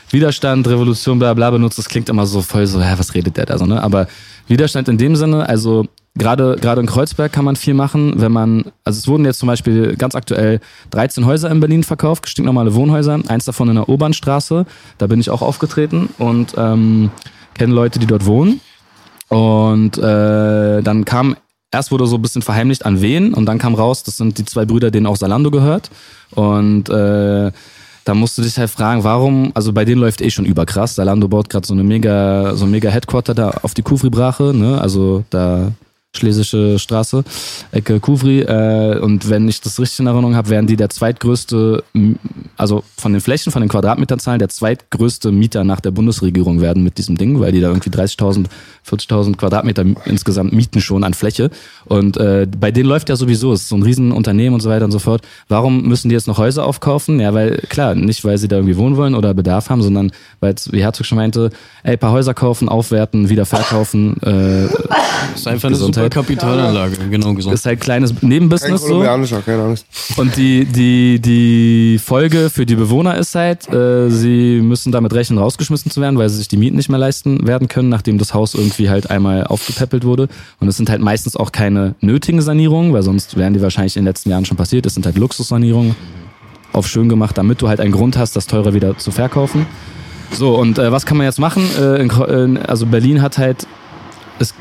Widerstand, 0.10 0.68
Revolution, 0.68 1.18
bla 1.18 1.34
bla 1.34 1.50
benutzt, 1.50 1.78
das 1.78 1.88
klingt 1.88 2.10
immer 2.10 2.26
so 2.26 2.42
voll 2.42 2.68
so, 2.68 2.82
hä, 2.82 2.94
was 2.98 3.14
redet 3.14 3.38
der 3.38 3.46
da 3.46 3.58
so, 3.58 3.66
ne? 3.66 3.82
Aber 3.82 4.08
Widerstand 4.48 4.90
in 4.90 4.98
dem 4.98 5.16
Sinne, 5.16 5.48
also 5.48 5.86
gerade 6.16 6.58
gerade 6.60 6.82
in 6.82 6.88
Kreuzberg 6.88 7.32
kann 7.32 7.46
man 7.46 7.56
viel 7.56 7.74
machen, 7.74 8.14
wenn 8.18 8.32
man, 8.32 8.66
also 8.84 9.00
es 9.00 9.08
wurden 9.08 9.26
jetzt 9.26 9.40
zum 9.40 9.48
Beispiel 9.48 9.96
ganz 9.96 10.14
aktuell 10.14 10.60
13 10.92 11.26
Häuser 11.26 11.50
in 11.50 11.60
Berlin 11.60 11.84
verkauft, 11.84 12.28
stinknormale 12.30 12.76
Wohnhäuser, 12.76 13.20
eins 13.28 13.46
davon 13.46 13.70
in 13.70 13.76
der 13.76 13.90
Obernstraße, 13.90 14.66
da 14.98 15.08
bin 15.08 15.20
ich 15.20 15.30
auch 15.30 15.42
aufgetreten 15.42 16.10
und 16.20 16.54
ähm, 16.58 17.10
kenne 17.56 17.74
Leute, 17.74 18.00
die 18.00 18.08
dort 18.08 18.26
wohnen. 18.26 18.60
Und 19.30 19.98
äh, 19.98 20.82
dann 20.84 21.06
kam, 21.06 21.36
erst 21.74 21.92
wurde 21.92 22.06
so 22.08 22.16
ein 22.16 22.22
bisschen 22.22 22.42
verheimlicht 22.42 22.86
an 22.86 23.02
wen 23.02 23.34
und 23.34 23.46
dann 23.46 23.58
kam 23.58 23.74
raus, 23.74 24.04
das 24.04 24.18
sind 24.18 24.38
die 24.38 24.46
zwei 24.46 24.66
Brüder, 24.66 24.92
denen 24.92 25.08
auch 25.08 25.16
Salando 25.16 25.52
gehört. 25.52 25.90
Und 26.32 26.90
äh, 26.90 27.52
da 28.06 28.14
musst 28.14 28.38
du 28.38 28.42
dich 28.42 28.58
halt 28.58 28.70
fragen, 28.70 29.04
warum, 29.04 29.52
also 29.54 29.74
bei 29.74 29.86
denen 29.86 30.02
läuft 30.02 30.22
eh 30.22 30.30
schon 30.30 30.46
überkrass. 30.46 30.96
Salando 30.96 31.28
baut 31.28 31.50
gerade 31.50 31.66
so 31.66 31.74
eine 31.74 31.84
mega, 31.84 32.56
so 32.56 32.66
ein 32.66 32.72
mega 32.72 32.90
Headquarter 32.90 33.34
da 33.34 33.52
auf 33.64 33.74
die 33.74 33.82
Kufri-Brache, 33.82 34.54
ne? 34.54 34.80
Also 34.82 35.24
da 35.30 35.72
Schlesische 36.16 36.78
Straße, 36.78 37.24
Ecke 37.72 38.00
Kuvri. 38.00 38.42
Äh, 38.42 39.00
und 39.00 39.32
wenn 39.32 39.48
ich 39.48 39.62
das 39.62 39.80
richtig 39.80 40.00
in 40.00 40.06
Erinnerung 40.06 40.36
habe, 40.36 40.50
wären 40.50 40.68
die 40.68 40.76
der 40.76 40.90
zweitgrößte, 40.90 41.84
also 42.56 42.84
von 42.98 43.14
den 43.14 43.22
Flächen, 43.22 43.52
von 43.52 43.64
den 43.64 43.70
Quadratmeterzahlen, 43.70 44.38
der 44.38 44.50
zweitgrößte 44.50 45.32
Mieter 45.32 45.64
nach 45.64 45.80
der 45.80 45.90
Bundesregierung 45.90 46.62
werden 46.62 46.84
mit 46.84 47.00
diesem 47.00 47.18
Ding, 47.18 47.40
weil 47.40 47.52
die 47.52 47.62
da 47.62 47.70
irgendwie 47.70 47.90
30.000, 47.90 48.46
40.000 48.88 49.38
Quadratmeter 49.38 49.86
insgesamt 50.06 50.54
mieten 50.54 50.82
schon 50.82 51.04
an 51.04 51.16
Fläche. 51.16 51.50
Und 51.86 52.18
äh, 52.18 52.46
bei 52.60 52.70
denen 52.72 52.90
läuft 52.90 53.10
ja 53.10 53.16
sowieso, 53.16 53.52
es 53.52 53.62
ist 53.62 53.70
so 53.70 53.76
ein 53.76 53.82
Riesenunternehmen 53.82 54.54
und 54.54 54.62
so 54.62 54.70
weiter 54.70 54.86
und 54.86 54.92
so 54.92 55.00
fort. 55.00 55.24
Warum 55.48 55.82
müssen 55.88 56.10
die 56.10 56.14
jetzt 56.14 56.28
noch 56.28 56.38
Häuser 56.38 56.66
aufkaufen? 56.66 57.20
Ja, 57.20 57.34
weil, 57.34 57.58
klar, 57.70 57.96
nicht 57.96 58.24
weil 58.24 58.38
sie 58.38 58.48
da 58.48 58.58
irgendwie 58.58 58.78
wohnen 58.78 58.98
wollen 58.98 59.16
oder 59.16 59.34
Bedarf 59.34 59.72
haben, 59.72 59.82
sondern 59.82 60.12
weil, 60.42 60.54
wie 60.70 60.84
Herzog 60.84 61.08
schon 61.08 61.16
meinte, 61.16 61.50
ey, 61.82 61.98
paar 61.98 62.12
Häuser 62.12 62.36
kaufen, 62.36 62.70
aufwerten, 62.70 63.30
wieder 63.30 63.48
verkaufen, 63.48 64.22
äh, 64.22 64.68
Das 65.32 65.40
ist 65.42 65.48
einfach 65.48 65.70
eine 65.70 65.76
super 65.76 66.03
Gesundheit. 66.10 66.40
Kapitalanlage, 66.40 66.98
genau 67.10 67.34
gesagt. 67.34 67.54
ist 67.56 67.66
halt 67.66 67.82
kleines 67.82 68.14
Kein 68.20 68.30
Nebenbusiness 68.30 68.82
so. 68.82 68.88
kolumbianischer, 68.88 69.42
keine 69.42 69.64
Angst. 69.64 69.86
Und 70.18 70.36
die, 70.38 70.66
die, 70.66 71.20
die 71.20 72.00
Folge 72.04 72.50
für 72.50 72.66
die 72.66 72.76
Bewohner 72.76 73.16
ist 73.18 73.36
halt, 73.36 73.68
äh, 73.72 74.10
sie 74.10 74.62
müssen 74.62 74.92
damit 74.92 75.14
rechnen, 75.14 75.40
rausgeschmissen 75.40 75.92
zu 75.92 76.02
werden, 76.02 76.18
weil 76.18 76.30
sie 76.30 76.38
sich 76.38 76.48
die 76.48 76.58
Mieten 76.58 76.78
nicht 76.78 76.90
mehr 76.90 77.00
leisten 77.00 77.48
werden 77.48 77.68
können, 77.68 77.90
nachdem 77.90 78.18
das 78.18 78.34
Haus 78.34 78.54
irgendwie 78.54 78.90
halt 78.90 79.10
einmal 79.10 79.46
aufgepäppelt 79.46 80.04
wurde. 80.04 80.28
Und 80.60 80.68
es 80.68 80.78
sind 80.78 80.90
halt 80.90 81.02
meistens 81.02 81.36
auch 81.36 81.52
keine 81.52 81.96
nötigen 82.02 82.42
Sanierungen, 82.42 82.94
weil 82.94 83.04
sonst 83.04 83.38
wären 83.38 83.54
die 83.54 83.62
wahrscheinlich 83.62 83.96
in 83.96 84.04
den 84.04 84.08
letzten 84.08 84.30
Jahren 84.30 84.46
schon 84.46 84.58
passiert. 84.58 84.86
Es 84.86 84.94
sind 84.94 85.06
halt 85.06 85.18
Luxussanierungen 85.18 85.96
auf 86.74 86.88
schön 86.88 87.08
gemacht, 87.08 87.38
damit 87.38 87.62
du 87.62 87.68
halt 87.70 87.80
einen 87.80 87.92
Grund 87.92 88.18
hast, 88.18 88.36
das 88.36 88.48
teurer 88.48 88.74
wieder 88.74 88.98
zu 88.98 89.12
verkaufen. 89.12 89.66
So, 90.32 90.56
und 90.56 90.80
äh, 90.80 90.92
was 90.92 91.06
kann 91.06 91.18
man 91.18 91.26
jetzt 91.26 91.40
machen? 91.40 91.64
Äh, 91.80 92.02
in, 92.02 92.58
also 92.58 92.88
Berlin 92.88 93.22
hat 93.22 93.38
halt, 93.38 93.68
es, 94.40 94.54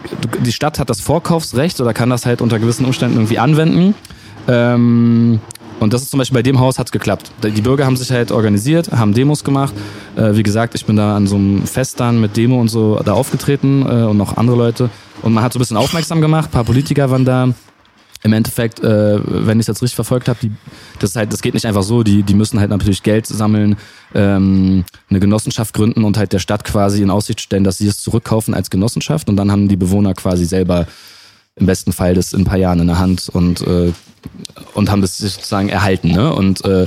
die 0.44 0.52
Stadt 0.52 0.78
hat 0.78 0.90
das 0.90 1.00
Vorkaufsrecht 1.00 1.80
oder 1.80 1.94
kann 1.94 2.10
das 2.10 2.26
halt 2.26 2.40
unter 2.40 2.58
gewissen 2.58 2.84
Umständen 2.84 3.16
irgendwie 3.16 3.38
anwenden. 3.38 3.94
Ähm, 4.48 5.40
und 5.80 5.92
das 5.92 6.02
ist 6.02 6.10
zum 6.10 6.18
Beispiel 6.18 6.36
bei 6.36 6.42
dem 6.42 6.60
Haus 6.60 6.78
hat's 6.78 6.92
geklappt. 6.92 7.32
Die 7.42 7.60
Bürger 7.60 7.84
haben 7.84 7.96
sich 7.96 8.10
halt 8.12 8.30
organisiert, 8.30 8.92
haben 8.92 9.14
Demos 9.14 9.42
gemacht. 9.42 9.74
Äh, 10.16 10.36
wie 10.36 10.42
gesagt, 10.44 10.74
ich 10.74 10.86
bin 10.86 10.96
da 10.96 11.16
an 11.16 11.26
so 11.26 11.36
einem 11.36 11.66
Fest 11.66 11.98
dann 11.98 12.20
mit 12.20 12.36
Demo 12.36 12.60
und 12.60 12.68
so 12.68 13.00
da 13.04 13.14
aufgetreten 13.14 13.82
äh, 13.82 14.04
und 14.04 14.16
noch 14.16 14.36
andere 14.36 14.56
Leute. 14.56 14.90
Und 15.22 15.32
man 15.32 15.42
hat 15.42 15.52
so 15.52 15.58
ein 15.58 15.60
bisschen 15.60 15.76
aufmerksam 15.76 16.20
gemacht, 16.20 16.48
ein 16.48 16.52
paar 16.52 16.64
Politiker 16.64 17.10
waren 17.10 17.24
da. 17.24 17.48
Im 18.24 18.32
Endeffekt, 18.32 18.80
äh, 18.80 19.18
wenn 19.24 19.58
ich 19.58 19.64
es 19.64 19.68
jetzt 19.68 19.82
richtig 19.82 19.96
verfolgt 19.96 20.28
habe, 20.28 20.38
das 21.00 21.10
ist 21.10 21.16
halt, 21.16 21.32
das 21.32 21.42
geht 21.42 21.54
nicht 21.54 21.66
einfach 21.66 21.82
so. 21.82 22.02
Die, 22.02 22.22
die 22.22 22.34
müssen 22.34 22.60
halt 22.60 22.70
natürlich 22.70 23.02
Geld 23.02 23.26
sammeln, 23.26 23.76
ähm, 24.14 24.84
eine 25.10 25.20
Genossenschaft 25.20 25.74
gründen 25.74 26.04
und 26.04 26.16
halt 26.16 26.32
der 26.32 26.38
Stadt 26.38 26.62
quasi 26.62 27.02
in 27.02 27.10
Aussicht 27.10 27.40
stellen, 27.40 27.64
dass 27.64 27.78
sie 27.78 27.88
es 27.88 28.00
zurückkaufen 28.00 28.54
als 28.54 28.70
Genossenschaft. 28.70 29.28
Und 29.28 29.36
dann 29.36 29.50
haben 29.50 29.66
die 29.66 29.76
Bewohner 29.76 30.14
quasi 30.14 30.44
selber 30.44 30.86
im 31.56 31.66
besten 31.66 31.92
Fall 31.92 32.14
das 32.14 32.32
in 32.32 32.42
ein 32.42 32.44
paar 32.44 32.58
Jahren 32.58 32.80
in 32.80 32.86
der 32.86 32.98
Hand 32.98 33.28
und 33.28 33.60
äh, 33.66 33.92
und 34.74 34.90
haben 34.90 35.02
das 35.02 35.18
sozusagen 35.18 35.68
erhalten. 35.68 36.12
Ne? 36.12 36.32
Und 36.32 36.64
äh, 36.64 36.86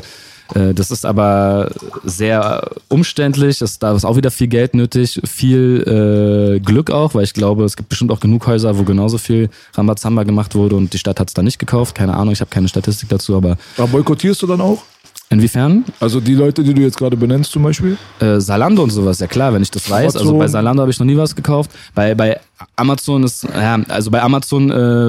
das 0.54 0.92
ist 0.92 1.06
aber 1.06 1.72
sehr 2.04 2.70
umständlich. 2.88 3.62
Es, 3.62 3.80
da 3.80 3.96
ist 3.96 4.06
auch 4.06 4.16
wieder 4.16 4.30
viel 4.32 4.48
Geld 4.48 4.76
nötig, 4.76 5.20
viel 5.26 6.56
äh, 6.56 6.60
Glück 6.60 6.92
auch, 6.92 7.16
weil 7.16 7.24
ich 7.24 7.34
glaube, 7.34 7.64
es 7.64 7.76
gibt 7.76 7.90
bestimmt 7.90 8.12
auch 8.12 8.20
genug 8.20 8.46
Häuser, 8.46 8.78
wo 8.78 8.84
genauso 8.84 9.18
viel 9.18 9.50
Rambazamba 9.74 10.24
gemacht 10.24 10.54
wurde 10.56 10.76
und 10.76 10.94
die 10.94 11.00
Stadt 11.00 11.20
hat 11.20 11.30
es 11.30 11.34
da 11.34 11.42
nicht 11.42 11.58
gekauft. 11.58 11.96
Keine 11.96 12.14
Ahnung, 12.16 12.34
ich 12.34 12.42
habe 12.42 12.52
keine 12.52 12.68
Statistik 12.68 13.10
dazu, 13.10 13.36
aber 13.36 13.58
Aber 13.78 13.88
boykottierst 13.88 14.42
du 14.44 14.48
dann 14.48 14.62
auch? 14.62 14.84
inwiefern? 15.30 15.84
Also 16.00 16.20
die 16.20 16.36
Leute, 16.36 16.64
die 16.64 16.74
du 16.74 16.82
jetzt 16.82 16.98
gerade 16.98 17.18
benennst 17.18 17.52
zum 17.52 17.64
Beispiel? 17.64 17.98
Äh, 18.20 18.40
Salando 18.40 18.84
und 18.84 18.92
sowas, 18.92 19.20
ja 19.20 19.28
klar, 19.28 19.54
wenn 19.54 19.62
ich 19.62 19.72
das 19.72 19.90
weiß. 19.90 20.16
Also 20.16 20.20
Amazon. 20.30 20.40
bei 20.40 20.48
Salando 20.48 20.82
habe 20.82 20.92
ich 20.92 21.00
noch 21.00 21.06
nie 21.06 21.18
was 21.18 21.36
gekauft. 21.36 21.72
Bei, 21.94 22.14
bei 22.16 22.40
Amazon 22.76 23.24
ist, 23.24 23.44
ja, 23.44 23.80
also 23.90 24.12
bei 24.12 24.22
Amazon 24.22 24.70
äh, 24.70 25.08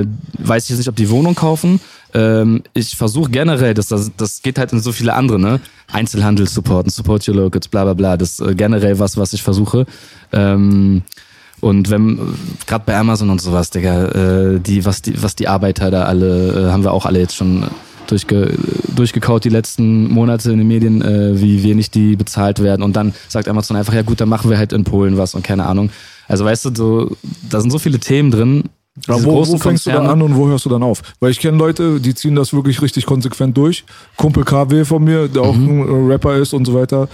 äh, 0.00 0.06
weiß 0.38 0.64
ich 0.64 0.70
jetzt 0.70 0.78
nicht, 0.78 0.88
ob 0.88 0.96
die 0.96 1.10
Wohnung 1.10 1.34
kaufen. 1.34 1.80
Ähm, 2.14 2.62
ich 2.72 2.96
versuche 2.96 3.30
generell, 3.30 3.74
das, 3.74 3.88
das, 3.88 4.12
das 4.16 4.40
geht 4.40 4.58
halt 4.58 4.72
in 4.72 4.80
so 4.80 4.92
viele 4.92 5.14
andere, 5.14 5.38
ne? 5.38 5.60
Einzelhandel 5.92 6.48
supporten, 6.48 6.90
support 6.90 7.28
your 7.28 7.34
locals, 7.34 7.68
bla 7.68 7.84
bla 7.84 7.94
bla. 7.94 8.16
Das 8.16 8.38
ist 8.38 8.40
äh, 8.40 8.54
generell 8.54 8.98
was, 8.98 9.16
was 9.16 9.32
ich 9.32 9.42
versuche. 9.42 9.84
Ähm, 10.32 11.02
und 11.60 11.90
wenn, 11.90 12.18
gerade 12.66 12.84
bei 12.86 12.96
Amazon 12.96 13.30
und 13.30 13.40
sowas, 13.40 13.70
Digga, 13.70 14.08
äh, 14.08 14.60
die, 14.60 14.84
was 14.84 15.02
die, 15.02 15.22
was 15.22 15.34
die 15.34 15.48
Arbeiter 15.48 15.90
da 15.90 16.04
alle, 16.04 16.68
äh, 16.68 16.72
haben 16.72 16.84
wir 16.84 16.92
auch 16.92 17.06
alle 17.06 17.18
jetzt 17.18 17.36
schon 17.36 17.64
durchge, 18.06 18.56
durchgekaut 18.94 19.44
die 19.44 19.48
letzten 19.48 20.10
Monate 20.10 20.52
in 20.52 20.58
den 20.58 20.68
Medien, 20.68 21.02
äh, 21.02 21.40
wie 21.40 21.62
wenig 21.62 21.90
die 21.90 22.16
bezahlt 22.16 22.62
werden. 22.62 22.82
Und 22.82 22.96
dann 22.96 23.14
sagt 23.28 23.48
Amazon 23.48 23.76
einfach, 23.76 23.94
ja 23.94 24.02
gut, 24.02 24.20
dann 24.20 24.28
machen 24.28 24.50
wir 24.50 24.58
halt 24.58 24.72
in 24.72 24.84
Polen 24.84 25.16
was 25.16 25.34
und 25.34 25.42
keine 25.42 25.66
Ahnung. 25.66 25.90
Also 26.28 26.44
weißt 26.44 26.66
du, 26.66 26.74
so, 26.74 27.16
da 27.48 27.60
sind 27.60 27.70
so 27.70 27.78
viele 27.78 27.98
Themen 27.98 28.30
drin. 28.30 28.64
Diese 28.96 29.24
wo, 29.24 29.46
wo 29.46 29.58
fängst 29.58 29.86
du 29.86 29.90
dann 29.90 30.06
an 30.06 30.22
und 30.22 30.36
wo 30.36 30.46
hörst 30.48 30.64
du 30.66 30.70
dann 30.70 30.82
auf? 30.82 31.02
Weil 31.20 31.30
ich 31.32 31.40
kenne 31.40 31.58
Leute, 31.58 31.98
die 32.00 32.14
ziehen 32.14 32.36
das 32.36 32.52
wirklich 32.54 32.80
richtig 32.80 33.06
konsequent 33.06 33.56
durch. 33.56 33.84
Kumpel 34.16 34.44
KW 34.44 34.84
von 34.84 35.02
mir, 35.02 35.26
der 35.28 35.42
auch 35.42 35.54
Mhm. 35.56 35.80
ein 35.80 36.08
äh, 36.08 36.12
Rapper 36.12 36.36
ist 36.36 36.54
und 36.54 36.64
so 36.64 36.74
weiter. 36.74 37.08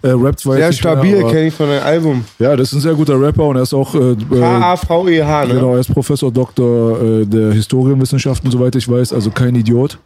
Äh, 0.00 0.10
rappt 0.10 0.38
zwar 0.40 0.54
Sehr 0.56 0.72
stabil, 0.72 1.18
kenne 1.24 1.48
ich 1.48 1.54
von 1.54 1.66
deinem 1.66 1.82
Album. 1.84 2.24
Ja, 2.38 2.54
das 2.56 2.68
ist 2.68 2.74
ein 2.74 2.80
sehr 2.80 2.94
guter 2.94 3.20
Rapper 3.20 3.44
und 3.46 3.56
er 3.56 3.62
ist 3.62 3.74
auch 3.74 3.94
äh, 3.96 4.12
äh, 4.12 4.40
H-A-V-E-H, 4.40 5.44
ne? 5.46 5.54
Genau, 5.54 5.74
er 5.74 5.80
ist 5.80 5.92
Professor 5.92 6.30
Doktor 6.30 7.02
äh, 7.02 7.26
der 7.26 7.52
Historienwissenschaften, 7.52 8.48
soweit 8.50 8.76
ich 8.76 8.88
weiß, 8.88 9.12
also 9.12 9.30
kein 9.30 9.54
Idiot. 9.56 9.98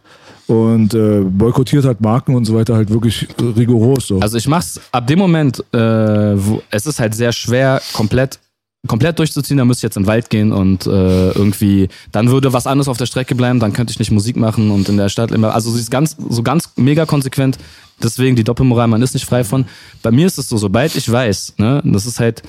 Und 0.47 0.93
äh, 0.93 1.21
boykottiert 1.21 1.85
halt 1.85 2.01
Marken 2.01 2.35
und 2.35 2.43
so 2.43 2.53
weiter 2.55 2.75
halt 2.75 2.89
wirklich 2.89 3.27
rigoros. 3.39 4.07
So. 4.07 4.19
Also 4.19 4.37
ich 4.37 4.47
mach's 4.47 4.77
ab 4.91 5.07
dem 5.07 5.19
Moment, 5.19 5.63
äh, 5.71 5.77
wo 5.77 6.61
es 6.69 6.85
ist 6.85 6.99
halt 6.99 7.15
sehr 7.15 7.31
schwer, 7.31 7.79
komplett 7.93 8.39
komplett 8.87 9.17
durchzuziehen, 9.17 9.57
da 9.57 9.65
müsste 9.65 9.79
ich 9.79 9.89
jetzt 9.89 9.97
in 9.97 10.03
den 10.03 10.07
Wald 10.07 10.29
gehen 10.29 10.51
und 10.51 10.85
äh, 10.85 11.31
irgendwie, 11.31 11.87
dann 12.11 12.29
würde 12.29 12.51
was 12.51 12.67
anderes 12.67 12.89
auf 12.89 12.97
der 12.97 13.05
Strecke 13.05 13.33
bleiben, 13.33 13.59
dann 13.59 13.71
könnte 13.71 13.91
ich 13.91 13.99
nicht 13.99 14.11
Musik 14.11 14.35
machen 14.35 14.71
und 14.71 14.89
in 14.89 14.97
der 14.97 15.09
Stadt 15.09 15.31
immer, 15.31 15.53
also 15.53 15.71
sie 15.71 15.79
ist 15.79 15.89
ganz, 15.89 16.17
so 16.29 16.43
ganz 16.43 16.71
mega 16.75 17.05
konsequent, 17.05 17.57
deswegen 18.01 18.35
die 18.35 18.43
Doppelmoral, 18.43 18.87
man 18.87 19.01
ist 19.01 19.13
nicht 19.13 19.25
frei 19.25 19.45
von. 19.45 19.65
Bei 20.01 20.11
mir 20.11 20.27
ist 20.27 20.37
es 20.37 20.49
so, 20.49 20.57
sobald 20.57 20.95
ich 20.95 21.09
weiß, 21.09 21.55
ne, 21.57 21.81
das 21.85 22.05
ist 22.05 22.19
halt, 22.19 22.43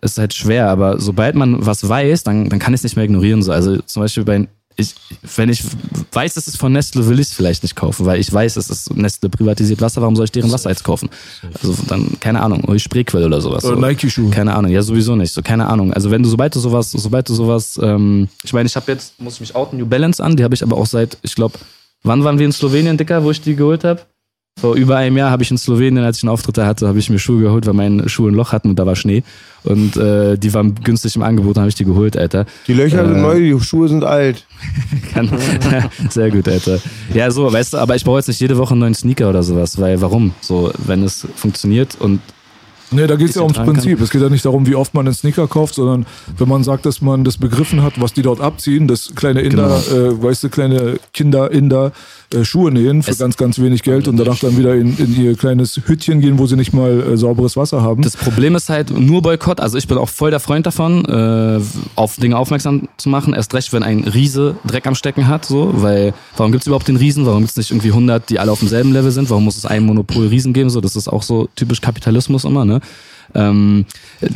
ist 0.00 0.18
halt 0.18 0.34
schwer, 0.34 0.68
aber 0.68 1.00
sobald 1.00 1.36
man 1.36 1.64
was 1.64 1.88
weiß, 1.88 2.24
dann, 2.24 2.48
dann 2.48 2.58
kann 2.58 2.74
ich 2.74 2.78
es 2.78 2.84
nicht 2.84 2.96
mehr 2.96 3.04
ignorieren. 3.04 3.42
So. 3.42 3.52
Also 3.52 3.78
zum 3.82 4.02
Beispiel 4.02 4.24
bei, 4.24 4.48
ich, 4.78 4.94
wenn 5.36 5.48
ich 5.48 5.64
weiß, 6.12 6.36
es 6.36 6.46
ist 6.46 6.56
von 6.56 6.72
Nestle, 6.72 7.06
will 7.08 7.18
ich 7.18 7.26
es 7.26 7.32
vielleicht 7.32 7.64
nicht 7.64 7.74
kaufen, 7.74 8.06
weil 8.06 8.20
ich 8.20 8.32
weiß, 8.32 8.56
es 8.56 8.70
ist 8.70 8.96
Nestle 8.96 9.28
privatisiert 9.28 9.80
Wasser, 9.80 10.00
warum 10.00 10.14
soll 10.14 10.26
ich 10.26 10.32
deren 10.32 10.52
Wasser 10.52 10.70
jetzt 10.70 10.84
kaufen? 10.84 11.10
Also 11.60 11.74
dann, 11.88 12.18
keine 12.20 12.40
Ahnung, 12.40 12.62
oder 12.64 12.78
Spreequelle 12.78 13.26
oder 13.26 13.40
sowas. 13.40 13.64
Oder 13.64 13.74
so. 13.74 13.80
Nike-Schuhe. 13.80 14.30
Keine 14.30 14.54
Ahnung, 14.54 14.70
ja 14.70 14.80
sowieso 14.82 15.16
nicht, 15.16 15.32
so 15.32 15.42
keine 15.42 15.66
Ahnung. 15.66 15.92
Also 15.92 16.12
wenn 16.12 16.22
du, 16.22 16.28
sobald 16.28 16.54
du 16.54 16.60
sowas, 16.60 16.92
sobald 16.92 17.28
du 17.28 17.34
sowas, 17.34 17.78
ähm, 17.82 18.28
ich 18.44 18.52
meine, 18.52 18.68
ich 18.68 18.76
habe 18.76 18.92
jetzt, 18.92 19.20
muss 19.20 19.34
ich 19.34 19.40
mich 19.40 19.54
outen, 19.56 19.78
New 19.78 19.86
Balance 19.86 20.22
an, 20.22 20.36
die 20.36 20.44
habe 20.44 20.54
ich 20.54 20.62
aber 20.62 20.76
auch 20.76 20.86
seit, 20.86 21.18
ich 21.22 21.34
glaube, 21.34 21.58
wann 22.04 22.22
waren 22.22 22.38
wir 22.38 22.46
in 22.46 22.52
Slowenien, 22.52 22.96
Dicker, 22.96 23.24
wo 23.24 23.32
ich 23.32 23.40
die 23.40 23.56
geholt 23.56 23.82
habe? 23.82 24.02
Vor 24.60 24.74
über 24.74 24.96
einem 24.96 25.16
Jahr 25.16 25.30
habe 25.30 25.42
ich 25.42 25.50
in 25.50 25.58
Slowenien, 25.58 26.04
als 26.04 26.18
ich 26.18 26.24
einen 26.24 26.30
Auftritt 26.30 26.58
da 26.58 26.66
hatte, 26.66 26.88
habe 26.88 26.98
ich 26.98 27.08
mir 27.10 27.18
Schuhe 27.20 27.40
geholt, 27.42 27.66
weil 27.66 27.74
meine 27.74 28.08
Schuhe 28.08 28.30
ein 28.30 28.34
Loch 28.34 28.52
hatten 28.52 28.70
und 28.70 28.78
da 28.78 28.86
war 28.86 28.96
Schnee. 28.96 29.22
Und 29.64 29.96
äh, 29.96 30.36
die 30.36 30.52
waren 30.54 30.74
günstig 30.74 31.14
im 31.16 31.22
Angebot, 31.22 31.56
dann 31.56 31.62
habe 31.62 31.68
ich 31.68 31.74
die 31.76 31.84
geholt, 31.84 32.16
Alter. 32.16 32.44
Die 32.66 32.72
Löcher 32.72 33.06
sind 33.06 33.20
neu, 33.22 33.38
die 33.38 33.60
Schuhe 33.60 33.88
sind 33.88 34.02
alt. 34.04 34.44
Kann, 35.12 35.30
sehr 36.10 36.30
gut, 36.30 36.48
Alter. 36.48 36.78
Ja, 37.14 37.30
so, 37.30 37.52
weißt 37.52 37.74
du, 37.74 37.78
aber 37.78 37.94
ich 37.96 38.04
brauche 38.04 38.18
jetzt 38.18 38.28
nicht 38.28 38.40
jede 38.40 38.56
Woche 38.58 38.72
einen 38.72 38.80
neuen 38.80 38.94
Sneaker 38.94 39.28
oder 39.28 39.42
sowas, 39.42 39.78
weil 39.80 40.00
warum? 40.00 40.32
So, 40.40 40.72
wenn 40.86 41.04
es 41.04 41.26
funktioniert 41.36 41.96
und 42.00 42.20
Nee, 42.90 43.06
da 43.06 43.16
geht 43.16 43.28
es 43.28 43.34
ja 43.34 43.42
ums 43.42 43.58
Prinzip. 43.58 44.00
Es 44.00 44.08
geht 44.08 44.22
ja 44.22 44.30
nicht 44.30 44.46
darum, 44.46 44.66
wie 44.66 44.74
oft 44.74 44.94
man 44.94 45.06
einen 45.06 45.14
Sneaker 45.14 45.46
kauft, 45.46 45.74
sondern 45.74 46.06
wenn 46.38 46.48
man 46.48 46.64
sagt, 46.64 46.86
dass 46.86 47.02
man 47.02 47.22
das 47.22 47.36
begriffen 47.36 47.82
hat, 47.82 48.00
was 48.00 48.14
die 48.14 48.22
dort 48.22 48.40
abziehen, 48.40 48.88
dass 48.88 49.14
kleine 49.14 49.42
Inder, 49.42 49.78
Genau. 49.90 50.06
äh, 50.06 50.22
weißt 50.22 50.44
du, 50.44 50.48
kleine 50.48 50.98
Kinder, 51.12 51.50
Inder, 51.50 51.92
äh, 52.34 52.44
Schuhe 52.44 52.70
nähen 52.70 53.02
für 53.02 53.10
Es- 53.10 53.18
ganz, 53.18 53.36
ganz 53.36 53.58
wenig 53.58 53.82
Geld 53.82 54.08
und 54.08 54.16
danach 54.16 54.38
dann 54.38 54.56
wieder 54.58 54.74
in, 54.74 54.96
in 54.98 55.16
ihr 55.20 55.34
kleines 55.36 55.80
Hüttchen 55.86 56.20
gehen, 56.20 56.38
wo 56.38 56.46
sie 56.46 56.56
nicht 56.56 56.72
mal 56.72 57.00
äh, 57.00 57.16
sauberes 57.16 57.56
Wasser 57.56 57.82
haben. 57.82 58.02
Das 58.02 58.16
Problem 58.16 58.54
ist 58.54 58.68
halt 58.68 58.90
nur 58.90 59.22
Boykott. 59.22 59.60
Also 59.60 59.78
ich 59.78 59.88
bin 59.88 59.98
auch 59.98 60.08
voll 60.08 60.30
der 60.30 60.40
Freund 60.40 60.66
davon, 60.66 61.04
äh, 61.06 61.60
auf 61.94 62.16
Dinge 62.16 62.36
aufmerksam 62.36 62.88
zu 62.96 63.08
machen. 63.08 63.32
Erst 63.34 63.54
recht, 63.54 63.72
wenn 63.72 63.82
ein 63.82 64.04
Riese 64.04 64.56
Dreck 64.66 64.86
am 64.86 64.94
Stecken 64.94 65.26
hat, 65.28 65.44
so, 65.46 65.70
weil 65.76 66.12
warum 66.36 66.52
gibt's 66.52 66.66
überhaupt 66.66 66.88
den 66.88 66.96
Riesen? 66.96 67.24
Warum 67.26 67.40
gibt's 67.42 67.56
nicht 67.56 67.70
irgendwie 67.70 67.88
100, 67.88 68.28
die 68.30 68.38
alle 68.38 68.52
auf 68.52 68.58
demselben 68.60 68.92
Level 68.92 69.10
sind? 69.10 69.30
Warum 69.30 69.44
muss 69.44 69.56
es 69.56 69.64
ein 69.66 69.84
Monopol 69.84 70.26
Riesen 70.26 70.52
geben? 70.52 70.70
So, 70.70 70.80
das 70.80 70.96
ist 70.96 71.08
auch 71.08 71.22
so 71.22 71.48
typisch 71.56 71.80
Kapitalismus 71.80 72.44
immer, 72.44 72.64
ne? 72.64 72.80
Ähm, 73.34 73.84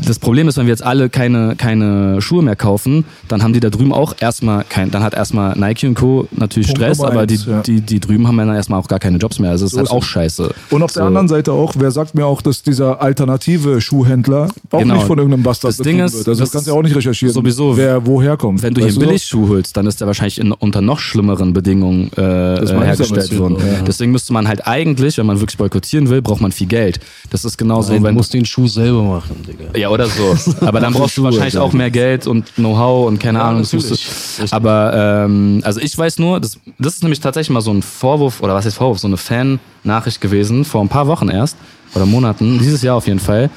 das 0.06 0.18
Problem 0.18 0.48
ist, 0.48 0.56
wenn 0.58 0.66
wir 0.66 0.72
jetzt 0.72 0.84
alle 0.84 1.08
keine, 1.08 1.56
keine 1.56 2.20
Schuhe 2.20 2.42
mehr 2.42 2.56
kaufen, 2.56 3.04
dann 3.28 3.42
haben 3.42 3.52
die 3.52 3.60
da 3.60 3.70
drüben 3.70 3.92
auch 3.92 4.14
erstmal 4.20 4.64
kein, 4.68 4.90
dann 4.90 5.02
hat 5.02 5.14
erstmal 5.14 5.58
Nike 5.58 5.86
und 5.86 5.94
Co. 5.94 6.28
natürlich 6.30 6.68
Punkt 6.68 6.82
Stress, 6.82 7.00
aber 7.00 7.20
eins, 7.20 7.44
die, 7.44 7.50
ja. 7.50 7.62
die, 7.62 7.80
die 7.80 8.00
drüben 8.00 8.28
haben 8.28 8.36
dann 8.36 8.54
erstmal 8.54 8.78
auch 8.78 8.88
gar 8.88 8.98
keine 8.98 9.18
Jobs 9.18 9.38
mehr. 9.38 9.50
Also 9.50 9.64
es 9.64 9.72
ist 9.72 9.74
So 9.74 9.78
halt 9.78 9.86
ist 9.88 9.92
auch 9.92 10.02
es. 10.02 10.08
scheiße. 10.08 10.54
Und 10.70 10.82
auf 10.82 10.92
der 10.92 11.02
So. 11.02 11.06
anderen 11.06 11.28
Seite 11.28 11.52
auch, 11.52 11.74
wer 11.78 11.90
sagt 11.90 12.14
mir 12.14 12.26
auch, 12.26 12.42
dass 12.42 12.62
dieser 12.62 13.00
alternative 13.02 13.80
Schuhhändler 13.80 14.48
auch 14.70 14.78
Genau. 14.78 14.94
nicht 14.94 15.06
von 15.06 15.18
irgendeinem 15.18 15.42
Bastard 15.42 15.70
Das 15.70 15.78
Ding 15.78 15.98
ist, 16.00 16.14
wird. 16.14 16.28
Also 16.28 16.30
das, 16.32 16.38
das 16.38 16.50
kannst 16.52 16.66
du 16.66 16.72
ja 16.72 16.78
auch 16.78 16.82
nicht 16.82 16.94
recherchieren, 16.96 17.34
sowieso- 17.34 17.76
wer 17.76 18.06
woher 18.06 18.36
kommt. 18.36 18.62
Wenn 18.62 18.74
du 18.74 18.80
hier 18.80 18.88
Weißt 18.88 18.94
so? 18.96 19.00
Billigschuh 19.00 19.48
holst, 19.48 19.76
dann 19.76 19.86
ist 19.86 20.00
der 20.00 20.06
wahrscheinlich 20.06 20.38
in, 20.38 20.52
unter 20.52 20.80
noch 20.80 20.98
schlimmeren 20.98 21.52
Bedingungen 21.52 22.10
äh, 22.16 22.54
äh, 22.56 22.84
hergestellt 22.84 23.38
worden. 23.38 23.56
ja. 23.58 23.82
Deswegen 23.86 24.12
müsste 24.12 24.32
man 24.32 24.48
halt 24.48 24.66
eigentlich, 24.66 25.18
wenn 25.18 25.26
man 25.26 25.40
wirklich 25.40 25.56
boykottieren 25.58 26.08
will, 26.10 26.22
braucht 26.22 26.40
man 26.40 26.52
viel 26.52 26.66
Geld. 26.66 27.00
Das 27.30 27.44
ist 27.44 27.56
genauso, 27.58 27.92
Nein, 27.92 28.02
du 28.02 28.08
wenn 28.08 28.14
musst 28.14 28.34
den 28.34 28.44
Schuh 28.44 28.66
selber 28.82 29.02
machen, 29.02 29.36
Digga. 29.46 29.78
ja 29.78 29.88
oder 29.88 30.06
so. 30.06 30.36
Aber 30.66 30.80
dann 30.80 30.92
brauchst 30.92 31.16
du 31.16 31.22
wahrscheinlich 31.22 31.56
auch 31.58 31.72
mehr 31.72 31.90
Geld 31.90 32.26
und 32.26 32.54
Know-how 32.56 33.06
und 33.08 33.18
keine 33.20 33.38
Ja, 33.38 33.48
Ahnung. 33.48 33.62
das. 33.70 34.52
Aber 34.52 34.92
ähm, 35.24 35.60
also 35.64 35.80
ich 35.80 35.96
weiß 35.96 36.18
nur, 36.18 36.40
das, 36.40 36.58
das 36.78 36.94
ist 36.94 37.02
nämlich 37.02 37.20
tatsächlich 37.20 37.50
mal 37.50 37.60
so 37.60 37.72
ein 37.72 37.82
Vorwurf 37.82 38.42
oder 38.42 38.54
was 38.54 38.66
ist 38.66 38.74
Vorwurf, 38.76 38.98
so 38.98 39.06
eine 39.08 39.16
Fan-Nachricht 39.16 40.20
gewesen 40.20 40.64
vor 40.64 40.80
ein 40.82 40.88
paar 40.88 41.06
Wochen 41.06 41.28
erst 41.28 41.56
oder 41.94 42.06
Monaten, 42.06 42.58
dieses 42.58 42.82
Jahr 42.82 42.96
auf 42.96 43.06
jeden 43.06 43.20
Fall. 43.20 43.50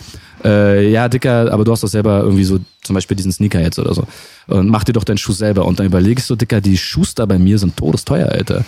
Äh, 0.43 0.91
ja, 0.91 1.07
Dicker, 1.09 1.51
aber 1.51 1.63
du 1.63 1.71
hast 1.71 1.81
doch 1.83 1.87
selber 1.87 2.19
irgendwie 2.21 2.43
so 2.43 2.59
zum 2.83 2.93
Beispiel 2.93 3.17
diesen 3.17 3.31
Sneaker 3.31 3.61
jetzt 3.61 3.79
oder 3.79 3.93
so. 3.95 4.03
Und 4.47 4.69
mach 4.69 4.83
dir 4.83 4.93
doch 4.93 5.03
deinen 5.03 5.17
Schuh 5.17 5.31
selber. 5.31 5.65
Und 5.65 5.79
dann 5.79 5.87
überlegst 5.87 6.29
du, 6.29 6.35
Dicker, 6.35 6.61
die 6.61 6.77
Schuster 6.77 7.25
bei 7.25 7.39
mir 7.39 7.57
sind 7.57 7.75
todesteuer, 7.75 8.27
Alter. 8.29 8.63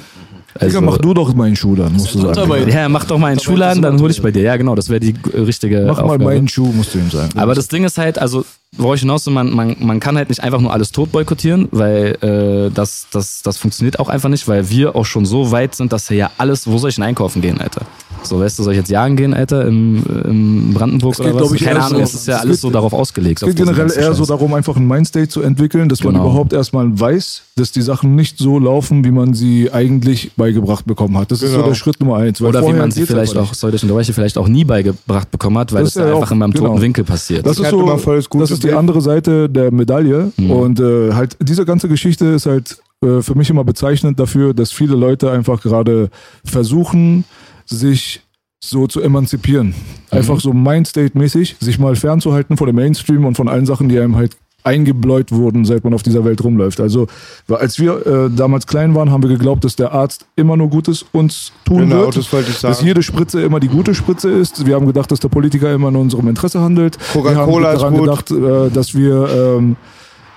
Also, 0.60 0.80
Digga, 0.80 0.92
mach 0.92 0.98
du 0.98 1.14
doch 1.14 1.34
meinen 1.34 1.56
Schuh 1.56 1.76
dann, 1.76 1.94
musst 1.94 2.14
du 2.16 2.20
sagen. 2.20 2.70
Ja, 2.70 2.90
mach 2.90 3.06
doch 3.06 3.18
mal 3.18 3.28
einen 3.28 3.40
Schuhladen, 3.40 3.82
dann 3.82 4.00
hol 4.02 4.12
ich 4.12 4.22
bei 4.22 4.32
dir. 4.32 4.44
Ja, 4.44 4.58
genau, 4.58 4.76
das 4.76 4.90
wäre 4.90 5.00
die 5.00 5.16
richtige 5.34 5.82
Mach 5.88 5.98
mal 5.98 6.04
Aufgabe. 6.04 6.24
meinen 6.26 6.48
Schuh, 6.48 6.72
musst 6.74 6.94
du 6.94 7.00
ihm 7.00 7.10
sagen. 7.10 7.30
Aber 7.38 7.54
das 7.56 7.68
Ding 7.68 7.84
ist 7.84 7.98
halt, 7.98 8.20
also 8.20 8.46
worauf 8.76 8.96
ich 8.96 9.02
hinaus 9.02 9.26
will, 9.26 9.34
man, 9.34 9.54
man, 9.54 9.76
man 9.80 10.00
kann 10.00 10.18
halt 10.18 10.30
nicht 10.30 10.42
einfach 10.44 10.60
nur 10.60 10.74
alles 10.74 10.92
tot 10.92 11.12
boykottieren, 11.12 11.68
weil 11.72 12.18
äh, 12.22 12.72
das, 12.74 13.08
das, 13.12 13.42
das 13.44 13.58
funktioniert 13.58 14.00
auch 14.00 14.10
einfach 14.10 14.30
nicht, 14.30 14.48
weil 14.48 14.70
wir 14.70 14.96
auch 14.96 15.06
schon 15.06 15.26
so 15.26 15.52
weit 15.52 15.76
sind, 15.76 15.94
dass 15.94 16.10
ja 16.10 16.32
alles, 16.38 16.68
wo 16.68 16.78
soll 16.78 16.90
ich 16.90 16.96
denn 16.96 17.04
einkaufen 17.06 17.42
gehen, 17.42 17.60
Alter? 17.62 17.82
So, 18.30 18.40
weißt 18.40 18.60
du, 18.60 18.64
soll 18.64 18.74
ich 18.74 18.78
jetzt 18.80 18.90
jagen 18.90 19.16
gehen, 19.16 19.34
Alter, 19.34 19.66
im, 19.66 20.04
im 20.26 20.74
Brandenburg 20.74 21.14
Es 21.14 21.20
geht, 21.26 21.34
oder 21.34 21.46
was? 21.46 21.52
ich, 21.54 21.64
Keine 21.64 21.82
Ahnung, 21.82 21.98
so- 22.00 22.04
es 22.04 22.14
ist 22.14 22.28
ja 22.28 22.36
es 22.36 22.42
alles 22.42 22.52
geht- 22.58 22.62
so 22.62 22.70
darauf 22.70 22.94
ausgelegt. 22.94 23.42
Es 23.42 23.48
geht 23.48 23.56
generell 23.58 23.92
eher 23.92 24.14
so 24.14 24.26
darum, 24.26 24.54
einfach 24.54 24.76
ein 24.76 24.88
Mindstate 24.88 25.28
zu 25.30 25.42
entwickeln, 25.42 25.90
dass 25.90 26.04
man 26.04 26.14
Genau. 26.14 26.26
überhaupt 26.26 26.54
erstmal 26.54 27.00
weiß, 27.00 27.44
dass 27.56 27.72
die 27.72 27.82
Sachen 27.82 28.16
nicht 28.16 28.38
so 28.38 28.60
laufen, 28.60 29.04
wie 29.04 29.12
man 29.12 29.34
sie 29.34 29.72
eigentlich 29.72 30.32
beigebracht 30.36 30.86
bekommen 30.86 31.18
hat. 31.18 31.32
Das 31.32 31.42
ist 31.42 31.52
so 31.52 31.58
Genau. 31.58 31.70
der 31.70 31.76
Schritt 31.76 32.00
Nummer 32.00 32.18
eins. 32.18 32.42
weil 32.42 32.50
Oder 32.50 32.68
wie 32.68 32.74
man 32.74 32.92
sie 32.92 33.06
vielleicht 33.06 33.36
auch, 33.38 33.54
sollte 33.54 33.78
ich 33.78 33.84
unterbrechen, 33.84 34.14
vielleicht 34.14 34.38
auch 34.38 34.48
nie 34.48 34.64
beigebracht 34.64 35.32
bekommen 35.32 35.58
hat, 35.58 35.74
weil 35.74 35.82
Das 35.84 35.90
es 35.92 35.96
ist 35.96 36.02
da 36.02 36.08
ja 36.08 36.14
einfach 36.16 36.28
auch- 36.28 36.32
in 36.32 36.38
meinem 36.40 36.54
toten 36.54 36.72
genau. 36.72 36.82
Winkel 36.82 37.04
passiert. 37.04 37.46
Das 37.46 37.60
ist, 37.60 37.70
so, 37.70 37.82
immer 37.82 37.98
voll 37.98 38.18
das 38.18 38.28
das 38.30 38.52
ist 38.52 38.64
die 38.64 38.72
andere 38.74 39.02
Seite 39.02 39.50
der 39.50 39.72
Medaille. 39.72 40.32
Und 40.38 40.80
äh, 40.80 41.14
halt 41.14 41.38
diese 41.42 41.66
ganze 41.66 41.88
Geschichte 41.88 42.26
ist 42.26 42.46
halt 42.46 42.78
äh, 43.04 43.22
für 43.22 43.36
mich 43.36 43.50
immer 43.52 43.64
bezeichnend 43.64 44.20
dafür, 44.20 44.54
dass 44.56 44.72
viele 44.72 44.96
Leute 44.96 45.30
einfach 45.30 45.62
gerade 45.62 46.10
versuchen, 46.44 47.26
sich 47.68 48.22
so 48.60 48.88
zu 48.88 49.02
emanzipieren. 49.02 49.76
Einfach 50.10 50.40
so 50.40 50.52
Mindstate-mäßig, 50.52 51.58
sich 51.60 51.78
mal 51.80 51.96
fernzuhalten 51.96 52.58
von 52.58 52.68
dem 52.68 52.76
Mainstream 52.76 53.26
und 53.26 53.36
von 53.36 53.48
allen 53.48 53.66
Sachen, 53.66 53.88
die 53.90 54.00
einem 54.00 54.16
halt 54.16 54.36
eingebläut 54.64 55.32
wurden, 55.32 55.64
seit 55.64 55.84
man 55.86 55.94
auf 55.94 56.04
dieser 56.04 56.26
Welt 56.26 56.44
rumläuft. 56.44 56.82
Also, 56.82 57.08
als 57.48 57.80
wir 57.80 58.06
äh, 58.06 58.30
damals 58.36 58.68
klein 58.68 58.96
waren, 58.96 59.12
haben 59.12 59.24
wir 59.24 59.30
geglaubt, 59.30 59.64
dass 59.64 59.78
der 59.78 59.94
Arzt 59.94 60.26
immer 60.36 60.58
nur 60.58 60.70
Gutes 60.70 61.06
uns 61.14 61.54
tun 61.64 61.82
Genau, 61.88 62.02
wird. 62.02 62.18
das 62.18 62.34
wollte 62.34 62.50
ich 62.50 62.60
Dass 62.60 62.78
sagen. 62.80 62.88
jede 62.88 63.02
Spritze 63.04 63.42
immer 63.42 63.62
die 63.62 63.70
gute 63.70 63.96
Spritze 63.96 64.30
ist. 64.30 64.66
Wir 64.66 64.76
haben 64.76 64.86
gedacht, 64.88 65.10
dass 65.12 65.20
der 65.22 65.30
Politiker 65.30 65.72
immer 65.74 65.88
in 65.90 65.96
unserem 65.96 66.28
Interesse 66.28 66.60
handelt. 66.60 66.98
Coca-Cola 67.14 67.70
wir 67.70 67.78
ist 67.78 67.84
haben 67.84 67.96
daran 67.96 68.16
gut. 68.18 68.28
gedacht, 68.28 68.32
äh, 68.32 68.74
dass 68.74 68.94
wir 68.94 69.30
ähm, 69.58 69.76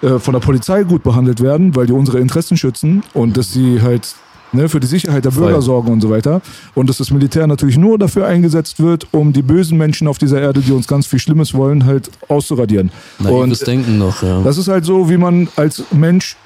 äh, 0.03 0.19
von 0.21 0.35
der 0.35 0.41
Polizei 0.41 0.85
gut 0.85 1.03
behandelt 1.03 1.41
werden, 1.41 1.75
weil 1.75 1.87
die 1.87 1.93
unsere 1.93 2.21
Interessen 2.21 2.57
schützen 2.57 3.03
und 3.15 3.37
dass 3.37 3.53
sie 3.53 3.83
halt 3.83 4.15
ne, 4.53 4.69
für 4.69 4.81
die 4.81 4.87
Sicherheit 4.87 5.25
der 5.25 5.31
Bürger 5.31 5.63
sorgen 5.63 5.93
und 5.93 6.01
so 6.01 6.11
weiter. 6.11 6.41
Und 6.75 6.89
dass 6.89 6.99
das 6.99 7.11
Militär 7.11 7.47
natürlich 7.47 7.79
nur 7.79 7.99
dafür 7.99 8.27
eingesetzt 8.27 8.81
wird, 8.81 9.07
um 9.13 9.33
die 9.33 9.43
bösen 9.43 9.79
Menschen 9.79 10.09
auf 10.09 10.19
dieser 10.19 10.41
Erde, 10.41 10.61
die 10.61 10.73
uns 10.73 10.87
ganz 10.87 11.07
viel 11.07 11.19
Schlimmes 11.19 11.55
wollen, 11.55 11.87
halt 11.87 12.11
auszuradieren. 12.29 12.91
Naives 13.19 13.61
und 13.61 13.67
Denken 13.67 13.99
noch, 13.99 14.23
ja. 14.23 14.43
das 14.43 14.59
ist 14.59 14.69
halt 14.69 14.85
so, 14.85 15.09
wie 15.09 15.17
man 15.17 15.49
als 15.57 15.85
Mensch 15.93 16.37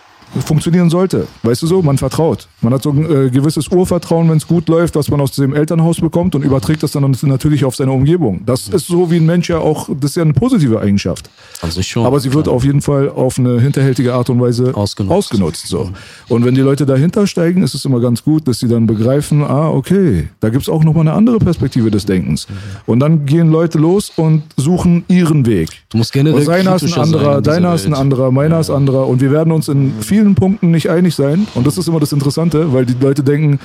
funktionieren 0.40 0.90
sollte. 0.90 1.26
Weißt 1.42 1.62
du 1.62 1.66
so? 1.66 1.82
Man 1.82 1.98
vertraut. 1.98 2.48
Man 2.60 2.72
hat 2.72 2.82
so 2.82 2.90
ein 2.90 3.04
äh, 3.04 3.30
gewisses 3.30 3.68
Urvertrauen, 3.68 4.28
wenn 4.30 4.36
es 4.36 4.46
gut 4.46 4.68
läuft, 4.68 4.94
was 4.96 5.10
man 5.10 5.20
aus 5.20 5.32
dem 5.32 5.54
Elternhaus 5.54 6.00
bekommt 6.00 6.34
und 6.34 6.44
überträgt 6.44 6.82
das 6.82 6.92
dann 6.92 7.16
natürlich 7.22 7.64
auf 7.64 7.76
seine 7.76 7.92
Umgebung. 7.92 8.42
Das 8.46 8.68
ist 8.68 8.86
so, 8.86 9.10
wie 9.10 9.16
ein 9.16 9.26
Mensch 9.26 9.48
ja 9.48 9.58
auch, 9.58 9.88
das 10.00 10.10
ist 10.10 10.16
ja 10.16 10.22
eine 10.22 10.32
positive 10.32 10.80
Eigenschaft. 10.80 11.30
Sich 11.68 11.88
schon. 11.88 12.04
Aber 12.04 12.20
sie 12.20 12.32
wird 12.34 12.46
auf 12.46 12.62
jeden 12.62 12.82
Fall 12.82 13.08
auf 13.08 13.38
eine 13.38 13.60
hinterhältige 13.60 14.14
Art 14.14 14.28
und 14.30 14.40
Weise 14.40 14.76
Ausgenutzt. 14.76 15.16
ausgenutzt 15.16 15.66
so. 15.66 15.90
Und 16.28 16.44
wenn 16.44 16.54
die 16.54 16.60
Leute 16.60 16.84
dahinter 16.84 17.26
steigen, 17.26 17.62
ist 17.62 17.74
es 17.74 17.84
immer 17.84 18.00
ganz 18.00 18.22
gut, 18.22 18.46
dass 18.46 18.60
sie 18.60 18.68
dann 18.68 18.86
begreifen, 18.86 19.42
ah, 19.42 19.70
okay, 19.70 20.28
da 20.40 20.50
gibt's 20.50 20.68
auch 20.68 20.84
nochmal 20.84 21.02
eine 21.02 21.14
andere 21.14 21.38
Perspektive 21.38 21.90
des 21.90 22.04
Denkens. 22.04 22.46
Und 22.86 23.00
dann 23.00 23.24
gehen 23.24 23.50
Leute 23.50 23.78
los 23.78 24.12
und 24.16 24.42
suchen 24.56 25.04
ihren 25.08 25.46
Weg. 25.46 25.70
du 25.88 25.98
musst 25.98 26.12
generell 26.12 26.38
Und 26.38 26.44
seiner 26.44 26.76
ist 26.76 26.84
ein 26.84 27.02
anderer, 27.02 27.42
sein 27.42 27.64
deiner 27.64 27.74
ist 27.74 27.86
ein 27.86 27.94
anderer, 27.94 28.30
meiner 28.30 28.60
ist 28.60 28.70
anderer. 28.70 29.06
Und 29.06 29.20
wir 29.20 29.30
werden 29.30 29.52
uns 29.52 29.68
in 29.68 29.92
vielen 30.00 30.23
Punkten 30.34 30.70
nicht 30.70 30.88
einig 30.88 31.14
sein. 31.14 31.46
Und 31.54 31.66
das 31.66 31.76
ist 31.76 31.88
immer 31.88 32.00
das 32.00 32.12
Interessante, 32.12 32.72
weil 32.72 32.86
die 32.86 32.96
Leute 32.98 33.22
denken, 33.22 33.60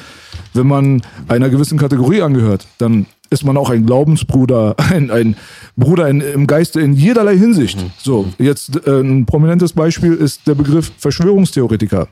wenn 0.54 0.68
man 0.68 1.02
einer 1.28 1.50
gewissen 1.50 1.78
Kategorie 1.78 2.22
angehört, 2.22 2.68
dann 2.78 3.06
ist 3.30 3.46
man 3.46 3.58
auch 3.58 3.70
ein 3.70 3.86
Glaubensbruder, 3.86 4.76
ein, 4.92 5.12
ein 5.12 5.36
Bruder 5.78 6.10
in, 6.10 6.22
im 6.22 6.48
Geiste 6.48 6.82
in 6.82 6.94
jederlei 6.94 7.38
Hinsicht. 7.38 7.78
So, 7.98 8.28
jetzt 8.38 8.86
äh, 8.88 9.02
ein 9.02 9.26
prominentes 9.26 9.74
Beispiel 9.74 10.14
ist 10.14 10.48
der 10.48 10.56
Begriff 10.56 10.92
Verschwörungstheoretiker. 10.98 12.08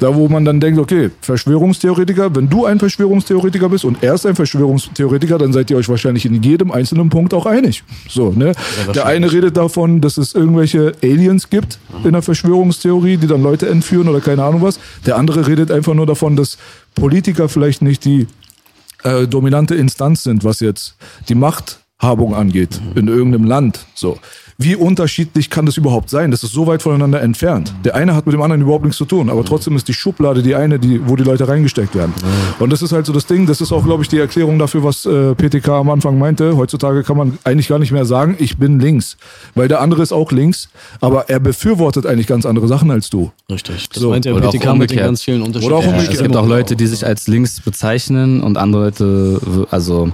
Da, 0.00 0.14
wo 0.14 0.28
man 0.28 0.44
dann 0.44 0.60
denkt, 0.60 0.78
okay, 0.78 1.10
Verschwörungstheoretiker, 1.20 2.34
wenn 2.34 2.48
du 2.48 2.66
ein 2.66 2.78
Verschwörungstheoretiker 2.78 3.68
bist 3.68 3.84
und 3.84 4.02
er 4.02 4.14
ist 4.14 4.26
ein 4.26 4.34
Verschwörungstheoretiker, 4.34 5.38
dann 5.38 5.52
seid 5.52 5.70
ihr 5.70 5.76
euch 5.76 5.88
wahrscheinlich 5.88 6.26
in 6.26 6.42
jedem 6.42 6.70
einzelnen 6.70 7.08
Punkt 7.08 7.32
auch 7.34 7.46
einig. 7.46 7.82
So, 8.08 8.30
ne? 8.30 8.52
Der 8.94 9.06
eine 9.06 9.32
redet 9.32 9.56
davon, 9.56 10.00
dass 10.00 10.18
es 10.18 10.34
irgendwelche 10.34 10.92
Aliens 11.02 11.48
gibt 11.50 11.78
in 12.04 12.12
der 12.12 12.22
Verschwörungstheorie, 12.22 13.16
die 13.16 13.26
dann 13.26 13.42
Leute 13.42 13.68
entführen 13.68 14.08
oder 14.08 14.20
keine 14.20 14.44
Ahnung 14.44 14.62
was. 14.62 14.78
Der 15.06 15.16
andere 15.16 15.46
redet 15.46 15.70
einfach 15.70 15.94
nur 15.94 16.06
davon, 16.06 16.36
dass 16.36 16.58
Politiker 16.94 17.48
vielleicht 17.48 17.82
nicht 17.82 18.04
die 18.04 18.26
äh, 19.04 19.26
dominante 19.26 19.74
Instanz 19.74 20.24
sind, 20.24 20.44
was 20.44 20.60
jetzt 20.60 20.96
die 21.28 21.34
Machthabung 21.34 22.34
angeht 22.34 22.80
in 22.94 23.08
irgendeinem 23.08 23.44
Land. 23.44 23.86
So. 23.94 24.18
Wie 24.56 24.76
unterschiedlich 24.76 25.50
kann 25.50 25.66
das 25.66 25.76
überhaupt 25.76 26.08
sein? 26.10 26.30
Das 26.30 26.44
ist 26.44 26.52
so 26.52 26.66
weit 26.66 26.80
voneinander 26.82 27.20
entfernt. 27.20 27.74
Der 27.84 27.94
eine 27.96 28.14
hat 28.14 28.26
mit 28.26 28.32
dem 28.34 28.42
anderen 28.42 28.62
überhaupt 28.62 28.84
nichts 28.84 28.98
zu 28.98 29.04
tun, 29.04 29.28
aber 29.28 29.44
trotzdem 29.44 29.74
ist 29.76 29.88
die 29.88 29.94
Schublade 29.94 30.42
die 30.42 30.54
eine, 30.54 30.78
die, 30.78 31.00
wo 31.08 31.16
die 31.16 31.24
Leute 31.24 31.48
reingesteckt 31.48 31.94
werden. 31.94 32.12
Und 32.60 32.72
das 32.72 32.80
ist 32.82 32.92
halt 32.92 33.04
so 33.06 33.12
das 33.12 33.26
Ding, 33.26 33.46
das 33.46 33.60
ist 33.60 33.72
auch, 33.72 33.84
glaube 33.84 34.02
ich, 34.02 34.08
die 34.08 34.18
Erklärung 34.18 34.58
dafür, 34.58 34.84
was 34.84 35.06
äh, 35.06 35.34
PTK 35.34 35.68
am 35.70 35.90
Anfang 35.90 36.18
meinte. 36.18 36.56
Heutzutage 36.56 37.02
kann 37.02 37.16
man 37.16 37.38
eigentlich 37.44 37.68
gar 37.68 37.78
nicht 37.78 37.90
mehr 37.92 38.04
sagen, 38.04 38.36
ich 38.38 38.56
bin 38.56 38.78
links. 38.78 39.16
Weil 39.54 39.66
der 39.68 39.80
andere 39.80 40.02
ist 40.02 40.12
auch 40.12 40.30
links, 40.30 40.68
aber 41.00 41.28
er 41.28 41.40
befürwortet 41.40 42.06
eigentlich 42.06 42.26
ganz 42.28 42.46
andere 42.46 42.68
Sachen 42.68 42.90
als 42.90 43.10
du. 43.10 43.32
Richtig. 43.50 43.88
Das 43.88 44.00
So. 44.02 44.10
meint 44.10 44.24
der 44.24 44.34
PTK 44.34 44.74
mit 44.76 44.90
den 44.90 44.98
ganz 44.98 45.22
vielen 45.22 45.42
Unterschieden. 45.42 45.72
Oder 45.72 45.78
auch 45.80 45.82
Ja, 45.84 45.90
umgekehrt. 45.90 46.14
es 46.14 46.22
gibt 46.22 46.36
auch. 46.36 46.46
Leute, 46.46 46.76
die 46.76 46.86
sich 46.86 47.04
als 47.04 47.26
links 47.26 47.60
bezeichnen 47.60 48.42
und 48.42 48.56
andere 48.56 48.84
Leute, 48.84 49.40
also 49.70 50.10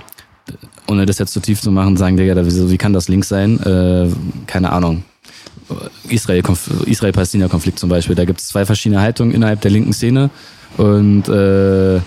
ohne 0.86 1.06
das 1.06 1.18
jetzt 1.18 1.32
zu 1.32 1.40
tief 1.40 1.60
zu 1.60 1.70
machen, 1.70 1.96
sagen, 1.96 2.16
Digga, 2.16 2.34
wieso, 2.44 2.70
wie 2.70 2.78
kann 2.78 2.92
das 2.92 3.08
links 3.08 3.28
sein? 3.28 3.60
Äh, 3.60 4.08
keine 4.46 4.72
Ahnung. 4.72 5.04
Israel- 6.08 6.42
Israel-Palästina-Konflikt 6.86 7.78
zum 7.78 7.88
Beispiel. 7.88 8.16
Da 8.16 8.24
gibt 8.24 8.40
es 8.40 8.48
zwei 8.48 8.66
verschiedene 8.66 9.00
Haltungen 9.00 9.34
innerhalb 9.34 9.60
der 9.60 9.70
linken 9.70 9.92
Szene 9.92 10.30
und 10.76 11.28
äh, 11.28 12.00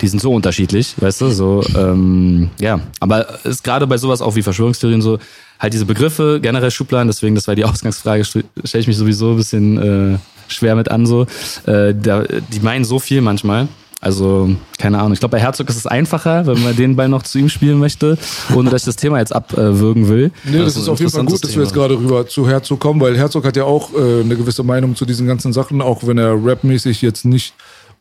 die 0.00 0.08
sind 0.08 0.20
so 0.20 0.32
unterschiedlich, 0.34 0.94
weißt 0.98 1.20
du, 1.20 1.30
so, 1.30 1.64
ähm, 1.76 2.50
ja. 2.60 2.80
Aber 3.00 3.44
ist 3.44 3.62
gerade 3.64 3.86
bei 3.86 3.96
sowas 3.96 4.20
auch 4.20 4.34
wie 4.34 4.42
Verschwörungstheorien 4.42 5.00
so, 5.00 5.18
halt 5.58 5.72
diese 5.72 5.86
Begriffe, 5.86 6.40
generell 6.42 6.70
Schubladen, 6.70 7.06
deswegen, 7.08 7.34
das 7.36 7.46
war 7.46 7.54
die 7.54 7.64
Ausgangsfrage, 7.64 8.24
stelle 8.24 8.44
ich 8.74 8.86
mich 8.86 8.96
sowieso 8.96 9.30
ein 9.30 9.36
bisschen 9.36 10.14
äh, 10.14 10.18
schwer 10.48 10.74
mit 10.74 10.90
an, 10.90 11.06
so. 11.06 11.26
Äh, 11.66 11.94
da, 11.94 12.24
die 12.52 12.60
meinen 12.60 12.84
so 12.84 12.98
viel 12.98 13.20
manchmal. 13.20 13.68
Also, 14.04 14.54
keine 14.78 14.98
Ahnung. 14.98 15.14
Ich 15.14 15.20
glaube, 15.20 15.32
bei 15.32 15.40
Herzog 15.40 15.68
ist 15.70 15.76
es 15.76 15.86
einfacher, 15.86 16.46
wenn 16.46 16.62
man 16.62 16.76
den 16.76 16.94
Ball 16.94 17.08
noch 17.08 17.22
zu 17.22 17.38
ihm 17.38 17.48
spielen 17.48 17.78
möchte, 17.78 18.18
ohne 18.54 18.68
dass 18.70 18.82
ich 18.82 18.86
das 18.86 18.96
Thema 18.96 19.18
jetzt 19.18 19.34
abwürgen 19.34 20.08
will. 20.08 20.30
Nee, 20.44 20.58
das, 20.58 20.76
ist 20.76 20.82
ist 20.82 20.88
ein 20.88 20.92
auf 20.92 20.98
jeden 21.00 21.10
Fall 21.10 21.24
gut, 21.24 21.42
dass 21.42 21.54
wir 21.56 21.62
jetzt 21.62 21.72
gerade 21.74 21.94
rüber 21.98 22.26
zu 22.28 22.46
Herzog 22.46 22.80
kommen, 22.80 23.00
weil 23.00 23.16
Herzog 23.16 23.44
hat 23.46 23.56
ja 23.56 23.64
auch 23.64 23.92
äh, 23.94 24.20
eine 24.20 24.36
gewisse 24.36 24.62
Meinung 24.62 24.94
zu 24.94 25.06
diesen 25.06 25.26
ganzen 25.26 25.52
Sachen, 25.54 25.80
auch 25.80 26.06
wenn 26.06 26.18
er 26.18 26.34
rapmäßig 26.38 27.00
jetzt 27.02 27.24
nicht 27.24 27.54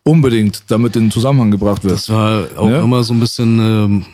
unbedingt 0.04 0.64
damit 0.68 0.96
in 0.98 1.10
Zusammenhang 1.10 1.52
gebracht 1.52 1.84
wird. 1.84 1.94
Das 1.96 2.10
war 2.10 2.48
auch 2.58 2.70
Ja? 2.70 2.84
immer 2.84 3.02
so 3.04 3.14
ein 3.14 3.20
bisschen, 3.22 3.60
ähm, 3.60 4.06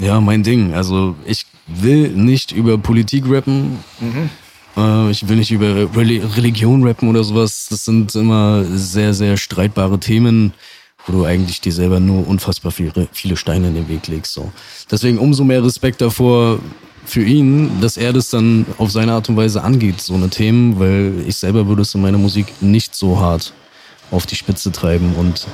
ja, 0.00 0.20
mein 0.20 0.42
Ding. 0.42 0.72
Also 0.72 1.14
ich 1.26 1.44
will 1.66 2.08
nicht 2.08 2.52
über 2.52 2.78
Politik 2.78 3.24
rappen. 3.28 3.78
Äh, 4.76 5.10
ich 5.10 5.28
will 5.28 5.36
nicht 5.36 5.50
über 5.50 5.94
Reli 5.94 6.22
Religion 6.36 6.82
rappen 6.86 7.08
oder 7.08 7.24
sowas. 7.24 7.66
Das 7.70 7.84
sind 7.84 8.14
immer 8.14 8.64
sehr, 8.64 9.14
sehr 9.14 9.36
streitbare 9.36 9.98
Themen, 9.98 10.52
wo 11.06 11.12
du 11.12 11.24
eigentlich 11.24 11.60
dir 11.60 11.72
selber 11.72 12.00
nur 12.00 12.26
unfassbar 12.26 12.72
viele, 12.72 13.08
viele 13.12 13.36
Steine 13.36 13.68
in 13.68 13.74
den 13.74 13.88
Weg 13.88 14.08
legst. 14.08 14.32
So. 14.32 14.50
Deswegen 14.90 15.18
umso 15.18 15.44
mehr 15.44 15.64
Respekt 15.64 16.00
davor 16.00 16.58
für 17.04 17.22
ihn, 17.22 17.80
dass 17.80 17.96
er 17.96 18.12
das 18.12 18.30
dann 18.30 18.66
auf 18.78 18.90
seine 18.90 19.12
Art 19.12 19.28
und 19.28 19.36
Weise 19.36 19.62
angeht, 19.62 20.00
so 20.00 20.14
eine 20.14 20.28
Themen, 20.28 20.78
weil 20.78 21.24
ich 21.26 21.36
selber 21.36 21.66
würde 21.68 21.82
es 21.82 21.94
in 21.94 22.02
meiner 22.02 22.18
Musik 22.18 22.46
nicht 22.60 22.94
so 22.96 23.20
hart 23.20 23.52
auf 24.10 24.26
die 24.26 24.34
Spitze 24.34 24.72
treiben 24.72 25.14
und 25.14 25.46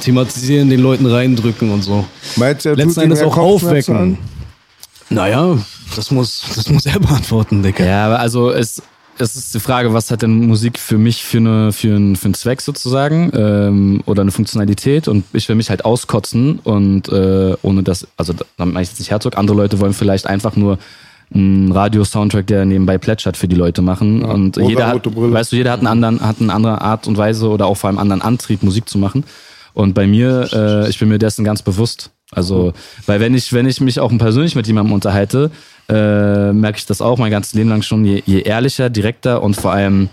thematisieren, 0.00 0.68
den 0.68 0.80
Leuten 0.80 1.06
reindrücken 1.06 1.70
und 1.70 1.82
so. 1.82 2.04
Meinst 2.36 2.64
du, 2.64 2.70
er 2.70 2.76
Letzten 2.76 3.00
Endes 3.00 3.22
auch 3.22 3.36
aufwecken. 3.36 4.18
Naja, 5.08 5.58
das 5.96 6.10
muss, 6.10 6.42
das 6.54 6.68
muss 6.68 6.86
er 6.86 6.98
beantworten, 6.98 7.62
Digga. 7.62 7.84
Ja, 7.84 8.06
aber 8.06 8.20
also 8.20 8.50
es, 8.50 8.82
es 9.18 9.36
ist 9.36 9.54
die 9.54 9.60
Frage, 9.60 9.92
was 9.94 10.10
hat 10.10 10.22
denn 10.22 10.46
Musik 10.46 10.78
für 10.78 10.98
mich 10.98 11.24
für, 11.24 11.38
eine, 11.38 11.72
für, 11.72 11.94
einen, 11.94 12.16
für 12.16 12.26
einen 12.26 12.34
Zweck 12.34 12.60
sozusagen 12.60 13.30
ähm, 13.34 14.02
oder 14.06 14.22
eine 14.22 14.30
Funktionalität? 14.30 15.08
Und 15.08 15.24
ich 15.32 15.48
will 15.48 15.56
mich 15.56 15.70
halt 15.70 15.84
auskotzen 15.84 16.58
und 16.60 17.08
äh, 17.08 17.54
ohne 17.62 17.82
das, 17.82 18.06
also 18.16 18.32
damit 18.56 18.74
meine 18.74 18.82
ich 18.82 18.90
jetzt 18.90 18.98
nicht 18.98 19.10
Herzog, 19.10 19.36
andere 19.36 19.56
Leute 19.56 19.80
wollen 19.80 19.94
vielleicht 19.94 20.26
einfach 20.26 20.56
nur 20.56 20.78
einen 21.32 21.72
Radio-Soundtrack, 21.72 22.46
der 22.46 22.64
nebenbei 22.64 22.98
plätschert 22.98 23.36
für 23.36 23.48
die 23.48 23.56
Leute 23.56 23.82
machen. 23.82 24.22
Und 24.22 24.58
rosa, 24.58 24.68
jeder 24.68 24.86
hat, 24.88 25.06
weißt 25.06 25.52
du, 25.52 25.56
jeder 25.56 25.72
hat, 25.72 25.80
einen 25.80 25.86
anderen, 25.86 26.20
hat 26.20 26.40
eine 26.40 26.52
andere 26.52 26.80
Art 26.80 27.06
und 27.06 27.16
Weise 27.16 27.48
oder 27.48 27.66
auch 27.66 27.76
vor 27.76 27.88
allem 27.88 27.98
einen 27.98 28.12
anderen 28.12 28.22
Antrieb, 28.22 28.62
Musik 28.62 28.88
zu 28.88 28.98
machen. 28.98 29.24
Und 29.72 29.94
bei 29.94 30.06
mir, 30.06 30.48
äh, 30.52 30.88
ich 30.88 30.98
bin 30.98 31.08
mir 31.08 31.18
dessen 31.18 31.44
ganz 31.44 31.62
bewusst. 31.62 32.10
Also, 32.34 32.72
weil 33.06 33.20
wenn 33.20 33.34
ich, 33.34 33.52
wenn 33.52 33.66
ich 33.66 33.80
mich 33.80 34.00
auch 34.00 34.16
persönlich 34.18 34.54
mit 34.54 34.66
jemandem 34.66 34.92
unterhalte, 34.92 35.50
äh, 35.88 36.52
merke 36.52 36.78
ich 36.78 36.86
das 36.86 37.00
auch 37.00 37.18
mein 37.18 37.30
ganzes 37.30 37.54
Leben 37.54 37.68
lang 37.68 37.82
schon, 37.82 38.04
je, 38.04 38.22
je 38.26 38.40
ehrlicher, 38.40 38.90
direkter 38.90 39.42
und 39.42 39.54
vor 39.54 39.72
allem 39.72 40.08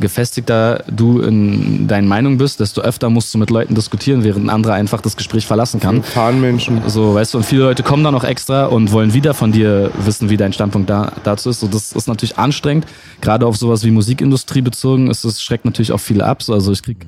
gefestigter 0.00 0.84
du 0.90 1.20
in 1.20 1.88
deinen 1.88 2.08
Meinungen 2.08 2.38
bist, 2.38 2.60
desto 2.60 2.80
öfter 2.82 3.10
musst 3.10 3.32
du 3.34 3.38
mit 3.38 3.50
Leuten 3.50 3.74
diskutieren, 3.74 4.24
während 4.24 4.46
ein 4.46 4.50
anderer 4.50 4.74
einfach 4.74 5.00
das 5.00 5.16
Gespräch 5.16 5.46
verlassen 5.46 5.80
kann. 5.80 6.02
Fahnenmenschen. 6.02 6.82
So, 6.86 7.14
weißt 7.14 7.34
du, 7.34 7.38
und 7.38 7.44
viele 7.44 7.62
Leute 7.62 7.82
kommen 7.82 8.04
dann 8.04 8.14
noch 8.14 8.24
extra 8.24 8.66
und 8.66 8.92
wollen 8.92 9.14
wieder 9.14 9.34
von 9.34 9.52
dir 9.52 9.90
wissen, 10.04 10.30
wie 10.30 10.36
dein 10.36 10.52
Standpunkt 10.52 10.90
da, 10.90 11.12
dazu 11.24 11.50
ist. 11.50 11.60
So, 11.60 11.66
das 11.66 11.92
ist 11.92 12.08
natürlich 12.08 12.38
anstrengend. 12.38 12.86
Gerade 13.20 13.46
auf 13.46 13.56
sowas 13.56 13.84
wie 13.84 13.90
Musikindustrie 13.90 14.62
bezogen 14.62 15.10
ist 15.10 15.24
es 15.24 15.42
schreckt 15.42 15.64
natürlich 15.64 15.92
auch 15.92 16.00
viele 16.00 16.24
ab. 16.24 16.42
So, 16.42 16.52
also 16.52 16.72
ich 16.72 16.82
krieg, 16.82 17.06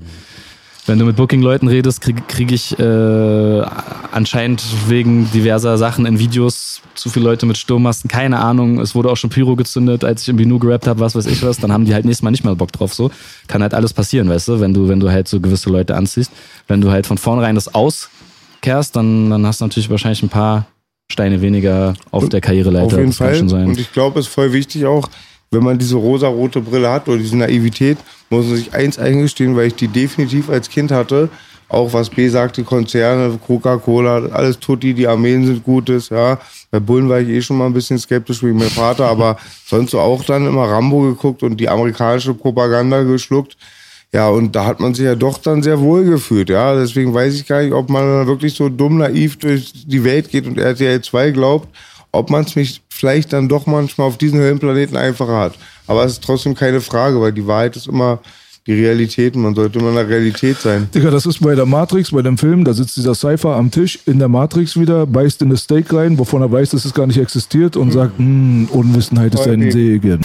wenn 0.89 0.99
du 0.99 1.05
mit 1.05 1.17
Booking-Leuten 1.17 1.69
redest, 1.69 2.01
kriege 2.01 2.23
krieg 2.27 2.51
ich 2.51 2.79
äh, 2.79 3.63
anscheinend 4.13 4.63
wegen 4.89 5.31
diverser 5.31 5.77
Sachen 5.79 6.07
in 6.07 6.19
Videos 6.19 6.81
zu 6.95 7.11
viele 7.11 7.27
Leute 7.27 7.47
mit 7.47 7.59
Sturmmasken, 7.59 8.11
keine 8.11 8.39
Ahnung. 8.39 8.81
Es 8.81 8.95
wurde 8.95 9.11
auch 9.11 9.17
schon 9.17 9.31
Pyro 9.31 9.55
gezündet, 9.55 10.03
als 10.03 10.23
ich 10.23 10.29
im 10.29 10.37
Binu 10.37 10.59
gerappt 10.59 10.87
habe, 10.87 11.01
was 11.01 11.15
weiß 11.15 11.27
ich 11.27 11.43
was. 11.43 11.59
Dann 11.59 11.73
haben 11.73 11.85
die 11.85 11.95
halt 11.95 12.05
nächstes 12.05 12.23
Mal 12.23 12.31
nicht 12.31 12.45
mehr 12.45 12.55
Bock 12.55 12.73
drauf. 12.73 12.95
So 12.95 13.11
kann 13.47 13.63
halt 13.63 13.75
alles 13.75 13.93
passieren, 13.93 14.29
weißt 14.29 14.49
du, 14.49 14.61
wenn 14.61 14.75
du 14.75 14.89
wenn 14.89 15.01
du 15.01 15.11
halt 15.11 15.29
so 15.29 15.41
gewisse 15.41 15.71
Leute 15.71 15.95
anziehst. 15.95 16.33
Wenn 16.67 16.81
du 16.81 16.91
halt 16.91 17.07
von 17.07 17.19
vornherein 17.19 17.55
das 17.55 17.75
auskehrst, 17.75 18.97
dann 18.97 19.31
dann 19.31 19.47
hast 19.47 19.61
du 19.61 19.67
natürlich 19.67 19.91
wahrscheinlich 19.91 20.23
ein 20.23 20.29
paar 20.31 20.67
Steine 21.11 21.41
weniger 21.41 21.95
auf 22.11 22.29
der 22.29 22.41
Karriereleiter. 22.41 22.87
Auf 22.87 22.99
jeden 22.99 23.13
Fall. 23.13 23.35
schon 23.35 23.49
sein. 23.49 23.67
Und 23.67 23.79
ich 23.79 23.93
glaube, 23.93 24.21
es 24.21 24.27
ist 24.27 24.33
voll 24.33 24.53
wichtig 24.53 24.85
auch, 24.87 25.09
wenn 25.51 25.63
man 25.63 25.79
diese 25.79 25.97
rosa-rote 25.97 26.61
Brille 26.61 26.91
hat 26.91 27.09
oder 27.09 27.19
diese 27.19 27.37
Naivität, 27.37 27.99
muss 28.31 28.47
man 28.47 28.57
sich 28.57 28.75
eins 28.75 28.99
eingestehen, 28.99 29.57
weil 29.57 29.69
ich 29.69 29.75
die 29.75 29.89
definitiv 29.89 30.51
als 30.51 30.69
Kind 30.69 30.91
hatte. 30.91 31.29
Auch 31.71 31.93
was 31.93 32.09
B 32.09 32.29
sagte, 32.29 32.65
Konzerne, 32.65 33.39
Coca-Cola, 33.47 34.29
alles 34.33 34.59
Tutti, 34.59 34.95
die 34.95 35.07
Armeen 35.07 35.45
sind 35.45 35.65
Gutes, 35.65 36.09
ja. 36.09 36.39
Bei 36.71 36.81
Bullen 36.81 37.09
war 37.09 37.21
ich 37.21 37.29
eh 37.29 37.43
schon 37.43 37.59
mal 37.59 37.67
ein 37.67 37.75
bisschen 37.75 37.99
skeptisch 37.99 38.43
wegen 38.43 38.59
meinem 38.59 38.71
Vater, 38.71 39.07
aber 39.07 39.37
sonst 39.67 39.91
so 39.91 40.01
auch 40.01 40.25
dann 40.25 40.47
immer 40.47 40.65
Rambo 40.65 41.01
geguckt 41.03 41.43
und 41.43 41.59
die 41.59 41.69
amerikanische 41.69 42.33
Propaganda 42.33 43.03
geschluckt. 43.03 43.57
Ja, 44.13 44.29
und 44.31 44.57
da 44.57 44.65
hat 44.65 44.81
man 44.81 44.95
sich 44.95 45.05
ja 45.05 45.15
doch 45.15 45.37
dann 45.37 45.63
sehr 45.63 45.81
wohl 45.81 46.05
gefühlt, 46.05 46.49
ja. 46.49 46.75
Deswegen 46.75 47.13
weiß 47.13 47.35
ich 47.35 47.47
gar 47.47 47.63
nicht, 47.63 47.75
ob 47.75 47.91
man 47.91 48.27
wirklich 48.27 48.55
so 48.55 48.71
dumm 48.71 48.97
naiv 48.97 49.39
durch 49.39 49.73
die 49.87 50.05
Welt 50.05 50.31
geht 50.31 50.47
und 50.47 50.59
RTL 50.59 51.03
2 51.03 51.33
glaubt, 51.33 51.69
ob 52.19 52.31
man 52.31 52.45
es 52.45 52.57
nicht 52.57 52.83
vielleicht 52.89 53.33
dann 53.33 53.49
doch 53.49 53.67
manchmal 53.67 54.07
auf 54.09 54.19
diesen 54.19 54.41
Höllenplaneten 54.41 54.97
einfacher 54.97 55.39
hat. 55.39 55.55
Aber 55.87 56.05
es 56.05 56.13
ist 56.13 56.25
trotzdem 56.25 56.55
keine 56.55 56.81
Frage, 56.81 57.21
weil 57.21 57.33
die 57.33 57.47
Wahrheit 57.47 57.77
ist 57.77 57.87
immer 57.87 58.19
die 58.67 58.75
Realität 58.75 59.35
und 59.35 59.43
man 59.43 59.55
sollte 59.55 59.79
immer 59.79 59.89
in 59.89 59.95
der 59.95 60.09
Realität 60.09 60.59
sein. 60.59 60.89
Digga, 60.95 61.11
das 61.11 61.25
ist 61.25 61.41
bei 61.41 61.55
der 61.55 61.65
Matrix, 61.65 62.11
bei 62.11 62.21
dem 62.21 62.37
Film, 62.37 62.65
da 62.65 62.75
sitzt 62.75 62.99
dieser 62.99 63.15
Cypher 63.15 63.57
am 63.57 63.71
Tisch 63.71 63.99
in 64.05 64.19
der 64.19 64.29
Matrix 64.29 64.79
wieder, 64.79 65.07
beißt 65.07 65.41
in 65.41 65.49
das 65.49 65.63
Steak 65.63 65.91
rein, 65.95 66.19
wovon 66.19 66.43
er 66.43 66.53
weiß, 66.53 66.71
dass 66.71 66.85
es 66.85 66.93
gar 66.93 67.07
nicht 67.07 67.19
existiert 67.19 67.77
und 67.77 67.93
sagt, 67.93 68.19
"Hm, 68.19 68.69
Unwissenheit 68.71 69.33
ist 69.33 69.49
ein. 69.49 69.71
Segen. 69.71 70.21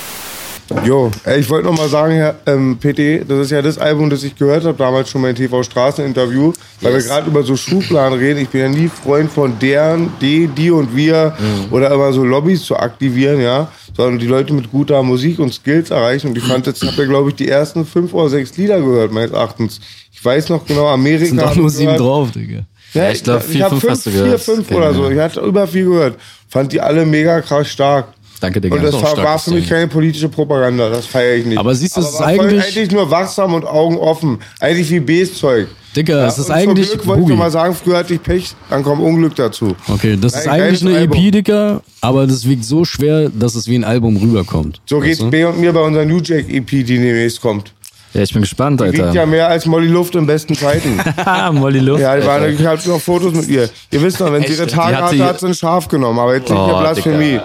Jo, 0.85 1.11
ich 1.37 1.49
wollte 1.49 1.67
noch 1.67 1.77
mal 1.77 1.89
sagen, 1.89 2.13
Herr 2.13 2.35
ähm, 2.45 2.77
PT, 2.79 3.29
das 3.29 3.39
ist 3.39 3.51
ja 3.51 3.61
das 3.61 3.77
Album, 3.77 4.09
das 4.09 4.23
ich 4.23 4.35
gehört 4.35 4.63
habe, 4.63 4.77
damals 4.77 5.09
schon 5.09 5.21
mein 5.21 5.35
TV-Straßen-Interview, 5.35 6.53
weil 6.81 6.93
wir 6.93 7.01
gerade 7.01 7.27
über 7.29 7.43
so 7.43 7.55
Schubladen 7.55 8.17
reden. 8.17 8.39
Ich 8.39 8.49
bin 8.49 8.61
ja 8.61 8.69
nie 8.69 8.87
Freund 8.87 9.31
von 9.31 9.59
deren, 9.59 10.11
die, 10.21 10.47
die 10.47 10.71
und 10.71 10.95
wir 10.95 11.35
oder 11.69 11.91
immer 11.91 12.13
so 12.13 12.23
Lobbys 12.23 12.63
zu 12.63 12.77
aktivieren, 12.77 13.41
ja, 13.41 13.69
sondern 13.95 14.19
die 14.19 14.27
Leute 14.27 14.53
mit 14.53 14.71
guter 14.71 15.03
Musik 15.03 15.39
und 15.39 15.53
Skills 15.53 15.91
erreichen. 15.91 16.27
Und 16.27 16.37
ich 16.37 16.43
fand 16.43 16.65
jetzt, 16.65 16.81
habt 16.83 16.97
ihr, 16.97 17.07
glaube 17.07 17.29
ich, 17.29 17.35
die 17.35 17.49
ersten 17.49 17.85
fünf 17.85 18.13
oder 18.13 18.29
sechs 18.29 18.55
Lieder 18.57 18.79
gehört, 18.79 19.11
meines 19.11 19.31
Erachtens. 19.31 19.81
Ich 20.11 20.23
weiß 20.23 20.49
noch 20.49 20.65
genau, 20.65 20.87
Amerika. 20.87 21.25
Sind 21.25 21.41
doch 21.41 21.55
nur 21.55 21.67
ich 21.67 21.73
sieben 21.73 21.85
gehört. 21.87 22.01
drauf, 22.01 22.31
Digga. 22.31 22.61
Ja, 22.93 23.11
ich 23.11 23.23
glaub, 23.23 23.41
vier, 23.41 23.63
hab 23.63 23.71
fünf 23.71 23.81
fünf, 23.81 23.91
hast 23.91 24.05
du 24.05 24.11
vier, 24.11 24.23
gehört. 24.23 24.41
fünf 24.41 24.67
Okay, 24.67 24.75
oder 24.75 24.93
so. 24.93 25.09
Ich 25.09 25.19
hatte 25.19 25.41
über 25.41 25.67
viel 25.67 25.85
gehört. 25.85 26.17
Fand 26.47 26.71
die 26.71 26.79
alle 26.79 27.05
mega 27.05 27.41
krass 27.41 27.67
stark. 27.67 28.07
Danke, 28.43 28.59
Digga. 28.59 28.75
Und 28.75 28.83
das 28.83 28.93
war, 29.01 29.15
war 29.23 29.39
für 29.39 29.51
mich 29.51 29.69
keine 29.69 29.87
politische 29.87 30.27
Propaganda, 30.27 30.89
das 30.89 31.05
feiere 31.05 31.35
ich 31.37 31.45
nicht. 31.45 31.57
Aber 31.57 31.73
siehst 31.73 31.95
du, 31.95 32.01
es 32.01 32.09
ist 32.09 32.19
eigentlich- 32.21 32.61
eigentlich 32.61 32.91
nur 32.91 33.09
wachsam 33.09 33.53
und 33.53 33.63
Augen 33.65 33.95
offen. 33.97 34.39
Eigentlich 34.59 34.91
wie 34.91 34.99
B-Zeug. 34.99 35.67
Digga, 35.95 36.27
es 36.27 36.37
ist 36.39 36.47
und 36.49 36.55
eigentlich 36.55 36.89
Zum 36.89 36.97
Glück 36.97 37.07
wollte 37.07 37.31
ich 37.31 37.37
mal 37.39 37.51
sagen, 37.51 37.73
früher 37.73 37.99
hatte 37.99 38.15
ich 38.15 38.21
Pech, 38.21 38.53
dann 38.69 38.83
kommt 38.83 39.01
Unglück 39.01 39.33
dazu. 39.37 39.77
Okay, 39.87 40.17
das 40.19 40.35
ist 40.35 40.47
eigentlich 40.49 40.81
eine 40.81 40.97
EP. 41.03 41.31
Digga, 41.31 41.79
aber 42.01 42.27
das 42.27 42.45
wiegt 42.49 42.65
so 42.65 42.83
schwer, 42.83 43.29
dass 43.29 43.55
es 43.55 43.65
wie 43.69 43.75
ein 43.75 43.85
Album 43.85 44.17
rüberkommt. 44.17 44.81
So 44.87 44.97
Weißt 44.97 45.05
geht's 45.05 45.19
du? 45.19 45.29
B 45.29 45.45
und 45.45 45.61
mir 45.61 45.71
bei 45.71 45.79
unserer 45.81 46.03
New 46.03 46.19
Jack 46.19 46.49
EP, 46.49 46.67
die 46.67 46.83
demnächst 46.83 47.39
kommt. 47.39 47.71
Ja, 48.13 48.21
ich 48.21 48.31
bin 48.33 48.41
gespannt, 48.43 48.79
Die 48.81 48.85
wiegt 48.85 48.97
ja 48.97 49.05
Alter. 49.05 49.25
mehr 49.25 49.47
als 49.47 49.65
Molly 49.65 49.87
Luft 49.87 50.13
in 50.15 50.25
besten 50.27 50.53
Zeiten. 50.55 50.99
Molly 51.53 51.79
Luft. 51.79 52.01
ja, 52.01 52.15
die 52.15 52.25
waren, 52.27 52.43
Alter. 52.43 52.59
ich 52.59 52.65
hatte 52.67 52.89
noch 52.89 52.99
Fotos 52.99 53.33
mit 53.33 53.47
ihr. 53.47 53.69
Ihr 53.89 54.01
wisst 54.03 54.19
noch, 54.19 54.31
wenn 54.31 54.43
sie 54.43 54.53
ihre 54.53 54.67
Tage 54.67 54.95
Die 54.97 55.01
hatte 55.01 55.23
hat 55.25 55.39
sie 55.39 55.47
ein 55.47 55.55
Schaf 55.55 55.87
genommen. 55.87 56.19
Aber 56.19 56.35
jetzt 56.35 56.49
nicht 56.49 56.59
Oh, 56.59 56.67
mehr 56.67 56.79
Blasphemie. 56.81 57.39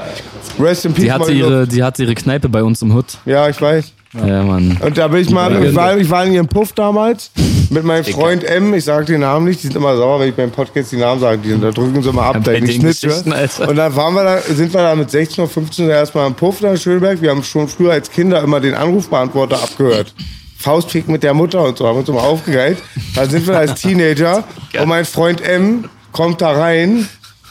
Rest 0.61 0.85
in 0.87 0.93
Peace, 0.95 1.05
Die 1.05 1.13
hatte, 1.13 1.33
ihre, 1.33 1.67
die 1.67 1.83
hatte 1.83 2.03
ihre 2.03 2.15
Kneipe 2.15 2.49
bei 2.49 2.63
uns 2.63 2.83
im 2.83 2.95
Hood. 2.95 3.07
Ja, 3.25 3.49
ich 3.49 3.61
weiß. 3.61 3.93
Ja, 4.15 4.43
Mann. 4.43 4.79
Und 4.81 4.97
da 4.97 5.07
bin 5.09 5.21
ich 5.21 5.31
mal, 5.31 5.63
ich 5.63 5.75
war, 5.75 5.97
ich 5.97 6.09
war 6.09 6.25
in 6.25 6.33
ihrem 6.33 6.49
Puff 6.49 6.73
damals 6.73 7.31
mit 7.69 7.85
meinem 7.85 8.05
Freund 8.05 8.43
M. 8.43 8.73
Ich 8.73 8.85
sage 8.85 9.05
den 9.05 9.21
Namen 9.21 9.45
nicht, 9.47 9.63
die 9.63 9.67
sind 9.67 9.77
immer 9.77 9.95
sauer, 9.97 10.21
wenn 10.21 10.31
ich 10.31 10.35
beim 10.35 10.51
Podcast 10.51 10.93
die 10.93 10.97
Namen 10.97 11.21
sage. 11.21 11.39
Die, 11.45 11.61
da 11.61 11.71
drücken 11.71 12.03
sie 12.03 12.09
immer 12.09 12.23
ab, 12.23 12.37
Ja, 12.37 12.41
da 12.41 12.53
ich 12.53 12.83
nicht. 12.83 13.05
Und 13.05 13.77
dann 13.77 13.95
waren 13.97 14.15
wir 14.15 14.25
da, 14.25 14.41
sind 14.41 14.73
wir 14.73 14.81
da 14.81 14.95
mit 14.95 15.11
16 15.11 15.45
oder 15.45 15.53
15 15.53 15.91
erstmal 15.91 16.27
im 16.27 16.35
Puff 16.35 16.61
da 16.61 16.71
in 16.71 16.79
Schönberg. 16.79 17.21
Wir 17.21 17.31
haben 17.31 17.43
schon 17.43 17.69
früher 17.69 17.93
als 17.93 18.11
Kinder 18.11 18.43
immer 18.43 18.61
den 18.61 18.75
Anrufbeantworter 18.75 19.63
abgehört. 19.63 20.15
Faustfick 20.59 21.07
mit 21.09 21.23
der 21.23 21.35
Mutter 21.35 21.63
und 21.63 21.77
so, 21.79 21.87
haben 21.87 21.99
uns 21.99 22.09
immer 22.09 22.23
aufgegeilt. 22.23 22.79
Dann 23.15 23.29
sind 23.29 23.47
wir 23.47 23.59
als 23.59 23.81
Teenager 23.81 24.43
und 24.81 24.89
mein 24.89 25.05
Freund 25.05 25.41
M 25.43 25.85
kommt 26.13 26.41
da 26.41 26.51
rein 26.53 27.07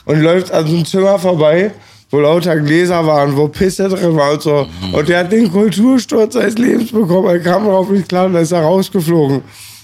und 0.06 0.22
läuft 0.22 0.52
an 0.52 0.66
so 0.68 0.76
einem 0.76 0.86
Zimmer 0.86 1.20
vorbei, 1.20 1.72
wo 2.10 2.20
lauter 2.20 2.58
Gläser 2.58 3.06
waren, 3.06 3.36
wo 3.36 3.48
Pisse 3.48 3.90
drin 3.90 4.16
war 4.16 4.34
und 4.34 4.42
so. 4.42 4.68
Und 4.94 5.10
der 5.10 5.20
hat 5.20 5.32
den 5.32 5.52
Kultursturz 5.52 6.34
seines 6.34 6.58
Lebens 6.58 6.92
bekommen. 6.92 7.28
Er 7.28 7.40
kam 7.40 7.66
darauf 7.66 7.90
nicht 7.90 8.08
klar 8.08 8.26
und 8.28 8.34
dann 8.34 8.44
ist 8.44 8.52
er 8.52 8.62
rausgeflogen. 8.62 9.42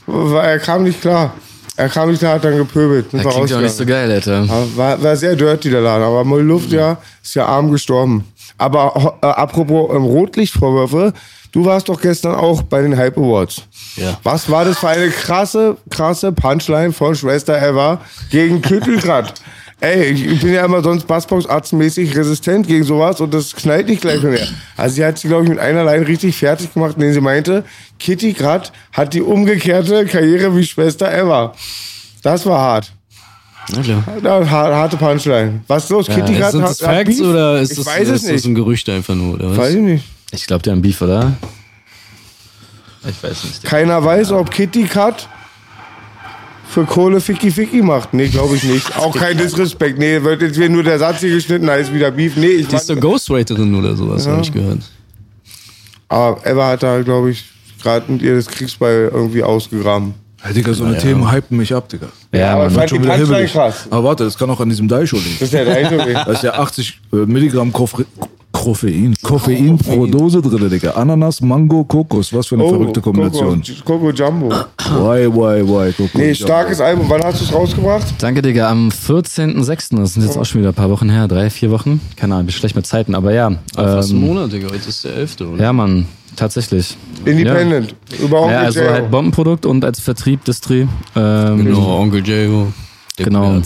Er 0.07 0.59
kam 0.59 0.83
nicht 0.83 1.01
klar. 1.01 1.33
Er 1.75 1.89
kam 1.89 2.09
nicht 2.09 2.19
klar, 2.19 2.35
hat 2.35 2.45
dann 2.45 2.57
gepöbelt. 2.57 3.07
Das 3.11 3.23
wir 3.23 3.31
klingt 3.31 3.49
ja 3.49 3.57
auch 3.57 3.61
nicht 3.61 3.75
so 3.75 3.85
geil, 3.85 4.09
Alter. 4.11 4.47
War, 4.75 5.01
war 5.01 5.15
sehr 5.15 5.35
dirty, 5.35 5.69
der 5.71 5.81
Laden. 5.81 6.03
Aber 6.03 6.23
Molly 6.23 6.43
Luft, 6.43 6.71
ja, 6.71 6.97
ist 7.23 7.33
ja 7.33 7.45
arm 7.45 7.71
gestorben. 7.71 8.25
Aber 8.57 9.17
äh, 9.21 9.25
apropos 9.25 9.89
ähm, 9.95 10.03
Rotlichtvorwürfe, 10.03 11.13
du 11.51 11.65
warst 11.65 11.89
doch 11.89 11.99
gestern 11.99 12.35
auch 12.35 12.61
bei 12.61 12.81
den 12.81 12.95
Hype 12.95 13.17
Awards. 13.17 13.63
Ja. 13.95 14.17
Was 14.21 14.49
war 14.51 14.65
das 14.65 14.77
für 14.77 14.89
eine 14.89 15.09
krasse, 15.09 15.77
krasse 15.89 16.31
Punchline 16.31 16.93
von 16.93 17.15
Schwester 17.15 17.59
Eva 17.59 18.01
gegen 18.29 18.61
Küttelgrad? 18.61 19.33
Ey, 19.83 20.11
ich 20.11 20.39
bin 20.39 20.53
ja 20.53 20.63
immer 20.63 20.81
sonst 20.81 21.05
Bassbox-arztmäßig 21.07 22.15
resistent 22.15 22.65
gegen 22.67 22.85
sowas 22.85 23.19
und 23.19 23.33
das 23.33 23.53
knallt 23.53 23.89
nicht 23.89 24.01
gleich 24.01 24.23
mehr. 24.23 24.47
Also 24.77 24.95
sie 24.95 25.03
hat 25.03 25.19
sie, 25.19 25.27
glaube 25.27 25.43
ich, 25.43 25.49
mit 25.49 25.59
einer 25.59 25.83
Line 25.83 26.07
richtig 26.07 26.37
fertig 26.37 26.73
gemacht, 26.73 26.93
indem 26.95 27.11
sie 27.11 27.19
meinte, 27.19 27.65
Kitty 27.99 28.31
Grad 28.31 28.71
hat 28.93 29.13
die 29.13 29.21
umgekehrte 29.21 30.05
Karriere 30.05 30.55
wie 30.55 30.63
Schwester 30.63 31.13
Eva. 31.13 31.53
Das 32.21 32.45
war 32.45 32.59
hart. 32.61 32.93
Na 33.75 33.81
klar. 33.81 34.03
Ja, 34.23 34.49
har- 34.49 34.73
harte 34.73 34.95
Punchline. 34.95 35.63
Was 35.67 35.83
ist 35.83 35.89
los? 35.89 36.07
Kitty 36.07 36.35
Kat 36.35 36.53
Sind 36.53 36.61
hat, 36.63 36.69
das 36.69 36.81
hat 36.81 36.95
Facts 36.95 37.17
Beef? 37.17 37.27
oder 37.27 37.59
ist 37.59 37.71
ich 37.71 37.77
das, 37.79 37.85
weiß 37.85 38.07
es 38.07 38.09
ist 38.15 38.23
das 38.23 38.31
nicht. 38.31 38.45
ein 38.45 38.55
Gerücht 38.55 38.87
einfach 38.89 39.15
nur? 39.15 39.33
Oder 39.33 39.51
was? 39.51 39.57
Weiß 39.57 39.73
ich 39.73 39.81
nicht. 39.81 40.05
Ich 40.31 40.47
glaube, 40.47 40.63
die 40.63 40.71
haben 40.71 40.81
Beef, 40.81 41.01
oder? 41.01 41.33
Ich 43.05 43.21
weiß 43.21 43.43
nicht. 43.43 43.63
Keiner 43.63 44.03
weiß, 44.03 44.31
ob 44.31 44.49
Kitty 44.49 44.85
Kat 44.85 45.27
für 46.73 46.85
Kohle 46.85 47.21
Ficky 47.21 47.51
Ficky 47.51 47.81
macht. 47.81 48.13
Nee, 48.13 48.27
glaube 48.27 48.55
ich 48.55 48.63
nicht. 48.63 48.97
Auch 48.97 49.15
kein 49.15 49.37
Disrespekt. 49.37 49.99
Nee, 49.99 50.21
wird 50.23 50.41
jetzt 50.41 50.57
wieder 50.57 50.69
nur 50.69 50.83
der 50.83 50.97
Satz 50.99 51.19
hier 51.19 51.29
geschnitten, 51.29 51.67
da 51.67 51.75
ist 51.75 51.93
wieder 51.93 52.11
Beef. 52.11 52.35
Nee, 52.35 52.47
ich 52.47 52.67
Die 52.67 52.75
ist 52.75 52.89
doch 52.89 52.95
mein, 52.95 53.01
Ghostwriterin 53.01 53.75
oder 53.75 53.95
sowas, 53.95 54.25
Ja. 54.25 54.31
habe 54.33 54.41
ich 54.41 54.51
gehört. 54.51 54.79
Aber 56.09 56.45
Eva 56.45 56.67
hat 56.69 56.83
da, 56.83 57.01
glaube 57.01 57.31
ich, 57.31 57.45
gerade 57.81 58.11
mit 58.11 58.21
ihr 58.21 58.35
das 58.35 58.47
Kriegsbeil 58.47 59.09
irgendwie 59.13 59.43
ausgegraben. 59.43 60.13
Ja, 60.43 60.51
Digga, 60.51 60.73
so 60.73 60.83
eine 60.83 60.97
Themen 60.97 61.31
hypen 61.31 61.57
mich 61.57 61.73
ab, 61.73 61.87
Digga. 61.87 62.07
Ja, 62.33 62.55
aber 62.55 62.67
ich 62.67 62.73
fand 62.73 62.91
die 62.91 62.99
Punchline 62.99 63.45
krass. 63.47 63.87
Aber 63.89 64.03
warte, 64.03 64.25
das 64.25 64.37
kann 64.37 64.49
auch 64.49 64.59
an 64.59 64.69
diesem 64.69 64.87
Daisho 64.87 65.15
liegen. 65.17 65.37
Das 65.39 65.49
ist 65.49 65.53
ja 65.53 65.61
Eindruck. 65.61 66.05
Da 66.13 66.31
ist 66.31 66.43
ja 66.43 66.53
80 66.53 66.99
äh, 67.13 67.15
Milligramm 67.15 67.71
Koffre 67.71 68.05
Koffein. 68.53 69.15
Koffein 69.21 69.77
pro 69.77 70.05
Dose 70.05 70.41
drin, 70.41 70.69
Digga. 70.69 70.91
Ananas, 70.91 71.41
Mango, 71.41 71.83
Kokos. 71.83 72.31
Was 72.31 72.47
für 72.47 72.55
eine 72.55 72.67
verrückte 72.67 73.01
Kombination. 73.01 73.61
Coco, 73.83 73.99
Coco 73.99 74.11
Jumbo. 74.11 74.49
Why, 74.49 75.27
why, 75.27 75.67
why, 75.67 75.91
Coco. 75.91 76.17
Nee, 76.17 76.33
starkes 76.33 76.79
Album. 76.79 77.09
Wann 77.09 77.23
hast 77.23 77.41
du 77.41 77.45
es 77.45 77.53
rausgebracht? 77.53 78.05
Danke, 78.19 78.41
Digga. 78.41 78.69
Am 78.69 78.89
14.06. 78.89 79.97
Das 79.97 80.13
sind 80.13 80.23
jetzt 80.23 80.37
auch 80.37 80.45
schon 80.45 80.61
wieder 80.61 80.69
ein 80.69 80.75
paar 80.75 80.89
Wochen 80.89 81.09
her. 81.09 81.27
Drei, 81.27 81.49
vier 81.49 81.71
Wochen. 81.71 81.99
Keine 82.15 82.35
Ahnung, 82.35 82.45
bin 82.45 82.53
schlecht 82.53 82.75
mit 82.75 82.85
Zeiten. 82.85 83.15
Aber 83.15 83.33
ja. 83.33 83.51
Fast 83.75 84.11
ähm, 84.11 84.17
einen 84.17 84.27
Monat, 84.27 84.53
Digga. 84.53 84.67
Heute 84.67 84.87
ist 84.87 85.03
der 85.03 85.15
11. 85.15 85.41
Oder? 85.41 85.63
Ja, 85.63 85.73
Mann. 85.73 86.05
Tatsächlich. 86.35 86.97
Independent. 87.25 87.95
Über 88.21 88.41
Onkel 88.41 88.53
Ja, 88.53 88.61
also 88.61 88.81
halt 88.81 89.11
Bombenprodukt 89.11 89.65
und 89.65 89.85
als 89.85 89.99
Vertrieb, 89.99 90.43
Distri. 90.45 90.87
Ähm, 91.15 91.65
Genau, 91.65 91.99
Onkel 91.99 92.25
J.O. 92.25 92.67
Der 93.17 93.25
Genau. 93.25 93.61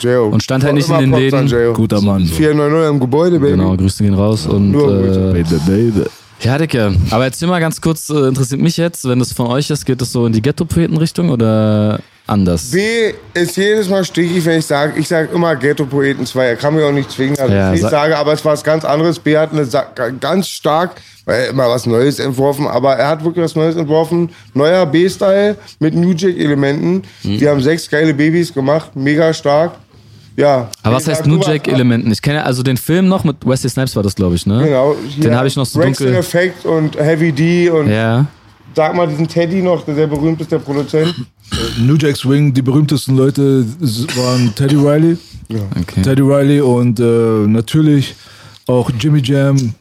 J.O. 0.00 0.28
Und 0.28 0.42
stand 0.42 0.64
halt 0.64 0.74
nicht 0.74 0.88
in 0.88 0.98
den 0.98 1.12
Läden. 1.12 1.46
J.O. 1.46 1.74
Guter 1.74 2.00
Mann. 2.00 2.24
490 2.24 2.90
im 2.94 3.00
Gebäude, 3.00 3.38
Baby. 3.38 3.52
Genau, 3.52 3.76
Grüße 3.76 4.02
gehen 4.02 4.14
raus. 4.14 4.46
Und 4.46 4.70
Nur 4.70 4.88
äh, 5.04 5.32
Baby, 5.32 5.56
baby. 5.66 6.04
ja, 6.40 6.56
Dicke. 6.56 6.94
Aber 7.10 7.24
erzähl 7.24 7.46
mal 7.48 7.60
ganz 7.60 7.80
kurz, 7.80 8.08
äh, 8.08 8.28
interessiert 8.28 8.60
mich 8.62 8.78
jetzt, 8.78 9.06
wenn 9.06 9.18
das 9.18 9.32
von 9.32 9.48
euch 9.48 9.68
ist, 9.70 9.84
geht 9.84 10.00
das 10.00 10.12
so 10.12 10.24
in 10.26 10.32
die 10.32 10.40
Ghetto-Poeten-Richtung 10.40 11.28
oder 11.28 12.00
anders? 12.26 12.70
B 12.70 13.12
ist 13.34 13.56
jedes 13.56 13.88
Mal 13.88 14.04
stickig, 14.04 14.44
wenn 14.44 14.58
ich 14.58 14.66
sage, 14.66 14.98
ich 14.98 15.06
sage 15.08 15.28
immer 15.34 15.54
Ghetto-Poeten 15.56 16.26
2. 16.26 16.44
Er 16.46 16.56
kann 16.56 16.74
mich 16.74 16.84
auch 16.84 16.92
nicht 16.92 17.10
zwingen, 17.10 17.36
dass 17.36 17.50
Ja, 17.50 17.72
ich 17.72 17.80
sa- 17.80 17.86
nicht 17.86 17.90
sage, 17.90 18.16
aber 18.18 18.32
es 18.32 18.44
war 18.44 18.52
was 18.52 18.64
ganz 18.64 18.84
anderes. 18.84 19.18
B 19.18 19.36
hat 19.36 19.50
eine 19.52 19.66
ganz 20.20 20.48
stark, 20.48 20.92
weil 21.24 21.40
er 21.42 21.48
immer 21.48 21.68
was 21.68 21.86
Neues 21.86 22.18
entworfen, 22.18 22.66
aber 22.66 22.94
er 22.96 23.08
hat 23.08 23.24
wirklich 23.24 23.44
was 23.44 23.54
Neues 23.54 23.76
entworfen. 23.76 24.30
Neuer 24.54 24.86
B-Style 24.86 25.56
mit 25.80 25.94
New 25.94 26.12
Jack-Elementen. 26.12 27.02
Mhm. 27.22 27.40
Wir 27.40 27.50
haben 27.50 27.60
sechs 27.60 27.88
geile 27.88 28.12
Babys 28.14 28.52
gemacht, 28.52 28.94
mega 28.94 29.32
stark. 29.32 29.72
Ja. 30.36 30.68
Aber 30.82 30.96
was 30.96 31.08
heißt 31.08 31.24
New 31.26 31.36
du 31.38 31.46
Jack 31.46 31.66
warst- 31.66 31.68
Elementen? 31.68 32.12
Ich 32.12 32.20
kenne 32.20 32.44
also 32.44 32.62
den 32.62 32.76
Film 32.76 33.08
noch 33.08 33.24
mit 33.24 33.36
Wesley 33.46 33.70
Snipes 33.70 33.96
war 33.96 34.02
das, 34.02 34.14
glaube 34.14 34.34
ich, 34.34 34.44
ne? 34.46 34.64
Genau. 34.64 34.94
Den 35.16 35.34
habe 35.34 35.48
ich 35.48 35.56
noch 35.56 35.64
so 35.64 35.78
Braxton 35.78 36.08
dunkel. 36.08 36.20
Effect 36.20 36.66
und 36.66 36.96
Heavy 36.98 37.32
D 37.32 37.70
und 37.70 37.88
Ja. 37.88 38.26
sag 38.74 38.94
mal 38.94 39.06
diesen 39.08 39.26
Teddy 39.26 39.62
noch, 39.62 39.82
der 39.86 39.94
sehr 39.94 40.06
berühmt 40.06 40.38
ist, 40.42 40.52
der 40.52 40.58
Produzent. 40.58 41.14
New 41.78 41.96
Jack 41.96 42.16
Swing, 42.16 42.52
die 42.52 42.62
berühmtesten 42.62 43.16
Leute 43.16 43.64
waren 44.16 44.54
Teddy 44.54 44.76
Riley. 44.76 45.16
Okay. 45.80 46.02
Teddy 46.02 46.22
Riley 46.22 46.60
und 46.60 47.00
äh, 47.00 47.46
natürlich 47.46 48.14
auch 48.66 48.90
Jimmy 48.98 49.20
Jam 49.22 49.74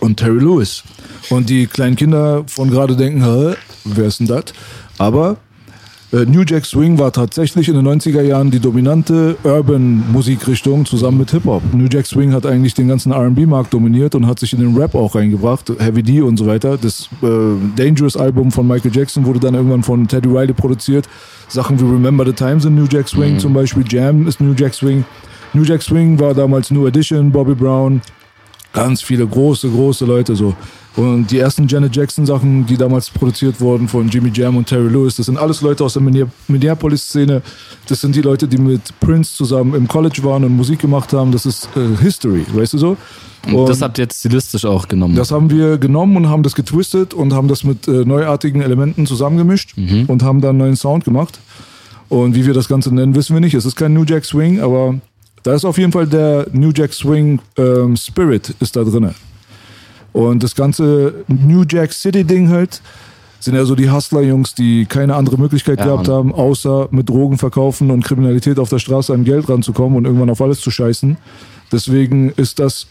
und 0.00 0.16
Terry 0.16 0.38
Lewis. 0.38 0.82
Und 1.30 1.48
die 1.48 1.66
kleinen 1.66 1.96
Kinder 1.96 2.44
von 2.46 2.70
gerade 2.70 2.96
denken, 2.96 3.24
Hä, 3.24 3.54
wer 3.84 4.06
ist 4.06 4.20
denn 4.20 4.26
das? 4.26 4.44
Aber 4.98 5.32
äh, 5.32 5.53
New 6.14 6.42
Jack 6.46 6.64
Swing 6.64 6.96
war 6.96 7.10
tatsächlich 7.10 7.68
in 7.68 7.74
den 7.74 7.88
90er 7.88 8.22
Jahren 8.22 8.48
die 8.52 8.60
dominante 8.60 9.36
Urban-Musikrichtung 9.42 10.86
zusammen 10.86 11.18
mit 11.18 11.32
Hip-Hop. 11.32 11.74
New 11.74 11.88
Jack 11.90 12.06
Swing 12.06 12.32
hat 12.32 12.46
eigentlich 12.46 12.72
den 12.74 12.86
ganzen 12.86 13.10
R&B-Markt 13.10 13.74
dominiert 13.74 14.14
und 14.14 14.28
hat 14.28 14.38
sich 14.38 14.52
in 14.52 14.60
den 14.60 14.76
Rap 14.76 14.94
auch 14.94 15.16
reingebracht, 15.16 15.72
Heavy 15.76 16.04
D 16.04 16.20
und 16.20 16.36
so 16.36 16.46
weiter. 16.46 16.78
Das 16.78 17.08
äh, 17.20 17.26
Dangerous-Album 17.74 18.52
von 18.52 18.68
Michael 18.68 18.94
Jackson 18.94 19.26
wurde 19.26 19.40
dann 19.40 19.54
irgendwann 19.54 19.82
von 19.82 20.06
Teddy 20.06 20.28
Riley 20.28 20.52
produziert. 20.52 21.08
Sachen 21.48 21.80
wie 21.80 21.84
Remember 21.84 22.24
the 22.24 22.32
Time 22.32 22.60
sind 22.60 22.76
New 22.76 22.86
Jack 22.88 23.08
Swing 23.08 23.40
zum 23.40 23.52
Beispiel, 23.52 23.82
Jam 23.88 24.28
ist 24.28 24.40
New 24.40 24.54
Jack 24.54 24.74
Swing. 24.74 25.04
New 25.52 25.64
Jack 25.64 25.82
Swing 25.82 26.20
war 26.20 26.32
damals 26.32 26.70
New 26.70 26.86
Edition, 26.86 27.32
Bobby 27.32 27.56
Brown, 27.56 28.00
ganz 28.72 29.02
viele 29.02 29.26
große, 29.26 29.68
große 29.68 30.04
Leute 30.04 30.36
so. 30.36 30.54
Und 30.96 31.32
die 31.32 31.38
ersten 31.38 31.66
Janet 31.66 31.96
Jackson 31.96 32.24
Sachen, 32.24 32.66
die 32.66 32.76
damals 32.76 33.10
produziert 33.10 33.60
wurden 33.60 33.88
von 33.88 34.08
Jimmy 34.08 34.30
Jam 34.32 34.56
und 34.56 34.68
Terry 34.68 34.88
Lewis, 34.88 35.16
das 35.16 35.26
sind 35.26 35.36
alles 35.38 35.60
Leute 35.60 35.82
aus 35.82 35.94
der 35.94 36.02
Minne- 36.02 36.28
Minneapolis-Szene. 36.46 37.42
Das 37.88 38.00
sind 38.00 38.14
die 38.14 38.20
Leute, 38.22 38.46
die 38.46 38.58
mit 38.58 38.80
Prince 39.00 39.34
zusammen 39.34 39.74
im 39.74 39.88
College 39.88 40.20
waren 40.22 40.44
und 40.44 40.54
Musik 40.56 40.78
gemacht 40.78 41.12
haben. 41.12 41.32
Das 41.32 41.46
ist 41.46 41.68
äh, 41.76 42.00
History, 42.00 42.44
weißt 42.52 42.74
du 42.74 42.78
so? 42.78 42.96
Und 43.52 43.68
das 43.68 43.82
habt 43.82 43.98
ihr 43.98 44.04
jetzt 44.04 44.20
stilistisch 44.20 44.64
auch 44.64 44.86
genommen. 44.86 45.16
Das 45.16 45.30
haben 45.32 45.50
wir 45.50 45.78
genommen 45.78 46.16
und 46.16 46.28
haben 46.28 46.42
das 46.44 46.54
getwistet 46.54 47.12
und 47.12 47.32
haben 47.32 47.48
das 47.48 47.64
mit 47.64 47.88
äh, 47.88 48.04
neuartigen 48.04 48.62
Elementen 48.62 49.04
zusammengemischt 49.06 49.74
und 50.08 50.22
haben 50.22 50.40
dann 50.40 50.50
einen 50.50 50.58
neuen 50.58 50.76
Sound 50.76 51.04
gemacht. 51.04 51.40
Und 52.08 52.34
wie 52.36 52.46
wir 52.46 52.54
das 52.54 52.68
Ganze 52.68 52.94
nennen, 52.94 53.14
wissen 53.16 53.34
wir 53.34 53.40
nicht. 53.40 53.54
Es 53.54 53.64
ist 53.66 53.74
kein 53.76 53.92
New 53.92 54.04
Jack 54.04 54.24
Swing, 54.24 54.60
aber 54.60 54.94
da 55.42 55.54
ist 55.54 55.64
auf 55.64 55.76
jeden 55.76 55.90
Fall 55.92 56.06
der 56.06 56.46
New 56.52 56.70
Jack 56.74 56.92
Swing 56.94 57.40
ähm, 57.58 57.96
Spirit 57.96 58.54
ist 58.60 58.76
da 58.76 58.84
drinne. 58.84 59.14
Und 60.14 60.42
das 60.42 60.54
ganze 60.54 61.12
New 61.28 61.64
Jack 61.68 61.92
City 61.92 62.24
Ding 62.24 62.48
halt 62.48 62.80
sind 63.40 63.56
ja 63.56 63.64
so 63.66 63.74
die 63.74 63.90
Hustler-Jungs, 63.90 64.54
die 64.54 64.86
keine 64.86 65.16
andere 65.16 65.36
Möglichkeit 65.36 65.80
Ja, 65.80 65.84
gehabt 65.86 66.06
Mann. 66.08 66.16
haben, 66.16 66.34
außer 66.34 66.88
mit 66.92 67.10
Drogen 67.10 67.36
verkaufen 67.36 67.90
und 67.90 68.02
Kriminalität 68.02 68.58
auf 68.58 68.70
der 68.70 68.78
Straße 68.78 69.12
an 69.12 69.24
Geld 69.24 69.50
ranzukommen 69.50 69.98
und 69.98 70.06
irgendwann 70.06 70.30
auf 70.30 70.40
alles 70.40 70.60
zu 70.60 70.70
scheißen. 70.70 71.18
Deswegen 71.70 72.30
ist 72.36 72.58
das, 72.58 72.86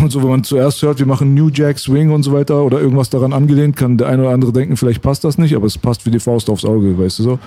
und 0.00 0.10
so 0.12 0.22
wenn 0.22 0.30
man 0.30 0.44
zuerst 0.44 0.80
hört, 0.82 0.98
wir 0.98 1.04
machen 1.06 1.34
New 1.34 1.50
Jack 1.52 1.78
Swing 1.78 2.10
und 2.10 2.22
so 2.22 2.32
weiter 2.32 2.62
oder 2.62 2.80
irgendwas 2.80 3.10
daran 3.10 3.34
angelehnt, 3.34 3.76
kann 3.76 3.98
der 3.98 4.06
eine 4.08 4.22
oder 4.22 4.30
andere 4.32 4.52
denken, 4.52 4.76
vielleicht 4.78 5.02
passt 5.02 5.24
das 5.24 5.36
nicht, 5.36 5.54
aber 5.54 5.66
es 5.66 5.76
passt 5.76 6.06
wie 6.06 6.10
die 6.10 6.20
Faust 6.20 6.48
aufs 6.48 6.64
Auge, 6.64 6.96
weißt 6.98 7.18
du 7.18 7.22
so. 7.24 7.38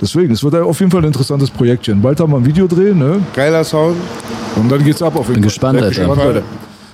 Deswegen, 0.00 0.32
es 0.34 0.42
wird 0.42 0.56
auf 0.56 0.80
jeden 0.80 0.90
Fall 0.90 1.02
ein 1.02 1.06
interessantes 1.06 1.48
Projektchen. 1.50 2.02
Bald 2.02 2.18
haben 2.20 2.32
wir 2.32 2.38
ein 2.38 2.44
Videodreh, 2.44 2.92
ne? 2.92 3.20
Geiler 3.34 3.62
Sound. 3.62 3.96
Und 4.56 4.70
dann 4.70 4.84
geht's 4.84 5.00
ab 5.00 5.14
auf 5.16 5.28
jeden 5.28 5.34
Bin 5.40 5.42
Fall. 5.44 5.48
gespannt, 5.50 5.78
Seid 5.78 5.84
Alter. 5.88 6.00
gespannt, 6.00 6.24
Leute. 6.24 6.42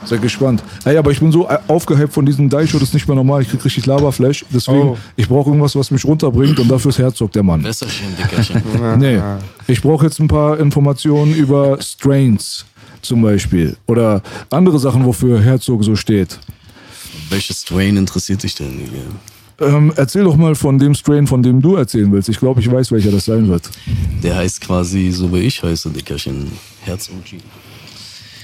Seid 0.05 0.23
gespannt. 0.23 0.63
Ey, 0.85 0.97
aber 0.97 1.11
ich 1.11 1.21
bin 1.21 1.31
so 1.31 1.47
äh, 1.49 1.59
aufgehypt 1.69 2.13
von 2.15 2.25
diesem 2.25 2.49
Daisho, 2.49 2.79
das 2.79 2.89
ist 2.89 2.95
nicht 2.95 3.07
mehr 3.07 3.17
normal. 3.17 3.43
Ich 3.43 3.51
krieg 3.51 3.63
richtig 3.65 3.85
Laberflash. 3.87 4.47
Deswegen, 4.53 4.81
Oh. 4.91 4.99
ich 5.17 5.29
brauche 5.29 5.51
irgendwas, 5.51 5.77
was 5.77 5.91
mich 5.91 6.05
runterbringt 6.05 6.59
und 6.59 6.69
dafür 6.71 6.89
ist 6.89 6.99
Herzog 6.99 7.33
der 7.33 7.43
Mann. 7.43 7.63
Wässerchen, 7.63 8.09
Dickerchen. 8.17 8.63
Nee, 8.99 9.21
ich 9.67 9.83
brauche 9.83 10.07
jetzt 10.07 10.19
ein 10.19 10.29
paar 10.29 10.59
Informationen 10.59 11.35
über 11.35 11.81
Strains 11.83 12.65
zum 13.03 13.21
Beispiel. 13.23 13.77
Oder 13.87 14.23
andere 14.51 14.79
Sachen, 14.79 15.05
wofür 15.05 15.41
Herzog 15.43 15.85
so 15.85 15.95
steht. 15.97 16.39
Welches 17.29 17.61
Strain 17.63 17.97
interessiert 17.97 18.43
dich 18.43 18.55
denn? 18.55 18.81
Ähm, 19.61 19.93
erzähl 19.97 20.25
doch 20.25 20.37
mal 20.37 20.55
von 20.55 20.79
dem 20.79 20.95
Strain, 20.95 21.27
von 21.27 21.43
dem 21.43 21.61
du 21.61 21.77
erzählen 21.77 22.11
willst. 22.11 22.31
Ich 22.31 22.39
glaube, 22.39 22.61
ich 22.61 22.71
weiß, 22.73 22.91
welcher 22.93 23.11
das 23.11 23.27
sein 23.27 23.47
wird. 23.49 23.71
Der 24.23 24.37
heißt 24.37 24.63
quasi 24.63 25.11
so 25.11 25.31
wie 25.33 25.41
ich 25.41 25.63
heiße, 25.63 25.91
Dickerchen. 25.91 26.51
Herz 26.85 27.11
OG. 27.11 27.39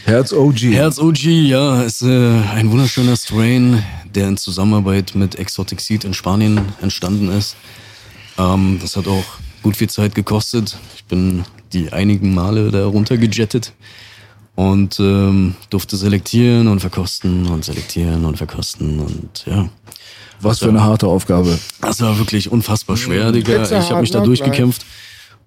Herz 0.07 0.33
OG. 0.33 0.61
Herz 0.71 1.01
OG, 1.01 1.25
ja, 1.25 1.83
ist 1.83 2.03
äh, 2.03 2.07
ein 2.55 2.71
wunderschöner 2.71 3.17
Strain, 3.17 3.83
der 4.15 4.29
in 4.29 4.37
Zusammenarbeit 4.37 5.17
mit 5.17 5.35
Exotic 5.35 5.81
Seed 5.81 6.05
in 6.05 6.15
Spanien 6.15 6.61
entstanden 6.81 7.29
ist. 7.29 7.57
Ähm, 8.39 8.79
das 8.81 8.95
hat 8.95 9.09
auch 9.09 9.25
gut 9.65 9.77
viel 9.77 9.91
Zeit 9.91 10.15
gekostet. 10.15 10.79
Ich 10.95 11.07
bin 11.07 11.43
die 11.73 11.93
einigen 11.93 12.35
Male 12.35 12.71
da 12.71 12.87
runtergejettet 12.87 13.73
und 14.55 15.01
ähm, 15.01 15.57
durfte 15.71 15.97
selektieren 15.97 16.69
und 16.69 16.79
verkosten 16.79 17.49
und 17.49 17.65
selektieren 17.65 18.27
und 18.27 18.37
verkosten 18.37 19.01
und 19.01 19.45
ja. 19.45 19.69
Was 20.41 20.61
für 20.61 20.69
eine 20.69 20.85
harte 20.85 21.09
Aufgabe. 21.09 21.59
Das 21.81 22.01
war 22.01 22.17
wirklich 22.17 22.53
unfassbar 22.53 22.97
schwer, 22.97 23.33
Digga. 23.33 23.59
Pizza 23.59 23.81
Ich 23.81 23.91
habe 23.91 24.03
mich 24.03 24.13
da 24.13 24.21
Hut, 24.21 24.29
durchgekämpft. 24.29 24.87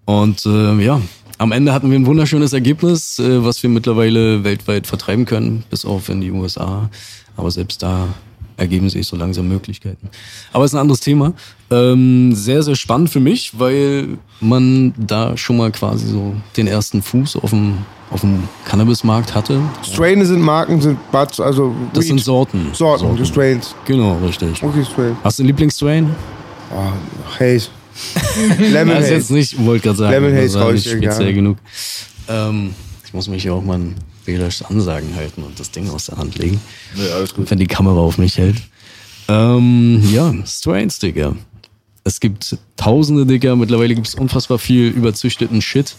Und 0.04 0.46
äh, 0.46 0.74
ja, 0.84 1.00
am 1.40 1.52
Ende 1.52 1.74
hatten 1.74 1.90
wir 1.90 1.98
ein 1.98 2.06
wunderschönes 2.06 2.54
Ergebnis, 2.54 3.18
äh, 3.18 3.44
was 3.44 3.64
wir 3.64 3.70
mittlerweile 3.70 4.44
weltweit 4.44 4.86
vertreiben 4.86 5.26
können, 5.26 5.64
bis 5.70 5.86
auf 5.86 6.10
in 6.10 6.22
die 6.22 6.32
USA. 6.32 6.90
Aber 7.36 7.50
selbst 7.50 7.82
da 7.82 8.08
ergeben 8.58 8.90
sich 8.90 9.08
so 9.08 9.16
langsam 9.16 9.48
Möglichkeiten. 9.48 10.10
Aber 10.52 10.66
es 10.66 10.72
ist 10.72 10.76
ein 10.76 10.82
anderes 10.82 11.00
Thema. 11.00 11.34
Ähm, 11.72 12.36
sehr, 12.36 12.62
sehr 12.62 12.76
spannend 12.76 13.10
für 13.10 13.22
mich, 13.22 13.58
weil 13.58 14.18
man 14.42 14.94
da 14.98 15.38
schon 15.38 15.56
mal 15.56 15.72
quasi 15.72 16.08
so 16.08 16.36
den 16.58 16.68
ersten 16.68 17.02
Fuß 17.02 17.38
auf 17.38 17.52
dem, 17.52 17.78
auf 18.12 18.20
dem 18.20 18.44
Cannabismarkt 18.66 19.34
hatte. 19.34 19.62
Strains 19.84 20.28
sind 20.28 20.42
Marken, 20.42 20.82
sind 20.82 21.00
Buds, 21.10 21.40
also 21.40 21.74
Das 21.94 22.04
Weed. 22.04 22.10
sind 22.10 22.20
Sorten. 22.20 22.68
Sorten, 22.74 23.16
die 23.16 23.26
Strains. 23.26 23.74
Genau, 23.86 24.18
richtig. 24.18 24.62
Okay, 24.62 24.84
Strain. 24.84 25.16
Hast 25.24 25.40
du 25.40 25.44
einen 25.44 25.48
Lieblingsstrain? 25.48 26.14
Oh, 26.76 27.40
Haze. 27.40 27.70
Lemon 28.60 28.96
Also 28.96 29.14
jetzt 29.14 29.32
nicht, 29.32 29.64
wollte 29.66 29.84
gerade 29.84 29.98
sagen, 29.98 30.12
Lemon 30.12 30.34
Haze 30.36 30.54
das 30.54 30.54
war 30.56 30.72
nicht 30.72 30.86
ich 30.86 30.92
speziell 30.92 31.18
gerne. 31.18 31.34
genug. 31.34 31.58
Ähm, 32.28 32.74
ich 33.06 33.14
muss 33.14 33.28
mich 33.28 33.44
ja 33.44 33.54
auch 33.54 33.64
mal 33.64 33.76
an 33.76 33.96
Belasch 34.26 34.62
Ansagen 34.62 35.16
halten 35.16 35.44
und 35.44 35.60
das 35.60 35.72
Ding 35.72 35.90
aus 35.90 36.06
der 36.06 36.18
Hand 36.18 36.38
legen. 36.38 36.62
Ja, 36.96 37.16
alles 37.16 37.34
gut. 37.34 37.50
Wenn 37.50 37.60
die 37.60 37.68
Kamera 37.68 38.00
auf 38.00 38.18
mich 38.18 38.38
hält. 38.38 38.58
Ähm, 39.28 40.02
ja, 40.12 40.34
Strains, 40.46 41.00
Digga. 41.00 41.36
Es 42.04 42.20
gibt 42.20 42.58
tausende, 42.78 43.26
Digga. 43.26 43.56
Mittlerweile 43.56 43.96
gibt 43.96 44.08
es 44.08 44.16
unfassbar 44.16 44.60
viel 44.60 44.88
überzüchteten 44.88 45.62
Shit. 45.62 45.96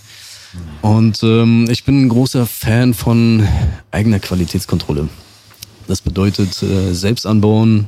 Und 0.83 1.23
ähm, 1.23 1.69
ich 1.71 1.85
bin 1.85 2.03
ein 2.03 2.09
großer 2.09 2.47
Fan 2.47 2.95
von 2.95 3.47
eigener 3.91 4.19
Qualitätskontrolle. 4.19 5.09
Das 5.87 6.01
bedeutet 6.01 6.63
äh, 6.63 6.93
selbst 6.93 7.27
anbauen, 7.27 7.87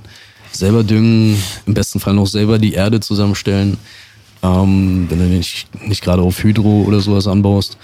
selber 0.53 0.85
düngen, 0.85 1.37
im 1.67 1.75
besten 1.75 2.01
Fall 2.01 2.15
noch 2.15 2.27
selber 2.27 2.59
die 2.59 2.75
Erde 2.75 3.01
zusammenstellen. 3.01 3.79
Ähm, 4.43 5.07
wenn 5.09 5.18
du 5.18 5.24
nicht, 5.24 5.68
nicht 5.86 6.03
gerade 6.03 6.22
auf 6.22 6.43
Hydro 6.43 6.82
oder 6.82 7.01
sowas 7.01 7.26
anbaust. 7.26 7.76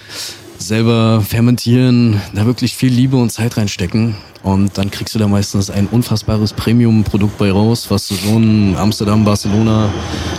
Selber 0.57 1.21
fermentieren, 1.21 2.21
da 2.33 2.45
wirklich 2.45 2.75
viel 2.75 2.91
Liebe 2.91 3.15
und 3.15 3.31
Zeit 3.31 3.55
reinstecken. 3.57 4.15
Und 4.43 4.77
dann 4.77 4.91
kriegst 4.91 5.15
du 5.15 5.19
da 5.19 5.27
meistens 5.27 5.69
ein 5.69 5.87
unfassbares 5.87 6.53
Premium-Produkt 6.53 7.37
bei 7.37 7.51
raus, 7.51 7.87
was 7.89 8.07
du 8.07 8.15
so 8.15 8.37
in 8.37 8.75
Amsterdam, 8.77 9.23
Barcelona 9.23 9.89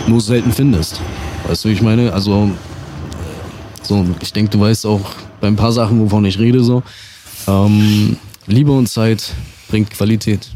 nur 0.07 0.21
selten 0.21 0.51
findest. 0.51 0.99
Weißt 1.47 1.65
du, 1.65 1.69
wie 1.69 1.73
ich 1.73 1.81
meine? 1.81 2.11
Also, 2.13 2.51
so, 3.83 4.05
ich 4.21 4.33
denke, 4.33 4.51
du 4.51 4.59
weißt 4.59 4.85
auch 4.85 5.01
bei 5.39 5.47
ein 5.47 5.55
paar 5.55 5.71
Sachen, 5.71 5.99
wovon 5.99 6.25
ich 6.25 6.39
rede, 6.39 6.63
so. 6.63 6.83
Ähm, 7.47 8.17
Liebe 8.47 8.71
und 8.71 8.87
Zeit 8.87 9.33
bringt 9.69 9.91
Qualität. 9.91 10.49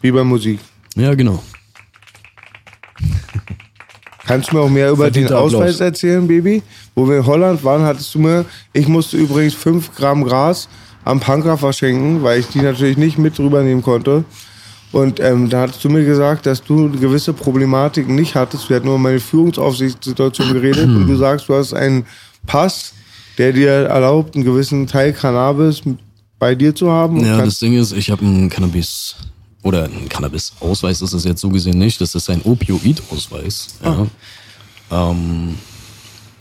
Wie 0.00 0.12
bei 0.12 0.24
Musik. 0.24 0.60
Ja, 0.96 1.14
genau. 1.14 1.42
Kannst 4.28 4.52
du 4.52 4.56
mir 4.56 4.62
auch 4.62 4.68
mehr 4.68 4.90
über 4.90 5.06
den 5.06 5.14
Verdienter 5.14 5.36
Applaus. 5.36 5.54
Ausweis 5.54 5.80
erzählen, 5.80 6.28
Baby? 6.28 6.62
Wo 6.94 7.08
wir 7.08 7.16
in 7.16 7.26
Holland 7.26 7.64
waren, 7.64 7.82
hattest 7.82 8.14
du 8.14 8.18
mir, 8.18 8.44
ich 8.74 8.86
musste 8.86 9.16
übrigens 9.16 9.54
5 9.54 9.94
Gramm 9.94 10.22
Gras 10.22 10.68
am 11.04 11.18
Panker 11.18 11.56
verschenken, 11.56 12.22
weil 12.22 12.40
ich 12.40 12.48
die 12.48 12.60
natürlich 12.60 12.98
nicht 12.98 13.16
mit 13.16 13.38
rübernehmen 13.38 13.82
konnte. 13.82 14.24
Und 14.92 15.18
ähm, 15.20 15.48
da 15.48 15.62
hattest 15.62 15.82
du 15.82 15.88
mir 15.88 16.04
gesagt, 16.04 16.44
dass 16.44 16.62
du 16.62 16.90
gewisse 16.90 17.32
Problematiken 17.32 18.14
nicht 18.14 18.34
hattest. 18.34 18.68
Wir 18.68 18.76
hatten 18.76 18.86
nur 18.86 18.96
über 18.96 19.04
meine 19.04 19.20
Führungsaufsichtssituation 19.20 20.52
geredet 20.52 20.84
und 20.84 21.06
du 21.06 21.16
sagst, 21.16 21.48
du 21.48 21.54
hast 21.54 21.72
einen 21.72 22.04
Pass, 22.46 22.92
der 23.38 23.52
dir 23.52 23.70
erlaubt, 23.70 24.34
einen 24.34 24.44
gewissen 24.44 24.86
Teil 24.86 25.14
Cannabis 25.14 25.80
bei 26.38 26.54
dir 26.54 26.74
zu 26.74 26.90
haben. 26.90 27.24
Ja, 27.24 27.42
das 27.42 27.58
Ding 27.58 27.78
ist, 27.78 27.92
ich 27.92 28.10
habe 28.10 28.24
einen 28.24 28.50
Cannabis 28.50 29.16
oder 29.62 29.84
ein 29.84 30.08
Cannabis-Ausweis 30.08 31.02
ist 31.02 31.12
es 31.12 31.24
jetzt 31.24 31.40
so 31.40 31.48
gesehen 31.48 31.78
nicht. 31.78 32.00
Das 32.00 32.14
ist 32.14 32.30
ein 32.30 32.42
Opioid-Ausweis. 32.42 33.78
Ja. 33.84 34.06
Ähm, 34.90 35.56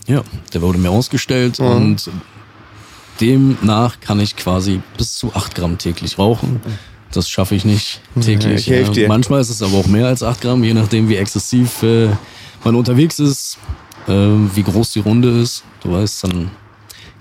ja, 0.07 0.23
der 0.53 0.61
wurde 0.61 0.77
mir 0.77 0.89
ausgestellt 0.89 1.60
und 1.60 2.10
demnach 3.19 3.99
kann 3.99 4.19
ich 4.19 4.35
quasi 4.35 4.81
bis 4.98 5.15
zu 5.15 5.34
8 5.34 5.56
Gramm 5.56 5.77
täglich 5.77 6.18
rauchen. 6.18 6.61
Das 7.11 7.30
schaffe 7.30 7.56
ich 7.56 7.65
nicht 7.65 8.02
täglich. 8.19 8.69
ich 8.69 8.89
dir. 8.89 9.07
Manchmal 9.07 9.41
ist 9.41 9.49
es 9.49 9.61
aber 9.61 9.77
auch 9.77 9.88
mehr 9.88 10.07
als 10.07 10.23
8 10.23 10.41
Gramm, 10.41 10.64
je 10.64 10.73
nachdem 10.73 11.10
wie 11.10 11.15
exzessiv 11.15 11.84
äh, 11.84 12.10
man 12.64 12.76
unterwegs 12.76 13.19
ist, 13.19 13.57
äh, 14.07 14.11
wie 14.11 14.64
groß 14.64 14.94
die 14.94 14.99
Runde 14.99 15.41
ist. 15.41 15.64
Du 15.81 15.91
weißt, 15.91 16.26
dann 16.26 16.52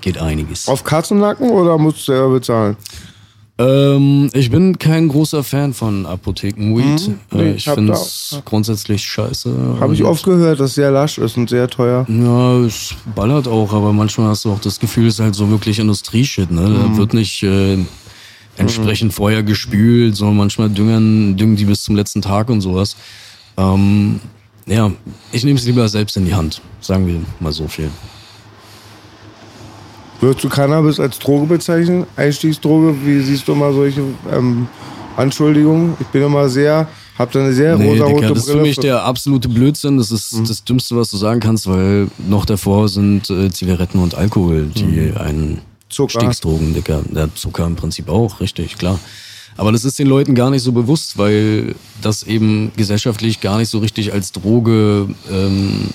geht 0.00 0.18
einiges. 0.18 0.68
Auf 0.68 0.84
Katzennacken 0.84 1.50
oder 1.50 1.78
musst 1.78 1.98
du 1.98 2.12
selber 2.12 2.30
bezahlen? 2.30 2.76
Ähm, 3.58 4.28
ich 4.34 4.50
bin 4.50 4.78
kein 4.78 5.08
großer 5.08 5.42
Fan 5.42 5.72
von 5.72 6.04
Apothekenweed. 6.04 7.10
Nee, 7.32 7.40
äh, 7.40 7.50
ich 7.50 7.56
ich 7.56 7.68
hab 7.68 7.76
finde 7.76 7.94
es 7.94 8.38
grundsätzlich 8.44 9.02
scheiße. 9.02 9.78
Habe 9.80 9.94
ich 9.94 10.04
oft 10.04 10.24
gehört, 10.24 10.60
dass 10.60 10.70
es 10.70 10.74
sehr 10.74 10.90
lasch 10.90 11.16
ist 11.16 11.38
und 11.38 11.48
sehr 11.48 11.68
teuer. 11.68 12.06
Ja, 12.08 12.58
es 12.60 12.94
ballert 13.14 13.48
auch, 13.48 13.72
aber 13.72 13.94
manchmal 13.94 14.28
hast 14.28 14.44
du 14.44 14.52
auch 14.52 14.60
das 14.60 14.78
Gefühl, 14.78 15.06
es 15.06 15.14
ist 15.14 15.20
halt 15.20 15.34
so 15.34 15.48
wirklich 15.48 15.78
Industrieshit, 15.78 16.50
ne? 16.50 16.68
Mhm. 16.68 16.74
Da 16.74 16.96
wird 16.98 17.14
nicht 17.14 17.42
äh, 17.44 17.78
entsprechend 18.58 19.14
vorher 19.14 19.42
gespült, 19.42 20.16
sondern 20.16 20.36
manchmal 20.36 20.68
düngern, 20.68 21.36
düngen 21.36 21.56
die 21.56 21.64
bis 21.64 21.82
zum 21.82 21.96
letzten 21.96 22.20
Tag 22.20 22.50
und 22.50 22.60
sowas. 22.60 22.94
Ähm, 23.56 24.20
ja, 24.66 24.92
ich 25.32 25.44
nehme 25.44 25.58
es 25.58 25.64
lieber 25.64 25.88
selbst 25.88 26.16
in 26.18 26.26
die 26.26 26.34
Hand, 26.34 26.60
sagen 26.80 27.06
wir 27.06 27.20
mal 27.40 27.52
so 27.52 27.68
viel. 27.68 27.90
Würdest 30.20 30.44
du 30.44 30.48
Cannabis 30.48 30.98
als 30.98 31.18
Droge 31.18 31.46
bezeichnen? 31.46 32.06
Einstiegsdroge? 32.16 32.94
Wie 33.04 33.20
siehst 33.20 33.46
du 33.48 33.52
immer 33.52 33.72
solche 33.72 34.02
ähm, 34.32 34.66
Anschuldigungen? 35.16 35.94
Ich 36.00 36.06
bin 36.08 36.22
immer 36.22 36.48
sehr, 36.48 36.88
hab 37.18 37.32
da 37.32 37.40
eine 37.40 37.52
sehr 37.52 37.76
Nee, 37.76 37.90
rosarote 37.90 38.14
Digga, 38.16 38.28
das 38.28 38.38
ist 38.38 38.44
für 38.46 38.52
Brille. 38.52 38.62
mich 38.66 38.76
der 38.78 39.04
absolute 39.04 39.48
Blödsinn. 39.48 39.98
Das 39.98 40.10
ist 40.10 40.32
Mhm. 40.34 40.46
das 40.46 40.64
Dümmste, 40.64 40.96
was 40.96 41.10
du 41.10 41.16
sagen 41.16 41.40
kannst, 41.40 41.66
weil 41.66 42.08
noch 42.28 42.44
davor 42.46 42.88
sind 42.88 43.28
äh, 43.30 43.50
Zigaretten 43.50 43.98
und 43.98 44.14
Alkohol, 44.14 44.70
die 44.74 45.12
einen 45.16 45.50
Mhm. 45.52 45.58
Zucker. 45.88 46.20
Stiegsdrogen, 46.20 46.74
Digga. 46.74 47.00
Ja, 47.14 47.28
Zucker 47.34 47.66
im 47.66 47.76
Prinzip 47.76 48.08
auch, 48.08 48.40
richtig, 48.40 48.76
klar. 48.78 48.98
Aber 49.58 49.72
das 49.72 49.84
ist 49.86 49.98
den 49.98 50.06
Leuten 50.06 50.34
gar 50.34 50.50
nicht 50.50 50.62
so 50.62 50.72
bewusst, 50.72 51.16
weil 51.16 51.74
das 52.02 52.22
eben 52.24 52.72
gesellschaftlich 52.76 53.40
gar 53.40 53.56
nicht 53.58 53.70
so 53.70 53.78
richtig 53.78 54.12
als 54.12 54.32
Droge 54.32 55.08
ähm, 55.32 55.88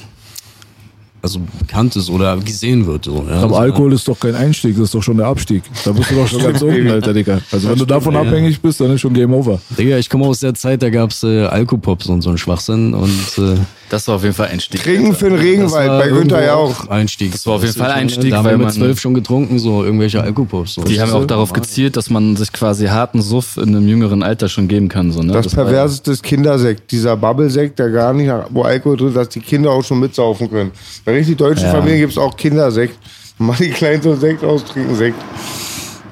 also 1.22 1.39
bekannt 1.60 1.95
ist 1.95 2.10
oder 2.10 2.38
gesehen 2.38 2.85
wird. 2.85 3.06
So, 3.06 3.26
ja. 3.27 3.41
Aber 3.41 3.60
Alkohol 3.60 3.93
ist 3.93 4.07
doch 4.07 4.19
kein 4.19 4.35
Einstieg, 4.35 4.76
das 4.76 4.85
ist 4.85 4.95
doch 4.95 5.03
schon 5.03 5.18
der 5.18 5.27
Abstieg. 5.27 5.64
Da 5.85 5.91
bist 5.91 6.11
du 6.11 6.15
doch 6.15 6.27
schon 6.27 6.41
ganz 6.41 6.61
unten, 6.61 6.89
Alter, 6.89 7.14
Digga. 7.14 7.41
Also 7.52 7.69
wenn 7.69 7.77
du 7.77 7.85
davon 7.85 8.14
ja. 8.14 8.22
abhängig 8.22 8.60
bist, 8.61 8.81
dann 8.81 8.91
ist 8.91 9.02
schon 9.02 9.14
Game 9.14 9.34
Over. 9.34 9.61
Digga, 9.77 9.98
ich 9.98 10.10
komme 10.10 10.26
aus 10.26 10.39
der 10.39 10.53
Zeit, 10.53 10.81
da 10.81 10.89
gab's 10.89 11.23
äh, 11.23 11.45
Alkopops 11.45 12.07
und 12.07 12.22
so 12.22 12.31
ein 12.31 12.38
Schwachsinn 12.38 12.93
und 12.93 13.38
äh, 13.38 13.57
Das 13.91 14.07
war 14.07 14.15
auf 14.15 14.23
jeden 14.23 14.34
Fall 14.34 14.47
Einstieg. 14.47 14.81
Trinken 14.81 15.13
für 15.13 15.26
den 15.30 15.34
Das 15.35 15.43
Regenwald, 15.45 15.89
bei 16.01 16.07
Günther 16.09 16.43
ja 16.45 16.55
auch. 16.55 16.88
Einstieg. 16.88 17.34
Das 17.34 17.45
war 17.45 17.55
auf 17.55 17.61
jeden 17.61 17.76
Fall 17.76 17.91
Einstieg, 17.91 18.31
Da 18.31 18.38
haben 18.38 18.45
weil 18.45 18.53
wir 18.53 18.57
mit 18.59 18.68
man- 18.68 18.73
zwölf 18.73 18.99
schon 19.01 19.13
getrunken, 19.13 19.59
so 19.59 19.84
irgendwelche 19.84 20.22
Alkopops. 20.23 20.76
So. 20.76 20.84
Die 20.84 21.01
haben 21.01 21.11
Das 21.11 21.22
auch 21.22 21.26
darauf 21.26 21.51
gezielt, 21.51 21.97
dass 21.97 22.09
man 22.09 22.38
sich 22.38 22.53
quasi 22.53 22.85
harten 22.88 23.22
Suff 23.22 23.57
in 23.57 23.76
einem 23.76 23.85
jüngeren 23.88 24.23
Alter 24.23 24.47
schon 24.47 24.69
geben 24.69 24.88
kann. 24.88 25.11
So, 25.11 25.22
ne? 25.22 25.34
Das, 25.34 25.47
ja- 25.47 25.51
perverseste 25.63 26.11
ist 26.11 26.23
Kindersekt. 26.23 26.89
Dieser 26.91 27.18
Bubble-Sekt, 27.18 27.80
der 27.80 27.89
gar 27.89 28.13
nicht, 28.13 28.31
wo 28.51 28.61
Alkohol 28.63 28.95
drin 28.95 29.07
ist, 29.09 29.18
dass 29.18 29.27
die 29.30 29.41
Kinder 29.41 29.72
auch 29.72 29.84
schon 29.84 29.99
mitsaufen 29.99 30.49
können. 30.49 30.72
Bei 31.03 31.11
richtig 31.11 31.35
deutschen 31.38 31.65
Ja. 31.65 31.72
Familien 31.72 31.99
gibt 31.99 32.13
es 32.13 32.18
auch 32.18 32.35
Kindersekt. 32.38 32.97
Mach 33.39 33.57
die 33.57 33.72
Kleinen 33.72 34.01
so 34.01 34.15
Sekt 34.15 34.41
aus, 34.43 34.63
trinken 34.63 34.95
Sekt. 34.95 35.18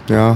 Ja. 0.10 0.36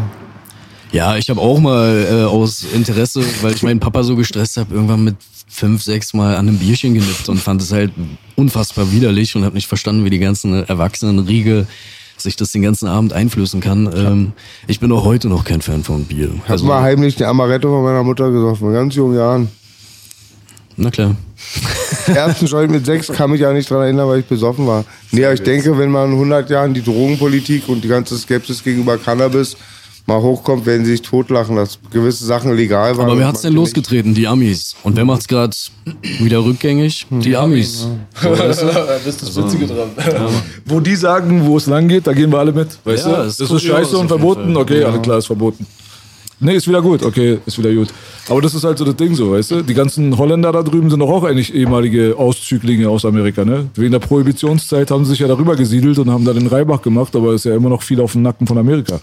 Ja, 0.93 1.17
ich 1.17 1.27
habe 1.31 1.41
auch 1.41 1.59
mal 1.59 2.05
äh, 2.07 2.23
aus 2.23 2.63
Interesse, 2.71 3.23
weil 3.41 3.55
ich 3.55 3.63
meinen 3.63 3.79
Papa 3.79 4.03
so 4.03 4.15
gestresst 4.15 4.57
habe, 4.57 4.75
irgendwann 4.75 5.03
mit 5.03 5.15
fünf, 5.47 5.81
sechs 5.81 6.13
Mal 6.13 6.35
an 6.35 6.47
einem 6.47 6.59
Bierchen 6.59 6.93
genippt 6.93 7.27
und 7.29 7.39
fand 7.39 7.63
es 7.63 7.71
halt 7.71 7.91
unfassbar 8.35 8.91
widerlich 8.91 9.35
und 9.35 9.43
habe 9.43 9.55
nicht 9.55 9.65
verstanden, 9.65 10.05
wie 10.05 10.11
die 10.11 10.19
ganzen 10.19 10.63
Erwachsenenriege 10.63 11.65
sich 12.15 12.35
das 12.35 12.51
den 12.51 12.61
ganzen 12.61 12.87
Abend 12.87 13.11
einflößen 13.11 13.59
kann. 13.59 13.91
Ähm, 13.95 14.33
ich 14.67 14.79
bin 14.79 14.91
auch 14.91 15.03
heute 15.03 15.29
noch 15.29 15.45
kein 15.45 15.61
Fan 15.61 15.83
von 15.83 16.05
Bier. 16.05 16.29
Ich 16.45 16.49
hab 16.49 16.61
mal 16.61 16.83
heimlich 16.83 17.15
die 17.15 17.25
Amaretto 17.25 17.69
von 17.69 17.83
meiner 17.83 18.03
Mutter 18.03 18.29
gesoffen, 18.31 18.67
in 18.67 18.73
ganz 18.75 18.93
jungen 18.93 19.17
Jahren. 19.17 19.47
na 20.77 20.91
klar. 20.91 21.15
ersten 22.07 22.45
Joint 22.45 22.71
mit 22.71 22.85
sechs 22.85 23.07
kann 23.07 23.31
mich 23.31 23.41
ja 23.41 23.51
nicht 23.51 23.69
dran 23.69 23.81
erinnern, 23.81 24.07
weil 24.07 24.19
ich 24.19 24.25
besoffen 24.25 24.67
war. 24.67 24.85
Nee, 25.11 25.25
aber 25.25 25.33
ich 25.33 25.41
denke, 25.41 25.75
wenn 25.75 25.89
man 25.89 26.09
in 26.09 26.13
100 26.13 26.51
Jahren 26.51 26.75
die 26.75 26.83
Drogenpolitik 26.83 27.67
und 27.67 27.83
die 27.83 27.87
ganze 27.87 28.15
Skepsis 28.15 28.63
gegenüber 28.63 28.99
Cannabis 28.99 29.57
mal 30.05 30.21
hochkommt, 30.21 30.65
werden 30.65 30.85
sie 30.85 30.91
sich 30.91 31.01
totlachen, 31.01 31.55
dass 31.55 31.80
gewisse 31.91 32.25
Sachen 32.25 32.55
legal 32.55 32.97
waren. 32.97 33.09
Aber 33.09 33.17
wer 33.19 33.27
hat's 33.27 33.41
denn 33.41 33.53
losgetreten? 33.53 34.13
Die 34.13 34.27
Amis. 34.27 34.75
Und 34.84 34.95
wer 34.97 35.05
macht's 35.05 35.27
gerade 35.27 35.55
wieder 36.19 36.43
rückgängig? 36.43 37.07
Die 37.09 37.35
Amis. 37.38 37.88
So, 38.21 38.30
weißt 38.31 38.61
du? 38.63 38.65
Das 38.73 39.05
ist 39.07 39.21
das 39.21 39.35
Witzige 39.35 39.67
dran. 39.67 39.89
Wo 40.65 40.80
die 40.80 40.95
sagen, 40.95 41.45
wo 41.45 41.57
es 41.57 41.67
lang 41.67 41.88
geht, 41.88 42.07
da 42.07 42.13
gehen 42.13 42.31
wir 42.31 42.39
alle 42.39 42.51
mit. 42.51 42.77
Weißt 42.84 43.05
Ja, 43.07 43.21
du? 43.23 43.27
ist 43.27 43.39
Das 43.39 43.49
ist 43.51 43.57
kurios 43.61 43.63
scheiße 43.63 43.97
und 43.97 44.07
verboten. 44.07 44.55
Okay, 44.57 44.84
alles 44.84 45.01
klar, 45.01 45.17
ist 45.17 45.27
verboten. 45.27 45.65
Nee, 46.39 46.55
ist 46.55 46.67
wieder 46.67 46.81
gut. 46.81 47.03
Okay, 47.03 47.39
ist 47.45 47.57
wieder 47.57 47.73
gut. 47.73 47.88
Aber 48.27 48.41
das 48.41 48.53
ist 48.53 48.65
halt 48.65 48.77
so 48.77 48.84
das 48.84 48.97
Ding 48.97 49.15
so, 49.15 49.31
weißt 49.31 49.51
du? 49.51 49.61
Die 49.61 49.73
ganzen 49.73 50.17
Holländer 50.17 50.51
da 50.51 50.61
drüben 50.61 50.89
sind 50.89 50.99
doch 50.99 51.09
auch 51.09 51.23
eigentlich 51.23 51.53
ehemalige 51.53 52.15
Auszüglinge 52.17 52.89
aus 52.89 53.05
Amerika, 53.05 53.45
ne? 53.45 53.67
Wegen 53.75 53.91
der 53.91 53.99
Prohibitionszeit 53.99 54.91
haben 54.91 55.05
sie 55.05 55.11
sich 55.11 55.19
ja 55.19 55.27
darüber 55.27 55.55
gesiedelt 55.55 55.97
und 55.99 56.09
haben 56.11 56.25
da 56.25 56.34
den 56.34 56.47
Reibach 56.47 56.81
gemacht, 56.81 57.15
aber 57.15 57.34
ist 57.34 57.45
ja 57.45 57.55
immer 57.55 57.69
noch 57.69 57.81
viel 57.81 58.01
auf 58.01 58.11
dem 58.11 58.23
Nacken 58.23 58.45
von 58.45 58.57
Amerika. 58.57 58.99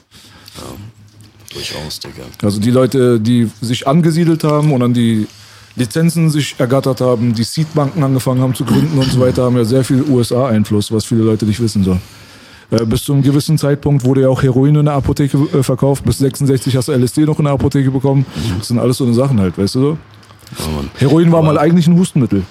Durchaus, 1.53 1.99
Digga. 1.99 2.23
Also 2.43 2.61
die 2.61 2.71
Leute, 2.71 3.21
die 3.21 3.51
sich 3.61 3.87
angesiedelt 3.87 4.45
haben 4.45 4.73
und 4.73 4.81
dann 4.81 4.95
die 4.95 5.27
Lizenzen 5.77 6.31
sich 6.31 6.55
ergattert 6.59 7.01
haben, 7.01 7.35
die 7.35 7.45
Seedbanken 7.45 8.03
angefangen 8.03 8.41
haben 8.41 8.55
zu 8.55 8.65
gründen 8.65 8.99
und 8.99 9.11
so 9.11 9.21
weiter, 9.21 9.45
haben 9.45 9.57
ja 9.57 9.65
sehr 9.65 9.85
viel 9.85 10.03
USA-Einfluss, 10.03 10.93
was 10.93 11.05
viele 11.05 11.23
Leute 11.23 11.47
nicht 11.47 11.61
wissen 11.61 11.85
so. 11.85 11.99
Äh, 12.71 12.85
bis 12.87 13.03
zu 13.03 13.13
einem 13.13 13.23
gewissen 13.23 13.59
Zeitpunkt 13.59 14.05
wurde 14.05 14.23
ja 14.23 14.29
auch 14.29 14.43
Heroin 14.43 14.77
in 14.77 14.85
der 14.85 14.95
Apotheke 14.95 15.37
äh, 15.53 15.63
verkauft. 15.63 16.05
Bis 16.05 16.19
66 16.19 16.77
hast 16.77 16.89
du 16.89 16.93
LSD 16.93 17.23
noch 17.23 17.39
in 17.39 17.45
der 17.45 17.55
Apotheke 17.55 17.91
bekommen. 17.91 18.25
Das 18.59 18.69
sind 18.69 18.79
alles 18.79 18.97
so 18.97 19.05
eine 19.05 19.15
Sachen 19.15 19.41
halt, 19.41 19.59
weißt 19.59 19.75
du 19.75 19.81
so? 19.81 19.99
Heroin 20.99 21.31
war 21.31 21.43
mal 21.43 21.59
eigentlich 21.59 21.87
ein 21.87 21.97
Hustenmittel. 21.97 22.45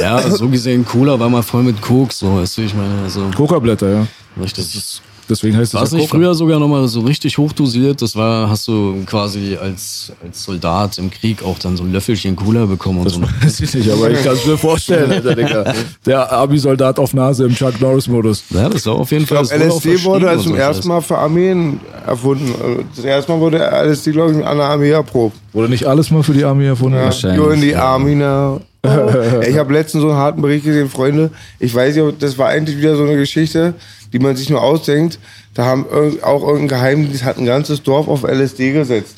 Ja, 0.00 0.20
so 0.30 0.48
gesehen, 0.48 0.84
Cola 0.84 1.18
war 1.18 1.28
mal 1.28 1.42
voll 1.42 1.62
mit 1.62 1.80
Koks, 1.80 2.20
so, 2.20 2.36
weißt 2.36 2.58
du, 2.58 2.62
ich 2.62 2.74
meine, 2.74 3.02
also, 3.02 3.30
Coca-Blätter, 3.36 3.90
ja. 3.90 4.06
richtig. 4.40 5.02
Deswegen 5.28 5.56
heißt 5.56 5.72
es 5.72 5.74
War 5.74 5.82
es 5.84 5.92
ja 5.92 5.98
nicht 5.98 6.10
Coca. 6.10 6.18
früher 6.18 6.34
sogar 6.34 6.58
nochmal 6.58 6.86
so 6.88 7.00
richtig 7.00 7.38
hochdosiert? 7.38 8.02
Das 8.02 8.14
war, 8.16 8.48
hast 8.50 8.68
du 8.68 9.02
quasi 9.06 9.56
als, 9.60 10.12
als 10.22 10.44
Soldat 10.44 10.98
im 10.98 11.10
Krieg 11.10 11.42
auch 11.42 11.58
dann 11.58 11.76
so 11.76 11.84
ein 11.84 11.92
Löffelchen 11.92 12.36
Cola 12.36 12.66
bekommen 12.66 13.00
und 13.00 13.08
so. 13.08 13.20
Weiß 13.42 13.60
ich 13.60 13.74
nicht, 13.74 13.90
aber 13.90 14.10
ich 14.10 14.22
kann 14.22 14.34
es 14.34 14.46
mir 14.46 14.58
vorstellen, 14.58 15.10
Alter, 15.10 15.34
Digga. 15.34 15.72
Der 16.06 16.32
Army-Soldat 16.32 16.98
auf 16.98 17.14
Nase 17.14 17.44
im 17.44 17.54
Chuck 17.54 17.80
Norris-Modus. 17.80 18.44
Ja, 18.50 18.68
das 18.68 18.84
war 18.86 18.94
auf 18.94 19.10
jeden 19.10 19.26
Fall. 19.26 19.42
Ich 19.44 19.50
glaube, 19.50 19.64
LSD 19.64 20.04
wurde 20.04 20.28
also 20.28 20.44
zum 20.44 20.56
ersten 20.56 20.88
Mal 20.88 21.00
für 21.00 21.16
Armeen 21.18 21.80
erfunden. 22.06 22.84
Das 22.94 23.04
erste 23.04 23.32
Mal 23.32 23.40
wurde 23.40 23.58
LSD, 23.58 24.12
glaube 24.12 24.32
ich, 24.38 24.44
an 24.44 24.56
der 24.58 24.66
Armee 24.66 24.90
erprobt. 24.90 25.36
Wurde 25.52 25.68
nicht 25.68 25.86
alles 25.86 26.10
mal 26.10 26.22
für 26.22 26.32
die 26.34 26.44
Army 26.44 26.66
erfunden? 26.66 26.98
Ja, 26.98 27.04
Wahrscheinlich, 27.04 27.40
You're 27.40 27.52
in 27.52 27.60
the 27.60 27.74
Army 27.76 28.14
now. 28.14 28.60
Ich 29.48 29.56
habe 29.56 29.72
letztens 29.72 30.02
so 30.02 30.10
einen 30.10 30.18
harten 30.18 30.42
Bericht 30.42 30.64
gesehen, 30.64 30.90
Freunde. 30.90 31.30
Ich 31.58 31.74
weiß 31.74 31.96
nicht, 31.96 32.22
das 32.22 32.36
war 32.38 32.48
eigentlich 32.48 32.76
wieder 32.76 32.96
so 32.96 33.04
eine 33.04 33.16
Geschichte, 33.16 33.74
die 34.12 34.18
man 34.18 34.36
sich 34.36 34.50
nur 34.50 34.62
ausdenkt. 34.62 35.18
Da 35.54 35.64
haben 35.64 35.86
auch 36.22 36.42
irgendein 36.42 36.68
Geheimdienst 36.68 37.24
hat 37.24 37.38
ein 37.38 37.46
ganzes 37.46 37.82
Dorf 37.82 38.08
auf 38.08 38.24
LSD 38.24 38.72
gesetzt. 38.72 39.16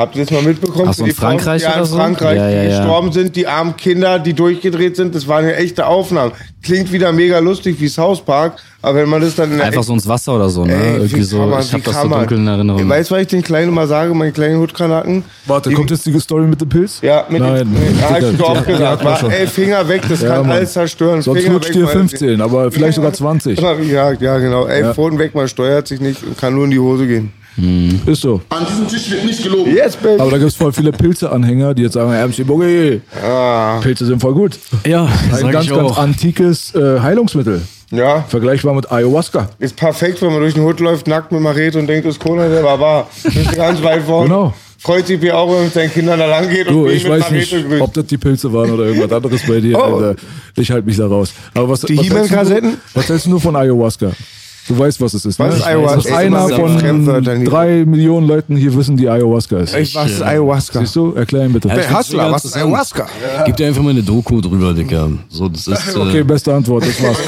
Habt 0.00 0.16
ihr 0.16 0.24
das 0.24 0.30
mal 0.32 0.42
mitbekommen? 0.42 0.86
Ach 0.88 0.94
so, 0.94 1.02
in 1.04 1.10
die 1.10 1.14
Frauen, 1.14 1.32
Frankreich 1.38 1.62
ja, 1.62 1.70
in 1.72 1.74
oder 1.76 1.84
so? 1.86 1.96
Frankreich, 1.96 2.36
Ja, 2.36 2.48
ja, 2.48 2.62
die 2.62 2.68
ja. 2.70 2.78
gestorben 2.78 3.12
sind, 3.12 3.36
die 3.36 3.46
armen 3.46 3.76
Kinder, 3.76 4.18
die 4.18 4.34
durchgedreht 4.34 4.96
sind. 4.96 5.14
Das 5.14 5.28
waren 5.28 5.44
ja 5.44 5.52
echte 5.52 5.86
Aufnahmen. 5.86 6.32
Klingt 6.62 6.90
wieder 6.92 7.12
mega 7.12 7.38
lustig 7.38 7.76
wie 7.80 7.88
South 7.88 8.20
Park, 8.20 8.56
aber 8.82 8.96
wenn 8.98 9.08
man 9.08 9.20
das 9.22 9.34
dann 9.34 9.50
in 9.50 9.56
der 9.56 9.66
Einfach 9.66 9.82
so 9.82 9.94
ins 9.94 10.06
Wasser 10.06 10.34
oder 10.36 10.50
so, 10.50 10.64
ne? 10.64 10.74
Ey, 10.74 10.80
wie 10.80 10.96
Irgendwie 11.04 11.22
so. 11.22 11.38
man- 11.46 11.60
ich 11.62 11.72
hab 11.72 11.82
das 11.84 12.02
so 12.02 12.08
dunkel 12.08 12.36
in 12.38 12.46
Erinnerung. 12.46 12.86
Weißt 12.88 13.10
du, 13.10 13.14
was 13.14 13.22
ich 13.22 13.28
den 13.28 13.42
Kleinen 13.42 13.68
immer 13.70 13.86
sage, 13.86 14.12
meine 14.14 14.32
kleinen 14.32 14.58
Hutgranaten? 14.60 15.24
Warte, 15.46 15.70
Die- 15.70 15.74
kommt 15.74 15.90
jetzt 15.90 16.04
die 16.04 16.18
Story 16.20 16.42
mit 16.46 16.60
dem 16.60 16.68
Pilz? 16.68 16.98
Ja, 17.02 17.24
mit 17.30 17.40
Nein, 17.40 17.54
den, 17.72 17.98
ja, 17.98 18.10
hab 18.10 18.20
ich 18.20 18.28
die- 18.28 18.36
die 18.66 18.72
gesagt. 18.72 19.04
War, 19.04 19.32
ey, 19.32 19.46
Finger 19.46 19.88
weg, 19.88 20.02
das 20.08 20.20
Ja, 20.20 20.28
kann 20.34 20.46
Mann. 20.46 20.56
alles 20.58 20.72
zerstören. 20.74 21.22
Sonst 21.22 21.42
Finger 21.42 21.54
weg, 21.64 21.72
dir 21.72 21.84
weil- 21.86 21.92
15, 21.92 22.40
aber 22.42 22.70
vielleicht 22.70 22.96
sogar 22.96 23.12
20. 23.14 23.58
Immer 23.58 23.78
wie 23.80 23.88
gesagt, 23.88 24.20
ja 24.20 24.38
genau. 24.38 24.66
Ey, 24.66 24.82
Ja. 24.82 24.92
Pfoten 24.94 25.18
weg, 25.18 25.34
man 25.34 25.48
steuert 25.48 25.88
sich 25.88 26.00
nicht 26.00 26.22
und 26.22 26.36
kann 26.38 26.54
nur 26.54 26.64
in 26.64 26.70
die 26.70 26.78
Hose 26.78 27.06
gehen. 27.06 27.32
Ist 28.06 28.22
so. 28.22 28.40
An 28.48 28.64
diesem 28.66 28.88
Tisch 28.88 29.10
wird 29.10 29.24
nicht 29.24 29.42
gelogen. 29.42 29.74
Yes, 29.74 29.96
baby. 29.96 30.20
Aber 30.20 30.30
da 30.30 30.38
gibt 30.38 30.50
es 30.50 30.56
voll 30.56 30.72
viele 30.72 30.92
Pilze-Anhänger, 30.92 31.74
die 31.74 31.82
jetzt 31.82 31.92
sagen, 31.94 32.10
MC 32.10 32.46
Boogie, 32.46 33.00
Ah, 33.22 33.78
Pilze 33.82 34.06
sind 34.06 34.20
voll 34.20 34.34
gut. 34.34 34.58
Ja, 34.86 35.04
Ein 35.04 35.10
sag 35.40 35.52
ganz, 35.52 35.64
ich 35.66 35.70
ganz 35.72 35.98
antikes 35.98 36.74
äh, 36.74 37.00
Heilungsmittel. 37.00 37.60
ja, 37.90 38.22
Vergleichbar 38.28 38.74
mit 38.74 38.90
Ayahuasca. 38.90 39.48
ist 39.58 39.76
perfekt, 39.76 40.22
wenn 40.22 40.30
man 40.32 40.40
durch 40.40 40.54
den 40.54 40.62
Hut 40.64 40.80
läuft, 40.80 41.06
nackt 41.06 41.32
mit 41.32 41.40
Machete 41.42 41.78
und 41.78 41.86
denkt, 41.86 42.06
das 42.06 42.14
ist 42.14 42.20
Conan 42.22 42.50
der 42.50 42.62
Barbar. 42.62 43.08
Ist 43.24 43.54
ganz 43.56 43.82
weit 43.82 44.02
vorne. 44.04 44.28
Genau. 44.28 44.54
Freut 44.82 45.06
sich 45.06 45.20
wie 45.20 45.30
auch, 45.30 45.46
wenn 45.48 45.56
man 45.56 45.64
mit 45.64 45.74
seinen 45.74 45.92
Kindern 45.92 46.18
da 46.18 46.24
lang 46.26 46.48
geht 46.48 46.66
und 46.66 46.72
Du, 46.74 46.86
ihn 46.86 46.96
ich 46.96 47.02
mit 47.02 47.12
weiß 47.12 47.30
nicht, 47.32 47.52
Machete 47.52 47.68
grüßt. 47.68 47.82
ob 47.82 47.92
das 47.92 48.06
die 48.06 48.16
Pilze 48.16 48.50
waren 48.50 48.70
oder 48.70 48.84
irgendwas 48.84 49.12
anderes 49.12 49.42
bei 49.46 49.60
dir. 49.60 49.76
Oh. 49.78 49.82
Alter. 49.82 50.16
Ich 50.56 50.70
halte 50.70 50.86
mich 50.86 50.96
da 50.96 51.06
raus. 51.06 51.32
Aber 51.52 51.68
was, 51.68 51.82
Die 51.82 51.98
was, 51.98 52.30
hältst 52.30 52.32
du, 52.64 52.76
was 52.94 53.08
hältst 53.10 53.26
du 53.26 53.30
nur 53.30 53.40
von 53.42 53.54
Ayahuasca? 53.56 54.12
Du 54.68 54.78
weißt, 54.78 55.00
was 55.00 55.14
es 55.14 55.24
ist. 55.24 55.38
Was 55.38 55.54
ne? 55.54 55.60
ist 55.60 55.66
Ayahuasca? 55.66 55.96
Das 55.96 56.12
einer 56.12 56.44
weiß, 56.44 56.80
Fremdwörter 56.80 57.34
von 57.36 57.44
drei 57.44 57.84
Millionen 57.84 58.26
Leuten 58.28 58.56
hier 58.56 58.74
wissen, 58.76 58.96
die 58.96 59.08
Ayahuasca 59.08 59.58
ist. 59.58 59.74
Ich, 59.74 59.94
was 59.94 60.10
ist 60.12 60.22
Ayahuasca? 60.22 60.80
Siehst 60.80 60.96
du? 60.96 61.12
Erklär 61.14 61.46
ihn 61.46 61.52
bitte. 61.52 61.68
Ja, 61.68 61.74
find's 61.74 61.98
Hustler, 61.98 62.30
was 62.30 62.44
ist. 62.44 62.56
Ayahuasca? 62.56 63.06
Gib 63.46 63.56
dir 63.56 63.66
einfach 63.66 63.82
mal 63.82 63.90
eine 63.90 64.02
Doku 64.02 64.40
drüber, 64.40 64.72
Digga. 64.72 65.08
So, 65.28 65.48
das 65.48 65.66
ist. 65.66 65.80
Äh, 65.96 66.10
Okay, 66.10 66.22
beste 66.24 66.54
Antwort, 66.54 66.84
das 66.86 67.02
war's. 67.02 67.18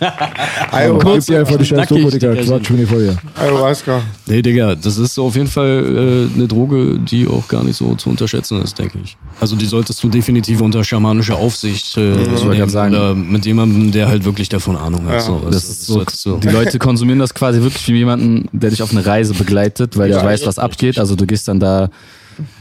Ayahuasca. 0.72 1.12
Gib 1.14 1.26
dir 1.26 1.38
einfach 1.40 1.56
die 1.56 1.64
scheiß 1.64 1.88
Doku, 1.88 2.10
Digga. 2.10 2.34
Quatsch, 2.34 2.68
bin 2.68 2.82
ich 2.82 2.88
vor 2.88 2.98
dir. 2.98 3.16
Ayahuasca. 3.34 4.02
Nee, 4.26 4.42
Digga, 4.42 4.74
das 4.74 4.98
ist 4.98 5.18
auf 5.18 5.34
jeden 5.36 5.48
Fall 5.48 6.28
äh, 6.32 6.36
eine 6.36 6.48
Droge, 6.48 6.98
die 6.98 7.26
auch 7.26 7.46
gar 7.48 7.64
nicht 7.64 7.76
so 7.76 7.94
zu 7.94 8.10
unterschätzen 8.10 8.62
ist, 8.62 8.78
denke 8.78 8.98
ich. 9.02 9.16
Also 9.40 9.56
die 9.56 9.66
solltest 9.66 10.02
du 10.02 10.08
definitiv 10.08 10.60
unter 10.60 10.82
schamanischer 10.84 11.36
Aufsicht 11.36 11.96
äh, 11.96 12.14
wollte 12.44 12.48
nehmen 12.48 12.94
oder 12.94 13.14
mit 13.14 13.46
jemandem, 13.46 13.92
der 13.92 14.08
halt 14.08 14.24
wirklich 14.24 14.48
davon 14.48 14.76
Ahnung 14.76 15.06
hat. 15.08 15.22
So, 15.22 15.42
Das 15.50 15.64
ist 15.68 15.86
so, 15.86 16.04
die 16.36 16.48
Leute 16.64 16.78
konsumieren 16.78 17.18
das 17.18 17.34
quasi 17.34 17.62
wirklich 17.62 17.86
wie 17.88 17.94
jemanden, 17.94 18.48
der 18.52 18.70
dich 18.70 18.82
auf 18.82 18.90
eine 18.90 19.04
Reise 19.04 19.34
begleitet, 19.34 19.96
weil 19.96 20.08
der 20.10 20.24
weiß, 20.24 20.46
was 20.46 20.58
abgeht. 20.58 20.98
Also 20.98 21.16
du 21.16 21.26
gehst 21.26 21.48
dann 21.48 21.60
da 21.60 21.90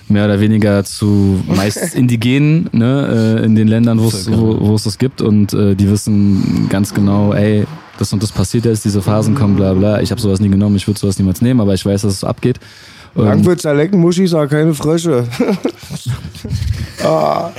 mehr 0.07 0.25
oder 0.25 0.39
weniger 0.39 0.83
zu 0.83 1.43
meist 1.47 1.77
Indigenen, 1.95 2.69
ne, 2.71 3.39
äh, 3.41 3.45
in 3.45 3.55
den 3.55 3.67
Ländern, 3.67 3.99
wo 3.99 4.07
es 4.07 4.31
wo, 4.31 4.57
wo 4.59 4.75
es 4.75 4.83
das 4.83 4.97
gibt 4.97 5.21
und 5.21 5.53
äh, 5.53 5.75
die 5.75 5.89
wissen 5.89 6.67
ganz 6.69 6.93
genau, 6.93 7.33
ey, 7.33 7.65
das 7.99 8.13
und 8.13 8.23
das 8.23 8.31
passiert 8.31 8.65
jetzt, 8.65 8.85
diese 8.85 9.01
Phasen 9.01 9.35
kommen, 9.35 9.55
bla 9.55 9.73
bla. 9.73 10.01
Ich 10.01 10.11
habe 10.11 10.21
sowas 10.21 10.39
nie 10.39 10.49
genommen, 10.49 10.75
ich 10.75 10.87
würde 10.87 10.99
sowas 10.99 11.17
niemals 11.19 11.41
nehmen, 11.41 11.59
aber 11.59 11.73
ich 11.73 11.85
weiß, 11.85 12.03
dass 12.03 12.13
es 12.13 12.19
so 12.21 12.27
abgeht. 12.27 12.59
Und 13.17 13.25
Langwitzer 13.25 13.73
lecken 13.73 13.99
Muschis, 13.99 14.33
aber 14.33 14.47
keine 14.47 14.73
Frösche. 14.73 15.25
ja, 17.03 17.51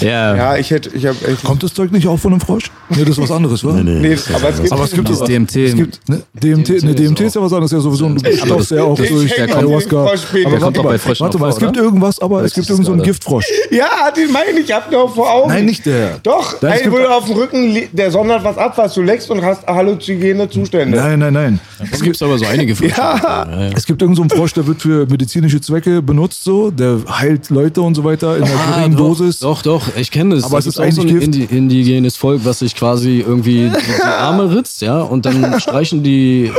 Ja, 0.00 0.56
ich 0.56 0.70
hätte, 0.70 0.90
ich 0.94 1.04
echt. 1.04 1.42
Kommt 1.44 1.62
das 1.62 1.74
Zeug 1.74 1.90
nicht 1.92 2.06
auch 2.06 2.16
von 2.18 2.32
einem 2.32 2.40
Frosch? 2.40 2.70
Nee, 2.90 3.00
das 3.00 3.10
ist 3.10 3.22
was 3.22 3.30
anderes, 3.30 3.64
wa? 3.64 3.72
Nee, 3.72 3.82
Nee, 4.00 4.16
aber 4.34 4.48
es 4.50 4.60
gibt, 4.60 4.72
Aber 4.72 4.84
es 4.84 4.90
gibt 4.92 5.08
doch- 5.08 5.24
DMT. 5.24 5.56
Es 5.56 5.74
gibt, 5.74 6.08
ne, 6.08 6.22
DMT, 6.34 6.82
ne, 6.84 6.94
DMT 6.94 7.20
ist 7.20 7.34
ja 7.36 7.42
was 7.42 7.52
anderes, 7.52 7.72
ja 7.72 7.80
sowieso 7.80 8.06
ein 8.06 8.18
Stoff, 8.18 8.68
der 8.68 8.84
auch 8.84 8.98
Ich 8.98 9.08
durch 9.08 9.40
Ayahuasca. 9.40 9.96
Aber 9.96 10.10
Der 10.16 10.44
warte 10.44 10.58
kommt 10.60 10.76
doch 10.78 10.84
mal, 10.84 10.90
bei 10.90 10.98
Fröschen 10.98 11.24
warte 11.24 11.36
auch 11.36 11.40
mal, 11.40 11.48
es 11.50 11.58
gibt 11.58 11.70
oder? 11.72 11.80
irgendwas, 11.82 12.20
aber 12.20 12.42
es 12.44 12.54
gibt 12.54 12.68
irgendeinen 12.68 12.84
so 12.86 12.92
einen 12.92 12.98
das 13.00 13.06
Giftfrosch. 13.08 13.46
Ja, 13.70 14.10
den 14.16 14.32
meine 14.32 14.58
ich, 14.60 14.72
hab 14.72 14.90
den 14.90 14.98
auch 14.98 15.14
vor 15.14 15.30
Augen. 15.32 15.48
Nein, 15.50 15.66
nicht 15.66 15.84
der. 15.86 16.18
Doch, 16.22 16.60
ein, 16.62 16.90
du 16.90 17.06
auf 17.10 17.26
dem 17.26 17.34
Rücken, 17.34 17.76
der 17.92 18.10
sondert 18.10 18.44
was 18.44 18.56
ab, 18.56 18.74
was 18.76 18.94
du 18.94 19.02
leckst 19.02 19.30
und 19.30 19.42
hast 19.44 19.66
halluzinogene 19.66 20.48
Zustände. 20.48 20.96
Nein, 20.96 21.18
nein, 21.18 21.32
nein. 21.32 21.60
Es 21.92 22.02
gibt 22.02 22.20
aber 22.22 22.38
so 22.38 22.46
einige 22.46 22.74
Frösche. 22.76 22.94
Ja. 22.96 23.70
Es 23.76 23.84
gibt 23.86 24.02
irgendeinen 24.08 24.28
so 24.28 24.34
einen 24.34 24.40
Frosch, 24.40 24.52
der 24.54 24.66
wird 24.66 24.82
für 24.82 25.06
medizinische 25.06 25.60
Zwecke 25.60 26.02
benutzt, 26.02 26.44
so. 26.44 26.70
Der 26.70 26.98
heilt 27.08 27.50
Leute 27.50 27.82
und 27.82 27.94
so 27.94 28.04
weiter 28.04 28.36
in 28.36 28.44
einer 28.44 28.54
Ah, 28.54 28.76
geringen 28.76 28.96
doch, 28.96 29.08
Dosis. 29.08 29.40
Doch, 29.40 29.62
doch, 29.62 29.96
ich 29.96 30.10
kenne 30.10 30.36
das. 30.36 30.44
Aber 30.44 30.58
es 30.58 30.66
ist 30.66 30.76
gibt's 30.76 30.98
auch 30.98 31.02
so 31.02 31.08
ein 31.08 31.08
eigentlich 31.08 31.24
indi 31.24 31.56
indigenes 31.56 32.16
Volk, 32.16 32.40
was 32.44 32.60
sich 32.60 32.74
quasi 32.74 33.24
irgendwie 33.26 33.70
die, 33.70 33.70
die 33.70 34.02
Arme 34.02 34.54
ritzt, 34.54 34.80
ja, 34.82 35.00
und 35.00 35.26
dann 35.26 35.60
streichen 35.60 36.02
die 36.02 36.50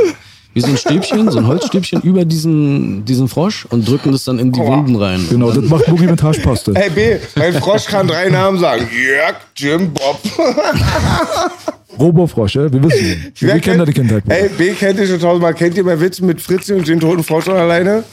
wie 0.52 0.60
so 0.60 0.66
ein 0.68 0.76
Stäbchen, 0.76 1.30
so 1.30 1.38
ein 1.38 1.46
Holzstäbchen 1.46 2.02
über 2.02 2.24
diesen, 2.24 3.04
diesen 3.04 3.28
Frosch 3.28 3.66
und 3.66 3.86
drücken 3.88 4.12
das 4.12 4.24
dann 4.24 4.38
in 4.38 4.52
die 4.52 4.60
Wunden 4.60 4.96
rein. 4.96 5.24
Genau, 5.30 5.52
das 5.52 5.64
macht 5.64 5.86
Boogie 5.86 6.06
mit 6.06 6.22
Haschpaste. 6.22 6.72
Hey 6.74 6.90
B, 6.90 7.16
mein 7.36 7.54
Frosch 7.54 7.86
kann 7.86 8.08
drei 8.08 8.28
Namen 8.28 8.58
sagen. 8.58 8.88
Jörg, 8.92 9.36
Jim, 9.56 9.92
Bob. 9.92 10.20
Robofrosch, 11.98 12.54
ja? 12.56 12.72
Wir 12.72 12.82
wissen. 12.82 13.32
Wir, 13.38 13.54
wir 13.54 13.60
kennen 13.60 13.78
da 13.78 13.84
die 13.84 13.92
Kindheit. 13.92 14.24
Ey, 14.28 14.48
B 14.48 14.72
kennt 14.72 14.98
ihr 14.98 15.06
schon 15.06 15.20
tausendmal. 15.20 15.54
Kennt 15.54 15.76
ihr 15.76 15.84
meinen 15.84 16.00
Witz 16.00 16.20
mit 16.20 16.40
Fritzchen 16.40 16.78
und 16.78 16.88
den 16.88 16.98
toten 16.98 17.22
Frosch 17.22 17.44
schon 17.44 17.56
alleine? 17.56 18.04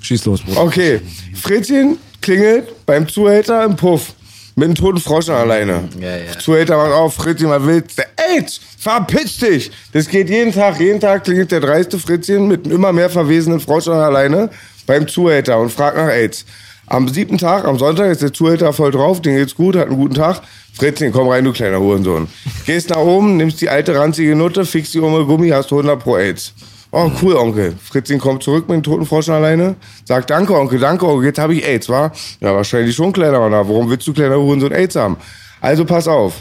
Schieß 0.00 0.24
los, 0.26 0.40
Bruder. 0.42 0.62
Okay, 0.62 1.00
Fritzchen 1.34 1.98
klingelt 2.22 2.86
beim 2.86 3.08
Zuhälter 3.08 3.64
im 3.64 3.76
Puff. 3.76 4.14
Mit 4.56 4.66
einem 4.66 4.74
toten 4.74 5.00
Frosch 5.00 5.28
alleine. 5.28 5.88
Ja, 6.00 6.16
ja. 6.16 6.38
Zuhälter 6.38 6.76
macht 6.76 6.92
auf, 6.92 7.14
Fritzchen, 7.14 7.48
was 7.48 7.64
willst 7.64 7.98
du? 7.98 8.02
AIDS, 8.16 8.60
verpiss 8.78 9.38
dich! 9.38 9.70
Das 9.92 10.08
geht 10.08 10.28
jeden 10.28 10.52
Tag, 10.52 10.80
jeden 10.80 11.00
Tag 11.00 11.24
klingelt 11.24 11.52
der 11.52 11.60
dreiste 11.60 11.98
Fritzchen 11.98 12.48
mit 12.48 12.64
einem 12.64 12.74
immer 12.74 12.92
mehr 12.92 13.10
verwesenen 13.10 13.60
Frosch 13.60 13.88
alleine 13.88 14.50
beim 14.86 15.06
Zuhälter 15.08 15.58
und 15.58 15.70
fragt 15.70 15.96
nach 15.96 16.08
AIDS. 16.08 16.44
Am 16.86 17.08
siebten 17.08 17.38
Tag, 17.38 17.64
am 17.66 17.78
Sonntag, 17.78 18.10
ist 18.10 18.22
der 18.22 18.32
Zuhälter 18.32 18.72
voll 18.72 18.90
drauf, 18.90 19.22
dem 19.22 19.36
geht's 19.36 19.54
gut, 19.54 19.76
hat 19.76 19.86
einen 19.86 19.96
guten 19.96 20.14
Tag. 20.14 20.42
Fritzchen, 20.72 21.12
komm 21.12 21.28
rein, 21.28 21.44
du 21.44 21.52
kleiner 21.52 21.78
Hurensohn. 21.78 22.26
Gehst 22.66 22.90
nach 22.90 22.96
oben, 22.96 23.36
nimmst 23.36 23.60
die 23.60 23.68
alte 23.68 23.94
ranzige 23.94 24.34
Nutte, 24.34 24.64
fixst 24.64 24.94
die 24.94 24.98
um 24.98 25.26
Gummi, 25.26 25.50
hast 25.50 25.70
100 25.70 26.00
pro 26.02 26.16
AIDS. 26.16 26.52
Oh, 26.92 27.10
cool, 27.22 27.36
Onkel. 27.36 27.74
Fritzchen 27.82 28.18
kommt 28.18 28.42
zurück 28.42 28.68
mit 28.68 28.76
dem 28.76 28.82
toten 28.82 29.06
Frosch 29.06 29.28
alleine. 29.28 29.76
Sagt, 30.04 30.30
danke, 30.30 30.54
Onkel, 30.58 30.80
danke, 30.80 31.06
Onkel. 31.06 31.26
Jetzt 31.26 31.38
habe 31.38 31.54
ich 31.54 31.64
AIDS, 31.64 31.88
wa? 31.88 32.10
Ja, 32.40 32.54
wahrscheinlich 32.54 32.96
schon, 32.96 33.12
kleiner 33.12 33.38
Mann. 33.38 33.54
aber 33.54 33.68
Warum 33.68 33.88
willst 33.88 34.06
du, 34.08 34.12
kleiner 34.12 34.36
Hurensohn, 34.36 34.72
AIDS 34.72 34.96
haben? 34.96 35.16
Also 35.60 35.84
pass 35.84 36.08
auf. 36.08 36.34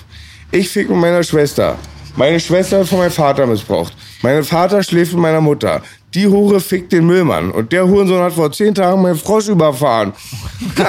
Ich 0.51 0.69
fick 0.69 0.89
mit 0.89 0.97
meiner 0.97 1.21
Schwester. 1.23 1.75
Meine 2.15 2.39
Schwester 2.39 2.79
wird 2.79 2.87
von 2.89 2.97
meinem 2.97 3.11
Vater 3.11 3.45
missbraucht. 3.45 3.93
Mein 4.23 4.43
Vater 4.43 4.81
schläft 4.81 5.13
mit 5.13 5.21
meiner 5.21 5.41
Mutter. 5.41 5.83
Die 6.15 6.25
Hure 6.27 6.59
fickt 6.59 6.91
den 6.91 7.05
Müllmann. 7.05 7.51
Und 7.51 7.71
der 7.71 7.87
Hurensohn 7.87 8.19
hat 8.19 8.33
vor 8.33 8.51
zehn 8.51 8.73
Tagen 8.73 9.03
meinen 9.03 9.15
Frosch 9.15 9.47
überfahren. 9.47 10.13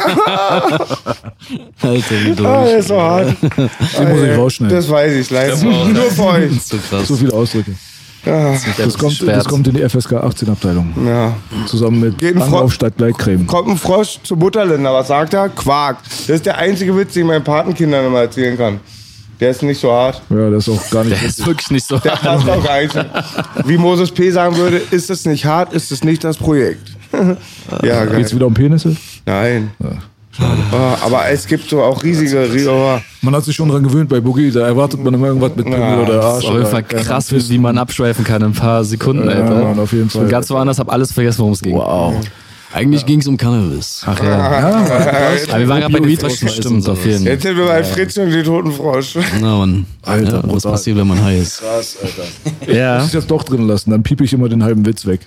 Alter, 1.83 2.15
wie 2.25 2.33
durch. 2.35 2.49
Ah, 2.49 2.65
ist 2.65 2.89
so 2.89 3.01
hart. 3.01 3.37
Den 3.43 4.09
muss 4.09 4.23
ich 4.23 4.37
rausschneiden. 4.39 4.77
Das 4.77 4.89
weiß 4.89 5.13
ich 5.13 5.31
leider. 5.31 5.57
Nur 5.57 6.11
für 6.11 6.25
euch. 6.25 6.63
so 6.63 6.79
krass. 6.79 7.07
So 7.07 7.17
viele 7.17 7.35
Ausdrücke. 7.35 7.75
Das 8.25 8.99
kommt, 8.99 9.27
das 9.27 9.45
kommt 9.47 9.69
in 9.69 9.75
die 9.75 9.89
FSK 9.89 10.15
18 10.15 10.49
Abteilung. 10.51 10.93
Ja. 11.07 11.35
Zusammen 11.67 12.01
mit 12.01 12.23
Anlauf 12.37 12.73
statt 12.73 12.95
Gleitcreme. 12.97 13.47
Kommt 13.47 13.69
ein 13.69 13.77
Frosch 13.79 14.19
zu 14.23 14.37
Butterländer. 14.37 14.93
Was 14.93 15.09
sagt 15.09 15.35
er? 15.35 15.49
Quark. 15.49 15.99
Das 16.03 16.29
ist 16.29 16.47
der 16.47 16.59
einzige 16.59 16.97
Witz, 16.97 17.15
den 17.15 17.23
ich 17.23 17.29
meinen 17.29 17.45
Patenkindern 17.45 18.07
immer 18.07 18.21
erzählen 18.21 18.57
kann. 18.57 18.81
Der 19.41 19.51
ist 19.51 19.63
nicht 19.63 19.81
so 19.81 19.91
hart. 19.91 20.21
Ja, 20.29 20.51
das 20.51 20.69
ist 20.69 20.79
auch 20.79 20.91
gar 20.91 21.03
nicht. 21.03 21.19
Der 21.19 21.29
ist 21.29 21.47
wirklich 21.47 21.71
nicht 21.71 21.87
so. 21.87 21.97
Der 21.97 22.11
passt 22.11 22.47
auch 22.47 22.63
nicht. 22.63 23.07
Wie 23.65 23.79
Moses 23.79 24.11
P. 24.11 24.31
sagen 24.31 24.55
würde, 24.57 24.77
ist 24.91 25.09
es 25.09 25.25
nicht 25.25 25.47
hart, 25.47 25.73
ist 25.73 25.91
es 25.91 26.05
nicht 26.05 26.23
das 26.23 26.37
Projekt. 26.37 26.91
ja, 27.83 28.05
geil. 28.05 28.17
Geht's 28.17 28.35
wieder 28.35 28.47
um 28.47 28.55
Penisse? 28.55 28.95
Nein. 29.25 29.71
Oh, 30.73 31.05
aber 31.07 31.29
es 31.31 31.47
gibt 31.47 31.69
so 31.69 31.83
auch 31.83 32.03
riesige, 32.03 32.51
rie- 32.53 32.67
oh, 32.67 32.99
Man 33.23 33.35
hat 33.35 33.45
sich 33.45 33.55
schon 33.57 33.69
dran 33.69 33.83
gewöhnt 33.83 34.09
bei 34.09 34.21
Boogie, 34.21 34.51
da 34.51 34.61
erwartet 34.67 35.03
man 35.03 35.13
immer 35.15 35.27
irgendwas 35.29 35.55
mit 35.57 35.65
Pimmel 35.67 35.81
Ja, 35.81 35.99
oder 36.03 36.15
Das 36.17 36.25
Arsch. 36.25 36.45
ist 36.45 36.51
auf 36.51 36.55
jeden 36.57 36.67
Fall 36.67 36.83
krass, 36.85 37.33
wie 37.51 37.59
man 37.59 37.77
abschweifen 37.79 38.25
kann 38.25 38.41
in 38.43 38.49
ein 38.49 38.53
paar 38.55 38.85
Sekunden, 38.85 39.29
Ja, 39.29 39.35
Alter. 39.37 39.65
Mann, 39.65 39.79
auf 39.79 39.93
jeden 39.93 40.09
Fall. 40.09 40.27
ganz 40.29 40.49
woanders, 40.51 40.79
hab 40.79 40.91
alles 40.93 41.13
vergessen, 41.13 41.41
worum 41.41 41.53
es 41.53 41.61
ging. 41.61 41.75
Wow. 41.75 42.15
Eigentlich 42.73 43.05
ging 43.05 43.21
es 43.21 43.27
um 43.27 43.37
Cannabis. 43.37 44.03
Ach 44.07 44.23
ja. 44.23 44.39
Aber 45.49 45.59
wir 45.59 45.69
waren 45.69 45.81
gerade 45.81 45.93
bei 45.93 46.01
den 46.01 46.19
Fröschen, 46.19 46.49
stimmt, 46.49 46.89
auf 46.89 47.05
jeden 47.05 47.25
Fall. 47.25 47.33
Jetzt 47.33 47.43
sind 47.43 47.57
wir 47.57 47.67
bei 47.67 47.83
Fritz 47.83 48.17
und 48.17 48.31
den 48.31 48.45
toten 48.45 48.71
Frosch. 48.71 49.17
Na, 49.41 49.57
Mann. 49.59 49.87
Alter, 50.03 50.37
ja, 50.37 50.43
was 50.45 50.63
passiert, 50.63 50.97
wenn 50.97 51.09
man 51.09 51.23
high 51.23 51.43
ist? 51.43 51.61
Krass, 51.61 51.97
Alter. 52.03 52.73
Ja. 52.73 52.99
Muss 52.99 53.09
ich 53.09 53.15
jetzt 53.15 53.31
doch 53.31 53.43
drin 53.43 53.67
lassen, 53.67 53.91
dann 53.91 54.03
piep 54.03 54.21
ich 54.21 54.33
immer 54.33 54.49
den 54.49 54.63
halben 54.63 54.87
Witz 54.87 55.05
weg. 55.05 55.21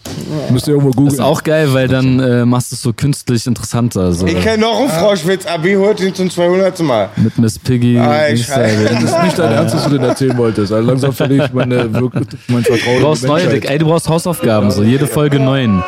Müsst 0.49 0.67
ihr 0.67 0.75
irgendwo 0.75 0.91
googeln. 0.91 1.07
Das 1.07 1.15
ist 1.15 1.19
auch 1.19 1.43
geil, 1.43 1.73
weil 1.73 1.87
dann 1.89 2.19
äh, 2.19 2.45
machst 2.45 2.71
du 2.71 2.75
es 2.75 2.81
so 2.81 2.93
künstlich 2.93 3.45
interessanter. 3.45 4.13
So. 4.13 4.25
Ich 4.25 4.39
kenne 4.39 4.61
noch 4.61 4.79
einen 4.79 4.89
Froschwitz, 4.89 5.45
aber 5.45 5.63
wie 5.65 5.75
holt 5.75 5.99
ihn 5.99 6.15
zum 6.15 6.29
200. 6.29 6.79
Mal? 6.79 7.09
Mit 7.17 7.37
Miss 7.37 7.59
Piggy. 7.59 7.97
Ah, 7.99 8.29
ich 8.29 8.45
scheiße. 8.45 8.85
Das 8.85 9.03
ist 9.03 9.23
nicht 9.23 9.39
dein 9.39 9.51
Ernst, 9.51 9.75
dass 9.75 9.83
du 9.83 9.89
den 9.89 10.03
erzählen 10.03 10.37
wolltest. 10.37 10.71
Also 10.71 10.87
langsam 10.87 11.11
verliere 11.11 11.47
ich 11.47 11.53
meine, 11.53 11.93
wirklich, 11.93 12.27
mein 12.47 12.63
Vertrauen. 12.63 12.97
Du 12.97 13.03
brauchst 13.03 13.23
neue. 13.25 13.69
Ey, 13.69 13.77
du 13.77 13.85
brauchst 13.85 14.07
Hausaufgaben, 14.07 14.71
so 14.71 14.83
jede 14.83 15.07
Folge 15.07 15.39
neun. 15.39 15.83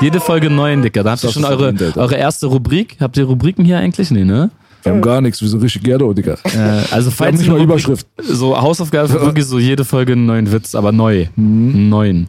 Jede 0.00 0.20
Folge 0.20 0.50
neun, 0.50 0.82
Dicker. 0.82 1.02
Da 1.02 1.12
habt 1.12 1.24
ihr 1.24 1.30
schon 1.32 1.44
eure, 1.44 1.74
eure 1.96 2.14
erste 2.16 2.46
Rubrik. 2.46 2.96
Habt 3.00 3.16
ihr 3.16 3.24
Rubriken 3.24 3.64
hier 3.64 3.78
eigentlich? 3.78 4.10
Nee, 4.10 4.24
ne? 4.24 4.50
Wir 4.82 4.92
haben 4.92 5.02
gar 5.02 5.20
nichts, 5.20 5.42
wir 5.42 5.48
sind 5.48 5.62
richtig 5.62 5.82
Gerdo, 5.82 6.12
Digga. 6.12 6.34
Äh, 6.44 6.58
also 6.58 6.90
Wir 6.90 6.94
haben 6.94 7.10
falls 7.10 7.38
nicht 7.38 7.48
ihr 7.48 7.54
mal 7.54 7.60
Überschrift. 7.62 8.06
So 8.22 8.56
Hausaufgabe 8.60 9.08
für 9.08 9.20
wirklich 9.20 9.46
so 9.46 9.58
jede 9.58 9.84
Folge 9.84 10.12
einen 10.12 10.26
neuen 10.26 10.52
Witz, 10.52 10.76
aber 10.76 10.92
neu. 10.92 11.26
Neun. 11.34 12.28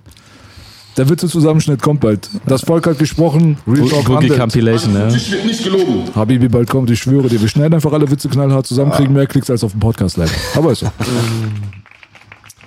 Der 0.96 1.08
Witze-Zusammenschnitt 1.08 1.84
kommt 1.84 2.00
bald. 2.00 2.28
Das 2.48 2.64
Volk 2.64 2.88
hat 2.88 2.98
gesprochen. 2.98 3.58
Real 3.68 3.88
Talk 3.88 4.06
Boogie 4.06 4.16
handelt. 4.16 4.40
Compilation, 4.40 4.96
ja. 4.96 5.12
Wird 5.12 5.46
nicht 5.46 5.64
gelogen. 5.64 6.04
Habibi, 6.16 6.48
bald 6.48 6.68
kommt, 6.68 6.90
ich 6.90 7.00
schwöre 7.00 7.30
dir. 7.30 7.40
Wir 7.40 7.48
schneiden 7.48 7.76
einfach 7.76 7.94
alle 7.94 8.10
Witze 8.10 8.28
knallhart 8.30 8.66
zusammen, 8.66 8.92
kriegen 8.92 9.14
mehr 9.14 9.28
Klicks 9.28 9.52
als 9.52 9.64
auf 9.64 9.72
dem 9.74 9.80
Podcast 9.80 10.18
live. 10.18 10.34
Aber 10.56 10.72
ist 10.72 10.80
so. 10.80 10.88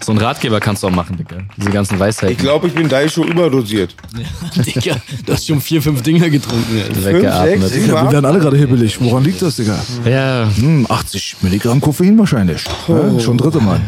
So 0.03 0.13
einen 0.13 0.21
Ratgeber 0.21 0.61
kannst 0.61 0.83
du 0.83 0.87
auch 0.87 0.93
machen, 0.93 1.17
Digga. 1.17 1.39
Diese 1.57 1.71
ganzen 1.71 1.95
Ich 1.95 2.01
Weisheiten 2.01 2.37
glaube, 2.39 2.69
ich 2.69 2.75
bin 2.75 2.89
Daisho 2.89 3.25
überdosiert. 3.25 3.95
Digga, 4.57 4.97
du 5.27 5.33
hast 5.33 5.47
schon 5.47 5.61
vier, 5.61 5.83
fünf 5.83 6.03
Dinger 6.03 6.31
getrunken. 6.31 6.81
Alter. 6.83 7.05
weggeatmet. 7.05 7.69
sechs, 7.69 7.87
Ja, 7.87 8.05
wir 8.05 8.13
werden 8.13 8.25
alle 8.25 8.39
gerade 8.39 8.57
hibbelig. 8.57 9.01
Woran 9.01 9.25
liegt 9.25 9.43
das, 9.43 9.57
Digga? 9.57 9.79
Ja, 10.05 10.49
Hm, 10.57 10.87
80 10.89 11.37
Milligramm 11.43 11.81
Koffein 11.81 12.19
wahrscheinlich. 12.19 12.65
Ja, 12.89 13.21
schon 13.21 13.37
dritte 13.37 13.61
Mal. 13.61 13.81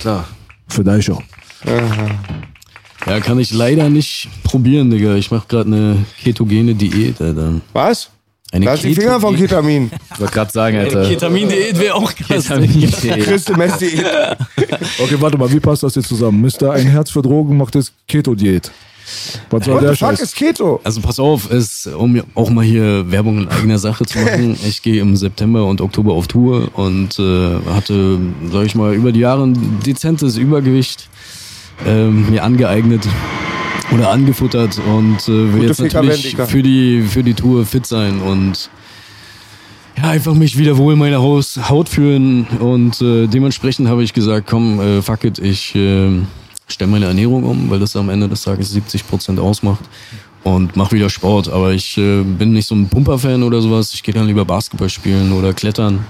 Klar. 0.00 0.24
Für 0.68 1.02
schon. 1.02 1.22
Ja, 3.06 3.20
kann 3.20 3.38
ich 3.38 3.52
leider 3.52 3.88
nicht 3.90 4.28
probieren, 4.42 4.90
Digga. 4.90 5.14
Ich 5.14 5.30
mache 5.30 5.46
gerade 5.46 5.66
eine 5.66 6.04
ketogene 6.22 6.74
Diät, 6.74 7.20
Alter. 7.20 7.60
Was? 7.72 8.10
Eine 8.52 8.66
Lass 8.66 8.82
die 8.82 8.94
Finger 8.94 9.20
von 9.20 9.34
Ketamin. 9.36 9.90
ich 10.12 10.20
wollte 10.20 10.32
gerade 10.32 10.52
sagen, 10.52 10.76
Alter. 10.76 11.08
Ketamin-Diät 11.08 11.78
wäre 11.78 11.94
auch 11.94 12.14
krass. 12.14 12.44
Ketamin-Diät. 12.48 13.24
Christe 13.24 13.56
Mess-Diät. 13.56 14.04
Okay, 14.98 15.16
warte 15.18 15.36
mal, 15.38 15.50
wie 15.52 15.58
passt 15.60 15.82
das 15.82 15.94
jetzt 15.96 16.08
zusammen? 16.08 16.40
Mr. 16.40 16.72
Ein 16.72 16.86
Herz 16.86 17.10
für 17.10 17.20
Drogen 17.22 17.56
macht 17.56 17.74
jetzt 17.74 17.92
Keto-Diät. 18.06 18.70
Was 19.50 19.64
soll 19.64 19.74
What 19.74 19.82
der 19.82 19.90
the 19.90 19.96
fuck 19.96 20.08
Scheiß? 20.10 20.20
ist 20.20 20.36
Keto? 20.36 20.80
Also 20.84 21.00
pass 21.00 21.18
auf, 21.18 21.50
es, 21.50 21.86
um 21.86 22.22
auch 22.34 22.50
mal 22.50 22.64
hier 22.64 23.10
Werbung 23.10 23.38
in 23.42 23.48
eigener 23.48 23.78
Sache 23.78 24.06
zu 24.06 24.18
machen. 24.18 24.56
Ich 24.66 24.82
gehe 24.82 25.00
im 25.00 25.16
September 25.16 25.66
und 25.66 25.80
Oktober 25.80 26.12
auf 26.14 26.26
Tour 26.28 26.68
und 26.74 27.18
äh, 27.18 27.56
hatte, 27.74 28.18
sag 28.52 28.64
ich 28.66 28.74
mal, 28.74 28.94
über 28.94 29.12
die 29.12 29.20
Jahre 29.20 29.44
ein 29.46 29.80
dezentes 29.84 30.36
Übergewicht 30.36 31.08
ähm, 31.86 32.30
mir 32.30 32.44
angeeignet 32.44 33.02
oder 33.94 34.10
angefuttert 34.10 34.80
und 34.86 35.28
äh, 35.28 35.28
will 35.28 35.52
Gute 35.52 35.66
jetzt 35.66 35.80
Ficker 35.80 36.02
natürlich 36.02 36.24
Wendiger. 36.24 36.46
für 36.46 36.62
die, 36.62 37.02
für 37.02 37.22
die 37.22 37.34
Tour 37.34 37.64
fit 37.64 37.86
sein 37.86 38.20
und 38.20 38.70
ja, 39.96 40.10
einfach 40.10 40.34
mich 40.34 40.58
wieder 40.58 40.76
wohl 40.76 40.94
in 40.94 40.98
meiner 40.98 41.22
Haut 41.22 41.88
fühlen 41.88 42.46
und 42.58 43.00
äh, 43.00 43.26
dementsprechend 43.26 43.88
habe 43.88 44.02
ich 44.02 44.12
gesagt, 44.12 44.48
komm, 44.48 44.80
äh, 44.80 45.02
fuck 45.02 45.24
it, 45.24 45.38
ich 45.38 45.74
äh, 45.76 46.10
stelle 46.66 46.90
meine 46.90 47.06
Ernährung 47.06 47.44
um, 47.44 47.70
weil 47.70 47.78
das 47.78 47.94
am 47.96 48.08
Ende 48.08 48.28
des 48.28 48.42
Tages 48.42 48.72
70 48.72 49.06
Prozent 49.06 49.38
ausmacht 49.38 49.84
und 50.44 50.76
mach 50.76 50.92
wieder 50.92 51.10
Sport. 51.10 51.48
Aber 51.48 51.72
ich 51.72 51.96
äh, 51.98 52.22
bin 52.22 52.52
nicht 52.52 52.66
so 52.66 52.74
ein 52.74 52.88
Pumper-Fan 52.88 53.42
oder 53.42 53.60
sowas. 53.60 53.92
Ich 53.94 54.02
gehe 54.02 54.14
dann 54.14 54.26
lieber 54.26 54.44
Basketball 54.44 54.88
spielen 54.88 55.32
oder 55.32 55.52
klettern. 55.52 56.06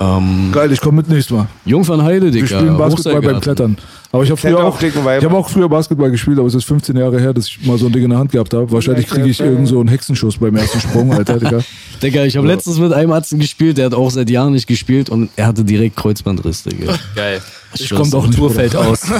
Ähm, 0.00 0.50
Geil, 0.50 0.72
ich 0.72 0.80
komme 0.80 0.98
mit 0.98 1.08
nächstes 1.08 1.36
Mal. 1.36 1.46
Jungfernheide, 1.66 2.30
Digga. 2.30 2.48
Wir 2.48 2.56
spielen 2.58 2.78
Basketball 2.78 3.20
beim. 3.20 3.40
Klettern. 3.40 3.76
Aber 4.12 4.24
ich 4.24 4.30
habe 4.30 4.40
früher 4.40 4.64
auch, 4.64 4.80
ich 4.82 5.26
auch 5.26 5.48
früher 5.48 5.68
Basketball 5.68 6.10
gespielt, 6.10 6.38
aber 6.38 6.48
es 6.48 6.54
ist 6.54 6.64
15 6.64 6.96
Jahre 6.96 7.20
her, 7.20 7.32
dass 7.32 7.46
ich 7.46 7.64
mal 7.64 7.78
so 7.78 7.86
ein 7.86 7.92
Ding 7.92 8.02
in 8.02 8.10
der 8.10 8.18
Hand 8.18 8.32
gehabt 8.32 8.52
habe. 8.54 8.70
Wahrscheinlich 8.72 9.06
kriege 9.06 9.28
ich 9.28 9.38
irgend 9.38 9.68
so 9.68 9.78
einen 9.78 9.88
Hexenschuss 9.88 10.38
beim 10.38 10.56
ersten 10.56 10.80
Sprung, 10.80 11.12
Alter, 11.12 11.38
Digga. 11.38 11.60
Digga, 12.02 12.24
ich 12.24 12.36
habe 12.36 12.46
letztens 12.46 12.78
mit 12.78 12.92
einem 12.92 13.12
Arzt 13.12 13.38
gespielt, 13.38 13.78
der 13.78 13.86
hat 13.86 13.94
auch 13.94 14.10
seit 14.10 14.28
Jahren 14.30 14.52
nicht 14.52 14.66
gespielt 14.66 15.10
und 15.10 15.30
er 15.36 15.46
hatte 15.46 15.64
direkt 15.64 15.96
Kreuzbandriss, 15.96 16.64
Digga. 16.64 16.98
Geil. 17.14 17.40
Ich 17.74 17.90
komm 17.90 18.10
doch 18.10 18.26
nicht, 18.26 18.36
Tour 18.36 18.50
fällt 18.50 18.74
aus. 18.74 19.02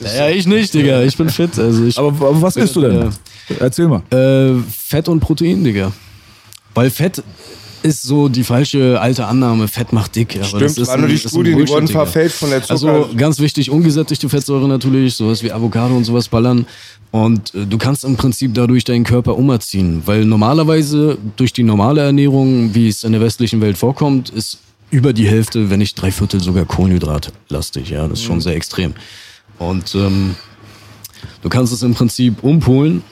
Ja, 0.00 0.28
ich 0.28 0.46
nicht, 0.46 0.74
Digga. 0.74 1.02
Ich 1.02 1.16
bin 1.16 1.30
fit. 1.30 1.56
Also 1.56 1.84
ich, 1.84 1.96
Aber, 1.96 2.08
aber 2.08 2.42
was 2.42 2.56
isst 2.56 2.74
du 2.74 2.80
denn? 2.80 3.10
Erzähl 3.60 3.86
mal. 3.86 4.02
Äh, 4.10 4.60
Fett 4.68 5.08
und 5.08 5.20
Protein, 5.20 5.62
Digga. 5.62 5.92
Weil 6.74 6.90
Fett 6.90 7.22
ist 7.84 8.02
so 8.02 8.30
die 8.30 8.44
falsche 8.44 8.98
alte 8.98 9.26
Annahme, 9.26 9.68
Fett 9.68 9.92
macht 9.92 10.16
dick. 10.16 10.36
Aber 10.36 10.40
das 10.40 10.72
Stimmt, 10.72 10.78
ist 10.78 10.88
waren 10.88 11.00
nur 11.00 11.08
die 11.10 11.18
Studien, 11.18 11.58
die 11.58 11.68
wurden 11.68 11.86
verfälscht 11.86 12.36
von 12.36 12.48
der 12.48 12.62
Zucker. 12.62 12.72
Also 12.72 13.10
ganz 13.14 13.38
wichtig, 13.40 13.70
ungesättigte 13.70 14.28
Fettsäure 14.30 14.66
natürlich, 14.66 15.14
sowas 15.14 15.42
wie 15.42 15.52
Avocado 15.52 15.94
und 15.94 16.04
sowas 16.04 16.28
ballern. 16.28 16.64
Und 17.10 17.54
äh, 17.54 17.66
du 17.66 17.76
kannst 17.76 18.04
im 18.04 18.16
Prinzip 18.16 18.54
dadurch 18.54 18.84
deinen 18.84 19.04
Körper 19.04 19.36
umerziehen. 19.36 20.02
Weil 20.06 20.24
normalerweise 20.24 21.18
durch 21.36 21.52
die 21.52 21.62
normale 21.62 22.00
Ernährung, 22.00 22.74
wie 22.74 22.88
es 22.88 23.04
in 23.04 23.12
der 23.12 23.20
westlichen 23.20 23.60
Welt 23.60 23.76
vorkommt, 23.76 24.30
ist 24.30 24.60
über 24.90 25.12
die 25.12 25.28
Hälfte, 25.28 25.68
wenn 25.68 25.80
nicht 25.80 26.00
drei 26.00 26.10
Viertel 26.10 26.40
sogar 26.40 26.64
Kohlenhydratlastig. 26.64 27.90
Ja, 27.90 28.08
das 28.08 28.20
ist 28.20 28.24
schon 28.24 28.40
sehr 28.40 28.56
extrem. 28.56 28.94
Und 29.58 29.94
ähm, 29.94 30.36
du 31.42 31.50
kannst 31.50 31.70
es 31.72 31.82
im 31.82 31.92
Prinzip 31.92 32.42
umpolen, 32.42 33.02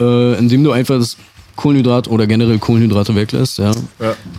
äh, 0.00 0.36
indem 0.36 0.64
du 0.64 0.72
einfach 0.72 0.98
das 0.98 1.16
Kohlenhydrat 1.60 2.08
oder 2.08 2.26
generell 2.26 2.58
Kohlenhydrate 2.58 3.14
weglässt, 3.14 3.58
ja, 3.58 3.72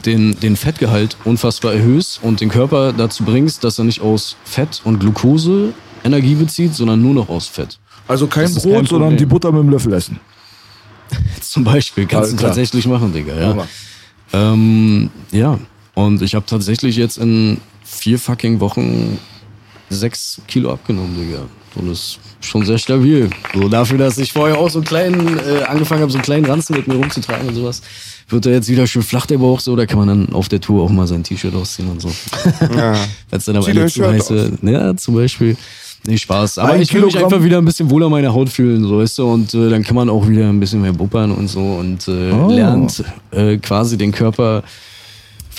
Den, 0.05 0.39
den 0.39 0.55
Fettgehalt 0.55 1.15
unfassbar 1.23 1.73
erhöhst 1.73 2.19
und 2.23 2.41
den 2.41 2.49
Körper 2.49 2.93
dazu 2.93 3.23
bringst, 3.23 3.63
dass 3.63 3.77
er 3.77 3.85
nicht 3.85 4.01
aus 4.01 4.35
Fett 4.43 4.81
und 4.83 4.99
Glucose 4.99 5.73
Energie 6.03 6.33
bezieht, 6.33 6.73
sondern 6.73 6.99
nur 6.99 7.13
noch 7.13 7.29
aus 7.29 7.45
Fett. 7.47 7.77
Also 8.07 8.25
kein 8.25 8.51
Das 8.51 8.63
Brot, 8.63 8.73
kein 8.73 8.85
sondern 8.87 9.17
die 9.17 9.27
Butter 9.27 9.51
mit 9.51 9.61
dem 9.61 9.69
Löffel 9.69 9.93
essen. 9.93 10.19
Zum 11.41 11.63
Beispiel 11.63 12.07
kannst 12.07 12.31
du 12.31 12.37
klar. 12.37 12.49
tatsächlich 12.49 12.87
machen, 12.87 13.13
Digga. 13.13 13.35
Ja, 13.35 13.67
ähm, 14.33 15.11
ja. 15.31 15.59
und 15.93 16.23
ich 16.23 16.33
habe 16.33 16.47
tatsächlich 16.47 16.95
jetzt 16.95 17.19
in 17.19 17.59
vier 17.83 18.17
fucking 18.17 18.59
Wochen 18.59 19.19
sechs 19.91 20.41
Kilo 20.47 20.73
abgenommen, 20.73 21.15
Digga. 21.19 21.43
Und 21.75 21.87
das 21.87 22.17
schon 22.41 22.65
sehr 22.65 22.77
stabil. 22.77 23.29
So 23.53 23.69
dafür, 23.69 23.97
dass 23.97 24.17
ich 24.17 24.33
vorher 24.33 24.57
auch 24.57 24.69
so 24.69 24.79
einen 24.79 24.85
kleinen, 24.85 25.37
äh, 25.39 25.63
angefangen 25.63 26.01
habe, 26.01 26.11
so 26.11 26.17
einen 26.17 26.23
kleinen 26.25 26.45
Ranzen 26.45 26.75
mit 26.75 26.87
mir 26.87 26.95
rumzutragen 26.95 27.47
und 27.47 27.55
sowas, 27.55 27.81
wird 28.29 28.45
er 28.45 28.53
jetzt 28.53 28.69
wieder 28.69 28.87
schön 28.87 29.01
flach 29.03 29.25
der 29.25 29.37
Bauch 29.37 29.59
so, 29.59 29.75
da 29.75 29.85
kann 29.85 29.99
man 29.99 30.07
dann 30.07 30.33
auf 30.33 30.49
der 30.49 30.59
Tour 30.61 30.83
auch 30.83 30.89
mal 30.89 31.05
sein 31.07 31.23
T-Shirt 31.23 31.53
ausziehen 31.55 31.89
und 31.89 32.01
so. 32.01 32.09
Ja. 32.75 32.95
Als 33.29 33.45
dann 33.45 33.55
am 33.57 33.63
Zieh 33.63 33.71
Ende 33.71 33.87
zu 33.87 34.05
heiße, 34.07 34.51
ja, 34.63 34.95
zum 34.95 35.15
Beispiel. 35.15 35.55
Nee, 36.07 36.17
Spaß. 36.17 36.57
Aber 36.57 36.71
Ein 36.73 36.81
ich 36.81 36.91
will 36.93 37.01
mich 37.01 37.13
Kilogramm- 37.13 37.31
einfach 37.33 37.43
wieder 37.45 37.59
ein 37.59 37.65
bisschen 37.65 37.89
wohler 37.91 38.07
in 38.07 38.11
meiner 38.11 38.33
Haut 38.33 38.49
fühlen, 38.49 38.83
so 38.83 38.97
weißt 38.97 39.19
du, 39.19 39.31
und 39.31 39.53
äh, 39.53 39.69
dann 39.69 39.83
kann 39.83 39.95
man 39.95 40.09
auch 40.09 40.27
wieder 40.27 40.49
ein 40.49 40.59
bisschen 40.59 40.81
mehr 40.81 40.93
buppern 40.93 41.31
und 41.31 41.47
so 41.47 41.59
und 41.59 42.07
äh, 42.07 42.31
Oh. 42.31 42.49
lernt 42.49 43.03
äh, 43.31 43.57
quasi 43.57 43.97
den 43.99 44.11
Körper 44.11 44.63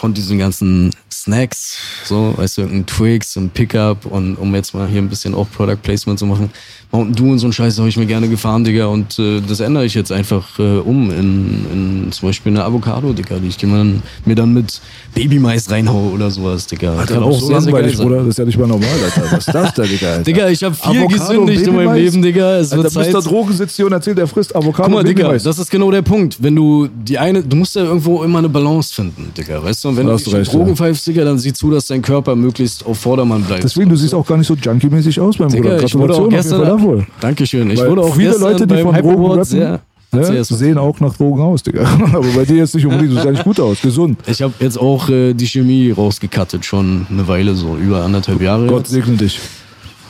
von 0.03 0.13
diesen 0.13 0.37
ganzen 0.37 0.91
Snacks, 1.13 1.79
so, 2.07 2.37
weißt 2.37 2.59
du, 2.59 2.63
ein 2.63 2.85
Twix, 2.87 3.37
ein 3.37 3.51
Pickup 3.51 4.05
und 4.05 4.35
um 4.35 4.53
jetzt 4.53 4.75
mal 4.75 4.89
hier 4.89 5.01
ein 5.01 5.09
bisschen 5.09 5.33
auch 5.33 5.49
Product 5.49 5.77
Placement 5.81 6.19
zu 6.19 6.27
machen. 6.27 6.51
Mountain 6.93 7.15
Dew 7.15 7.33
und 7.33 7.39
so 7.39 7.47
ein 7.47 7.53
Scheiß 7.55 7.79
habe 7.79 7.89
ich 7.89 7.97
mir 7.97 8.05
gerne 8.05 8.29
gefahren, 8.29 8.65
Digga, 8.65 8.87
und 8.87 9.19
äh, 9.19 9.41
das 9.41 9.61
ändere 9.61 9.87
ich 9.87 9.95
jetzt 9.95 10.13
einfach 10.13 10.59
äh, 10.59 10.63
um 10.63 11.11
in, 11.11 11.65
in 11.73 12.13
zum 12.13 12.29
Beispiel 12.29 12.53
eine 12.53 12.65
Avocado, 12.65 13.13
Digga, 13.15 13.37
die 13.39 13.49
ich 13.49 13.63
mir 13.63 13.79
dann, 13.79 14.03
mir 14.27 14.35
dann 14.35 14.53
mit 14.53 14.81
Babymais 15.15 15.71
reinhaue 15.71 16.13
oder 16.13 16.31
sowas, 16.31 16.67
Digga. 16.67 16.95
Alter, 16.95 17.15
Kann 17.15 17.23
auch 17.23 17.41
so 17.41 17.51
langweilig, 17.51 17.97
sein. 17.97 18.07
Bruder. 18.07 18.19
Das 18.21 18.29
ist 18.29 18.39
ja 18.39 18.45
nicht 18.45 18.59
mal 18.59 18.67
normal, 18.67 18.89
Alter. 19.05 19.23
Was 19.33 19.47
ist 19.47 19.55
das 19.55 19.75
da, 19.75 19.83
Digga? 19.85 20.09
Alter? 20.09 20.23
Digga, 20.25 20.49
ich 20.51 20.63
habe 20.63 20.75
viel 20.75 20.99
Avocado, 20.99 21.19
gesündigt 21.47 21.67
in 21.67 21.75
meinem? 21.77 21.95
Leben, 21.95 22.23
Digga. 22.23 22.57
Es 22.59 22.71
wird 22.73 22.85
Alter, 22.85 23.03
Zeit. 23.03 23.13
Mr. 23.15 23.23
Drogen 23.23 23.53
sitzt 23.55 23.77
hier 23.77 23.87
und 23.87 23.93
erzählt, 23.93 24.19
er 24.19 24.27
frisst 24.27 24.55
Avocado 24.55 24.83
Guck 24.89 24.95
mal, 24.95 25.05
Digga, 25.05 25.23
Babymais. 25.23 25.43
das 25.45 25.59
ist 25.59 25.71
genau 25.71 25.91
der 25.91 26.03
Punkt. 26.03 26.37
Wenn 26.43 26.55
du 26.55 26.89
die 26.89 27.19
eine, 27.19 27.43
du 27.43 27.57
musst 27.57 27.75
ja 27.75 27.85
irgendwo 27.85 28.23
immer 28.23 28.39
eine 28.41 28.51
Balance 28.51 28.93
finden, 28.93 29.33
Digga, 29.37 29.63
weißt 29.65 29.85
du? 29.85 29.89
Und 29.89 29.97
wenn 29.97 30.07
Da 30.07 30.17
du 30.17 30.23
die 30.23 30.37
recht, 30.37 30.53
Drogen 30.53 30.69
ja. 30.69 30.75
pfeifst, 30.77 31.07
Digga, 31.07 31.25
dann 31.25 31.39
sieh 31.39 31.55
zu, 31.55 31.71
dass 31.71 31.87
dein 31.87 32.03
Körper 32.03 32.37
möglichst 32.37 32.85
auf 32.85 32.99
Vordermann 32.99 33.43
bleibt. 33.45 33.65
Deswegen, 33.65 33.89
du 33.89 33.97
siehst 33.97 34.15
auch 34.15 34.27
gar 34.27 34.37
nicht 34.37 34.47
so 34.47 34.55
junkie-mäßig 34.55 35.19
aus, 35.21 35.39
mein 35.39 35.49
Digga, 35.49 35.71
Bruder. 35.71 35.85
ich 35.85 35.95
wurde 35.95 36.15
auch 36.15 36.29
gestern. 36.29 36.82
Dafür. 36.83 37.07
Dankeschön. 37.21 37.71
Ich 37.71 37.81
Weil 37.81 37.91
wurde 37.91 38.03
auch 38.03 38.15
viele 38.15 38.37
Leute, 38.37 38.67
die 38.67 38.75
beim 38.75 38.85
von 38.85 38.95
Drogen 38.95 39.09
Hyperboard 39.09 39.33
rappen, 39.33 39.45
sehr. 39.45 39.81
Ne, 40.15 40.45
sehen 40.45 40.77
auch 40.77 41.01
nach 41.01 41.15
Drogen 41.17 41.41
aus, 41.41 41.63
Digga. 41.63 41.85
Aber 42.13 42.27
bei 42.37 42.45
dir 42.45 42.57
jetzt 42.57 42.75
nicht 42.75 42.85
unbedingt, 42.85 43.13
du 43.13 43.15
siehst 43.15 43.27
eigentlich 43.27 43.45
gut 43.45 43.59
aus, 43.59 43.81
gesund. 43.81 44.19
Ich 44.27 44.43
habe 44.43 44.53
jetzt 44.61 44.79
auch 44.79 45.09
äh, 45.09 45.33
die 45.33 45.47
Chemie 45.47 45.91
rausgekattet, 45.91 46.67
schon 46.67 47.07
eine 47.11 47.27
Weile 47.27 47.55
so, 47.55 47.77
über 47.77 48.05
anderthalb 48.05 48.43
Jahre. 48.43 48.67
Gott 48.67 48.87
segne 48.87 49.17
dich. 49.17 49.41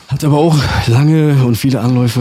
Hat 0.09 0.23
aber 0.25 0.37
auch 0.37 0.57
lange 0.87 1.37
und 1.45 1.55
viele 1.55 1.79
Anläufe 1.79 2.19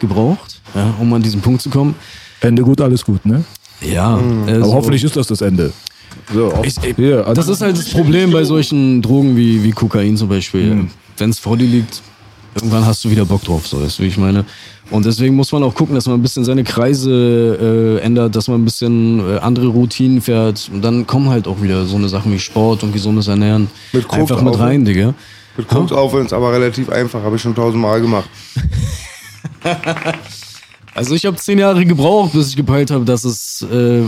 gebraucht, 0.00 0.60
ja, 0.74 0.92
um 1.00 1.12
an 1.14 1.22
diesen 1.22 1.40
Punkt 1.40 1.62
zu 1.62 1.70
kommen. 1.70 1.94
Ende 2.42 2.62
gut, 2.62 2.80
alles 2.82 3.02
gut, 3.02 3.24
ne? 3.24 3.42
Ja, 3.80 4.18
äh, 4.46 4.56
Aber 4.56 4.64
so- 4.66 4.74
hoffentlich 4.74 5.02
ist 5.02 5.16
das 5.16 5.26
das 5.26 5.40
Ende. 5.40 5.72
So, 6.32 6.52
Ich- 6.62 6.76
ich- 6.84 6.96
hier, 6.96 7.26
also 7.26 7.34
Das 7.40 7.48
ist 7.48 7.62
halt 7.62 7.76
das 7.78 7.88
Problem 7.88 8.30
bei 8.32 8.44
solchen 8.44 9.00
Drogen 9.00 9.34
wie, 9.34 9.64
wie 9.64 9.70
Kokain 9.70 10.16
zum 10.18 10.28
Beispiel. 10.28 10.74
Mhm. 10.74 10.90
Wenn 11.16 11.30
es 11.30 11.38
vor 11.38 11.56
dir 11.56 11.66
liegt, 11.66 12.02
irgendwann 12.54 12.86
hast 12.86 13.04
du 13.04 13.10
wieder 13.10 13.24
Bock 13.24 13.42
drauf, 13.42 13.66
so 13.66 13.78
du, 13.78 13.88
wie 13.98 14.06
ich 14.06 14.16
meine. 14.16 14.44
Und 14.90 15.06
deswegen 15.06 15.34
muss 15.34 15.50
man 15.52 15.62
auch 15.62 15.74
gucken, 15.74 15.94
dass 15.94 16.06
man 16.06 16.18
ein 16.18 16.22
bisschen 16.22 16.44
seine 16.44 16.64
Kreise 16.64 17.98
äh, 18.00 18.04
ändert, 18.04 18.36
dass 18.36 18.48
man 18.48 18.60
ein 18.60 18.64
bisschen 18.64 19.20
äh, 19.20 19.38
andere 19.38 19.68
Routinen 19.68 20.20
fährt. 20.20 20.70
Und 20.72 20.82
dann 20.82 21.06
kommen 21.06 21.30
halt 21.30 21.48
auch 21.48 21.62
wieder 21.62 21.86
so 21.86 21.96
eine 21.96 22.08
Sachen 22.08 22.32
wie 22.32 22.38
Sport 22.38 22.82
und 22.82 22.92
gesundes 22.92 23.28
Ernähren 23.28 23.68
Mit 23.92 24.06
Koks 24.08 24.30
einfach 24.30 24.42
mit 24.42 24.58
rein, 24.58 24.84
Digga. 24.84 25.14
Mit 25.56 25.68
Koks 25.68 25.92
aufhören 25.92 26.26
ist 26.26 26.32
aber 26.32 26.52
relativ 26.52 26.88
einfach, 26.90 27.22
habe 27.22 27.36
ich 27.36 27.42
schon 27.42 27.54
tausendmal 27.54 28.00
gemacht. 28.00 28.28
Also 30.94 31.16
ich 31.16 31.26
habe 31.26 31.36
zehn 31.36 31.58
Jahre 31.58 31.84
gebraucht, 31.84 32.32
bis 32.32 32.50
ich 32.50 32.56
gepeilt 32.56 32.92
habe, 32.92 33.04
dass 33.04 33.24
es 33.24 33.62
äh, 33.62 34.02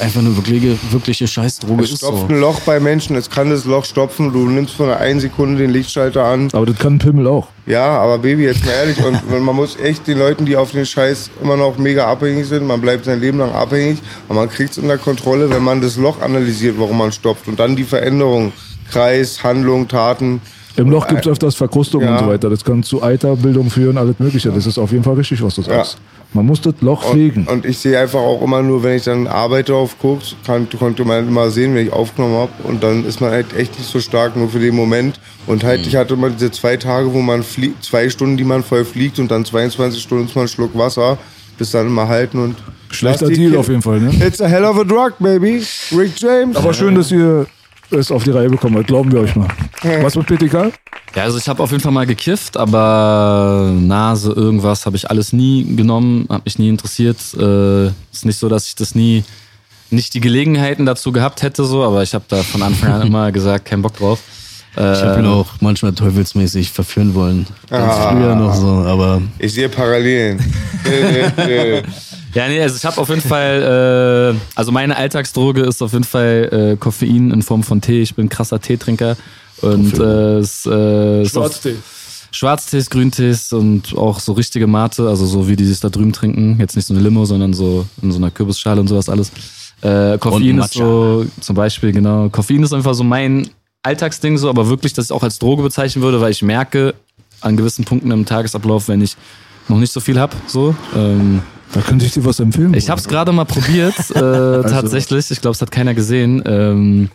einfach 0.00 0.20
eine 0.20 0.36
wirkliche, 0.36 0.76
wirkliche 0.90 1.26
Scheißdroge 1.28 1.84
Es 1.84 1.90
ist. 1.92 1.98
stopft 1.98 2.28
So. 2.28 2.34
ein 2.34 2.40
Loch 2.40 2.60
bei 2.60 2.80
Menschen, 2.80 3.16
es 3.16 3.30
kann 3.30 3.50
das 3.50 3.64
Loch 3.64 3.84
stopfen, 3.84 4.32
du 4.32 4.48
nimmst 4.48 4.74
von 4.74 4.86
einer 4.86 4.98
einen 4.98 5.20
Sekunde 5.20 5.58
den 5.62 5.70
Lichtschalter 5.70 6.24
an. 6.24 6.48
aber 6.52 6.66
das 6.66 6.78
kann 6.78 6.94
ein 6.94 6.98
Pimmel 6.98 7.26
auch. 7.26 7.48
Ja, 7.66 7.98
aber 7.98 8.18
Baby, 8.18 8.44
jetzt 8.44 8.64
mal 8.64 8.72
ehrlich, 8.72 8.98
und 9.04 9.44
man 9.44 9.54
muss 9.54 9.76
echt 9.78 10.06
den 10.06 10.18
Leuten, 10.18 10.46
die 10.46 10.56
auf 10.56 10.72
den 10.72 10.86
Scheiß 10.86 11.30
immer 11.42 11.56
noch 11.56 11.78
mega 11.78 12.06
abhängig 12.06 12.46
sind, 12.46 12.66
man 12.66 12.80
bleibt 12.80 13.04
sein 13.04 13.20
Leben 13.20 13.38
lang 13.38 13.52
abhängig, 13.52 13.98
aber 14.28 14.40
man 14.40 14.50
kriegt 14.50 14.72
es 14.72 14.78
unter 14.78 14.98
Kontrolle, 14.98 15.50
wenn 15.50 15.62
man 15.62 15.80
das 15.80 15.96
Loch 15.96 16.20
analysiert, 16.20 16.76
warum 16.78 16.98
man 16.98 17.12
stopft 17.12 17.46
und 17.48 17.60
dann 17.60 17.76
die 17.76 17.84
Veränderung, 17.84 18.52
Kreis, 18.90 19.44
Handlung, 19.44 19.86
Taten, 19.86 20.40
Im 20.76 20.90
Loch 20.90 21.06
gibt 21.08 21.22
es 21.26 21.32
öfters 21.32 21.54
Verkrustungen 21.54 22.06
Ja. 22.06 22.18
und 22.18 22.24
so 22.24 22.30
weiter. 22.30 22.48
Das 22.50 22.64
kann 22.64 22.82
zu 22.82 23.02
Eiterbildung 23.02 23.70
führen, 23.70 23.98
alles 23.98 24.18
Mögliche. 24.18 24.50
Das 24.50 24.66
ist 24.66 24.78
auf 24.78 24.92
jeden 24.92 25.04
Fall 25.04 25.14
richtig, 25.14 25.42
was 25.42 25.54
du 25.56 25.62
sagst. 25.62 25.98
Man 26.32 26.46
muss 26.46 26.60
das 26.60 26.74
Loch 26.80 27.02
pflegen. 27.10 27.46
Und 27.48 27.66
ich 27.66 27.78
sehe 27.78 27.98
einfach 27.98 28.20
auch 28.20 28.40
immer 28.42 28.62
nur, 28.62 28.84
wenn 28.84 28.96
ich 28.96 29.02
dann 29.02 29.26
arbeite 29.26 29.74
auf 29.74 29.98
Koks, 29.98 30.36
kann, 30.46 30.68
konnte 30.78 31.04
man 31.04 31.26
immer 31.26 31.50
sehen, 31.50 31.74
wenn 31.74 31.86
ich 31.86 31.92
aufgenommen 31.92 32.36
habe. 32.36 32.52
Und 32.64 32.84
dann 32.84 33.04
ist 33.04 33.20
man 33.20 33.30
halt 33.30 33.46
echt 33.56 33.76
nicht 33.78 33.90
so 33.90 33.98
stark, 33.98 34.36
nur 34.36 34.48
für 34.48 34.60
den 34.60 34.76
Moment. 34.76 35.18
Und 35.48 35.64
halt, 35.64 35.84
ich 35.86 35.96
hatte 35.96 36.14
immer 36.14 36.30
diese 36.30 36.52
zwei 36.52 36.76
Tage, 36.76 37.12
wo 37.12 37.20
man 37.20 37.42
fliegt, 37.42 37.82
zwei 37.82 38.08
Stunden, 38.08 38.36
die 38.36 38.44
man 38.44 38.62
voll 38.62 38.84
fliegt 38.84 39.18
und 39.18 39.28
dann 39.30 39.44
22 39.44 40.00
Stunden 40.00 40.26
ist 40.26 40.36
man 40.36 40.42
einen 40.42 40.48
Schluck 40.48 40.76
Wasser, 40.78 41.18
bis 41.58 41.72
dann 41.72 41.88
immer 41.88 42.06
halten 42.06 42.38
und. 42.38 42.56
Schlechter 42.92 43.28
Deal 43.28 43.56
auf 43.56 43.68
jeden 43.68 43.82
Fall, 43.82 44.00
ne? 44.00 44.10
It's 44.24 44.40
a 44.40 44.46
hell 44.46 44.64
of 44.64 44.76
a 44.78 44.84
drug, 44.84 45.12
baby. 45.20 45.62
Rick 45.96 46.12
James. 46.16 46.56
Aber 46.56 46.72
schön, 46.74 46.94
dass 46.96 47.10
ihr 47.12 47.46
es 47.90 48.10
auf 48.10 48.24
die 48.24 48.30
Reihe 48.30 48.48
bekommen 48.48 48.76
habt. 48.76 48.86
Glauben 48.86 49.10
wir 49.12 49.20
euch 49.20 49.34
mal. 49.36 49.48
Was 50.02 50.16
mit 50.16 50.26
PTK? 50.26 50.72
Ja, 51.14 51.24
also 51.24 51.38
ich 51.38 51.48
habe 51.48 51.62
auf 51.62 51.70
jeden 51.70 51.82
Fall 51.82 51.92
mal 51.92 52.06
gekifft, 52.06 52.56
aber 52.56 53.72
Nase, 53.74 54.32
irgendwas 54.32 54.86
habe 54.86 54.96
ich 54.96 55.10
alles 55.10 55.32
nie 55.32 55.64
genommen, 55.76 56.26
habe 56.28 56.42
mich 56.44 56.58
nie 56.58 56.68
interessiert. 56.68 57.18
Äh, 57.36 57.86
ist 58.12 58.24
nicht 58.24 58.38
so, 58.38 58.48
dass 58.48 58.68
ich 58.68 58.76
das 58.76 58.94
nie, 58.94 59.24
nicht 59.90 60.14
die 60.14 60.20
Gelegenheiten 60.20 60.86
dazu 60.86 61.10
gehabt 61.10 61.42
hätte, 61.42 61.64
so, 61.64 61.82
aber 61.82 62.02
ich 62.02 62.14
habe 62.14 62.24
da 62.28 62.42
von 62.42 62.62
Anfang 62.62 62.92
an 62.92 63.02
immer 63.08 63.32
gesagt, 63.32 63.64
kein 63.64 63.82
Bock 63.82 63.96
drauf. 63.96 64.20
Äh, 64.76 64.92
Ich 64.92 65.02
habe 65.02 65.20
ihn 65.20 65.26
auch 65.26 65.46
manchmal 65.60 65.92
teufelsmäßig 65.92 66.70
verführen 66.70 67.14
wollen. 67.14 67.46
Ganz 67.68 67.92
Ah. 67.92 68.10
früher 68.12 68.34
noch 68.36 68.54
so, 68.54 68.66
aber 68.68 69.20
Ich 69.38 69.52
sehe 69.52 69.68
Parallelen. 69.68 70.38
Äh, 70.84 71.82
Ja, 72.32 72.46
nee, 72.46 72.62
also 72.62 72.76
ich 72.76 72.84
habe 72.84 72.96
auf 73.00 73.08
jeden 73.08 73.22
Fall, 73.22 74.34
äh, 74.36 74.38
also 74.54 74.70
meine 74.70 74.96
Alltagsdroge 74.96 75.62
ist 75.62 75.82
auf 75.82 75.92
jeden 75.92 76.04
Fall 76.04 76.74
äh, 76.74 76.76
Koffein 76.76 77.32
in 77.32 77.42
Form 77.42 77.64
von 77.64 77.80
Tee. 77.80 78.02
Ich 78.02 78.14
bin 78.14 78.28
krasser 78.28 78.60
Teetrinker 78.60 79.16
und 79.62 79.98
äh, 79.98 80.38
es, 80.38 80.64
äh, 80.64 81.26
auch- 81.36 81.50
Schwarztees, 82.32 82.88
Grüntees 82.90 83.52
und 83.52 83.96
auch 83.98 84.20
so 84.20 84.32
richtige 84.34 84.68
Mate, 84.68 85.08
also 85.08 85.26
so 85.26 85.48
wie 85.48 85.56
die 85.56 85.64
sich 85.64 85.80
da 85.80 85.88
drüben 85.88 86.12
trinken. 86.12 86.58
Jetzt 86.60 86.76
nicht 86.76 86.86
so 86.86 86.94
eine 86.94 87.02
Limo, 87.02 87.24
sondern 87.24 87.52
so 87.52 87.84
in 88.02 88.12
so 88.12 88.18
einer 88.18 88.30
Kürbisschale 88.30 88.80
und 88.80 88.86
sowas 88.86 89.08
alles. 89.08 89.32
Äh, 89.82 90.16
Koffein 90.18 90.58
ist 90.58 90.74
so, 90.74 91.26
zum 91.40 91.56
Beispiel, 91.56 91.90
genau. 91.90 92.28
Koffein 92.28 92.62
ist 92.62 92.72
einfach 92.72 92.94
so 92.94 93.02
mein 93.02 93.48
Alltagsding 93.82 94.36
so, 94.38 94.48
aber 94.48 94.68
wirklich, 94.68 94.92
dass 94.92 95.06
ich 95.06 95.12
auch 95.12 95.22
als 95.22 95.38
Droge 95.38 95.62
bezeichnen 95.62 96.02
würde, 96.02 96.20
weil 96.20 96.30
ich 96.32 96.42
merke 96.42 96.94
an 97.40 97.56
gewissen 97.56 97.84
Punkten 97.84 98.10
im 98.10 98.26
Tagesablauf, 98.26 98.88
wenn 98.88 99.00
ich 99.00 99.16
noch 99.68 99.78
nicht 99.78 99.92
so 99.92 100.00
viel 100.00 100.18
hab, 100.20 100.34
so. 100.46 100.74
Ähm, 100.94 101.42
Da 101.72 101.80
könnte 101.80 102.04
ich 102.04 102.12
dir 102.12 102.24
was 102.24 102.40
empfehlen. 102.40 102.74
ich 102.74 102.90
habe 102.90 103.00
es 103.00 103.08
gerade 103.08 103.32
mal 103.32 103.44
probiert, 103.44 103.94
äh, 104.10 104.12
tatsächlich. 104.68 105.30
Ich 105.30 105.40
glaube, 105.40 105.54
es 105.54 105.62
hat 105.62 105.70
keiner 105.70 105.94
gesehen. 105.94 106.42
Ähm, 106.44 107.08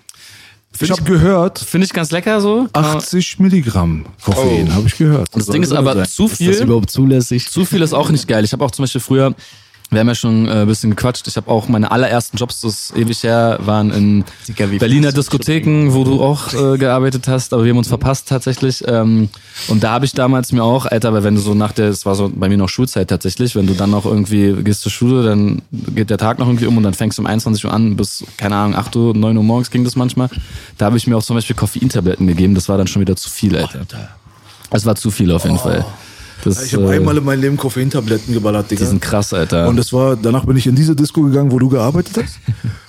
ich 0.79 0.91
habe 0.91 1.03
gehört, 1.03 1.59
Finde 1.59 1.85
ich 1.85 1.93
ganz 1.93 2.11
lecker 2.11 2.41
so. 2.41 2.67
80 2.73 3.39
Milligramm 3.39 4.05
Koffein, 4.21 4.73
habe 4.73 4.87
ich 4.87 4.97
gehört. 4.97 5.29
Das 5.33 5.45
Ding 5.47 5.63
ist 5.63 5.71
aber 5.71 6.03
zu 6.05 6.25
ist 6.25 6.31
das 6.31 6.37
viel. 6.37 6.53
überhaupt 6.63 6.89
zulässig? 6.89 7.49
Zu 7.49 7.63
viel 7.63 7.81
ist 7.81 7.93
auch 7.93 8.09
nicht 8.09 8.27
geil. 8.27 8.43
Ich 8.43 8.51
habe 8.51 8.65
auch 8.65 8.71
zum 8.71 8.83
Beispiel 8.83 8.99
früher, 9.01 9.33
wir 9.95 10.01
haben 10.01 10.07
ja 10.07 10.15
schon 10.15 10.47
äh, 10.47 10.51
ein 10.51 10.67
bisschen 10.67 10.91
gequatscht, 10.91 11.27
ich 11.27 11.37
habe 11.37 11.49
auch 11.49 11.67
meine 11.67 11.89
allerersten 11.89 12.37
Jobs, 12.37 12.61
das 12.61 12.93
ewig 12.95 13.23
her, 13.23 13.57
waren 13.61 13.91
in 13.91 14.25
Berliner 14.77 15.11
Diskotheken, 15.11 15.93
wo 15.93 16.03
du 16.03 16.21
auch 16.21 16.53
äh, 16.53 16.77
gearbeitet 16.77 17.27
hast, 17.27 17.53
aber 17.53 17.63
wir 17.63 17.71
haben 17.71 17.77
uns 17.77 17.87
verpasst 17.87 18.27
tatsächlich. 18.27 18.83
Ähm, 18.87 19.29
und 19.67 19.83
da 19.83 19.91
habe 19.91 20.05
ich 20.05 20.13
damals 20.13 20.51
mir 20.51 20.63
auch, 20.63 20.85
Alter, 20.85 21.13
weil 21.13 21.23
wenn 21.23 21.35
du 21.35 21.41
so 21.41 21.53
nach 21.53 21.71
der, 21.71 21.87
es 21.87 22.05
war 22.05 22.15
so 22.15 22.31
bei 22.33 22.49
mir 22.49 22.57
noch 22.57 22.69
Schulzeit 22.69 23.09
tatsächlich, 23.09 23.55
wenn 23.55 23.65
du 23.65 23.73
dann 23.73 23.89
noch 23.89 24.05
irgendwie 24.05 24.53
gehst 24.63 24.81
zur 24.81 24.91
Schule, 24.91 25.23
dann 25.23 25.61
geht 25.71 26.09
der 26.09 26.17
Tag 26.17 26.39
noch 26.39 26.47
irgendwie 26.47 26.67
um 26.67 26.77
und 26.77 26.83
dann 26.83 26.93
fängst 26.93 27.17
du 27.17 27.21
um 27.21 27.25
21 27.25 27.65
Uhr 27.65 27.73
an, 27.73 27.95
bis, 27.95 28.23
keine 28.37 28.57
Ahnung, 28.57 28.75
8 28.75 28.95
Uhr, 28.95 29.15
9 29.15 29.37
Uhr 29.37 29.43
morgens 29.43 29.71
ging 29.71 29.83
das 29.83 29.95
manchmal. 29.95 30.29
Da 30.77 30.85
habe 30.85 30.97
ich 30.97 31.07
mir 31.07 31.17
auch 31.17 31.23
zum 31.23 31.35
Beispiel 31.35 31.55
Koffeintabletten 31.55 32.27
gegeben, 32.27 32.53
das 32.53 32.69
war 32.69 32.77
dann 32.77 32.87
schon 32.87 33.01
wieder 33.01 33.15
zu 33.15 33.29
viel, 33.29 33.55
Alter. 33.55 33.85
Es 34.71 34.85
war 34.85 34.95
zu 34.95 35.09
viel 35.09 35.31
auf 35.31 35.45
jeden 35.45 35.59
Fall. 35.59 35.85
Das, 36.45 36.65
Ich 36.65 36.73
habe 36.73 36.85
äh, 36.93 36.97
einmal 36.97 37.17
in 37.17 37.23
meinem 37.23 37.41
Leben 37.41 37.57
Koffeintabletten 37.57 38.33
geballert, 38.33 38.71
Digga. 38.71 38.83
die 38.83 38.89
sind 38.89 39.01
krass, 39.01 39.33
Alter. 39.33 39.67
Und 39.67 39.77
das 39.77 39.91
war, 39.91 40.15
danach 40.15 40.45
bin 40.45 40.55
ich 40.57 40.67
in 40.67 40.75
diese 40.75 40.95
Disco 40.95 41.21
gegangen, 41.23 41.51
wo 41.51 41.59
du 41.59 41.69
gearbeitet 41.69 42.23
hast. 42.23 42.39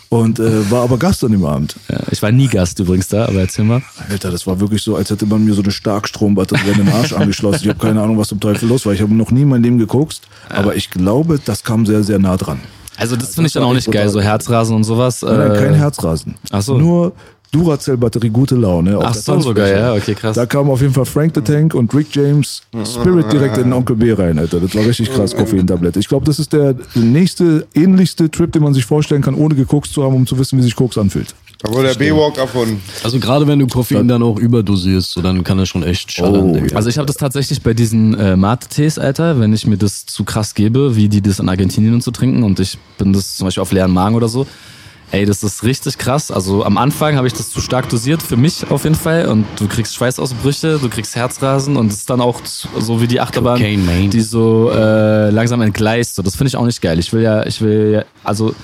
Und 0.08 0.38
äh, 0.38 0.70
war 0.70 0.84
aber 0.84 0.98
Gast 0.98 1.24
an 1.24 1.32
dem 1.32 1.44
Abend. 1.44 1.74
ja, 1.90 1.98
ich 2.12 2.22
war 2.22 2.30
nie 2.30 2.46
Gast 2.46 2.78
übrigens 2.78 3.08
da, 3.08 3.26
aber 3.26 3.40
erzähl 3.40 3.64
mal. 3.64 3.82
Alter, 4.08 4.30
das 4.30 4.46
war 4.46 4.60
wirklich 4.60 4.80
so, 4.82 4.94
als 4.94 5.10
hätte 5.10 5.26
man 5.26 5.44
mir 5.44 5.52
so 5.52 5.62
eine 5.62 5.72
Starkstrombatterie 5.72 6.70
an 6.70 6.86
den 6.86 6.88
Arsch 6.90 7.12
angeschlossen. 7.14 7.62
Ich 7.62 7.68
habe 7.68 7.80
keine 7.80 8.00
Ahnung, 8.00 8.16
was 8.16 8.28
zum 8.28 8.38
Teufel 8.38 8.68
los 8.68 8.86
war. 8.86 8.92
Ich 8.92 9.00
habe 9.00 9.12
noch 9.14 9.32
nie 9.32 9.42
in 9.42 9.48
meinem 9.48 9.64
Leben 9.64 9.78
gekokst. 9.78 10.22
Aber 10.48 10.76
ich 10.76 10.90
glaube, 10.90 11.40
das 11.44 11.64
kam 11.64 11.86
sehr, 11.86 12.04
sehr 12.04 12.20
nah 12.20 12.36
dran. 12.36 12.60
Also 12.96 13.16
das 13.16 13.34
finde 13.34 13.48
ich 13.48 13.52
das 13.52 13.60
dann 13.60 13.68
auch 13.68 13.74
nicht 13.74 13.90
geil, 13.90 14.08
so 14.08 14.20
Herzrasen 14.20 14.74
und 14.74 14.84
sowas. 14.84 15.22
Nein, 15.22 15.38
nein, 15.38 15.50
äh, 15.52 15.58
kein 15.58 15.74
Herzrasen. 15.74 16.34
Ach 16.50 16.62
so. 16.62 16.78
Nur 16.78 17.12
Duracell-Batterie, 17.56 18.28
gute 18.30 18.54
Laune. 18.54 18.98
auf 18.98 19.04
Ach 19.06 19.14
so, 19.14 19.40
sogar, 19.40 19.68
ja, 19.68 19.94
okay, 19.94 20.14
krass. 20.14 20.36
Da 20.36 20.44
kam 20.44 20.68
auf 20.68 20.82
jeden 20.82 20.92
Fall 20.92 21.06
Frank 21.06 21.32
the 21.34 21.40
Tank 21.40 21.74
und 21.74 21.94
Rick 21.94 22.08
James 22.14 22.62
Spirit 22.84 23.32
direkt 23.32 23.56
in 23.56 23.64
den 23.64 23.72
Onkel 23.72 23.96
B 23.96 24.12
rein, 24.12 24.38
Alter. 24.38 24.60
Das 24.60 24.74
war 24.74 24.84
richtig 24.84 25.10
krass, 25.10 25.34
Koffeintablette. 25.34 25.98
Ich 25.98 26.08
glaube, 26.08 26.26
das 26.26 26.38
ist 26.38 26.52
der 26.52 26.74
nächste, 26.94 27.66
ähnlichste 27.74 28.30
Trip, 28.30 28.52
den 28.52 28.62
man 28.62 28.74
sich 28.74 28.84
vorstellen 28.84 29.22
kann, 29.22 29.34
ohne 29.34 29.54
gekokst 29.54 29.92
zu 29.92 30.04
haben, 30.04 30.14
um 30.14 30.26
zu 30.26 30.38
wissen, 30.38 30.58
wie 30.58 30.62
sich 30.62 30.76
Koks 30.76 30.98
anfühlt. 30.98 31.34
Da 31.62 31.72
wurde 31.72 31.88
der 31.88 31.94
B-Walk 31.94 32.36
erfunden. 32.36 32.82
Also 33.02 33.18
gerade 33.18 33.46
wenn 33.46 33.58
du 33.58 33.66
Koffein 33.66 34.06
dann 34.06 34.22
auch 34.22 34.38
überdosierst, 34.38 35.12
so, 35.12 35.22
dann 35.22 35.42
kann 35.42 35.56
das 35.56 35.70
schon 35.70 35.82
echt 35.82 36.12
schallern. 36.12 36.50
Oh, 36.50 36.52
Digga. 36.54 36.76
Also 36.76 36.90
ich 36.90 36.98
habe 36.98 37.06
das 37.06 37.16
tatsächlich 37.16 37.62
bei 37.62 37.72
diesen 37.72 38.12
äh, 38.18 38.36
Mate-Tees, 38.36 38.98
Alter, 38.98 39.40
wenn 39.40 39.54
ich 39.54 39.66
mir 39.66 39.78
das 39.78 40.04
zu 40.04 40.24
krass 40.24 40.54
gebe, 40.54 40.96
wie 40.96 41.08
die 41.08 41.22
das 41.22 41.38
in 41.38 41.48
Argentinien 41.48 41.94
und 41.94 42.02
so 42.02 42.10
trinken 42.10 42.42
und 42.42 42.60
ich 42.60 42.76
bin 42.98 43.14
das 43.14 43.36
zum 43.36 43.46
Beispiel 43.46 43.62
auf 43.62 43.72
leeren 43.72 43.92
Magen 43.92 44.14
oder 44.14 44.28
so. 44.28 44.46
Ey, 45.12 45.24
das 45.24 45.42
ist 45.44 45.62
richtig 45.62 45.98
krass. 45.98 46.30
Also 46.30 46.64
am 46.64 46.78
Anfang 46.78 47.16
habe 47.16 47.26
ich 47.26 47.32
das 47.32 47.50
zu 47.50 47.60
stark 47.60 47.88
dosiert, 47.88 48.22
für 48.22 48.36
mich 48.36 48.68
auf 48.70 48.84
jeden 48.84 48.96
Fall. 48.96 49.28
Und 49.28 49.46
du 49.56 49.68
kriegst 49.68 49.94
Schweißausbrüche, 49.94 50.78
du 50.78 50.88
kriegst 50.88 51.14
Herzrasen 51.14 51.76
und 51.76 51.92
es 51.92 51.98
ist 51.98 52.10
dann 52.10 52.20
auch 52.20 52.40
so 52.44 53.00
wie 53.00 53.06
die 53.06 53.20
Achterbahn, 53.20 53.58
Cocaine, 53.58 54.08
die 54.08 54.20
so 54.20 54.70
äh, 54.70 55.30
langsam 55.30 55.62
entgleist. 55.62 56.16
So, 56.16 56.22
das 56.22 56.34
finde 56.34 56.48
ich 56.48 56.56
auch 56.56 56.64
nicht 56.66 56.82
geil. 56.82 56.98
Ich 56.98 57.12
will 57.12 57.22
ja, 57.22 57.46
ich 57.46 57.60
will 57.60 57.92
ja, 57.92 58.04
also 58.24 58.54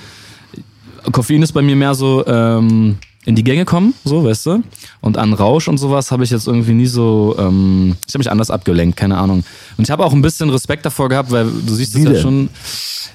Koffein 1.11 1.41
ist 1.41 1.53
bei 1.53 1.61
mir 1.61 1.75
mehr 1.75 1.95
so 1.95 2.25
ähm, 2.25 2.97
in 3.25 3.35
die 3.35 3.43
Gänge 3.43 3.65
kommen, 3.65 3.93
so, 4.03 4.25
weißt 4.25 4.45
du? 4.45 4.63
Und 5.01 5.17
an 5.17 5.33
Rausch 5.33 5.67
und 5.67 5.77
sowas 5.77 6.11
habe 6.11 6.23
ich 6.23 6.29
jetzt 6.29 6.47
irgendwie 6.47 6.73
nie 6.73 6.85
so, 6.85 7.35
ähm, 7.39 7.95
ich 8.07 8.13
habe 8.13 8.19
mich 8.19 8.31
anders 8.31 8.51
abgelenkt, 8.51 8.97
keine 8.97 9.17
Ahnung. 9.17 9.43
Und 9.77 9.83
ich 9.83 9.91
habe 9.91 10.03
auch 10.03 10.13
ein 10.13 10.21
bisschen 10.21 10.49
Respekt 10.49 10.85
davor 10.85 11.09
gehabt, 11.09 11.31
weil 11.31 11.45
du 11.45 11.73
siehst 11.73 11.95
es 11.95 12.01
Wie 12.01 12.13
ja 12.13 12.19
schon, 12.19 12.49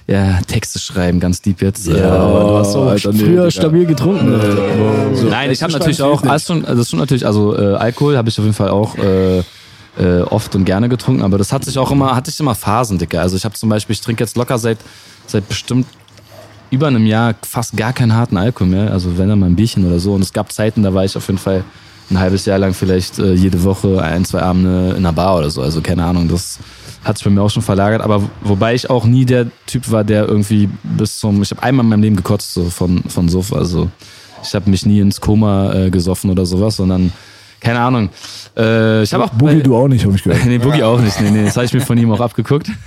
ja, 0.06 0.40
Texte 0.46 0.78
schreiben, 0.78 1.20
ganz 1.20 1.42
deep 1.42 1.60
jetzt. 1.60 1.86
Ja, 1.86 1.96
äh, 1.96 2.02
aber 2.02 2.40
du 2.40 2.56
hast 2.56 2.74
auch 2.74 2.86
Alter, 2.86 3.12
nee, 3.12 3.18
früher 3.18 3.30
Digga. 3.30 3.50
stabil 3.50 3.86
getrunken. 3.86 4.32
Alter. 4.34 5.14
So. 5.14 5.28
Nein, 5.28 5.50
ich 5.50 5.62
habe 5.62 5.72
natürlich 5.72 6.00
auch, 6.02 6.22
alles 6.22 6.46
schon, 6.46 6.64
also 6.64 6.76
das 6.76 6.86
ist 6.86 6.90
schon 6.90 6.98
natürlich, 7.00 7.26
also 7.26 7.56
äh, 7.56 7.74
Alkohol 7.74 8.16
habe 8.16 8.28
ich 8.30 8.38
auf 8.38 8.44
jeden 8.44 8.56
Fall 8.56 8.70
auch 8.70 8.96
äh, 8.96 9.42
äh, 9.98 10.22
oft 10.22 10.54
und 10.54 10.64
gerne 10.64 10.88
getrunken, 10.88 11.22
aber 11.22 11.36
das 11.36 11.52
hat 11.52 11.64
sich 11.64 11.76
auch 11.76 11.90
immer, 11.90 12.14
hatte 12.16 12.30
ich 12.30 12.40
immer 12.40 12.54
Phasen, 12.54 12.98
Dicker. 12.98 13.20
Also 13.20 13.36
ich 13.36 13.44
habe 13.44 13.54
zum 13.56 13.68
Beispiel, 13.68 13.92
ich 13.92 14.00
trinke 14.00 14.24
jetzt 14.24 14.36
locker 14.36 14.56
seit, 14.56 14.78
seit 15.26 15.46
bestimmt 15.48 15.86
über 16.70 16.86
einem 16.86 17.06
Jahr 17.06 17.34
fast 17.42 17.76
gar 17.76 17.92
keinen 17.92 18.14
harten 18.14 18.36
Alkohol 18.36 18.68
mehr. 18.68 18.92
Also 18.92 19.18
wenn 19.18 19.28
dann 19.28 19.38
mal 19.38 19.46
ein 19.46 19.56
Bierchen 19.56 19.86
oder 19.86 19.98
so. 19.98 20.14
Und 20.14 20.22
es 20.22 20.32
gab 20.32 20.52
Zeiten, 20.52 20.82
da 20.82 20.94
war 20.94 21.04
ich 21.04 21.16
auf 21.16 21.26
jeden 21.26 21.38
Fall 21.38 21.64
ein 22.10 22.18
halbes 22.18 22.46
Jahr 22.46 22.58
lang 22.58 22.74
vielleicht 22.74 23.18
äh, 23.18 23.34
jede 23.34 23.62
Woche 23.64 24.02
ein, 24.02 24.24
zwei 24.24 24.42
Abende 24.42 24.90
in 24.90 24.98
einer 24.98 25.12
Bar 25.12 25.38
oder 25.38 25.50
so. 25.50 25.62
Also 25.62 25.80
keine 25.80 26.04
Ahnung, 26.04 26.28
das 26.28 26.58
hat 27.04 27.18
sich 27.18 27.24
bei 27.24 27.30
mir 27.30 27.42
auch 27.42 27.50
schon 27.50 27.62
verlagert. 27.62 28.02
Aber 28.02 28.22
wobei 28.42 28.74
ich 28.74 28.88
auch 28.88 29.04
nie 29.04 29.24
der 29.24 29.46
Typ 29.66 29.90
war, 29.90 30.04
der 30.04 30.26
irgendwie 30.26 30.68
bis 30.82 31.18
zum, 31.18 31.42
ich 31.42 31.50
habe 31.50 31.62
einmal 31.62 31.84
in 31.84 31.90
meinem 31.90 32.02
Leben 32.02 32.16
gekotzt 32.16 32.54
so 32.54 32.70
von, 32.70 33.02
von 33.04 33.28
Suff. 33.28 33.52
Also 33.52 33.90
ich 34.42 34.54
habe 34.54 34.70
mich 34.70 34.86
nie 34.86 35.00
ins 35.00 35.20
Koma 35.20 35.72
äh, 35.74 35.90
gesoffen 35.90 36.30
oder 36.30 36.46
sowas, 36.46 36.76
sondern 36.76 37.12
keine 37.60 37.80
Ahnung. 37.80 38.10
Äh, 38.56 39.02
ich 39.02 39.12
habe 39.12 39.24
auch 39.24 39.30
Boogie, 39.30 39.62
du 39.62 39.76
auch 39.76 39.88
nicht, 39.88 40.04
habe 40.04 40.14
ich 40.14 40.22
gehört. 40.22 40.44
nee, 40.46 40.58
Boogie 40.58 40.82
auch 40.82 41.00
nicht. 41.00 41.20
Nee, 41.20 41.30
nee, 41.30 41.44
das 41.44 41.56
habe 41.56 41.66
ich 41.66 41.72
mir 41.72 41.80
von 41.80 41.98
ihm 41.98 42.10
auch 42.12 42.20
abgeguckt. 42.20 42.70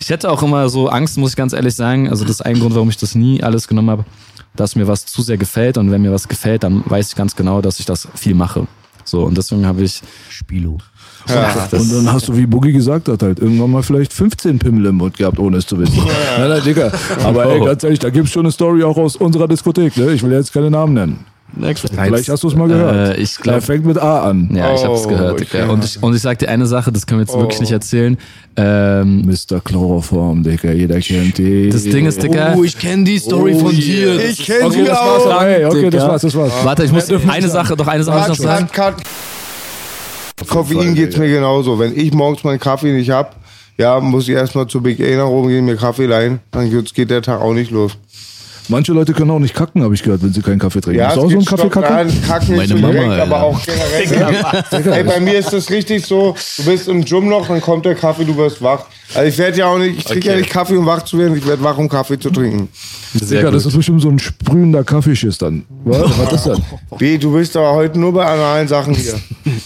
Ich 0.00 0.08
hätte 0.08 0.30
auch 0.30 0.42
immer 0.42 0.68
so 0.70 0.88
Angst, 0.88 1.18
muss 1.18 1.30
ich 1.30 1.36
ganz 1.36 1.52
ehrlich 1.52 1.74
sagen. 1.74 2.08
Also 2.08 2.24
das 2.24 2.36
ist 2.36 2.40
ein 2.40 2.58
Grund, 2.58 2.74
warum 2.74 2.88
ich 2.88 2.96
das 2.96 3.14
nie 3.14 3.42
alles 3.42 3.68
genommen 3.68 3.90
habe, 3.90 4.04
dass 4.56 4.74
mir 4.74 4.88
was 4.88 5.06
zu 5.06 5.22
sehr 5.22 5.36
gefällt. 5.36 5.76
Und 5.78 5.90
wenn 5.90 6.02
mir 6.02 6.10
was 6.10 6.26
gefällt, 6.26 6.64
dann 6.64 6.82
weiß 6.86 7.10
ich 7.10 7.16
ganz 7.16 7.36
genau, 7.36 7.60
dass 7.60 7.78
ich 7.78 7.86
das 7.86 8.08
viel 8.14 8.34
mache. 8.34 8.66
So, 9.04 9.24
und 9.24 9.36
deswegen 9.36 9.66
habe 9.66 9.82
ich. 9.82 10.00
Spilo. 10.30 10.78
Und 11.26 11.92
dann 11.92 12.12
hast 12.12 12.28
du, 12.28 12.36
wie 12.36 12.46
Boogie 12.46 12.72
gesagt 12.72 13.08
hat, 13.08 13.22
halt 13.22 13.40
irgendwann 13.40 13.70
mal 13.70 13.82
vielleicht 13.82 14.12
15 14.12 14.58
Pimmel 14.58 14.86
im 14.86 14.96
Mund 14.96 15.18
gehabt, 15.18 15.38
ohne 15.38 15.58
es 15.58 15.66
zu 15.66 15.78
wissen. 15.78 16.02
Nein, 16.38 16.48
nein, 16.48 16.62
Digga. 16.64 16.90
Aber 17.22 17.44
ey, 17.46 17.60
ganz 17.60 17.84
ehrlich, 17.84 17.98
da 17.98 18.08
gibt's 18.08 18.32
schon 18.32 18.46
eine 18.46 18.52
Story 18.52 18.82
auch 18.82 18.96
aus 18.96 19.16
unserer 19.16 19.46
Diskothek, 19.46 19.96
ne? 19.98 20.12
Ich 20.12 20.22
will 20.22 20.32
jetzt 20.32 20.52
keine 20.52 20.70
Namen 20.70 20.94
nennen. 20.94 21.26
Vielleicht 21.56 22.28
hast 22.28 22.42
du 22.42 22.48
es 22.48 22.54
mal 22.54 22.68
gehört. 22.68 23.16
Äh, 23.16 23.20
ich 23.20 23.36
Er 23.38 23.42
glaube. 23.42 23.60
fängt 23.62 23.84
mit 23.86 23.98
A 23.98 24.22
an. 24.28 24.48
Ja, 24.54 24.74
ich 24.74 24.84
habe 24.84 24.94
es 24.94 25.04
Oh, 25.04 25.08
gehört. 25.08 25.40
Digga. 25.40 25.68
Und 25.68 25.84
ich, 25.84 26.02
und 26.02 26.14
ich 26.14 26.22
sag 26.22 26.38
dir 26.38 26.48
eine 26.48 26.66
Sache, 26.66 26.92
das 26.92 27.06
können 27.06 27.20
wir 27.20 27.26
jetzt 27.26 27.34
wirklich 27.36 27.58
Oh. 27.58 27.62
nicht 27.62 27.72
erzählen. 27.72 28.16
Ähm, 28.56 29.22
Mr. 29.26 29.60
Chloroform, 29.60 30.42
Digga, 30.42 30.72
jeder 30.72 31.00
kennt 31.00 31.38
die. 31.38 31.68
das 31.70 31.84
Ding 31.84 32.06
ist, 32.06 32.22
Digga. 32.22 32.54
Oh, 32.56 32.64
ich 32.64 32.78
kenne 32.78 33.04
die 33.04 33.18
Story 33.18 33.54
von 33.58 33.74
dir. 33.74 34.22
Ich 34.24 34.44
kenne 34.44 34.66
Okay, 34.66 34.86
war's. 34.88 34.98
auch. 35.26 35.42
Ey, 35.42 35.64
okay, 35.64 35.90
das 35.90 36.02
war's, 36.06 36.22
das 36.22 36.34
war's. 36.34 36.52
Warte, 36.62 36.84
ich 36.84 36.92
muss 36.92 37.08
eine 37.10 37.48
Sache, 37.48 37.76
doch 37.76 37.86
eine 37.86 38.04
Sache 38.04 38.28
muss 38.28 38.38
ich 38.38 38.44
noch 38.44 38.50
sagen. 38.52 38.68
cut. 38.72 38.94
Koffein 40.48 40.94
geht's 40.94 41.16
mir 41.16 41.28
genauso. 41.28 41.78
Wenn 41.78 41.96
ich 41.96 42.12
morgens 42.12 42.44
meinen 42.44 42.58
Kaffee 42.58 42.92
nicht 42.92 43.10
hab, 43.10 43.36
ja, 43.76 44.00
muss 44.00 44.28
ich 44.28 44.34
erstmal 44.34 44.66
zu 44.66 44.80
Big 44.80 45.00
A 45.00 45.16
nach 45.16 45.26
oben 45.26 45.48
gehen, 45.48 45.64
mir 45.64 45.76
Kaffee 45.76 46.06
leihen. 46.06 46.40
Dann 46.50 46.70
geht 46.94 47.10
der 47.10 47.22
Tag 47.22 47.40
auch 47.40 47.52
nicht 47.52 47.70
los. 47.70 47.92
Manche 48.70 48.92
Leute 48.92 49.12
können 49.12 49.30
auch 49.32 49.38
nicht 49.40 49.54
kacken, 49.54 49.82
habe 49.82 49.94
ich 49.94 50.02
gehört, 50.02 50.22
wenn 50.22 50.32
sie 50.32 50.40
keinen 50.42 50.60
Kaffee 50.60 50.80
trinken. 50.80 51.00
Ja, 51.00 51.08
Hast 51.08 51.16
es 51.16 51.20
du 51.20 51.26
auch 51.26 51.30
so 51.30 51.36
einen 51.36 51.38
gibt 51.40 51.50
Kaffee 51.50 51.68
Stopp- 51.68 51.82
kacken? 51.82 52.06
Nein, 52.06 52.22
Kacken 52.26 52.56
Meine 52.56 52.74
Mama, 52.76 52.92
direkt, 52.92 53.20
aber 53.20 53.42
auch 53.42 53.60
generell. 53.64 54.98
Ey, 54.98 55.04
bei 55.04 55.20
mir 55.20 55.38
ist 55.38 55.52
das 55.52 55.70
richtig 55.70 56.06
so, 56.06 56.34
du 56.58 56.64
bist 56.64 56.88
im 56.88 57.04
Gym 57.04 57.28
noch, 57.28 57.48
dann 57.48 57.60
kommt 57.60 57.84
der 57.84 57.96
Kaffee, 57.96 58.24
du 58.24 58.36
wirst 58.36 58.62
wach. 58.62 58.84
Also 59.12 59.28
ich 59.28 59.36
werde 59.38 59.58
ja 59.58 59.66
auch 59.66 59.78
nicht, 59.78 59.98
ich 59.98 60.04
trinke 60.04 60.26
ja 60.28 60.32
Okay. 60.34 60.42
nicht 60.42 60.52
Kaffee, 60.52 60.76
um 60.76 60.86
wach 60.86 61.02
zu 61.02 61.18
werden, 61.18 61.36
ich 61.36 61.44
werde 61.46 61.62
wach, 61.64 61.76
um 61.78 61.88
Kaffee 61.88 62.16
zu 62.18 62.30
trinken. 62.30 62.68
Sehr 63.12 63.38
Digga, 63.40 63.50
das 63.50 63.66
ist 63.66 63.74
bestimmt 63.76 64.00
so 64.02 64.08
ein 64.08 64.20
sprühender 64.20 64.84
Kaffeeschiss 64.84 65.36
dann. 65.36 65.64
Was, 65.84 66.16
was 66.16 66.32
ist 66.34 66.46
das? 66.46 66.60
B, 66.98 67.18
du 67.18 67.32
bist 67.32 67.56
aber 67.56 67.72
heute 67.74 67.98
nur 67.98 68.12
bei 68.12 68.24
analen 68.24 68.68
Sachen 68.68 68.94
hier. 68.94 69.14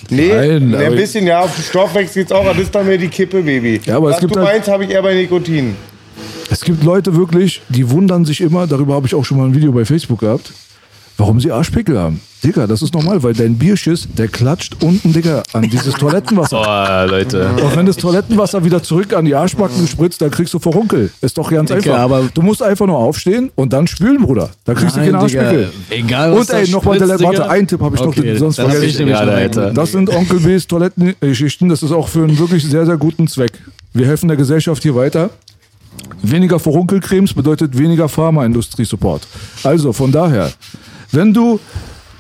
Nee, 0.09 0.29
Nein, 0.35 0.69
nee, 0.71 0.77
ein 0.77 0.97
bisschen, 0.97 1.27
ja, 1.27 1.41
auf 1.41 1.55
den 1.55 1.63
Stoffwechsel 1.63 2.23
geht's 2.23 2.33
auch, 2.33 2.41
aber 2.41 2.55
das 2.55 2.63
ist 2.63 2.75
dann 2.75 2.87
mehr 2.87 2.97
die 2.97 3.09
Kippe, 3.09 3.43
Baby. 3.43 3.83
Ja, 3.85 3.97
aber 3.99 4.09
es 4.09 4.15
Was 4.15 4.21
gibt 4.23 4.35
du 4.35 4.41
halt- 4.41 4.49
meinst, 4.49 4.69
habe 4.69 4.85
ich 4.85 4.91
eher 4.91 5.03
bei 5.03 5.13
Nikotin. 5.15 5.77
Es 6.51 6.61
gibt 6.61 6.85
Leute 6.85 7.17
wirklich, 7.17 7.63
die 7.69 7.91
wundern 7.91 8.25
sich 8.25 8.41
immer, 8.41 8.67
darüber 8.67 8.95
habe 8.95 9.07
ich 9.07 9.15
auch 9.15 9.25
schon 9.25 9.39
mal 9.39 9.45
ein 9.47 9.55
Video 9.55 9.73
bei 9.73 9.85
Facebook 9.85 10.21
gehabt, 10.21 10.53
warum 11.17 11.41
sie 11.41 11.51
Arschpickel 11.51 11.99
haben. 11.99 12.21
Digga, 12.43 12.67
das 12.67 12.83
ist 12.83 12.93
normal, 12.93 13.23
weil 13.23 13.33
dein 13.33 13.57
Bierschiss, 13.57 14.07
der 14.19 14.29
klatscht 14.29 14.77
unten, 14.83 15.15
Digga, 15.15 15.43
an 15.55 15.63
dieses 15.71 15.95
Toilettenwasser. 15.95 16.61
Oh, 17.07 17.11
Leute. 17.11 17.49
Und 17.63 17.75
wenn 17.75 17.87
das 17.87 17.97
Toilettenwasser 17.97 18.63
wieder 18.65 18.83
zurück 18.83 19.15
an 19.15 19.25
die 19.25 19.35
Arschbacken 19.35 19.87
spritzt, 19.89 20.21
dann 20.21 20.31
kriegst 20.31 20.53
du 20.53 20.59
Verunkel. 20.59 21.11
Ist 21.23 21.39
doch 21.39 21.51
ganz 21.51 21.71
Digga, 21.71 21.95
einfach. 21.95 21.99
aber- 22.01 22.29
du 22.35 22.43
musst 22.43 22.63
einfach 22.63 22.87
nur 22.87 22.99
aufstehen 22.99 23.51
und 23.55 23.73
dann 23.73 23.87
spülen, 23.87 24.21
Bruder. 24.21 24.51
Da 24.65 24.75
kriegst 24.75 24.97
Nein, 24.97 25.07
du 25.07 25.13
keinen 25.13 25.27
Digga, 25.27 25.41
Arschpickel. 25.43 25.71
egal, 25.91 26.33
was 26.33 26.51
Und 26.51 26.55
ey, 26.57 26.71
nochmal, 26.71 26.99
der, 26.99 27.09
warte, 27.21 27.49
einen 27.51 27.67
Tipp 27.67 27.81
habe 27.81 27.95
ich 27.97 28.01
noch, 28.03 28.09
Okay, 28.09 28.37
sonst 28.37 28.59
das 28.59 28.65
vergesse 28.67 28.83
hab 28.83 28.85
ich 28.89 28.91
ich 28.91 28.97
den. 28.99 29.09
gerade, 29.09 29.33
Alter. 29.33 29.71
Das 29.73 29.93
sind 29.93 30.11
Onkel 30.11 30.41
B's 30.41 30.67
Toilettengeschichten. 30.67 31.69
Das 31.71 31.83
ist 31.83 31.93
auch 31.93 32.09
für 32.09 32.25
einen 32.25 32.39
wirklich 32.39 32.63
sehr, 32.65 32.85
sehr 32.85 32.99
guten 32.99 33.27
Zweck. 33.29 33.53
Wir 33.95 34.07
helfen 34.07 34.29
der 34.29 34.37
Gesellschaft 34.37 34.83
hier 34.83 34.95
weiter. 34.97 35.31
Weniger 36.31 36.59
Furunkelcremes 36.59 37.35
bedeutet 37.35 37.77
weniger 37.77 38.09
Pharmaindustrie-Support. 38.09 39.27
Also 39.63 39.93
von 39.93 40.11
daher, 40.11 40.53
wenn 41.13 41.33
du 41.35 41.61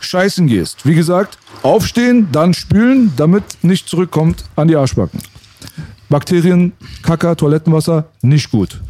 scheißen 0.00 0.46
gehst, 0.46 0.84
wie 0.84 0.94
gesagt, 0.94 1.38
aufstehen, 1.62 2.28
dann 2.30 2.52
spülen, 2.54 3.12
damit 3.16 3.44
nicht 3.62 3.88
zurückkommt 3.88 4.44
an 4.56 4.68
die 4.68 4.76
Arschbacken. 4.76 5.20
Bakterien, 6.08 6.72
Kacker, 7.02 7.34
Toilettenwasser, 7.34 8.04
nicht 8.22 8.50
gut. 8.50 8.80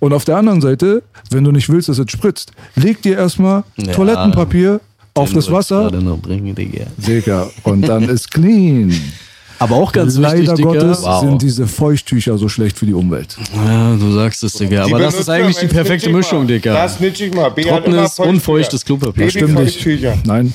Und 0.00 0.12
auf 0.12 0.24
der 0.24 0.36
anderen 0.38 0.60
Seite, 0.60 1.02
wenn 1.30 1.44
du 1.44 1.52
nicht 1.52 1.68
willst, 1.68 1.88
dass 1.88 1.98
es 1.98 2.10
spritzt, 2.10 2.52
leg 2.74 3.02
dir 3.02 3.16
erstmal 3.16 3.64
Ja. 3.76 3.92
Toilettenpapier 3.92 4.80
auf 5.14 5.32
das 5.32 5.50
Wasser, 5.52 5.90
noch 5.90 6.18
bringen, 6.18 6.54
Digga. 6.54 6.86
Digga, 6.96 7.50
und 7.64 7.82
dann 7.82 8.04
ist 8.08 8.30
clean. 8.30 8.92
Aber 9.62 9.76
auch 9.76 9.92
ganz 9.92 10.16
Leider 10.18 10.38
wichtig, 10.40 10.56
Digga. 10.56 10.72
Gottes 10.72 11.02
Wow. 11.02 11.20
sind 11.20 11.42
diese 11.42 11.66
Feuchttücher 11.68 12.36
so 12.36 12.48
schlecht 12.48 12.76
für 12.78 12.86
die 12.86 12.94
Umwelt. 12.94 13.36
Ja, 13.54 13.94
du 13.94 14.12
sagst 14.12 14.42
es, 14.42 14.54
Digga. 14.54 14.86
Die 14.86 14.92
Aber 14.92 15.02
das 15.02 15.14
ist 15.14 15.28
eigentlich 15.28 15.56
die 15.58 15.68
perfekte 15.68 16.10
Mischung. 16.10 16.46
Digga. 16.48 16.74
Das 16.74 16.96
snitch 16.96 17.20
ich 17.20 17.32
mal. 17.32 17.48
B 17.50 17.62
Trockenes, 17.62 18.14
Feuchttücher. 18.14 18.28
unfeuchtes 18.28 18.84
Klopapier. 18.84 19.30
Stimmt 19.30 19.54
nicht. 19.60 19.86
Nein, 20.26 20.52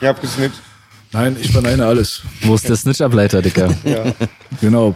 Ich 0.00 0.06
hab 0.08 0.20
gesnitcht. 0.20 0.60
nein, 1.12 1.36
ich 1.40 1.52
verneine 1.52 1.86
alles. 1.86 2.22
Wo 2.42 2.54
ist 2.56 2.68
der 2.68 2.74
Snitch-Ableiter, 2.76 3.42
Digga? 3.42 3.68
Genau. 4.60 4.94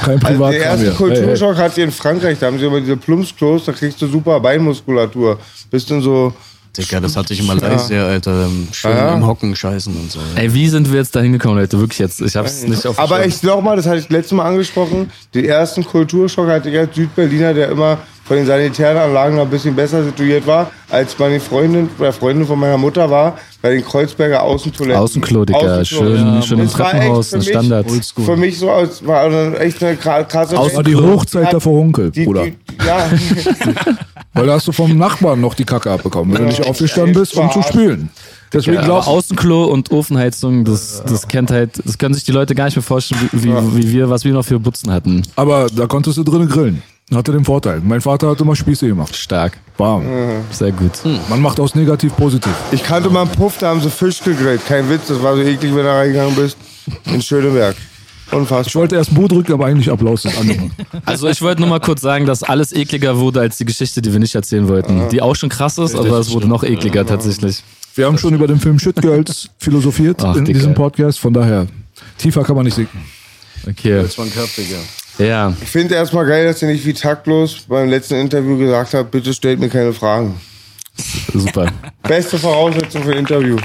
Kein 0.00 0.10
Also 0.14 0.18
der 0.18 0.28
Privatkram 0.28 0.62
erste 0.62 0.78
hier. 0.78 0.78
Hey, 0.78 0.86
hey. 0.90 0.94
Kulturschock 0.96 1.56
hat 1.56 1.74
sie 1.74 1.82
in 1.82 1.90
Frankreich, 1.92 2.38
da 2.38 2.46
haben 2.46 2.58
sie 2.58 2.66
immer 2.66 2.80
diese 2.80 2.96
Plumpsklos, 2.96 3.64
da 3.64 3.72
kriegst 3.72 4.00
du 4.02 4.06
super 4.08 4.38
Beinmuskulatur. 4.40 5.38
Bist 5.70 5.90
dann 5.90 6.00
so, 6.02 6.32
Digga, 6.76 7.00
das 7.00 7.16
hatte 7.16 7.34
ich 7.34 7.40
in 7.40 7.46
Malaysia, 7.46 8.06
Alter. 8.06 8.46
ähm, 8.46 8.68
Schön 8.72 8.92
Ja. 8.92 9.14
im 9.14 9.26
Hocken 9.26 9.54
scheißen 9.54 9.94
und 9.94 10.10
so. 10.10 10.20
Ey, 10.36 10.52
wie 10.54 10.68
sind 10.68 10.90
wir 10.90 10.98
jetzt 11.00 11.14
da 11.14 11.20
hingekommen, 11.20 11.58
Leute? 11.58 11.78
Wirklich 11.78 11.98
jetzt. 11.98 12.20
Ich 12.22 12.34
hab's 12.34 12.62
nicht 12.62 12.86
auf 12.86 12.98
aber 12.98 13.26
ich 13.26 13.42
noch 13.42 13.60
mal, 13.60 13.76
das 13.76 13.86
hatte 13.86 13.98
ich 13.98 14.08
letztes 14.08 14.32
Mal 14.32 14.46
angesprochen, 14.46 15.10
den 15.34 15.44
ersten 15.44 15.84
Kulturschock 15.84 16.48
hatte 16.48 16.70
ich 16.70 16.78
als 16.78 16.94
Südberliner, 16.94 17.52
der 17.52 17.68
immer 17.70 17.98
von 18.24 18.36
den 18.36 18.46
sanitären 18.46 18.96
Anlagen 18.96 19.36
noch 19.36 19.42
ein 19.42 19.50
bisschen 19.50 19.74
besser 19.74 20.02
situiert 20.04 20.46
war, 20.46 20.70
als 20.90 21.18
meine 21.18 21.40
Freundin 21.40 21.88
oder 21.98 22.12
Freundin 22.12 22.46
von 22.46 22.58
meiner 22.58 22.78
Mutter 22.78 23.10
war, 23.10 23.36
bei 23.60 23.70
den 23.74 23.84
Kreuzberger 23.84 24.42
Außentoiletten. 24.42 25.00
Außenklo, 25.02 25.44
Digga. 25.44 25.84
Schön, 25.84 26.42
schön 26.42 26.58
im 26.60 26.68
Treppenhaus, 26.68 27.32
ein 27.34 27.40
mich- 27.40 27.48
Standard. 27.48 27.86
Für 28.24 28.36
mich 28.36 28.58
so 28.58 28.70
als, 28.70 29.04
war 29.06 29.26
echt 29.60 29.82
eine 29.82 29.96
kra- 29.96 30.24
krasse 30.24 30.54
Das 30.54 30.74
war 30.76 30.82
die 30.82 30.96
Hochzeit 30.96 31.52
der 31.52 31.60
Verhunkel, 31.60 32.10
die, 32.10 32.24
Bruder. 32.24 32.44
die, 32.44 32.54
ja, 32.86 33.06
Weil 34.34 34.46
da 34.46 34.54
hast 34.54 34.66
du 34.66 34.72
vom 34.72 34.96
Nachbarn 34.96 35.40
noch 35.40 35.54
die 35.54 35.64
Kacke 35.64 35.90
abbekommen, 35.90 36.32
wenn 36.32 36.42
du 36.42 36.48
nicht 36.48 36.66
aufgestanden 36.66 37.14
bist, 37.14 37.36
um 37.36 37.50
zu 37.50 37.60
Spaß. 37.60 37.68
spülen. 37.68 38.08
Deswegen 38.52 38.84
du, 38.84 38.92
Außenklo 38.92 39.64
und 39.64 39.90
Ofenheizung, 39.90 40.64
das, 40.64 41.02
das 41.06 41.26
kennt 41.28 41.50
halt, 41.50 41.80
das 41.84 41.96
können 41.98 42.14
sich 42.14 42.24
die 42.24 42.32
Leute 42.32 42.54
gar 42.54 42.66
nicht 42.66 42.76
mehr 42.76 42.82
vorstellen, 42.82 43.28
wie, 43.32 43.44
wie, 43.44 43.76
wie 43.76 43.92
wir, 43.92 44.10
was 44.10 44.24
wir 44.24 44.32
noch 44.32 44.44
für 44.44 44.58
Butzen 44.58 44.90
hatten. 44.92 45.22
aber 45.36 45.68
da 45.74 45.86
konntest 45.86 46.18
du 46.18 46.22
drinnen 46.22 46.48
grillen. 46.48 46.82
Hatte 47.14 47.32
den 47.32 47.44
Vorteil. 47.44 47.80
Mein 47.84 48.00
Vater 48.00 48.30
hat 48.30 48.40
immer 48.40 48.56
Spieße 48.56 48.86
gemacht. 48.86 49.14
Stark. 49.14 49.58
Bam. 49.76 50.02
Sehr 50.50 50.72
gut. 50.72 50.92
Man 51.28 51.40
macht 51.42 51.60
aus 51.60 51.74
negativ 51.74 52.16
positiv. 52.16 52.52
ich 52.70 52.82
kannte 52.82 53.10
mal 53.10 53.22
einen 53.22 53.30
Puff, 53.30 53.58
da 53.58 53.68
haben 53.70 53.80
sie 53.80 53.90
Fisch 53.90 54.20
gegrillt. 54.22 54.64
Kein 54.66 54.88
Witz, 54.88 55.08
das 55.08 55.22
war 55.22 55.34
so 55.36 55.42
eklig, 55.42 55.74
wenn 55.74 55.84
du 55.84 55.90
reingegangen 55.94 56.34
bist. 56.34 56.56
In 57.04 57.20
Schöneberg. 57.20 57.76
Ich 58.26 58.32
Unfassbar. 58.32 58.80
wollte 58.80 58.96
erst 58.96 59.14
Bo 59.14 59.28
drücken, 59.28 59.52
aber 59.52 59.66
eigentlich 59.66 59.90
Applaus 59.90 60.22
das 60.22 60.38
andere. 60.38 60.70
Also 61.04 61.28
ich 61.28 61.42
wollte 61.42 61.60
nur 61.60 61.68
mal 61.68 61.80
kurz 61.80 62.00
sagen, 62.00 62.24
dass 62.24 62.42
alles 62.42 62.72
ekliger 62.72 63.18
wurde 63.18 63.40
als 63.40 63.58
die 63.58 63.66
Geschichte, 63.66 64.00
die 64.00 64.10
wir 64.10 64.20
nicht 64.20 64.34
erzählen 64.34 64.68
wollten. 64.68 65.08
Die 65.10 65.20
auch 65.20 65.36
schon 65.36 65.50
krass 65.50 65.76
ist, 65.76 65.94
aber 65.94 66.18
es 66.18 66.30
wurde 66.30 66.46
noch 66.48 66.64
ekliger 66.64 67.04
tatsächlich. 67.04 67.62
Wir 67.94 68.06
haben 68.06 68.16
schon 68.16 68.32
über 68.34 68.46
den 68.46 68.58
Film 68.58 68.78
Shit 68.78 68.96
Girls 69.02 69.50
philosophiert 69.58 70.22
Ach, 70.24 70.34
in 70.36 70.46
Digga. 70.46 70.60
diesem 70.60 70.72
Podcast. 70.74 71.18
Von 71.18 71.34
daher, 71.34 71.66
tiefer 72.16 72.42
kann 72.42 72.56
man 72.56 72.64
nicht 72.64 72.74
sinken. 72.74 73.02
Okay. 73.68 74.00
Das 74.02 74.16
war 74.16 74.24
ein 74.24 74.32
Cup, 74.32 74.48
Digga. 74.56 74.78
Ja. 75.18 75.54
Ich 75.62 75.68
finde 75.68 75.94
erstmal 75.94 76.26
geil, 76.26 76.46
dass 76.46 76.62
ihr 76.62 76.68
nicht 76.68 76.84
wie 76.86 76.94
taktlos 76.94 77.64
beim 77.68 77.88
letzten 77.88 78.14
Interview 78.14 78.56
gesagt 78.56 78.94
habt, 78.94 79.10
bitte 79.10 79.32
stellt 79.34 79.60
mir 79.60 79.68
keine 79.68 79.92
Fragen. 79.92 80.40
Super. 81.32 81.70
Beste 82.02 82.38
Voraussetzung 82.38 83.02
für 83.02 83.12
ein 83.12 83.18
Interview. 83.18 83.56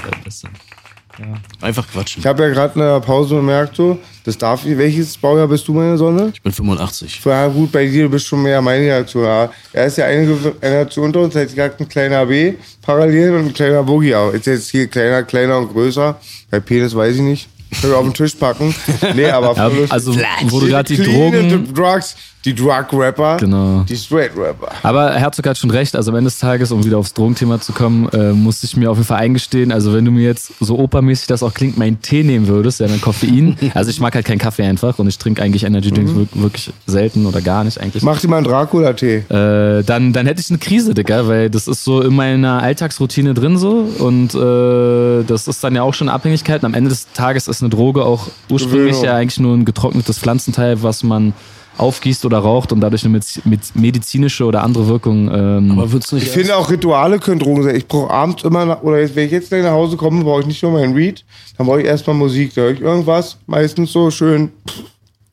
Einfach 1.60 1.86
quatschen. 1.88 2.20
Ich 2.20 2.26
habe 2.26 2.44
ja 2.44 2.48
gerade 2.50 2.74
in 2.74 2.80
der 2.80 3.00
Pause 3.00 3.34
bemerkt, 3.36 3.74
so, 3.74 3.98
das 4.24 4.38
darf 4.38 4.64
ich. 4.64 4.78
Welches 4.78 5.16
Baujahr 5.16 5.48
bist 5.48 5.66
du, 5.66 5.72
meine 5.72 5.98
Sonne? 5.98 6.30
Ich 6.32 6.40
bin 6.40 6.52
85. 6.52 7.20
Ja, 7.24 7.48
gut, 7.48 7.72
bei 7.72 7.86
dir, 7.86 8.04
du 8.04 8.10
bist 8.10 8.26
schon 8.26 8.42
mehr 8.42 8.62
meine 8.62 8.84
Generation. 8.84 9.24
Ja. 9.24 9.50
Er 9.72 9.86
ist 9.86 9.98
ja 9.98 10.04
eine 10.04 10.26
Generation 10.26 11.06
unter 11.06 11.20
uns, 11.20 11.34
jetzt 11.34 11.56
gerade 11.56 11.74
ein 11.80 11.88
kleiner 11.88 12.24
B 12.26 12.54
parallel 12.82 13.34
und 13.34 13.46
ein 13.46 13.52
kleiner 13.52 13.82
Boogie 13.82 14.14
auch. 14.14 14.32
Jetzt 14.32 14.46
jetzt 14.46 14.70
hier 14.70 14.86
kleiner, 14.86 15.24
kleiner 15.24 15.58
und 15.58 15.72
größer. 15.72 16.20
Bei 16.50 16.60
Penis 16.60 16.94
weiß 16.94 17.16
ich 17.16 17.22
nicht. 17.22 17.48
Können 17.80 17.92
wir 17.92 17.98
auf 17.98 18.04
den 18.04 18.14
Tisch 18.14 18.34
packen. 18.34 18.74
Nee, 19.14 19.26
aber 19.26 19.54
Ja, 19.56 19.70
also, 19.90 20.16
wo 20.44 20.60
du 20.60 20.66
gerade 20.68 20.96
die 20.96 21.02
Drogen. 21.02 21.72
Drugs, 21.74 22.16
die 22.48 22.54
Drug-Rapper, 22.54 23.36
Genau. 23.38 23.84
die 23.88 23.96
Straight-Rapper. 23.96 24.68
Aber 24.82 25.12
Herzog 25.14 25.46
hat 25.46 25.58
schon 25.58 25.70
recht, 25.70 25.94
also 25.94 26.10
am 26.10 26.16
Ende 26.16 26.30
des 26.30 26.38
Tages, 26.38 26.72
um 26.72 26.84
wieder 26.84 26.98
aufs 26.98 27.12
Drogenthema 27.14 27.60
zu 27.60 27.72
kommen, 27.72 28.08
äh, 28.10 28.32
musste 28.32 28.66
ich 28.66 28.76
mir 28.76 28.90
auf 28.90 28.96
jeden 28.96 29.06
Fall 29.06 29.18
eingestehen, 29.18 29.70
also 29.72 29.92
wenn 29.92 30.04
du 30.04 30.10
mir 30.10 30.24
jetzt 30.24 30.52
so 30.60 30.78
opermäßig 30.78 31.26
das 31.26 31.42
auch 31.42 31.52
klingt, 31.54 31.76
meinen 31.78 32.00
Tee 32.00 32.24
nehmen 32.24 32.48
würdest, 32.48 32.80
ja, 32.80 32.86
dann 32.86 33.00
Koffein. 33.00 33.56
Also 33.74 33.90
ich 33.90 34.00
mag 34.00 34.14
halt 34.14 34.24
keinen 34.24 34.38
Kaffee 34.38 34.64
einfach 34.64 34.98
und 34.98 35.06
ich 35.08 35.18
trinke 35.18 35.42
eigentlich 35.42 35.64
Energy 35.64 35.90
Drinks 35.90 36.12
Mhm. 36.12 36.16
wirk- 36.20 36.42
wirklich 36.42 36.70
selten 36.86 37.26
oder 37.26 37.40
gar 37.40 37.64
nicht 37.64 37.80
eigentlich. 37.80 38.02
Mach 38.02 38.20
dir 38.20 38.28
mal 38.28 38.38
einen 38.38 38.46
Dracula-Tee. 38.46 39.24
Äh, 39.28 39.82
dann, 39.84 40.12
dann 40.12 40.26
hätte 40.26 40.40
ich 40.40 40.48
eine 40.50 40.58
Krise, 40.58 40.94
Digga, 40.94 41.28
weil 41.28 41.50
das 41.50 41.68
ist 41.68 41.84
so 41.84 42.00
in 42.02 42.14
meiner 42.14 42.62
Alltagsroutine 42.62 43.34
drin 43.34 43.58
so 43.58 43.86
und 43.98 44.34
äh, 44.34 45.24
das 45.24 45.48
ist 45.48 45.62
dann 45.62 45.74
ja 45.74 45.82
auch 45.82 45.94
schon 45.94 46.08
eine 46.08 46.14
Abhängigkeit. 46.14 46.62
Und 46.62 46.66
am 46.66 46.74
Ende 46.74 46.90
des 46.90 47.08
Tages 47.12 47.46
ist 47.48 47.60
eine 47.62 47.70
Droge 47.70 48.04
auch 48.04 48.28
ursprünglich 48.50 48.92
Gewöhnung. 48.92 49.04
ja 49.04 49.16
eigentlich 49.16 49.38
nur 49.40 49.54
ein 49.56 49.64
getrocknetes 49.64 50.18
Pflanzenteil, 50.18 50.82
was 50.82 51.02
man 51.02 51.32
aufgießt 51.78 52.24
oder 52.24 52.38
raucht 52.38 52.72
und 52.72 52.80
dadurch 52.80 53.04
eine 53.04 53.12
med- 53.12 53.40
med- 53.44 53.74
medizinische 53.74 54.44
oder 54.44 54.62
andere 54.62 54.88
Wirkung. 54.88 55.30
Ähm, 55.32 55.78
Aber 55.78 55.84
nicht 55.92 56.12
Ich 56.12 56.28
finde 56.30 56.56
auch 56.56 56.70
Rituale 56.70 57.18
können 57.18 57.38
Drogen 57.38 57.62
sein. 57.62 57.76
Ich 57.76 57.86
brauche 57.86 58.10
abends 58.12 58.42
immer, 58.44 58.64
nach, 58.66 58.82
oder 58.82 58.98
jetzt, 59.00 59.14
wenn 59.16 59.26
ich 59.26 59.32
jetzt 59.32 59.48
gleich 59.48 59.62
nach 59.62 59.72
Hause 59.72 59.96
komme, 59.96 60.22
brauche 60.24 60.40
ich 60.40 60.46
nicht 60.46 60.62
nur 60.62 60.72
meinen 60.72 60.94
Read, 60.94 61.24
dann 61.56 61.66
brauche 61.66 61.80
ich 61.80 61.86
erstmal 61.86 62.16
Musik. 62.16 62.54
Da 62.54 62.62
höre 62.62 62.70
ich 62.72 62.80
irgendwas, 62.80 63.36
meistens 63.46 63.92
so 63.92 64.10
schön 64.10 64.50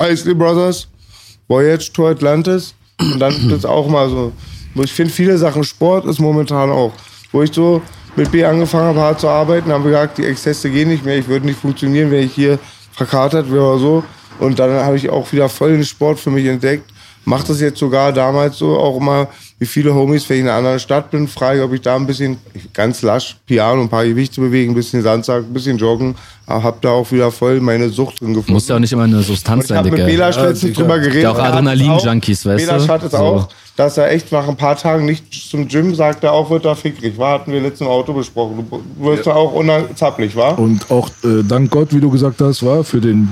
Isley 0.01 0.33
Brothers, 0.33 0.87
Voyage 1.47 1.91
to 1.93 2.07
Atlantis. 2.07 2.73
Und 2.99 3.19
dann 3.19 3.33
ist 3.33 3.49
das 3.51 3.65
auch 3.65 3.87
mal 3.87 4.09
so. 4.09 4.31
Ich 4.83 4.93
finde 4.93 5.11
viele 5.13 5.37
Sachen, 5.37 5.63
Sport 5.63 6.05
ist 6.05 6.19
momentan 6.19 6.69
auch. 6.69 6.91
Wo 7.31 7.41
ich 7.41 7.53
so 7.53 7.81
mit 8.15 8.31
B 8.31 8.45
angefangen 8.45 8.85
habe, 8.87 8.99
hart 9.01 9.19
zu 9.19 9.27
arbeiten, 9.27 9.71
haben 9.71 9.83
wir 9.83 9.91
gesagt, 9.91 10.17
die 10.19 10.25
Exzesse 10.25 10.69
gehen 10.69 10.89
nicht 10.89 11.03
mehr. 11.05 11.17
Ich 11.17 11.27
würde 11.27 11.45
nicht 11.45 11.59
funktionieren, 11.59 12.11
wenn 12.11 12.23
ich 12.25 12.33
hier 12.33 12.59
verkatert 12.91 13.51
wäre 13.51 13.63
oder 13.71 13.79
so. 13.79 14.03
Und 14.39 14.59
dann 14.59 14.71
habe 14.71 14.97
ich 14.97 15.09
auch 15.09 15.31
wieder 15.31 15.49
voll 15.49 15.73
den 15.73 15.85
Sport 15.85 16.19
für 16.19 16.31
mich 16.31 16.45
entdeckt. 16.45 16.91
Mach 17.25 17.43
das 17.43 17.59
jetzt 17.61 17.79
sogar 17.79 18.11
damals 18.13 18.57
so 18.57 18.77
auch 18.77 18.97
immer, 18.97 19.27
wie 19.57 19.65
viele 19.65 19.93
Homies, 19.95 20.27
wenn 20.29 20.37
ich 20.37 20.41
in 20.43 20.49
einer 20.49 20.57
anderen 20.57 20.79
Stadt 20.79 21.11
bin, 21.11 21.27
frage 21.29 21.59
ich, 21.59 21.63
ob 21.63 21.71
ich 21.73 21.79
da 21.81 21.95
ein 21.95 22.05
bisschen, 22.05 22.37
ganz 22.73 23.01
lasch, 23.01 23.37
Piano, 23.45 23.81
ein 23.81 23.89
paar 23.89 24.03
Gewichte 24.05 24.41
bewegen, 24.41 24.73
ein 24.73 24.75
bisschen 24.75 25.01
Sandsack, 25.01 25.43
ein 25.43 25.53
bisschen 25.53 25.77
joggen. 25.77 26.15
Aber 26.45 26.61
hab 26.61 26.81
da 26.81 26.89
auch 26.89 27.09
wieder 27.11 27.31
voll 27.31 27.59
meine 27.61 27.89
Sucht 27.89 28.19
drin 28.21 28.33
gefunden. 28.33 28.51
muss 28.53 28.67
ja 28.67 28.75
auch 28.75 28.79
nicht 28.79 28.91
immer 28.93 29.03
eine 29.05 29.21
Substanz 29.21 29.63
ich 29.63 29.69
sein, 29.69 29.77
habe 29.79 29.89
mit 29.89 29.99
Digga. 29.99 30.09
Belasch 30.09 30.35
letztens 30.37 30.73
drüber 30.77 30.99
geredet. 30.99 31.23
Der 31.23 31.31
auch 31.31 31.39
Adrenalin-Junkies, 31.39 32.45
auch- 32.45 32.51
weißt 32.51 32.63
du? 32.67 32.71
Belasch 32.71 32.87
hat 32.89 33.03
es 33.03 33.11
So. 33.11 33.17
auch, 33.17 33.47
dass 33.77 33.97
er 33.97 34.11
echt 34.11 34.31
nach 34.31 34.47
ein 34.47 34.55
paar 34.57 34.75
Tagen 34.77 35.05
nicht 35.05 35.33
zum 35.49 35.67
Gym 35.67 35.95
sagt, 35.95 36.23
er 36.23 36.33
auch 36.33 36.49
wird 36.51 36.65
da 36.65 36.75
fickrig. 36.75 37.17
War, 37.17 37.39
hatten 37.39 37.51
wir 37.51 37.61
letztens 37.61 37.81
im 37.81 37.87
Auto 37.87 38.13
besprochen. 38.13 38.67
Du 38.69 39.05
wirst 39.05 39.25
da 39.25 39.33
auch 39.33 39.53
unzapplich, 39.53 40.35
war? 40.35 40.59
Und 40.59 40.91
auch 40.91 41.09
äh, 41.23 41.43
dank 41.47 41.71
Gott, 41.71 41.87
wie 41.93 41.99
du 42.01 42.11
gesagt 42.11 42.41
hast, 42.41 42.61
war 42.63 42.83
für 42.83 42.99
den 43.01 43.29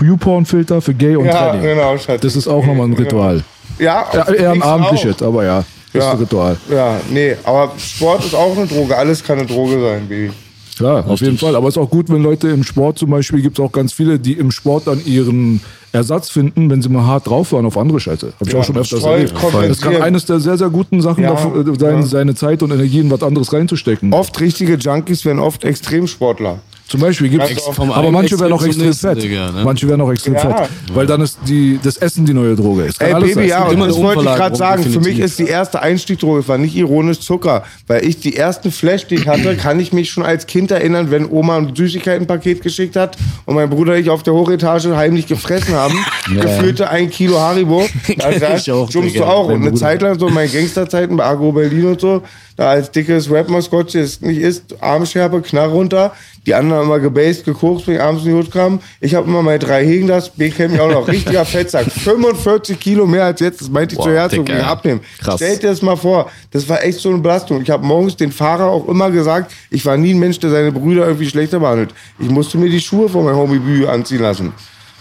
YouPorn-Filter 0.00 0.80
für 0.80 0.94
Gay 0.94 1.16
und 1.16 1.26
Ja, 1.26 1.32
Trading. 1.50 1.62
genau, 1.62 1.98
Schatz. 1.98 2.20
Das 2.22 2.36
ist 2.36 2.48
auch 2.48 2.64
nochmal 2.64 2.86
ein 2.86 2.94
Ritual. 2.94 3.42
Ja, 3.78 4.06
Ja, 4.12 4.52
auch. 4.52 5.04
jetzt, 5.04 5.22
aber 5.22 5.44
ja. 5.44 5.64
Ja. 5.94 6.00
beste 6.00 6.20
Ritual. 6.20 6.56
Ja, 6.70 7.00
nee, 7.10 7.34
aber 7.44 7.72
Sport 7.78 8.24
ist 8.24 8.34
auch 8.34 8.56
eine 8.56 8.66
Droge. 8.66 8.96
Alles 8.96 9.24
kann 9.24 9.38
eine 9.38 9.46
Droge 9.46 9.80
sein, 9.80 10.06
Baby. 10.06 10.30
Klar, 10.76 11.04
auf 11.08 11.20
jeden 11.20 11.38
Fall. 11.38 11.56
Aber 11.56 11.66
es 11.68 11.74
ist 11.76 11.82
auch 11.82 11.90
gut, 11.90 12.08
wenn 12.08 12.22
Leute 12.22 12.48
im 12.48 12.62
Sport 12.62 12.98
zum 12.98 13.10
Beispiel, 13.10 13.40
gibt 13.42 13.58
es 13.58 13.64
auch 13.64 13.72
ganz 13.72 13.92
viele, 13.92 14.18
die 14.20 14.34
im 14.34 14.52
Sport 14.52 14.86
dann 14.86 15.04
ihren 15.04 15.60
Ersatz 15.90 16.30
finden, 16.30 16.70
wenn 16.70 16.82
sie 16.82 16.88
mal 16.88 17.04
hart 17.04 17.26
drauf 17.26 17.50
waren 17.52 17.66
auf 17.66 17.76
andere 17.76 17.98
Scheiße. 17.98 18.32
Hab 18.38 18.46
ich 18.46 18.52
Ja, 18.52 18.60
auch 18.60 18.64
schon 18.64 18.76
öfters 18.76 19.02
erlebt. 19.02 19.32
Das 19.68 19.80
kann 19.80 19.96
eines 20.00 20.26
der 20.26 20.38
sehr, 20.38 20.56
sehr 20.56 20.68
guten 20.68 21.00
Sachen 21.00 21.24
Ja, 21.24 21.32
äh, 21.32 21.64
sein, 21.78 21.96
ja. 21.96 22.02
seine 22.02 22.34
Zeit 22.36 22.62
und 22.62 22.70
Energie 22.70 23.00
in 23.00 23.10
was 23.10 23.22
anderes 23.24 23.52
reinzustecken. 23.52 24.12
Oft 24.12 24.38
richtige 24.40 24.74
Junkies 24.74 25.24
werden 25.24 25.40
oft 25.40 25.64
Extremsportler. 25.64 26.58
Zum 26.88 27.00
Beispiel 27.00 27.38
oft. 27.38 27.74
Vom 27.74 27.92
aber 27.92 28.10
manche 28.10 28.38
werden 28.40 28.52
auch 28.54 28.64
Extrem 28.64 28.94
fett. 28.94 29.22
Digga, 29.22 29.52
ne? 29.52 29.62
Manche 29.62 29.86
werden 29.86 30.00
auch 30.00 30.10
extrem 30.10 30.34
Ja. 30.34 30.40
fett. 30.40 30.70
Weil 30.94 31.06
dann 31.06 31.20
ist 31.20 31.38
die, 31.46 31.78
das 31.82 31.98
Essen 31.98 32.24
die 32.24 32.32
neue 32.32 32.56
Droge. 32.56 32.84
Es 32.86 32.96
Ey, 32.98 33.12
Baby, 33.12 33.34
sein. 33.34 33.48
ja, 33.48 33.64
und 33.66 33.78
das 33.80 33.96
wollte 33.96 34.20
ich 34.22 34.26
gerade 34.26 34.56
sagen. 34.56 34.82
Für 34.82 34.88
mich 34.88 34.96
definitiv. 35.16 35.24
ist 35.24 35.38
die 35.38 35.46
erste 35.48 35.82
Einstiegdroge, 35.82 36.40
es 36.40 36.48
war 36.48 36.56
nicht 36.56 36.74
ironisch 36.74 37.20
Zucker. 37.20 37.64
Weil 37.86 38.06
ich 38.06 38.20
die 38.20 38.36
ersten 38.36 38.72
Flash, 38.72 39.06
die 39.06 39.16
ich 39.16 39.28
hatte, 39.28 39.56
kann 39.62 39.78
ich 39.80 39.92
mich 39.92 40.10
schon 40.10 40.24
als 40.24 40.46
Kind 40.46 40.70
erinnern, 40.70 41.10
wenn 41.10 41.28
Oma 41.30 41.58
ein 41.58 41.74
Süßigkeitenpaket 41.74 42.62
geschickt 42.62 42.96
hat 42.96 43.18
und 43.44 43.54
mein 43.54 43.68
Bruder 43.68 43.92
und 43.94 44.00
ich 44.00 44.08
auf 44.08 44.22
der 44.22 44.32
Hochetage 44.32 44.96
heimlich 44.96 45.26
gefressen 45.26 45.74
haben. 45.74 45.94
Gefühlte 46.40 46.88
ein 46.88 47.10
Kilo 47.10 47.38
Haribo. 47.38 47.86
Da, 48.18 48.30
da 48.30 48.56
ich 48.56 48.70
auch, 48.72 48.90
jumpst 48.90 49.16
du 49.16 49.24
auch. 49.24 49.48
Und 49.48 49.62
eine. 49.62 49.74
Zeit 49.74 50.02
lang, 50.02 50.18
so 50.18 50.28
in 50.28 50.34
meinen 50.34 50.50
Gangsterzeiten 50.50 51.16
bei 51.16 51.24
Agro 51.24 51.52
Berlin 51.52 51.86
und 51.86 52.00
so, 52.00 52.22
da 52.58 52.70
als 52.70 52.90
dickes 52.90 53.30
Rap-Maskottchen 53.30 54.00
es 54.02 54.20
nicht 54.20 54.40
ist, 54.40 54.82
Armschärpe, 54.82 55.40
Knarr 55.42 55.68
runter. 55.68 56.12
Die 56.44 56.54
anderen 56.54 56.80
haben 56.80 56.86
immer 56.86 56.98
gebased, 56.98 57.46
wenn 57.46 57.94
ich 57.94 58.00
abends 58.00 58.24
in 58.24 58.30
die 58.30 58.34
Hut 58.34 58.50
kam. 58.50 58.80
Ich 59.00 59.14
habe 59.14 59.28
immer 59.28 59.42
meine 59.42 59.60
drei 59.60 59.86
Hegen, 59.86 60.08
das 60.08 60.30
B 60.30 60.50
kennt 60.50 60.72
mich 60.72 60.80
auch 60.80 60.90
noch. 60.90 61.06
Richtiger 61.06 61.44
Fettsack. 61.44 61.86
45 61.92 62.80
Kilo 62.80 63.06
mehr 63.06 63.26
als 63.26 63.38
jetzt. 63.38 63.60
Das 63.60 63.70
meinte 63.70 63.94
ich 63.94 64.00
zu 64.00 64.08
Dicker. 64.08 64.32
wegen 64.32 64.60
abnehmen. 64.64 65.00
Krass. 65.20 65.36
Stell 65.36 65.56
dir 65.58 65.68
das 65.68 65.82
mal 65.82 65.94
vor. 65.94 66.32
Das 66.50 66.68
war 66.68 66.82
echt 66.82 66.98
so 66.98 67.10
eine 67.10 67.18
Belastung. 67.18 67.62
Ich 67.62 67.70
habe 67.70 67.86
morgens 67.86 68.16
den 68.16 68.32
Fahrer 68.32 68.66
auch 68.66 68.88
immer 68.88 69.12
gesagt, 69.12 69.52
ich 69.70 69.86
war 69.86 69.96
nie 69.96 70.12
ein 70.12 70.18
Mensch, 70.18 70.40
der 70.40 70.50
seine 70.50 70.72
Brüder 70.72 71.06
irgendwie 71.06 71.28
schlechter 71.28 71.60
behandelt. 71.60 71.90
Ich 72.18 72.28
musste 72.28 72.58
mir 72.58 72.70
die 72.70 72.80
Schuhe 72.80 73.08
von 73.08 73.24
meinem 73.24 73.36
Homie 73.36 73.60
Bü 73.60 73.86
anziehen 73.86 74.20
lassen. 74.20 74.52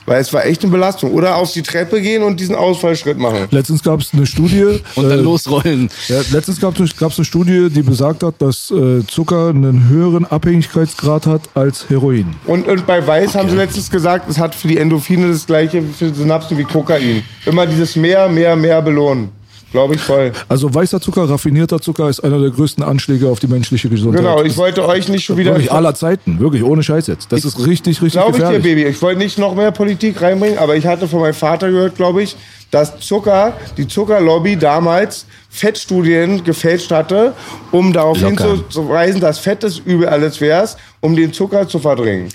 Weil 0.07 0.21
es 0.21 0.31
war 0.31 0.45
echt 0.45 0.63
eine 0.63 0.71
Belastung. 0.71 1.11
Oder 1.11 1.35
auf 1.35 1.51
die 1.51 1.61
Treppe 1.61 2.01
gehen 2.01 2.23
und 2.23 2.39
diesen 2.39 2.55
Ausfallschritt 2.55 3.17
machen. 3.17 3.47
Letztens 3.51 3.83
gab 3.83 3.99
es 3.99 4.13
eine 4.13 4.25
Studie. 4.25 4.79
Und 4.95 5.09
dann 5.09 5.19
äh, 5.19 5.21
losrollen. 5.21 5.89
Ja, 6.07 6.21
letztens 6.31 6.61
gab 6.61 6.79
es 6.79 7.17
eine 7.17 7.25
Studie, 7.25 7.69
die 7.69 7.81
besagt 7.81 8.23
hat, 8.23 8.41
dass 8.41 8.71
äh, 8.71 9.05
Zucker 9.05 9.49
einen 9.49 9.89
höheren 9.89 10.25
Abhängigkeitsgrad 10.25 11.27
hat 11.27 11.41
als 11.55 11.89
Heroin. 11.89 12.35
Und, 12.45 12.67
und 12.67 12.87
bei 12.87 13.05
Weiß 13.05 13.35
haben 13.35 13.49
sie 13.49 13.57
letztens 13.57 13.91
gesagt, 13.91 14.29
es 14.29 14.39
hat 14.39 14.55
für 14.55 14.69
die 14.69 14.77
Endorphine 14.77 15.27
das 15.27 15.45
gleiche 15.45 15.81
für 15.81 16.05
die 16.05 16.17
Synapsen 16.17 16.57
wie 16.57 16.63
Kokain. 16.63 17.23
Immer 17.45 17.67
dieses 17.67 17.97
mehr, 17.97 18.29
mehr, 18.29 18.55
mehr 18.55 18.81
belohnen. 18.81 19.36
Glaube 19.71 19.95
ich 19.95 20.01
voll. 20.01 20.31
Also 20.47 20.73
weißer 20.73 21.01
Zucker, 21.01 21.29
raffinierter 21.29 21.81
Zucker 21.81 22.09
ist 22.09 22.21
einer 22.21 22.39
der 22.39 22.51
größten 22.51 22.83
Anschläge 22.83 23.27
auf 23.29 23.39
die 23.39 23.47
menschliche 23.47 23.89
Gesundheit. 23.89 24.21
Genau, 24.21 24.41
ich 24.41 24.55
wollte 24.55 24.87
euch 24.87 25.09
nicht 25.09 25.25
schon 25.25 25.37
wieder. 25.37 25.51
Wirklich 25.51 25.71
aller 25.71 25.93
Zeiten, 25.93 26.39
wirklich 26.39 26.63
ohne 26.63 26.83
Scheiß 26.83 27.07
jetzt. 27.07 27.31
Das 27.31 27.43
ist 27.43 27.59
richtig, 27.65 28.01
richtig 28.01 28.21
Glaube 28.21 28.37
ich 28.37 28.43
dir. 28.43 28.59
Baby. 28.59 28.85
Ich 28.85 29.01
wollte 29.01 29.19
nicht 29.19 29.37
noch 29.37 29.55
mehr 29.55 29.71
Politik 29.71 30.21
reinbringen, 30.21 30.57
aber 30.57 30.75
ich 30.75 30.87
hatte 30.87 31.07
von 31.07 31.19
meinem 31.19 31.33
Vater 31.33 31.69
gehört, 31.69 31.95
glaube 31.95 32.23
ich, 32.23 32.37
dass 32.71 32.99
Zucker, 32.99 33.53
die 33.77 33.87
Zuckerlobby 33.87 34.57
damals 34.57 35.25
Fettstudien 35.49 36.43
gefälscht 36.43 36.91
hatte, 36.91 37.33
um 37.71 37.91
darauf 37.93 38.19
Locker. 38.21 38.53
hinzuweisen, 38.53 39.21
dass 39.21 39.39
Fett 39.39 39.63
das 39.63 39.79
Übel 39.79 40.07
alles 40.07 40.39
wäre, 40.39 40.67
um 41.01 41.15
den 41.15 41.33
Zucker 41.33 41.67
zu 41.67 41.79
verdrängen. 41.79 42.29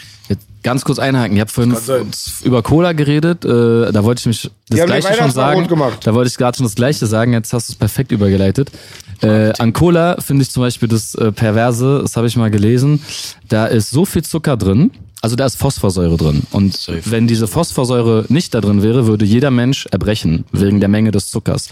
Ganz 0.63 0.85
kurz 0.85 0.99
einhaken. 0.99 1.37
Ihr 1.37 1.41
habt 1.43 1.51
vorhin 1.51 1.77
über 2.45 2.63
Cola 2.63 2.93
geredet. 2.93 3.45
Äh, 3.45 3.91
da 3.93 4.05
wollte 4.05 4.21
ich 4.21 4.27
mich 4.27 4.51
das 4.69 4.79
den 4.79 4.87
Gleiche 4.87 5.15
schon 5.15 5.31
sagen. 5.31 5.69
Da 6.05 6.15
wollte 6.15 6.29
ich 6.29 6.37
gerade 6.37 6.57
schon 6.57 6.65
das 6.65 6.75
Gleiche 6.75 7.07
sagen. 7.07 7.33
Jetzt 7.33 7.53
hast 7.53 7.69
du 7.69 7.73
es 7.73 7.79
perfekt 7.79 8.13
übergeleitet. 8.13 8.71
Äh, 9.23 9.53
an 9.59 9.73
Cola 9.73 10.17
finde 10.21 10.43
ich 10.43 10.51
zum 10.51 10.63
Beispiel 10.63 10.89
das 10.89 11.15
äh, 11.15 11.31
Perverse, 11.33 12.01
das 12.03 12.17
habe 12.17 12.27
ich 12.27 12.37
mal 12.37 12.51
gelesen. 12.51 13.03
Da 13.49 13.67
ist 13.67 13.91
so 13.91 14.05
viel 14.05 14.23
Zucker 14.23 14.57
drin. 14.57 14.91
Also 15.25 15.37
da 15.37 15.47
ist 15.47 15.57
Phosphorsäure 15.57 16.17
drin. 16.17 16.43
Und 16.51 16.77
wenn 17.05 17.29
diese 17.29 17.47
Phosphorsäure 17.47 18.25
nicht 18.29 18.55
da 18.55 18.61
drin 18.61 18.83
wäre, 18.83 19.07
würde 19.07 19.25
jeder 19.25 19.53
Mensch 19.53 19.87
erbrechen, 19.87 20.45
wegen 20.51 20.81
der 20.81 20.89
Menge 20.89 21.13
des 21.13 21.31
Zuckers. 21.31 21.69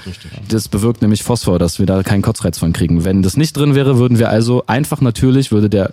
Das 0.48 0.68
bewirkt 0.68 1.02
nämlich 1.02 1.24
Phosphor, 1.24 1.58
dass 1.58 1.80
wir 1.80 1.86
da 1.86 2.04
keinen 2.04 2.22
Kotzreiz 2.22 2.58
von 2.58 2.72
kriegen. 2.72 3.04
Wenn 3.04 3.22
das 3.22 3.36
nicht 3.36 3.56
drin 3.56 3.74
wäre, 3.74 3.98
würden 3.98 4.20
wir 4.20 4.28
also 4.28 4.62
einfach 4.68 5.00
natürlich, 5.00 5.50
würde 5.50 5.68
der 5.68 5.90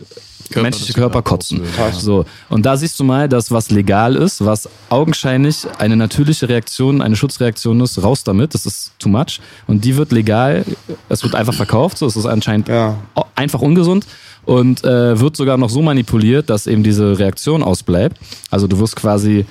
menschliche 0.55 0.93
das 0.93 1.01
Körper 1.01 1.23
kotzen. 1.23 1.61
So. 1.93 2.25
Und 2.49 2.67
da 2.67 2.77
siehst 2.77 2.99
du 2.99 3.03
mal, 3.03 3.27
dass 3.27 3.51
was 3.51 3.71
legal 3.71 4.15
ist, 4.15 4.45
was 4.45 4.69
augenscheinlich 4.89 5.65
eine 5.79 5.95
natürliche 5.95 6.47
Reaktion, 6.47 7.01
eine 7.01 7.15
Schutzreaktion 7.15 7.81
ist, 7.81 8.01
raus 8.03 8.23
damit, 8.23 8.53
das 8.53 8.67
ist 8.67 8.91
too 8.99 9.09
much. 9.09 9.39
Und 9.65 9.84
die 9.84 9.97
wird 9.97 10.11
legal, 10.11 10.63
es 11.09 11.23
wird 11.23 11.34
einfach 11.34 11.55
verkauft, 11.55 11.97
so, 11.97 12.05
es 12.05 12.15
ist 12.15 12.27
anscheinend 12.27 12.67
Ja. 12.67 12.97
einfach 13.35 13.61
ungesund 13.61 14.05
und 14.48 14.86
äh, 14.86 15.19
wird 15.19 15.36
sogar 15.36 15.57
noch 15.57 15.69
so 15.69 15.82
manipuliert, 15.82 16.49
dass 16.49 16.68
eben 16.68 16.82
diese 16.82 17.19
Reaktion 17.19 17.61
ausbleibt. 17.61 18.18
Also 18.49 18.68
du 18.68 18.80
wirst 18.80 18.95
quasi 18.95 19.45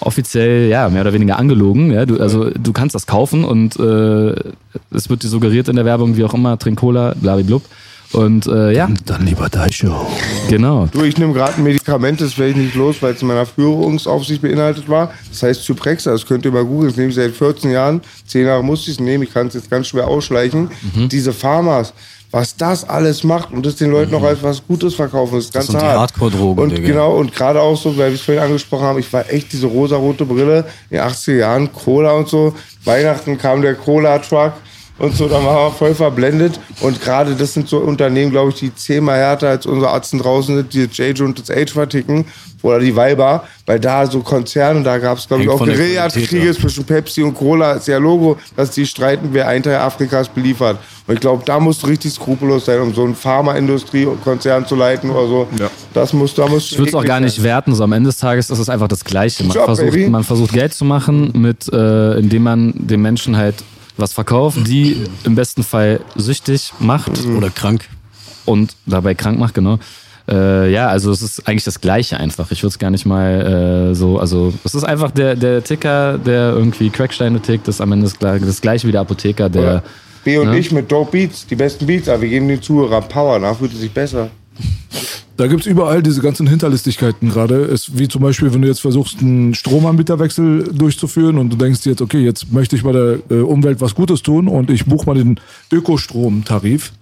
offiziell, 0.00 0.68
ja, 0.68 0.88
mehr 0.88 1.02
oder 1.02 1.12
weniger 1.12 1.38
angelogen. 1.38 1.92
Ja? 1.92 2.04
Du, 2.04 2.18
also 2.20 2.50
du 2.50 2.72
kannst 2.72 2.96
das 2.96 3.06
kaufen 3.06 3.44
und 3.44 3.78
äh, 3.78 4.34
es 4.90 5.08
wird 5.08 5.22
dir 5.22 5.28
suggeriert 5.28 5.68
in 5.68 5.76
der 5.76 5.84
Werbung, 5.84 6.16
wie 6.16 6.24
auch 6.24 6.34
immer, 6.34 6.58
trink 6.58 6.80
Cola, 6.80 7.14
blablablub. 7.20 7.62
Und 8.10 8.46
äh, 8.46 8.72
ja, 8.72 8.90
Dann 9.06 9.24
lieber 9.24 9.48
Daisho. 9.48 10.06
genau. 10.50 10.86
Du, 10.92 11.02
ich 11.04 11.16
nehme 11.18 11.32
gerade 11.32 11.54
ein 11.54 11.62
Medikament, 11.62 12.20
das 12.20 12.36
werde 12.36 12.50
ich 12.50 12.56
nicht 12.56 12.74
los, 12.74 12.96
weil 13.00 13.14
es 13.14 13.22
in 13.22 13.28
meiner 13.28 13.46
Führungsaufsicht 13.46 14.42
beinhaltet 14.42 14.88
war. 14.88 15.12
Das 15.30 15.42
heißt 15.44 15.64
Zyprexa, 15.64 16.10
das 16.10 16.26
könnt 16.26 16.44
ihr 16.44 16.50
mal 16.50 16.64
googeln. 16.64 16.88
Das 16.88 16.96
nehme 16.96 17.10
ich 17.10 17.14
seit 17.14 17.30
14 17.30 17.70
Jahren. 17.70 18.00
Zehn 18.26 18.44
Jahre 18.44 18.62
musste 18.62 18.90
ich 18.90 18.98
es 18.98 19.00
nehmen. 19.00 19.22
Ich 19.22 19.32
kann 19.32 19.46
es 19.46 19.54
jetzt 19.54 19.70
ganz 19.70 19.86
schwer 19.86 20.08
ausschleichen. 20.08 20.68
Mhm. 20.94 21.08
Diese 21.08 21.32
Pharmas, 21.32 21.94
was 22.32 22.56
das 22.56 22.88
alles 22.88 23.22
macht 23.24 23.52
und 23.52 23.64
das 23.64 23.76
den 23.76 23.90
Leuten 23.92 24.10
noch 24.10 24.22
als 24.24 24.42
was 24.42 24.62
Gutes 24.66 24.94
verkaufen, 24.94 25.38
ist 25.38 25.52
ganz 25.52 25.68
Mhm. 25.68 25.72
sind 25.72 25.80
die 25.82 25.86
hart. 25.86 25.98
Hardcore-Drogen, 26.12 26.60
Und 26.62 26.70
Digga. 26.70 26.88
genau, 26.88 27.12
und 27.16 27.32
gerade 27.32 27.60
auch 27.60 27.76
so, 27.76 27.90
weil 27.96 28.08
wir 28.08 28.14
es 28.14 28.22
vorhin 28.22 28.42
angesprochen 28.42 28.84
haben, 28.84 28.98
ich 28.98 29.12
war 29.12 29.30
echt 29.30 29.52
diese 29.52 29.66
rosarote 29.66 30.24
Brille 30.24 30.64
in 30.90 30.96
den 30.96 31.00
80er 31.06 31.36
Jahren, 31.36 31.72
Cola 31.72 32.12
und 32.12 32.28
so. 32.28 32.54
Weihnachten 32.84 33.38
kam 33.38 33.62
der 33.62 33.74
Cola-Truck 33.74 34.54
und 34.98 35.16
so, 35.16 35.26
da 35.26 35.34
waren 35.42 35.56
wir 35.56 35.70
voll 35.70 35.94
verblendet. 35.94 36.60
Und 36.80 37.00
gerade 37.00 37.34
das 37.34 37.54
sind 37.54 37.68
so 37.68 37.78
Unternehmen, 37.78 38.30
glaube 38.30 38.50
ich, 38.50 38.56
die 38.56 38.74
zehnmal 38.74 39.18
härter 39.18 39.48
als 39.48 39.66
unsere 39.66 39.90
Arzten 39.90 40.18
draußen 40.18 40.56
sind, 40.56 40.74
die 40.74 40.84
J 40.84 41.20
und 41.20 41.38
das 41.38 41.50
Age 41.50 41.72
verticken. 41.72 42.26
Oder 42.62 42.78
die 42.78 42.94
Weiber, 42.94 43.42
weil 43.66 43.80
da 43.80 44.06
so 44.06 44.20
Konzerne, 44.20 44.84
da 44.84 44.98
gab 44.98 45.18
es, 45.18 45.26
glaube 45.26 45.42
ich, 45.42 45.48
auch 45.48 45.58
Guerillakriege 45.58 46.50
ab. 46.50 46.56
zwischen 46.56 46.84
Pepsi 46.84 47.20
und 47.24 47.34
Cola. 47.34 47.72
Ist 47.72 47.88
ja 47.88 47.98
Logo, 47.98 48.36
dass 48.54 48.70
die 48.70 48.86
streiten, 48.86 49.30
wer 49.32 49.48
ein 49.48 49.64
Teil 49.64 49.78
Afrikas 49.78 50.28
beliefert. 50.28 50.78
Und 51.08 51.14
ich 51.14 51.20
glaube, 51.20 51.42
da 51.44 51.58
musst 51.58 51.82
du 51.82 51.88
richtig 51.88 52.12
skrupellos 52.12 52.66
sein, 52.66 52.80
um 52.80 52.94
so 52.94 53.02
eine 53.02 53.14
Pharmaindustrie-Konzern 53.14 54.64
zu 54.66 54.76
leiten 54.76 55.10
oder 55.10 55.26
so. 55.26 55.48
Ja. 55.58 55.70
Das 55.92 56.12
muss, 56.12 56.34
da 56.34 56.46
musst 56.46 56.70
du 56.70 56.74
Ich 56.74 56.78
würde 56.78 56.90
es 56.90 56.94
auch 56.94 57.04
gar 57.04 57.18
nicht 57.18 57.34
sein. 57.34 57.44
werten. 57.44 57.74
So 57.74 57.82
am 57.82 57.92
Ende 57.92 58.10
des 58.10 58.18
Tages 58.18 58.48
ist 58.48 58.60
es 58.60 58.68
einfach 58.68 58.86
das 58.86 59.02
Gleiche. 59.02 59.42
Man, 59.42 59.56
Job, 59.56 59.64
versucht, 59.64 60.08
man 60.08 60.22
versucht 60.22 60.52
Geld 60.52 60.72
zu 60.72 60.84
machen, 60.84 61.32
mit, 61.34 61.68
äh, 61.72 62.18
indem 62.20 62.44
man 62.44 62.72
den 62.76 63.02
Menschen 63.02 63.36
halt 63.36 63.56
was 63.96 64.12
verkauft, 64.12 64.58
die 64.66 65.04
im 65.24 65.34
besten 65.34 65.62
Fall 65.62 66.00
süchtig 66.16 66.72
macht 66.78 67.24
Mhm. 67.24 67.36
Oder 67.36 67.50
krank. 67.50 67.88
und 68.44 68.74
dabei 68.86 69.14
krank 69.14 69.38
macht, 69.38 69.54
genau. 69.54 69.78
Äh, 70.28 70.72
ja, 70.72 70.88
also 70.88 71.10
es 71.10 71.20
ist 71.20 71.46
eigentlich 71.48 71.64
das 71.64 71.80
Gleiche 71.80 72.16
einfach. 72.16 72.50
Ich 72.52 72.62
würde 72.62 72.68
es 72.68 72.78
gar 72.78 72.90
nicht 72.90 73.06
mal 73.06 73.90
äh, 73.90 73.94
so, 73.94 74.18
also 74.18 74.52
es 74.64 74.74
ist 74.74 74.84
einfach 74.84 75.10
der, 75.10 75.34
der 75.34 75.62
Ticker, 75.64 76.16
der 76.18 76.52
irgendwie 76.52 76.90
Cracksteine 76.90 77.40
tickt, 77.40 77.66
ist 77.68 77.80
am 77.80 77.90
Ende 77.92 78.04
das, 78.06 78.20
Gle- 78.20 78.44
das 78.44 78.60
Gleiche 78.60 78.86
wie 78.88 78.92
der 78.92 79.00
Apotheker, 79.02 79.48
der... 79.48 79.62
Oder 79.62 79.82
B 80.24 80.38
und 80.38 80.50
Ne? 80.50 80.58
ich 80.58 80.70
mit 80.70 80.90
Dope 80.92 81.10
Beats, 81.10 81.44
die 81.48 81.56
besten 81.56 81.86
Beats, 81.86 82.08
aber 82.08 82.22
wir 82.22 82.28
geben 82.28 82.46
den 82.46 82.62
Zuhörern 82.62 83.08
Power, 83.08 83.40
danach 83.40 83.58
fühlt 83.58 83.72
es 83.72 83.80
sich 83.80 83.90
besser. 83.92 84.30
Da 85.36 85.46
gibt's 85.46 85.66
überall 85.66 86.02
diese 86.02 86.20
ganzen 86.20 86.46
Hinterlistigkeiten 86.46 87.30
gerade. 87.30 87.64
Es, 87.64 87.98
wie 87.98 88.06
zum 88.06 88.22
Beispiel, 88.22 88.52
wenn 88.52 88.62
du 88.62 88.68
jetzt 88.68 88.80
versuchst, 88.80 89.20
einen 89.20 89.54
Stromanbieterwechsel 89.54 90.72
durchzuführen 90.74 91.38
und 91.38 91.50
du 91.50 91.56
denkst 91.56 91.80
jetzt, 91.84 92.02
okay, 92.02 92.20
jetzt 92.20 92.52
möchte 92.52 92.76
ich 92.76 92.82
bei 92.82 92.92
der 92.92 93.18
äh, 93.30 93.40
Umwelt 93.40 93.80
was 93.80 93.94
Gutes 93.94 94.22
tun 94.22 94.46
und 94.46 94.70
ich 94.70 94.84
buche 94.84 95.06
mal 95.06 95.14
den 95.14 95.40
Ökostromtarif. 95.72 96.92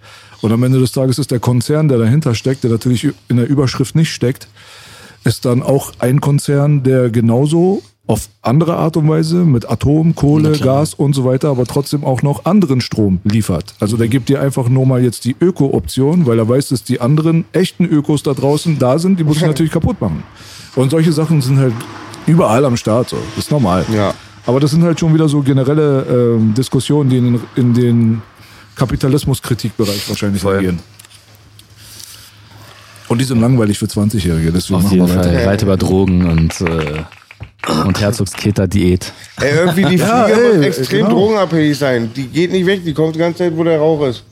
Und 0.41 0.51
am 0.51 0.63
Ende 0.63 0.79
des 0.79 0.91
Tages 0.91 1.19
ist 1.19 1.29
der 1.29 1.39
Konzern, 1.39 1.87
der 1.87 1.99
dahinter 1.99 2.33
steckt, 2.33 2.63
der 2.63 2.71
natürlich 2.71 3.09
in 3.27 3.37
der 3.37 3.47
Überschrift 3.47 3.95
nicht 3.95 4.11
steckt, 4.11 4.47
ist 5.23 5.45
dann 5.45 5.61
auch 5.61 5.93
ein 5.99 6.19
Konzern, 6.19 6.83
der 6.83 7.11
genauso 7.11 7.83
auf 8.07 8.29
andere 8.41 8.75
Art 8.75 8.97
und 8.97 9.07
Weise 9.07 9.37
mit 9.37 9.69
Atom, 9.69 10.15
Kohle, 10.15 10.57
Gas 10.57 10.93
und 10.93 11.13
so 11.13 11.23
weiter, 11.23 11.49
aber 11.49 11.65
trotzdem 11.65 12.03
auch 12.03 12.21
noch 12.23 12.45
anderen 12.45 12.81
Strom 12.81 13.19
liefert. 13.23 13.75
Also 13.79 13.95
der 13.95 14.07
gibt 14.07 14.27
dir 14.27 14.41
einfach 14.41 14.67
nur 14.67 14.85
mal 14.85 15.03
jetzt 15.03 15.23
die 15.23 15.35
Öko-Option, 15.39 16.25
weil 16.25 16.39
er 16.39 16.49
weiß, 16.49 16.69
dass 16.69 16.83
die 16.83 16.99
anderen 16.99 17.45
echten 17.53 17.85
Ökos 17.85 18.23
da 18.23 18.33
draußen 18.33 18.79
da 18.79 18.99
sind, 18.99 19.19
die 19.19 19.23
muss 19.23 19.37
ich 19.37 19.43
natürlich 19.43 19.71
kaputt 19.71 20.01
machen. 20.01 20.23
Und 20.75 20.89
solche 20.89 21.13
Sachen 21.13 21.41
sind 21.41 21.59
halt 21.59 21.73
überall 22.25 22.65
am 22.65 22.75
Start, 22.75 23.09
so. 23.09 23.17
Das 23.35 23.45
ist 23.45 23.51
normal. 23.51 23.85
Ja. 23.93 24.13
Aber 24.45 24.59
das 24.59 24.71
sind 24.71 24.83
halt 24.83 24.99
schon 24.99 25.13
wieder 25.13 25.29
so 25.29 25.41
generelle 25.41 26.05
ähm, 26.37 26.53
Diskussionen, 26.53 27.09
die 27.09 27.17
in, 27.17 27.39
in 27.55 27.73
den 27.73 28.21
Kapitalismuskritikbereich 28.75 30.09
wahrscheinlich 30.09 30.41
gehen. 30.41 30.79
Und 33.07 33.19
die 33.19 33.25
sind 33.25 33.41
langweilig 33.41 33.77
für 33.77 33.85
20-Jährige, 33.85 34.51
deswegen 34.51 34.77
Auf 34.77 34.83
machen 34.83 34.97
wir 34.97 35.05
jeden 35.05 35.17
weiter. 35.17 35.33
Fall 35.33 35.45
weiter 35.45 35.65
über 35.65 35.77
Drogen 35.77 36.25
und 36.25 36.61
äh, 36.61 37.03
Und 37.85 37.99
Herzogsketa-Diät. 37.99 39.11
Ey, 39.39 39.51
irgendwie 39.55 39.81
die 39.85 39.97
Fliege 39.97 40.03
Ja, 40.03 40.27
muss 40.27 40.37
ey, 40.37 40.63
extrem 40.65 41.05
genau. 41.05 41.09
drogenabhängig 41.11 41.77
sein. 41.77 42.11
Die 42.15 42.27
geht 42.27 42.51
nicht 42.51 42.65
weg, 42.65 42.83
die 42.83 42.93
kommt 42.93 43.15
die 43.15 43.19
ganze 43.19 43.39
Zeit, 43.39 43.55
wo 43.55 43.63
der 43.63 43.79
Rauch 43.79 44.05
ist. 44.07 44.23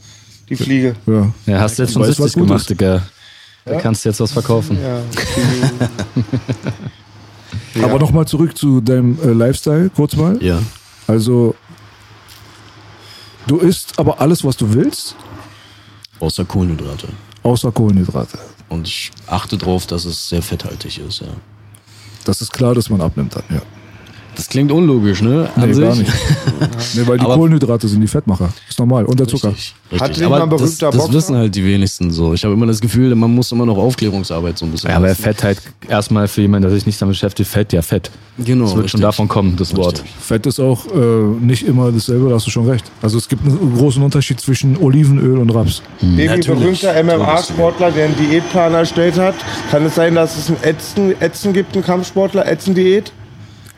Die 0.49 0.55
Fliege. 0.55 0.95
Ja. 1.05 1.31
Ja, 1.45 1.59
hast 1.59 1.77
du 1.77 1.83
jetzt 1.83 1.93
schon 1.93 2.01
weiß, 2.01 2.33
gemacht. 2.33 2.69
Digga. 2.69 3.01
Da 3.65 3.79
kannst 3.79 4.03
du 4.03 4.09
jetzt 4.09 4.19
was 4.19 4.31
verkaufen. 4.31 4.77
Ja. 4.81 5.01
Aber 7.83 7.99
nochmal 7.99 8.25
zurück 8.27 8.57
zu 8.57 8.81
deinem 8.81 9.17
äh, 9.23 9.27
Lifestyle, 9.27 9.89
kurz 9.95 10.15
mal. 10.15 10.41
Ja. 10.43 10.59
Also, 11.07 11.55
du 13.47 13.57
isst 13.57 13.97
aber 13.97 14.19
alles, 14.21 14.43
was 14.43 14.57
du 14.57 14.73
willst, 14.73 15.15
Außer 16.19 16.43
Kohlenhydrate. 16.45 17.07
außer 17.43 17.71
Kohlenhydrate. 17.71 18.37
Und 18.67 18.87
ich 18.87 19.11
achte 19.27 19.57
drauf, 19.57 19.87
dass 19.87 20.05
es 20.05 20.29
sehr 20.29 20.41
fetthaltig 20.41 20.99
ist, 20.99 21.21
ja. 21.21 21.27
Das 22.25 22.41
ist 22.41 22.51
klar, 22.51 22.75
dass 22.75 22.89
man 22.89 23.01
abnimmt 23.01 23.35
dann, 23.35 23.43
ja. 23.49 23.61
Das 24.39 24.47
klingt 24.47 24.71
unlogisch, 24.71 25.21
ne? 25.21 25.49
An 25.55 25.67
Nee, 25.67 25.73
sich. 25.73 25.83
gar 25.83 25.95
nicht. 25.95 26.09
nee, 26.95 27.01
weil 27.05 27.17
die 27.17 27.25
Aber- 27.25 27.35
Kohlenhydrate 27.35 27.87
sind 27.89 27.99
die 27.99 28.07
Fettmacher. 28.07 28.49
Ist 28.69 28.79
normal. 28.79 29.03
Und 29.05 29.19
der 29.19 29.27
Zucker. 29.27 29.49
Richtig, 29.49 29.73
Hatte 29.99 30.03
richtig. 30.11 30.25
Aber 30.25 30.37
mal 30.37 30.43
ein 30.43 30.49
das, 30.49 30.59
berühmter 30.61 30.85
das 30.91 30.95
Boxer? 30.97 31.13
wissen 31.13 31.35
halt 31.35 31.55
die 31.55 31.65
wenigsten 31.65 32.09
so. 32.11 32.33
Ich 32.33 32.45
habe 32.45 32.53
immer 32.53 32.65
das 32.65 32.79
Gefühl, 32.79 33.13
man 33.15 33.35
muss 33.35 33.51
immer 33.51 33.65
noch 33.65 33.77
Aufklärungsarbeit 33.77 34.57
so 34.57 34.65
ein 34.65 34.71
bisschen 34.71 34.89
Ja, 34.91 34.95
aber. 34.95 35.13
Fett 35.13 35.43
halt 35.43 35.61
erstmal 35.89 36.27
für 36.29 36.41
jemanden, 36.41 36.69
der 36.69 36.75
sich 36.75 36.85
nicht 36.85 37.01
damit 37.01 37.13
beschäftigt, 37.15 37.49
Fett, 37.49 37.73
ja 37.73 37.81
Fett. 37.81 38.09
Genau, 38.37 38.63
Das 38.63 38.75
wird 38.75 38.89
schon 38.89 38.99
richtig. 38.99 39.01
davon 39.01 39.27
kommen, 39.27 39.55
das 39.57 39.75
Wort. 39.75 39.95
Richtig. 40.01 40.11
Fett 40.21 40.45
ist 40.45 40.61
auch 40.61 40.85
äh, 40.85 40.97
nicht 41.41 41.67
immer 41.67 41.91
dasselbe, 41.91 42.29
da 42.29 42.35
hast 42.35 42.47
du 42.47 42.51
schon 42.51 42.69
recht. 42.69 42.85
Also 43.01 43.17
es 43.17 43.27
gibt 43.27 43.45
einen 43.45 43.75
großen 43.77 44.01
Unterschied 44.01 44.39
zwischen 44.39 44.77
Olivenöl 44.77 45.37
und 45.39 45.49
Raps. 45.53 45.81
Baby, 45.99 46.27
Natürlich. 46.27 46.47
berühmter 46.47 47.03
MMA-Sportler, 47.03 47.91
der 47.91 48.05
einen 48.05 48.15
Diätplan 48.15 48.73
erstellt 48.73 49.17
hat. 49.19 49.35
Kann 49.69 49.85
es 49.85 49.95
sein, 49.95 50.15
dass 50.15 50.37
es 50.37 50.47
ein 50.49 50.55
Ätzen, 50.63 51.19
Ätzen 51.21 51.51
gibt, 51.51 51.75
einen 51.75 51.83
Kampfsportler, 51.83 52.47
Ätzen-Diät? 52.47 53.11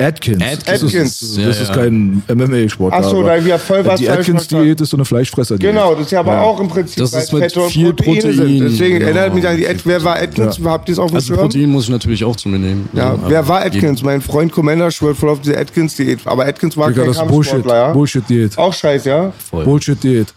Atkins. 0.02 0.42
Atkins. 0.44 0.82
Das 1.20 1.22
ist, 1.22 1.38
Ja, 1.38 1.48
das 1.48 1.62
ist 1.62 1.70
ja. 1.70 1.76
kein 1.76 2.24
MMA-Sportler. 2.28 3.00
Ach 3.00 3.04
so, 3.10 3.20
aber 3.20 3.38
da 3.38 3.46
wir 3.46 3.60
voll 3.60 3.86
was 3.86 4.00
Die 4.00 4.10
Atkins-Diät 4.10 4.82
ist 4.82 4.90
so 4.90 4.98
eine 4.98 5.06
Fleischfresser-Diät. 5.06 5.72
Genau, 5.72 5.94
das 5.94 6.06
ist 6.06 6.12
ja 6.12 6.20
aber 6.22 6.42
auch 6.42 6.60
im 6.60 6.68
Prinzip, 6.68 6.98
Das 6.98 7.14
ist 7.14 7.32
weil 7.34 7.42
mit 7.42 7.52
Fette 7.52 7.64
und 7.66 7.72
viel 7.72 7.94
Protein, 7.94 8.22
sind. 8.34 8.60
Deswegen 8.60 9.00
genau. 9.00 9.06
erinnert 9.06 9.36
mich 9.36 9.48
an 9.48 9.58
die 9.58 9.66
Atkins. 9.66 9.86
Wer 9.86 10.04
war 10.04 10.16
Atkins? 10.22 10.60
Habt 10.64 10.90
ihr 10.90 10.94
es 10.94 11.00
auf 11.00 11.12
dem 11.12 11.16
Also 11.16 11.28
Schirm? 11.28 11.40
Protein 11.40 11.70
muss 11.70 11.84
ich 11.86 11.90
natürlich 11.90 12.24
auch 12.24 12.36
zu 12.36 12.50
mir 12.50 12.60
nehmen. 12.60 12.90
Ja, 12.94 13.12
Also, 13.12 13.24
wer 13.28 13.40
aber 13.40 13.48
war 13.50 13.64
jeden- 13.66 13.78
Atkins? 13.78 14.04
Mein 14.04 14.22
Freund 14.22 14.52
Commander 14.52 14.90
schwört 14.92 15.18
voll 15.18 15.30
auf 15.30 15.42
diese 15.42 15.58
Atkins-Diät. 15.58 16.20
Aber 16.26 16.46
Atkins 16.46 16.76
war 16.78 16.90
Digga, 16.90 17.04
kein 17.06 17.14
das 17.14 17.28
Bullshit. 17.28 17.66
Ja? 17.66 17.92
Bullshit-Diät. 17.94 18.58
Auch 18.58 18.74
scheiße, 18.74 19.10
ja? 19.10 19.34
Bullshit-Diät. 19.52 20.28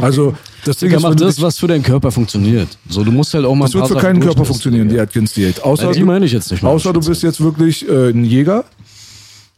Also, 0.00 0.34
das 0.64 0.78
Ding 0.78 0.90
ist, 0.92 1.02
mach 1.02 1.14
das, 1.14 1.40
was 1.42 1.58
für 1.58 1.66
deinen 1.66 1.82
Körper 1.82 2.10
funktioniert. 2.10 2.68
So, 2.88 3.04
du 3.04 3.12
musst 3.12 3.34
halt 3.34 3.44
auch 3.44 3.54
mal 3.54 3.66
das 3.66 3.74
wird 3.74 3.88
für 3.88 3.94
keinen 3.96 4.18
Körper 4.18 4.44
funktionieren, 4.44 4.88
die. 4.88 4.98
Atkins-Diät. 4.98 5.62
Außer, 5.62 5.92
die 5.92 6.00
du- 6.00 6.06
meine 6.06 6.24
ich 6.24 6.32
jetzt 6.32 6.50
nicht 6.50 6.62
mal. 6.62 6.70
außer 6.70 6.92
du 6.92 7.00
bist 7.00 7.22
jetzt 7.22 7.40
wirklich 7.42 7.86
äh, 7.88 8.08
ein 8.08 8.24
Jäger, 8.24 8.64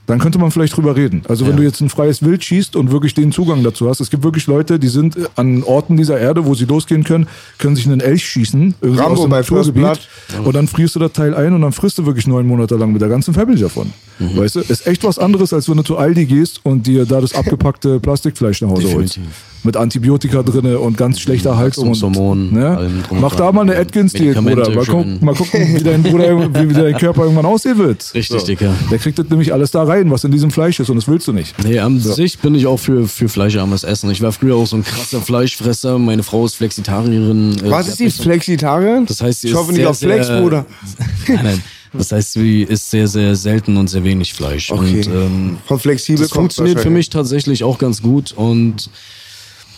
dann 0.06 0.18
könnte 0.20 0.38
man 0.38 0.50
vielleicht 0.50 0.76
drüber 0.76 0.94
reden. 0.96 1.22
Also 1.28 1.44
wenn 1.44 1.52
Ja. 1.52 1.56
du 1.58 1.62
jetzt 1.64 1.80
ein 1.80 1.88
freies 1.88 2.22
Wild 2.22 2.44
schießt 2.44 2.76
und 2.76 2.92
wirklich 2.92 3.14
den 3.14 3.32
Zugang 3.32 3.62
dazu 3.64 3.88
hast. 3.88 4.00
Es 4.00 4.08
gibt 4.10 4.22
wirklich 4.22 4.46
Leute, 4.46 4.78
die 4.78 4.88
sind 4.88 5.16
äh, 5.16 5.26
an 5.36 5.62
Orten 5.64 5.96
dieser 5.96 6.18
Erde, 6.18 6.46
wo 6.46 6.54
sie 6.54 6.64
losgehen 6.64 7.02
können, 7.04 7.26
können 7.58 7.74
sich 7.76 7.86
einen 7.86 8.00
Elch 8.00 8.24
schießen, 8.26 8.74
irgendwie 8.80 9.00
Rambo 9.00 9.14
aus 9.14 9.22
dem 9.22 9.30
Naturgebiet. 9.30 10.08
Und 10.44 10.54
dann 10.54 10.68
frierst 10.68 10.94
du 10.94 11.00
das 11.00 11.12
Teil 11.12 11.34
ein 11.34 11.52
und 11.54 11.62
dann 11.62 11.72
frisst 11.72 11.98
du 11.98 12.06
wirklich 12.06 12.26
neun 12.26 12.46
Monate 12.46 12.76
lang 12.76 12.92
mit 12.92 13.02
der 13.02 13.08
ganzen 13.08 13.34
Family 13.34 13.60
davon. 13.60 13.92
Mhm. 14.18 14.36
Weißt 14.36 14.56
du? 14.56 14.60
Ist 14.60 14.86
echt 14.86 15.02
was 15.04 15.18
anderes, 15.18 15.52
als 15.52 15.68
wenn 15.68 15.76
du 15.76 15.82
zu 15.82 15.98
Aldi 15.98 16.26
gehst 16.26 16.60
und 16.64 16.86
dir 16.86 17.04
da 17.04 17.20
das 17.20 17.34
abgepackte 17.34 18.00
Plastikfleisch 18.00 18.62
nach 18.62 18.70
Hause 18.70 18.94
holst. 18.94 19.18
Mit 19.64 19.76
Antibiotika 19.76 20.42
drinne 20.44 20.78
und 20.78 20.96
ganz 20.96 21.18
schlechter 21.18 21.56
Haltung. 21.56 21.90
Und, 21.90 22.52
ne? 22.52 22.88
Mach 23.10 23.34
da 23.34 23.50
mal 23.50 23.62
eine 23.62 23.76
Atkins-Diät, 23.76 24.36
Bruder. 24.36 24.70
Mal, 24.70 24.84
guck, 24.86 25.22
mal 25.22 25.34
gucken, 25.34 25.74
wie 25.74 25.82
dein, 25.82 26.02
Bruder, 26.04 26.54
wie 26.68 26.72
dein 26.72 26.96
Körper 26.96 27.22
irgendwann 27.22 27.46
aussehen 27.46 27.76
wird. 27.78 28.14
Richtig, 28.14 28.44
Dicker. 28.44 28.72
Der 28.90 28.98
kriegt 28.98 29.18
das 29.18 29.28
nämlich 29.28 29.52
alles 29.52 29.72
da 29.72 29.82
rein, 29.82 30.10
was 30.10 30.22
in 30.22 30.30
diesem 30.30 30.50
Fleisch 30.52 30.78
ist 30.78 30.88
und 30.88 30.96
das 30.96 31.08
willst 31.08 31.26
du 31.26 31.32
nicht. 31.32 31.54
Nee, 31.64 31.80
an 31.80 31.98
sich 31.98 32.38
bin 32.38 32.54
ich 32.54 32.66
auch 32.66 32.76
für, 32.78 33.08
für 33.08 33.28
fleischarmes 33.28 33.82
Essen. 33.82 34.10
Ich 34.10 34.22
war 34.22 34.30
früher 34.30 34.54
auch 34.54 34.66
so 34.66 34.76
ein 34.76 34.84
krasser 34.84 35.20
Fleischfresser. 35.20 35.98
Meine 35.98 36.22
Frau 36.22 36.44
ist 36.46 36.54
Flexitarierin. 36.54 37.56
Äh, 37.64 37.70
Was 37.70 37.88
ist 37.88 37.98
die 37.98 38.08
so- 38.10 38.22
Flexitarian? 38.22 39.06
Das 39.06 39.20
heißt, 39.20 39.40
sie 39.40 39.48
ich 39.48 39.52
ist 39.52 39.58
hoffe 39.58 39.72
nicht 39.72 39.80
sehr, 39.80 39.90
auf 39.90 39.98
Flex, 39.98 40.26
sehr- 40.28 40.40
Bruder. 40.40 40.66
Nein, 41.28 41.40
nein. 41.42 41.62
Das 41.92 42.12
heißt, 42.12 42.34
sie 42.34 42.62
isst 42.62 42.90
sehr, 42.90 43.08
sehr 43.08 43.34
selten 43.36 43.76
und 43.78 43.88
sehr 43.88 44.04
wenig 44.04 44.34
Fleisch. 44.34 44.70
Okay. 44.70 44.98
Und 44.98 45.06
ähm, 45.06 45.58
Von 45.66 45.78
flexibel 45.78 46.22
das 46.24 46.30
funktioniert 46.32 46.78
für 46.80 46.90
mich 46.90 47.08
tatsächlich 47.10 47.64
auch 47.64 47.78
ganz 47.78 48.02
gut. 48.02 48.32
Und 48.36 48.90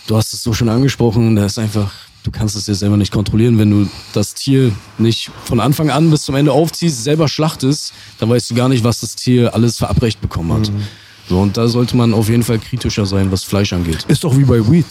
du 0.08 0.16
hast 0.16 0.32
es 0.32 0.42
so 0.42 0.52
schon 0.52 0.68
angesprochen, 0.68 1.36
da 1.36 1.44
ist 1.46 1.58
einfach, 1.58 1.92
du 2.24 2.30
kannst 2.32 2.56
es 2.56 2.64
dir 2.64 2.74
selber 2.74 2.96
nicht 2.96 3.12
kontrollieren. 3.12 3.58
Wenn 3.58 3.70
du 3.70 3.88
das 4.12 4.34
Tier 4.34 4.72
nicht 4.98 5.30
von 5.44 5.60
Anfang 5.60 5.90
an 5.90 6.10
bis 6.10 6.22
zum 6.22 6.34
Ende 6.34 6.50
aufziehst, 6.50 7.04
selber 7.04 7.28
schlachtest, 7.28 7.92
dann 8.18 8.28
weißt 8.28 8.50
du 8.50 8.54
gar 8.54 8.68
nicht, 8.68 8.82
was 8.82 9.00
das 9.00 9.14
Tier 9.14 9.54
alles 9.54 9.76
verabreicht 9.78 10.20
bekommen 10.20 10.52
hat. 10.52 10.72
Mhm. 10.72 10.82
So, 11.28 11.38
und 11.40 11.56
da 11.56 11.68
sollte 11.68 11.96
man 11.96 12.14
auf 12.14 12.28
jeden 12.28 12.42
Fall 12.42 12.58
kritischer 12.58 13.04
sein, 13.04 13.30
was 13.30 13.44
Fleisch 13.44 13.72
angeht. 13.72 14.04
Ist 14.08 14.24
doch 14.24 14.36
wie 14.36 14.44
bei 14.44 14.66
Weed. 14.70 14.86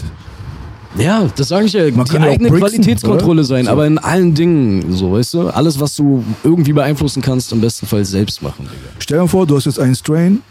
Ja, 0.96 1.28
das 1.36 1.50
sage 1.50 1.66
ich 1.66 1.74
ja. 1.74 1.92
Man 1.92 2.06
die 2.06 2.12
kann 2.12 2.24
eigene 2.24 2.50
Brixen, 2.50 2.82
Qualitätskontrolle 2.82 3.42
oder? 3.42 3.48
sein, 3.48 3.66
So. 3.66 3.72
aber 3.72 3.86
in 3.88 3.98
allen 3.98 4.34
Dingen, 4.36 4.94
so, 4.94 5.12
weißt 5.12 5.34
du? 5.34 5.48
Alles, 5.50 5.80
was 5.80 5.96
du 5.96 6.24
irgendwie 6.44 6.74
beeinflussen 6.74 7.22
kannst, 7.22 7.52
im 7.52 7.62
besten 7.62 7.88
Fall 7.88 8.06
selbst 8.06 8.42
machen, 8.42 8.66
Digga. 8.66 8.96
Stell 9.00 9.20
dir 9.20 9.28
vor, 9.28 9.48
du 9.48 9.56
hast 9.56 9.66
jetzt 9.66 9.80
einen 9.80 9.96
Strain, 9.96 10.42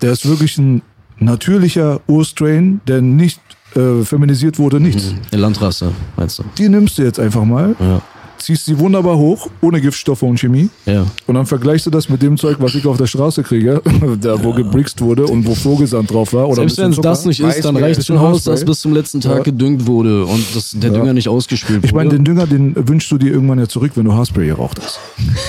der 0.00 0.12
ist 0.12 0.26
wirklich 0.26 0.56
ein 0.58 0.82
natürlicher 1.18 2.00
Urstrain, 2.06 2.80
der 2.86 3.00
nicht 3.00 3.40
äh, 3.76 4.04
feminisiert 4.04 4.58
wurde, 4.58 4.80
nichts. 4.80 5.14
Eine 5.32 5.40
Landrasse, 5.42 5.90
meinst 6.16 6.38
du? 6.38 6.44
Die 6.58 6.68
nimmst 6.68 6.98
du 6.98 7.02
jetzt 7.02 7.20
einfach 7.20 7.44
mal, 7.44 7.74
Ja. 7.78 8.00
ziehst 8.38 8.66
sie 8.66 8.78
wunderbar 8.78 9.16
hoch, 9.16 9.48
ohne 9.62 9.80
Giftstoffe 9.80 10.22
und 10.22 10.38
Chemie. 10.38 10.68
Ja. 10.84 11.04
Und 11.26 11.34
dann 11.34 11.46
vergleichst 11.46 11.86
du 11.86 11.90
das 11.90 12.08
mit 12.08 12.22
dem 12.22 12.36
Zeug, 12.36 12.56
was 12.60 12.74
ich 12.74 12.86
auf 12.86 12.96
der 12.98 13.06
Straße 13.06 13.42
kriege, 13.42 13.80
da 14.20 14.42
wo 14.44 14.52
gebrixt 14.52 15.00
wurde 15.00 15.26
und 15.26 15.46
wo 15.46 15.54
Vogelsand 15.54 16.10
drauf 16.12 16.32
war. 16.32 16.46
Oder 16.48 16.56
Selbst 16.62 16.78
wenn 16.78 16.90
es 16.92 17.00
das 17.00 17.24
nicht 17.24 17.40
ist, 17.40 17.64
dann 17.64 17.76
reicht 17.76 18.04
schon 18.04 18.18
aus, 18.18 18.44
dass 18.44 18.64
bis 18.64 18.80
zum 18.80 18.92
letzten 18.92 19.20
Tag 19.20 19.38
Ja. 19.38 19.42
gedüngt 19.42 19.86
wurde 19.86 20.24
und 20.26 20.44
dass 20.54 20.72
der 20.72 20.90
Ja. 20.92 20.98
Dünger 20.98 21.12
nicht 21.14 21.28
ausgespült 21.28 21.84
Ich 21.84 21.92
meine, 21.92 22.10
wurde. 22.10 22.18
den 22.18 22.24
Dünger, 22.24 22.46
den 22.46 22.74
wünschst 22.88 23.10
du 23.10 23.18
dir 23.18 23.32
irgendwann 23.32 23.58
ja 23.58 23.66
zurück, 23.68 23.92
wenn 23.96 24.04
du 24.04 24.12
Haarspray 24.12 24.46
geraucht 24.46 24.80
hast. 24.84 25.00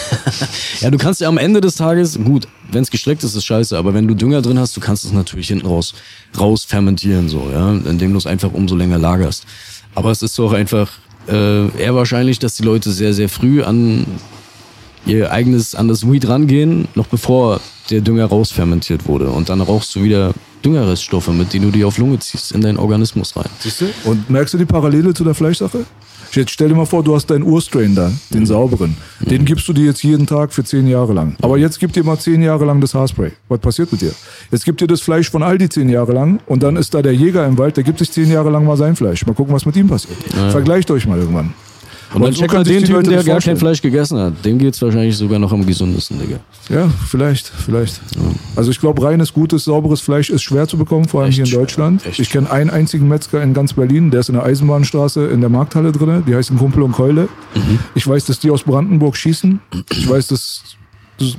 ja, 0.81 0.89
du 0.89 0.97
kannst 0.97 1.21
ja 1.21 1.27
am 1.27 1.37
Ende 1.37 1.61
des 1.61 1.75
Tages, 1.75 2.17
gut, 2.23 2.47
wenn 2.71 2.83
es 2.83 2.91
gestreckt 2.91 3.23
ist, 3.23 3.35
ist 3.35 3.45
scheiße, 3.45 3.77
aber 3.77 3.93
wenn 3.93 4.07
du 4.07 4.15
Dünger 4.15 4.41
drin 4.41 4.59
hast, 4.59 4.75
du 4.75 4.81
kannst 4.81 5.05
es 5.05 5.11
natürlich 5.11 5.47
hinten 5.47 5.67
raus, 5.67 5.93
raus 6.39 6.65
fermentieren, 6.65 7.29
so, 7.29 7.49
ja, 7.51 7.71
indem 7.71 8.11
du 8.11 8.17
es 8.17 8.25
einfach 8.25 8.53
umso 8.53 8.75
länger 8.75 8.97
lagerst. 8.97 9.45
Aber 9.95 10.11
es 10.11 10.21
ist 10.21 10.37
doch 10.37 10.53
einfach 10.53 10.91
äh, 11.27 11.67
eher 11.81 11.95
wahrscheinlich, 11.95 12.39
dass 12.39 12.55
die 12.55 12.63
Leute 12.63 12.91
sehr, 12.91 13.13
sehr 13.13 13.29
früh 13.29 13.63
an 13.63 14.05
ihr 15.05 15.31
eigenes, 15.31 15.75
an 15.75 15.87
das 15.87 16.09
Weed 16.09 16.27
rangehen, 16.27 16.87
noch 16.95 17.07
bevor 17.07 17.61
der 17.89 18.01
Dünger 18.01 18.25
rausfermentiert 18.25 19.07
wurde. 19.07 19.29
Und 19.29 19.49
dann 19.49 19.61
rauchst 19.61 19.95
du 19.95 20.03
wieder 20.03 20.33
Düngerreststoffe, 20.63 21.29
mit 21.29 21.53
denen 21.53 21.65
du 21.65 21.71
die 21.71 21.85
auf 21.85 21.97
Lunge 21.97 22.19
ziehst, 22.19 22.51
in 22.51 22.61
deinen 22.61 22.77
Organismus 22.77 23.35
rein. 23.35 23.49
Siehst 23.59 23.81
du? 23.81 23.85
Und 24.03 24.29
merkst 24.29 24.53
du 24.53 24.57
die 24.57 24.65
Parallele 24.65 25.13
zu 25.13 25.23
der 25.23 25.33
Fleischsache? 25.33 25.85
Jetzt 26.31 26.51
stell 26.51 26.69
dir 26.69 26.75
mal 26.75 26.85
vor, 26.85 27.03
du 27.03 27.15
hast 27.15 27.27
deinen 27.27 27.43
Urstrain 27.43 27.95
da, 27.95 28.11
den 28.33 28.45
sauberen. 28.45 28.97
Den 29.21 29.45
gibst 29.45 29.67
du 29.67 29.73
dir 29.73 29.85
jetzt 29.85 30.03
jeden 30.03 30.27
Tag 30.27 30.53
für 30.53 30.63
zehn 30.63 30.87
Jahre 30.87 31.13
lang. 31.13 31.35
Aber 31.41 31.57
jetzt 31.57 31.79
gib 31.79 31.93
dir 31.93 32.03
mal 32.03 32.19
zehn 32.19 32.41
Jahre 32.41 32.65
lang 32.65 32.81
das 32.81 32.93
Haarspray. 32.93 33.31
Was 33.49 33.59
passiert 33.59 33.91
mit 33.91 34.01
dir? 34.01 34.11
Jetzt 34.51 34.65
gibt 34.65 34.81
dir 34.81 34.87
das 34.87 35.01
Fleisch 35.01 35.29
von 35.29 35.43
Aldi 35.43 35.69
zehn 35.69 35.89
Jahre 35.89 36.13
lang 36.13 36.39
und 36.45 36.63
dann 36.63 36.75
ist 36.75 36.93
da 36.93 37.01
der 37.01 37.13
Jäger 37.13 37.45
im 37.45 37.57
Wald, 37.57 37.77
der 37.77 37.83
gibt 37.83 37.99
sich 37.99 38.11
zehn 38.11 38.29
Jahre 38.31 38.49
lang 38.49 38.65
mal 38.65 38.77
sein 38.77 38.95
Fleisch. 38.95 39.25
Mal 39.25 39.33
gucken, 39.33 39.53
was 39.53 39.65
mit 39.65 39.75
ihm 39.75 39.87
passiert. 39.87 40.17
Vergleicht 40.51 40.91
euch 40.91 41.07
mal 41.07 41.17
irgendwann. 41.17 41.53
Und 42.13 42.21
dann 42.21 42.33
so 42.33 42.41
check 42.41 42.49
können 42.49 42.63
mal 42.63 42.65
sich 42.65 42.77
den 42.77 42.85
Typen, 42.85 43.09
der 43.09 43.23
gar 43.23 43.41
kein 43.41 43.57
Fleisch 43.57 43.81
gegessen 43.81 44.17
hat. 44.19 44.45
Dem 44.45 44.57
geht's 44.57 44.81
wahrscheinlich 44.81 45.17
sogar 45.17 45.39
noch 45.39 45.51
am 45.51 45.65
gesundesten, 45.65 46.19
Digga. 46.19 46.39
Ja, 46.69 46.89
vielleicht, 47.07 47.47
vielleicht. 47.47 47.99
Also 48.55 48.71
ich 48.71 48.79
glaube, 48.79 49.03
reines, 49.03 49.33
gutes, 49.33 49.65
sauberes 49.65 50.01
Fleisch 50.01 50.29
ist 50.29 50.43
schwer 50.43 50.67
zu 50.67 50.77
bekommen, 50.77 51.05
vor 51.05 51.21
allem 51.21 51.29
Echt 51.29 51.37
hier 51.37 51.45
in 51.45 51.51
Deutschland. 51.51 52.01
Ich 52.17 52.29
kenne 52.29 52.49
einen 52.49 52.69
einzigen 52.69 53.07
Metzger 53.07 53.41
in 53.43 53.53
ganz 53.53 53.73
Berlin, 53.73 54.11
der 54.11 54.21
ist 54.21 54.29
in 54.29 54.35
der 54.35 54.43
Eisenbahnstraße 54.43 55.27
in 55.27 55.41
der 55.41 55.49
Markthalle 55.49 55.91
drin. 55.91 56.23
Die 56.27 56.35
heißen 56.35 56.57
Kumpel 56.57 56.83
und 56.83 56.93
Keule. 56.93 57.23
Mhm. 57.55 57.79
Ich 57.95 58.07
weiß, 58.07 58.25
dass 58.25 58.39
die 58.39 58.51
aus 58.51 58.63
Brandenburg 58.63 59.17
schießen. 59.17 59.59
Ich 59.91 60.09
weiß, 60.09 60.27
dass 60.27 60.63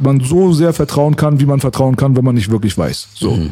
man 0.01 0.21
so 0.21 0.53
sehr 0.53 0.73
vertrauen 0.73 1.17
kann, 1.17 1.41
wie 1.41 1.47
man 1.47 1.61
vertrauen 1.61 1.97
kann, 1.97 2.17
wenn 2.17 2.25
man 2.25 2.35
nicht 2.35 2.51
wirklich 2.51 2.77
weiß. 2.77 3.09
So. 3.15 3.33
Mhm. 3.33 3.51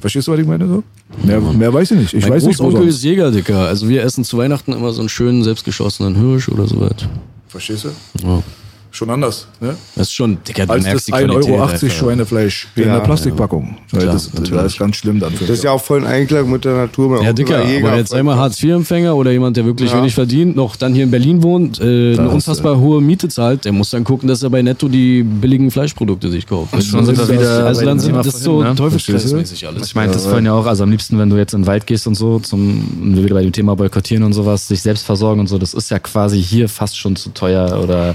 Verstehst 0.00 0.28
du, 0.28 0.32
was 0.32 0.40
ich 0.40 0.46
meine? 0.46 0.66
So? 0.68 0.82
Mehr, 1.22 1.40
mehr 1.40 1.72
weiß 1.72 1.92
ich 1.92 1.98
nicht. 1.98 2.14
Ich 2.14 2.24
mein 2.24 2.34
weiß 2.34 2.44
nicht, 2.44 2.58
wo 2.58 2.64
Großonkel 2.64 2.90
sonst. 2.90 2.96
ist 2.96 3.04
Jäger, 3.04 3.30
Dicker. 3.30 3.66
Also 3.66 3.88
wir 3.88 4.02
essen 4.02 4.24
zu 4.24 4.38
Weihnachten 4.38 4.72
immer 4.72 4.92
so 4.92 5.00
einen 5.00 5.08
schönen, 5.08 5.44
selbstgeschossenen 5.44 6.14
Hirsch 6.16 6.48
oder 6.48 6.66
so 6.66 6.80
was. 6.80 6.94
Verstehst 7.48 7.84
du? 7.84 7.88
Ja. 8.26 8.42
Schon 8.94 9.10
anders. 9.10 9.48
Ne? 9.60 9.76
Das 9.96 10.06
ist 10.06 10.12
schon, 10.14 10.38
Dicker, 10.46 10.66
du 10.66 10.72
Als 10.72 10.84
merkst 10.84 11.00
das 11.00 11.04
die 11.06 11.12
1,80 11.12 11.26
Qualität 11.26 11.50
Euro 11.52 11.62
einfach. 11.64 11.90
Schweinefleisch 11.90 12.68
in 12.76 12.84
Ja, 12.84 12.94
der 12.94 13.00
Plastikpackung. 13.00 13.76
Weil 13.90 14.02
Klar, 14.02 14.14
das, 14.14 14.30
das 14.30 14.40
natürlich. 14.40 14.64
ist 14.66 14.78
ganz 14.78 14.96
schlimm 14.96 15.18
dann. 15.18 15.32
Für 15.32 15.46
Das 15.46 15.58
ist 15.58 15.64
ja 15.64 15.72
auch 15.72 15.82
voll 15.82 15.98
ein 15.98 16.06
Einklang 16.06 16.48
mit 16.48 16.64
der 16.64 16.74
Natur. 16.76 17.08
Mein 17.10 17.22
Ja, 17.24 17.32
Dicker, 17.32 17.58
aber 17.58 17.96
jetzt 17.96 18.14
einmal 18.14 18.36
Hartz-IV-Empfänger 18.36 19.16
oder 19.16 19.32
jemand, 19.32 19.56
der 19.56 19.64
wirklich 19.64 19.90
Ja. 19.90 19.98
wenig 19.98 20.14
verdient, 20.14 20.54
noch 20.54 20.76
dann 20.76 20.94
hier 20.94 21.02
in 21.02 21.10
Berlin 21.10 21.42
wohnt, 21.42 21.80
äh, 21.80 21.82
eine 21.82 22.16
du- 22.18 22.28
unfassbar 22.30 22.78
hohe 22.78 23.00
Miete 23.00 23.28
zahlt, 23.28 23.64
der 23.64 23.72
muss 23.72 23.90
dann 23.90 24.04
gucken, 24.04 24.28
dass 24.28 24.44
er 24.44 24.50
bei 24.50 24.62
Netto 24.62 24.86
die 24.86 25.24
billigen 25.24 25.72
Fleischprodukte 25.72 26.30
sich 26.30 26.46
kauft. 26.46 26.70
schon 26.84 27.04
sind 27.04 27.18
wir 27.18 27.28
wieder 27.28 27.66
also 27.66 27.84
dann 27.84 27.98
Thema 27.98 28.22
das 28.22 28.38
so 28.40 28.52
vorhin, 28.52 28.70
ne? 28.70 28.76
teufelskreismäßig 28.76 29.66
alles. 29.66 29.88
Ich 29.88 29.94
meinte 29.96 30.14
das 30.14 30.24
vorhin 30.26 30.46
ja 30.46 30.52
auch, 30.52 30.66
also 30.66 30.84
am 30.84 30.92
liebsten, 30.92 31.18
wenn 31.18 31.30
du 31.30 31.36
jetzt 31.36 31.52
in 31.52 31.62
den 31.62 31.66
Wald 31.66 31.84
gehst 31.88 32.06
und 32.06 32.14
so, 32.14 32.38
zum, 32.38 33.16
wieder 33.16 33.34
bei 33.34 33.42
dem 33.42 33.50
Thema 33.50 33.74
boykottieren 33.74 34.22
und 34.22 34.34
sowas, 34.34 34.68
sich 34.68 34.80
selbst 34.82 35.04
versorgen 35.04 35.40
und 35.40 35.48
so, 35.48 35.58
das 35.58 35.74
ist 35.74 35.90
ja 35.90 35.98
quasi 35.98 36.40
hier 36.40 36.68
fast 36.68 36.96
schon 36.96 37.16
zu 37.16 37.30
teuer 37.30 37.80
oder 37.82 38.14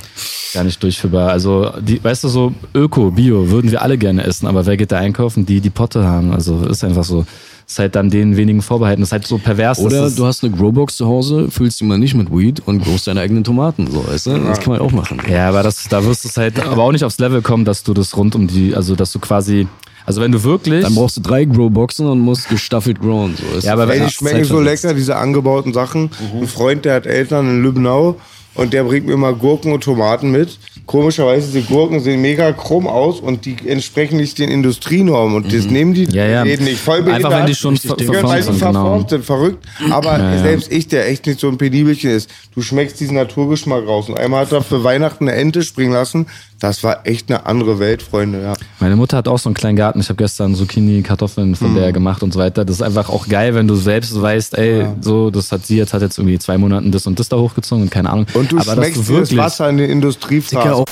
gar 0.53 0.63
nicht 0.63 0.68
nicht 0.69 0.81
durchführbar. 0.81 1.29
Also, 1.29 1.71
die, 1.81 2.03
weißt 2.03 2.23
du, 2.23 2.27
so 2.29 2.53
Öko, 2.73 3.11
Bio 3.11 3.49
würden 3.49 3.71
wir 3.71 3.81
alle 3.81 3.97
gerne 3.97 4.23
essen, 4.23 4.47
aber 4.47 4.65
wer 4.65 4.77
geht 4.77 4.91
da 4.91 4.97
einkaufen? 4.97 5.45
Die, 5.45 5.59
die 5.59 5.69
Potte 5.69 6.05
haben. 6.05 6.31
Also, 6.33 6.61
ist 6.65 6.83
einfach 6.83 7.03
so. 7.03 7.25
Ist 7.67 7.77
halt 7.77 7.95
dann 7.95 8.09
den 8.09 8.35
wenigen 8.35 8.63
vorbehalten. 8.63 9.03
Ist 9.03 9.11
halt 9.11 9.27
so 9.27 9.37
pervers. 9.37 9.77
Oder 9.77 10.09
du 10.09 10.25
hast 10.25 10.43
eine 10.43 10.55
Growbox 10.55 10.97
zu 10.97 11.05
Hause, 11.05 11.51
füllst 11.51 11.79
die 11.79 11.83
mal 11.83 11.99
nicht 11.99 12.15
mit 12.15 12.31
Weed 12.31 12.63
und 12.65 12.83
growst 12.83 13.05
deine 13.05 13.19
eigenen 13.19 13.43
Tomaten. 13.43 13.85
So, 13.91 14.07
weißt 14.07 14.25
du? 14.25 14.39
Das 14.39 14.59
kann 14.59 14.73
man 14.73 14.81
auch 14.81 14.91
machen. 14.91 15.21
Ja, 15.29 15.49
aber 15.49 15.61
das, 15.61 15.87
da 15.87 16.03
wirst 16.03 16.23
du 16.23 16.29
es 16.29 16.37
halt 16.37 16.59
aber 16.65 16.81
auch 16.81 16.91
nicht 16.91 17.03
aufs 17.03 17.19
Level 17.19 17.43
kommen, 17.43 17.65
dass 17.65 17.83
du 17.83 17.93
das 17.93 18.17
rund 18.17 18.33
um 18.33 18.47
die, 18.47 18.73
also 18.73 18.95
dass 18.95 19.11
du 19.11 19.19
quasi, 19.19 19.67
also 20.03 20.19
wenn 20.19 20.31
du 20.31 20.43
wirklich. 20.43 20.83
Dann 20.83 20.95
brauchst 20.95 21.17
du 21.17 21.21
drei 21.21 21.45
Growboxen 21.45 22.07
und 22.07 22.19
musst 22.21 22.49
gestaffelt 22.49 23.01
growen. 23.01 23.35
So. 23.37 23.57
Ist 23.59 23.65
ja, 23.65 23.73
aber 23.73 23.87
wenn 23.87 24.03
die 24.03 24.11
schmecken 24.11 24.45
so 24.45 24.59
lecker, 24.59 24.95
diese 24.95 25.17
angebauten 25.17 25.71
Sachen. 25.71 26.09
Ein 26.41 26.47
Freund, 26.47 26.85
der 26.85 26.95
hat 26.95 27.05
Eltern 27.05 27.47
in 27.51 27.61
Lübbenau 27.61 28.15
und 28.55 28.73
der 28.73 28.83
bringt 28.83 29.07
mir 29.07 29.17
mal 29.17 29.33
Gurken 29.33 29.71
und 29.71 29.83
Tomaten 29.83 30.31
mit. 30.31 30.57
Komischerweise, 30.89 31.51
diese 31.51 31.67
Gurken 31.67 31.99
sehen 31.99 32.19
mega 32.19 32.51
krumm 32.51 32.87
aus 32.87 33.19
und 33.19 33.45
die 33.45 33.55
entsprechen 33.67 34.17
nicht 34.17 34.39
den 34.39 34.49
Industrienormen. 34.49 35.35
Und 35.35 35.53
das 35.53 35.65
nehmen 35.65 35.93
die 35.93 36.05
Ja, 36.05 36.25
ja. 36.25 36.41
Läden 36.41 36.65
nicht. 36.65 36.79
Voll 36.79 37.07
Einfach, 37.07 37.29
wenn 37.29 37.45
die 37.45 37.53
schon 37.53 37.77
ver- 37.77 37.95
Ja, 37.99 38.05
verformt 38.11 38.37
die 38.39 38.41
sind, 38.41 38.59
genau. 38.59 39.05
sind, 39.07 39.23
verrückt. 39.23 39.63
Aber 39.91 40.17
Ja, 40.17 40.39
selbst 40.39 40.71
ich, 40.71 40.87
der 40.87 41.07
echt 41.07 41.27
nicht 41.27 41.39
so 41.39 41.47
ein 41.47 41.59
Penibelchen 41.59 42.09
ist, 42.09 42.27
du 42.55 42.63
schmeckst 42.63 42.99
diesen 42.99 43.13
Naturgeschmack 43.13 43.85
raus. 43.85 44.09
Und 44.09 44.19
einmal 44.19 44.41
hat 44.47 44.51
er 44.51 44.63
für 44.63 44.83
Weihnachten 44.83 45.29
eine 45.29 45.37
Ente 45.37 45.61
springen 45.61 45.93
lassen. 45.93 46.25
Das 46.59 46.83
war 46.83 47.05
echt 47.07 47.29
eine 47.31 47.45
andere 47.45 47.79
Welt, 47.79 48.01
Freunde. 48.01 48.41
Ja. 48.41 48.53
Meine 48.81 48.95
Mutter 48.97 49.15
hat 49.15 49.29
auch 49.29 49.37
so 49.39 49.47
einen 49.47 49.53
kleinen 49.53 49.77
Garten. 49.77 50.01
Ich 50.01 50.09
habe 50.09 50.17
gestern 50.17 50.55
Zucchini, 50.55 51.03
Kartoffeln 51.03 51.55
von 51.55 51.71
Mhm. 51.71 51.75
der 51.75 51.93
gemacht 51.93 52.21
und 52.23 52.33
so 52.33 52.39
weiter. 52.39 52.65
Das 52.65 52.77
ist 52.77 52.81
einfach 52.81 53.09
auch 53.09 53.27
geil, 53.29 53.53
wenn 53.53 53.65
du 53.67 53.75
selbst 53.75 54.19
weißt, 54.19 54.57
ey, 54.57 54.87
so, 54.99 55.29
das 55.29 55.51
hat 55.53 55.65
sie 55.65 55.77
jetzt, 55.77 55.93
hat 55.93 56.01
jetzt 56.01 56.17
irgendwie 56.17 56.37
zwei 56.39 56.57
Monaten 56.57 56.91
das 56.91 57.07
und 57.07 57.17
das 57.19 57.29
da 57.29 57.37
hochgezogen 57.37 57.83
und 57.83 57.91
keine 57.91 58.09
Ahnung. 58.09 58.25
Und 58.33 58.51
du 58.51 58.57
Aber 58.57 58.73
schmeckst 58.73 58.97
du 58.97 59.01
dir 59.03 59.19
das 59.19 59.29
wirklich, 59.29 59.39
Wasser 59.39 59.69
in 59.69 59.77
den 59.77 59.89
Industriefraß. 59.89 60.78
Auch- 60.79 60.85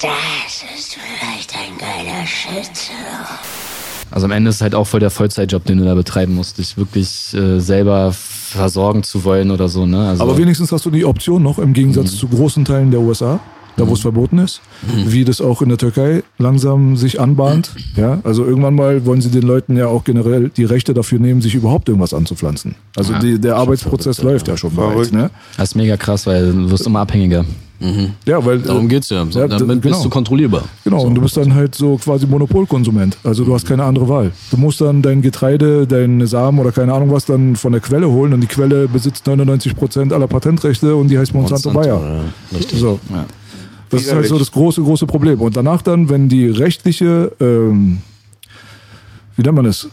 Das 0.00 0.64
ist 0.76 0.96
vielleicht 0.96 1.54
ein 1.54 1.78
geiler 1.78 2.26
Schütze. 2.26 2.92
Also 4.10 4.26
am 4.26 4.32
Ende 4.32 4.50
ist 4.50 4.56
es 4.56 4.62
halt 4.62 4.74
auch 4.74 4.86
voll 4.86 5.00
der 5.00 5.10
Vollzeitjob, 5.10 5.64
den 5.64 5.78
du 5.78 5.84
da 5.84 5.94
betreiben 5.94 6.34
musst, 6.34 6.58
dich 6.58 6.76
wirklich 6.76 7.32
äh, 7.34 7.60
selber 7.60 8.12
versorgen 8.12 9.02
zu 9.04 9.24
wollen 9.24 9.50
oder 9.50 9.68
so, 9.68 9.86
ne? 9.86 10.08
Also, 10.10 10.22
Aber 10.24 10.36
wenigstens 10.36 10.70
hast 10.72 10.84
du 10.84 10.90
die 10.90 11.04
Option 11.06 11.42
noch, 11.42 11.58
im 11.58 11.72
Gegensatz 11.72 12.16
zu 12.16 12.28
großen 12.28 12.64
Teilen 12.66 12.90
der 12.90 13.00
USA, 13.00 13.40
da 13.76 13.88
wo 13.88 13.94
es 13.94 14.00
verboten 14.00 14.38
ist, 14.38 14.60
wie 15.06 15.24
das 15.24 15.40
auch 15.40 15.62
in 15.62 15.68
der 15.68 15.78
Türkei 15.78 16.22
langsam 16.38 16.96
sich 16.96 17.20
anbahnt. 17.20 17.70
Ja, 17.96 18.20
also 18.24 18.44
irgendwann 18.44 18.74
mal 18.74 19.04
wollen 19.06 19.20
sie 19.20 19.30
den 19.30 19.42
Leuten 19.42 19.76
ja 19.76 19.86
auch 19.86 20.04
generell 20.04 20.50
die 20.50 20.64
Rechte 20.64 20.94
dafür 20.94 21.18
nehmen, 21.18 21.40
sich 21.40 21.54
überhaupt 21.54 21.88
irgendwas 21.88 22.14
anzupflanzen. 22.14 22.74
Also 22.96 23.14
die, 23.18 23.38
der 23.38 23.56
Arbeitsprozess 23.56 24.22
läuft 24.22 24.48
ja 24.48 24.56
schon 24.56 24.74
bereits. 24.74 25.12
Ne? 25.12 25.30
das 25.56 25.70
ist 25.70 25.74
mega 25.74 25.96
krass, 25.96 26.26
weil 26.26 26.52
du 26.52 26.70
wirst 26.70 26.86
immer 26.86 27.00
abhängiger. 27.00 27.44
Ja, 28.26 28.44
weil 28.44 28.60
Darum 28.60 28.88
geht's 28.88 29.10
ja. 29.10 29.26
So, 29.28 29.40
Ja, 29.40 29.48
damit 29.48 29.82
genau. 29.82 29.94
bist 29.96 30.04
du 30.04 30.08
kontrollierbar. 30.08 30.62
Genau, 30.84 31.02
und 31.02 31.14
du 31.14 31.20
bist 31.20 31.36
dann 31.36 31.52
halt 31.54 31.74
so 31.74 31.96
quasi 31.96 32.26
Monopolkonsument. 32.26 33.16
Also 33.24 33.44
du 33.44 33.52
hast 33.54 33.66
keine 33.66 33.82
andere 33.84 34.08
Wahl. 34.08 34.30
Du 34.50 34.56
musst 34.56 34.80
dann 34.80 35.02
dein 35.02 35.20
Getreide, 35.20 35.86
deine 35.86 36.26
Samen 36.26 36.60
oder 36.60 36.70
keine 36.70 36.92
Ahnung 36.94 37.10
was 37.10 37.24
dann 37.24 37.56
von 37.56 37.72
der 37.72 37.80
Quelle 37.80 38.08
holen 38.08 38.32
und 38.34 38.40
die 38.40 38.46
Quelle 38.46 38.86
besitzt 38.86 39.26
99 39.26 39.74
Prozent 39.74 40.12
aller 40.12 40.28
Patentrechte 40.28 40.94
und 40.94 41.08
die 41.08 41.18
heißt 41.18 41.34
Monsanto, 41.34 41.72
Monsanto, 41.72 41.98
Bayer. 42.00 42.22
ja, 42.52 42.56
richtig. 42.56 42.78
So. 42.78 43.00
Das 43.92 44.02
ist 44.06 44.12
halt 44.12 44.26
so 44.26 44.38
das 44.38 44.50
große, 44.50 44.82
große 44.82 45.06
Problem. 45.06 45.40
Und 45.40 45.56
danach 45.56 45.82
dann, 45.82 46.08
wenn 46.08 46.28
die 46.28 46.46
rechtliche, 46.46 47.30
ähm, 47.40 47.98
wie 49.36 49.42
nennt 49.42 49.54
man 49.54 49.66
es? 49.66 49.88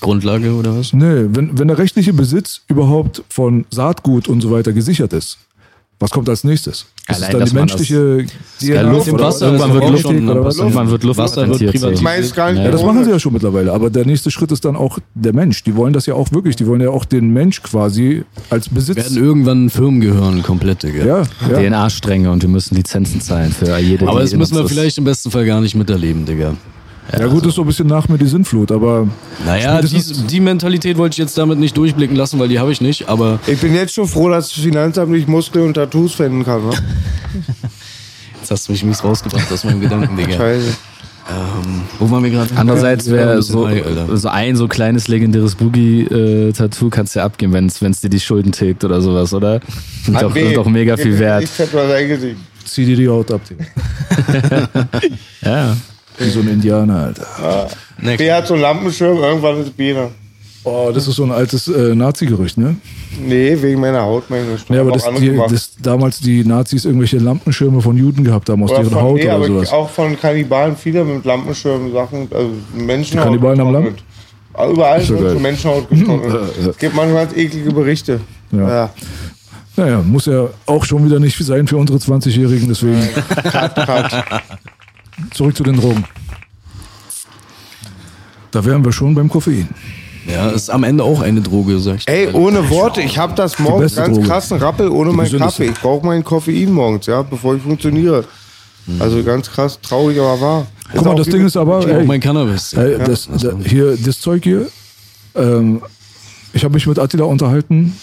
Grundlage 0.00 0.52
oder 0.52 0.76
was? 0.76 0.92
Nee, 0.92 1.26
wenn, 1.30 1.58
wenn 1.58 1.68
der 1.68 1.78
rechtliche 1.78 2.12
Besitz 2.12 2.62
überhaupt 2.68 3.22
von 3.28 3.64
Saatgut 3.70 4.28
und 4.28 4.40
so 4.40 4.50
weiter 4.50 4.72
gesichert 4.72 5.12
ist, 5.12 5.38
was 5.98 6.10
kommt 6.10 6.28
als 6.28 6.44
nächstes? 6.44 6.86
Ist 7.08 7.22
Allein, 7.22 7.30
es 7.30 7.38
dann 7.38 7.48
die 7.48 7.54
menschliche 7.54 8.26
Ja, 8.60 8.82
DNA 8.82 8.92
Luft, 8.92 9.06
dem 9.06 9.14
oder 9.14 9.24
Wasser 9.24 9.46
was? 9.52 9.60
irgendwann 9.60 9.72
wird 9.72 9.90
Luft, 9.90 10.06
oder 10.06 10.44
was? 10.44 10.58
irgendwann 10.58 10.90
wird 10.90 11.04
Luft 11.04 11.18
Wasser 11.18 11.48
wird 11.48 11.58
privatisiert. 11.72 12.36
Ja, 12.36 12.50
Ja, 12.50 12.70
das 12.70 12.82
machen 12.82 13.04
sie 13.04 13.10
ja 13.10 13.18
schon 13.18 13.32
mittlerweile. 13.32 13.72
Aber 13.72 13.88
der 13.88 14.04
nächste 14.04 14.30
Schritt 14.30 14.52
ist 14.52 14.64
dann 14.64 14.76
auch 14.76 14.98
der 15.14 15.32
Mensch. 15.32 15.62
Die 15.64 15.74
wollen 15.74 15.92
das 15.92 16.06
ja 16.06 16.14
auch 16.14 16.32
wirklich. 16.32 16.56
Die 16.56 16.66
wollen 16.66 16.80
ja 16.80 16.90
auch 16.90 17.04
den 17.04 17.32
Mensch 17.32 17.62
quasi 17.62 18.24
als 18.50 18.68
Besitz. 18.68 18.96
Werden 18.96 19.16
irgendwann 19.16 19.70
Firmen 19.70 20.00
gehören, 20.00 20.42
komplett, 20.42 20.82
Digga. 20.82 21.04
Ja, 21.04 21.22
ja. 21.50 21.58
DNA-Stränge 21.68 22.30
und 22.30 22.42
wir 22.42 22.50
müssen 22.50 22.74
Lizenzen 22.74 23.20
zahlen 23.20 23.52
für 23.52 23.78
jede. 23.78 24.06
Aber 24.08 24.20
das 24.20 24.34
müssen 24.34 24.56
wir 24.56 24.68
vielleicht 24.68 24.98
im 24.98 25.04
besten 25.04 25.30
Fall 25.30 25.46
gar 25.46 25.60
nicht 25.60 25.74
miterleben, 25.74 26.26
Digga. 26.26 26.54
Ja, 27.12 27.26
gut, 27.26 27.46
ist 27.46 27.54
so 27.54 27.62
ein 27.62 27.66
bisschen 27.66 27.86
nach 27.86 28.08
mir 28.08 28.18
die 28.18 28.26
Sintflut. 28.26 28.72
Aber 28.72 29.06
Naja, 29.44 29.80
die, 29.80 30.02
die 30.28 30.40
Mentalität 30.40 30.96
wollte 30.98 31.14
ich 31.14 31.18
jetzt 31.18 31.36
damit 31.38 31.58
nicht 31.58 31.76
durchblicken 31.76 32.16
lassen, 32.16 32.38
weil 32.38 32.48
die 32.48 32.58
habe 32.58 32.72
ich 32.72 32.80
nicht, 32.80 33.08
aber 33.08 33.38
Ich 33.46 33.60
bin 33.60 33.74
jetzt 33.74 33.94
schon 33.94 34.08
froh, 34.08 34.28
dass 34.28 34.48
das 34.50 34.62
Finanzamt 34.62 35.10
nicht 35.12 35.28
Muskeln 35.28 35.66
und 35.66 35.74
Tattoos 35.74 36.14
finden 36.14 36.44
kann. 36.44 36.66
Ne? 36.66 36.72
jetzt 38.40 38.50
hast 38.50 38.68
du 38.68 38.72
mich 38.72 38.82
mies 38.84 39.02
rausgebracht 39.04 39.50
aus 39.52 39.64
meinem 39.64 39.80
Gedanken, 39.80 40.16
Digga. 40.16 40.32
Scheiße. 40.36 40.76
Wo 41.98 42.08
waren 42.10 42.22
wir 42.22 42.30
gerade? 42.30 42.50
Andererseits 42.56 43.06
Ja, 43.06 43.12
wäre 43.14 43.30
ein 43.32 43.36
bisschen 43.38 43.52
so, 43.52 43.68
high, 43.68 43.82
so 44.14 44.28
ein 44.28 44.56
so 44.56 44.68
kleines 44.68 45.08
legendäres 45.08 45.56
Boogie-Tattoo 45.56 46.88
kannst 46.88 47.14
du 47.14 47.18
ja 47.18 47.24
abgeben, 47.24 47.52
wenn 47.52 47.66
es 47.66 48.00
dir 48.00 48.08
die 48.08 48.20
Schulden 48.20 48.52
tilgt 48.52 48.84
oder 48.84 49.00
sowas, 49.00 49.34
oder? 49.34 49.60
Sind 50.04 50.20
doch, 50.22 50.32
weh. 50.34 50.44
sind 50.44 50.56
doch 50.56 50.68
mega 50.68 50.96
viel 50.96 51.14
Ich 51.14 51.18
wert. 51.18 51.56
tätowiere 51.56 51.88
sein 51.88 52.08
Gesicht. 52.08 52.36
zieh 52.64 52.84
dir 52.84 52.96
die 52.96 53.08
Haut 53.08 53.30
ab. 53.32 53.40
Digga. 53.48 53.64
Ja. 55.42 55.76
Wie 56.18 56.30
so 56.30 56.40
ein 56.40 56.48
Indianer, 56.48 56.96
Alter. 56.96 57.68
B 58.16 58.32
hat 58.32 58.46
so 58.46 58.54
einen 58.54 58.62
Lampenschirm, 58.62 59.18
irgendwann 59.18 59.60
ist 59.62 59.76
Biene. 59.76 60.10
Oh, 60.64 60.90
das 60.92 61.06
ist 61.06 61.14
so 61.14 61.22
ein 61.22 61.30
altes 61.30 61.68
äh, 61.68 61.94
Nazi-Gerücht, 61.94 62.58
ne? 62.58 62.74
Nee, 63.24 63.56
wegen 63.60 63.80
meiner 63.80 64.02
Haut, 64.02 64.28
meine 64.28 64.46
Ja, 64.68 64.80
aber 64.80 64.90
Auch 64.90 64.94
das, 64.94 65.04
andere 65.06 65.24
die, 65.24 65.40
das 65.48 65.76
damals 65.80 66.18
die 66.18 66.44
Nazis 66.44 66.84
irgendwelche 66.84 67.18
Lampenschirme 67.18 67.80
von 67.80 67.96
Juden 67.96 68.24
gehabt 68.24 68.48
haben 68.48 68.64
aus 68.64 68.70
Oder 68.72 68.80
deren 68.80 68.92
von, 68.92 69.02
Haut 69.02 69.14
nee, 69.14 69.26
oder 69.26 69.34
aber 69.34 69.46
sowas. 69.46 69.72
auch 69.72 69.88
von 69.88 70.18
Kannibalen, 70.18 70.76
viele 70.76 71.04
mit 71.04 71.24
Lampenschirmen, 71.24 71.92
Sachen, 71.92 72.28
also 72.34 72.50
Menschenhaut. 72.74 73.26
Die 73.26 73.38
Kannibalen 73.38 73.60
am. 73.60 73.94
Ah, 74.54 74.68
Überall 74.68 75.00
Ist 75.00 75.10
ja 75.10 75.20
wird 75.20 75.32
so 75.34 75.38
Menschenhaut 75.38 75.88
getrocknet. 75.88 76.34
es 76.70 76.78
gibt 76.78 76.96
manchmal 76.96 77.28
eklige 77.36 77.70
Berichte. 77.72 78.20
Ja. 78.50 78.68
Ja. 78.68 78.90
Naja, 79.76 80.02
muss 80.02 80.26
ja 80.26 80.48
auch 80.64 80.84
schon 80.84 81.04
wieder 81.04 81.20
nicht 81.20 81.38
sein 81.38 81.68
für 81.68 81.76
unsere 81.76 81.98
20-Jährigen, 81.98 82.66
deswegen 82.66 83.08
Cut, 83.42 83.74
cut. 83.76 84.24
Zurück 85.32 85.56
zu 85.56 85.62
den 85.62 85.76
Drogen. 85.76 86.04
Da 88.50 88.64
wären 88.64 88.84
wir 88.84 88.92
schon 88.92 89.14
beim 89.14 89.28
Koffein. 89.28 89.68
Ja, 90.26 90.50
ist 90.50 90.70
am 90.70 90.82
Ende 90.82 91.04
auch 91.04 91.20
eine 91.20 91.40
Droge, 91.40 91.78
sag 91.78 91.96
ich. 91.98 92.06
dir 92.06 92.12
Ey, 92.12 92.28
ohne 92.32 92.68
Worte, 92.70 93.00
ich 93.00 93.16
habe 93.16 93.34
das 93.34 93.58
morgens 93.58 93.94
ganz 93.94 94.14
Droge. 94.16 94.26
krassen 94.26 94.58
Rappel 94.58 94.88
ohne 94.88 95.12
meinen. 95.12 95.38
Kaffee. 95.38 95.66
Ich 95.66 95.74
brauche 95.80 96.04
meinen 96.04 96.24
Koffein 96.24 96.72
morgens, 96.72 97.06
ja, 97.06 97.22
bevor 97.22 97.54
ich 97.54 97.62
funktioniere. 97.62 98.24
Also 98.98 99.22
ganz 99.22 99.50
krass, 99.50 99.78
traurig, 99.80 100.18
aber 100.18 100.40
wahr. 100.40 100.66
Guck 100.92 101.04
mal, 101.04 101.14
das 101.16 101.28
Ding 101.28 101.44
ist 101.44 101.56
aber, 101.56 101.80
Ich 101.80 101.86
brauch 101.86 101.94
ey, 101.96 102.04
mein 102.04 102.20
Cannabis. 102.20 102.72
ey, 102.72 102.98
das, 102.98 103.28
da, 103.40 103.52
hier, 103.64 103.96
das 103.96 104.20
Zeug 104.20 104.42
hier, 104.44 104.68
ähm, 105.34 105.82
ich 106.52 106.64
habe 106.64 106.74
mich 106.74 106.86
mit 106.86 106.98
Attila 106.98 107.24
unterhalten. 107.24 107.96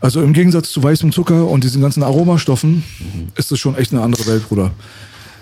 Also 0.00 0.20
im 0.22 0.32
Gegensatz 0.32 0.70
zu 0.70 0.82
weißem 0.82 1.12
Zucker 1.12 1.46
und 1.46 1.62
diesen 1.64 1.80
ganzen 1.80 2.02
Aromastoffen 2.02 2.82
ist 3.36 3.52
das 3.52 3.58
schon 3.60 3.76
echt 3.76 3.92
eine 3.92 4.02
andere 4.02 4.26
Welt, 4.26 4.48
Bruder. 4.48 4.72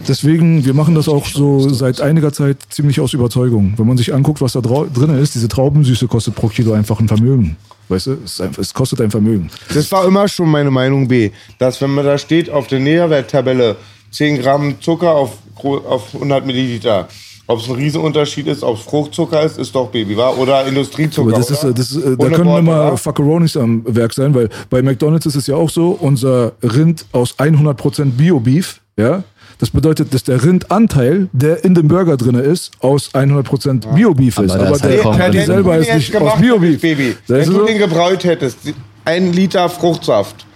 Deswegen, 0.09 0.65
wir 0.65 0.75
machen 0.75 0.95
das 0.95 1.09
auch 1.09 1.27
so 1.27 1.69
seit 1.69 2.01
einiger 2.01 2.33
Zeit 2.33 2.59
ziemlich 2.69 3.01
aus 3.01 3.13
Überzeugung. 3.13 3.75
Wenn 3.77 3.87
man 3.87 3.97
sich 3.97 4.13
anguckt, 4.15 4.41
was 4.41 4.53
da 4.53 4.61
drin 4.61 5.19
ist, 5.19 5.35
diese 5.35 5.49
Traubensüße 5.49 6.09
kostet 6.09 6.35
pro 6.35 6.49
Kilo 6.49 6.73
einfach 6.73 7.01
ein 7.01 7.09
Vermögen. 7.09 7.57
Weißt 7.89 8.07
du, 8.07 8.19
es, 8.25 8.41
einfach, 8.41 8.63
es 8.63 8.73
kostet 8.73 9.01
ein 9.01 9.11
Vermögen. 9.11 9.51
Das 9.75 9.91
war 9.91 10.07
immer 10.07 10.29
schon 10.29 10.49
meine 10.49 10.71
Meinung 10.71 11.09
B, 11.09 11.31
dass 11.59 11.81
wenn 11.81 11.91
man 11.91 12.05
da 12.05 12.19
steht 12.19 12.49
auf 12.49 12.69
der 12.69 12.81
Nährwerttabelle 12.81 13.77
10 14.13 14.41
Gramm 14.41 14.81
Zucker 14.81 15.11
auf, 15.13 15.39
auf 15.57 16.15
100 16.15 16.47
Milliliter, 16.47 17.09
ob 17.51 17.59
es 17.59 17.69
ein 17.69 17.75
Riesenunterschied 17.75 18.47
ist, 18.47 18.63
ob 18.63 18.77
es 18.77 18.85
Fruchtzucker 18.85 19.43
ist, 19.43 19.59
ist 19.59 19.75
doch 19.75 19.89
Baby, 19.89 20.17
war 20.17 20.39
oder 20.39 20.65
Industriezucker. 20.67 21.31
Aber 21.31 21.39
das 21.39 21.51
ist, 21.51 21.65
das 21.65 21.91
ist, 21.91 21.97
äh, 21.97 22.17
da 22.17 22.27
Ohne 22.27 22.37
können 22.37 22.49
Worte, 22.49 22.61
immer? 22.61 22.97
Fuckeronis 22.97 23.57
am 23.57 23.83
Werk 23.87 24.13
sein, 24.13 24.33
weil 24.35 24.49
bei 24.71 24.83
McDonalds 24.83 25.27
ist 25.27 25.35
es 25.35 25.49
ja 25.49 25.57
auch 25.57 25.69
so, 25.69 25.91
unser 25.91 26.53
Rind 26.63 27.07
aus 27.11 27.37
100% 27.39 28.13
Bio-Beef, 28.13 28.81
ja, 28.97 29.25
das 29.61 29.71
bedeutet, 29.71 30.15
dass 30.15 30.25
der 30.25 30.43
Rindanteil, 30.43 31.29
der 31.33 31.65
in 31.65 31.75
dem 31.75 31.87
Burger 31.87 32.17
drin 32.17 32.35
ist, 32.35 32.73
aus 32.81 33.11
100% 33.15 33.95
Bio-Beef 33.95 34.39
ist. 34.39 34.53
Aber 34.53 34.69
Aber, 34.69 34.79
der 34.79 34.99
kaum 34.99 35.17
Patty 35.19 35.43
selber 35.43 35.77
ist 35.77 35.95
nicht 35.95 36.17
aus 36.17 36.41
Bio-Beef. 36.41 36.83
wenn 36.83 37.41
es 37.41 37.47
du 37.47 37.53
so, 37.53 37.67
den 37.67 37.79
gebräut 37.79 38.25
hättest, 38.25 38.59
ein 39.05 39.33
Liter 39.33 39.69
Fruchtsaft, 39.69 40.47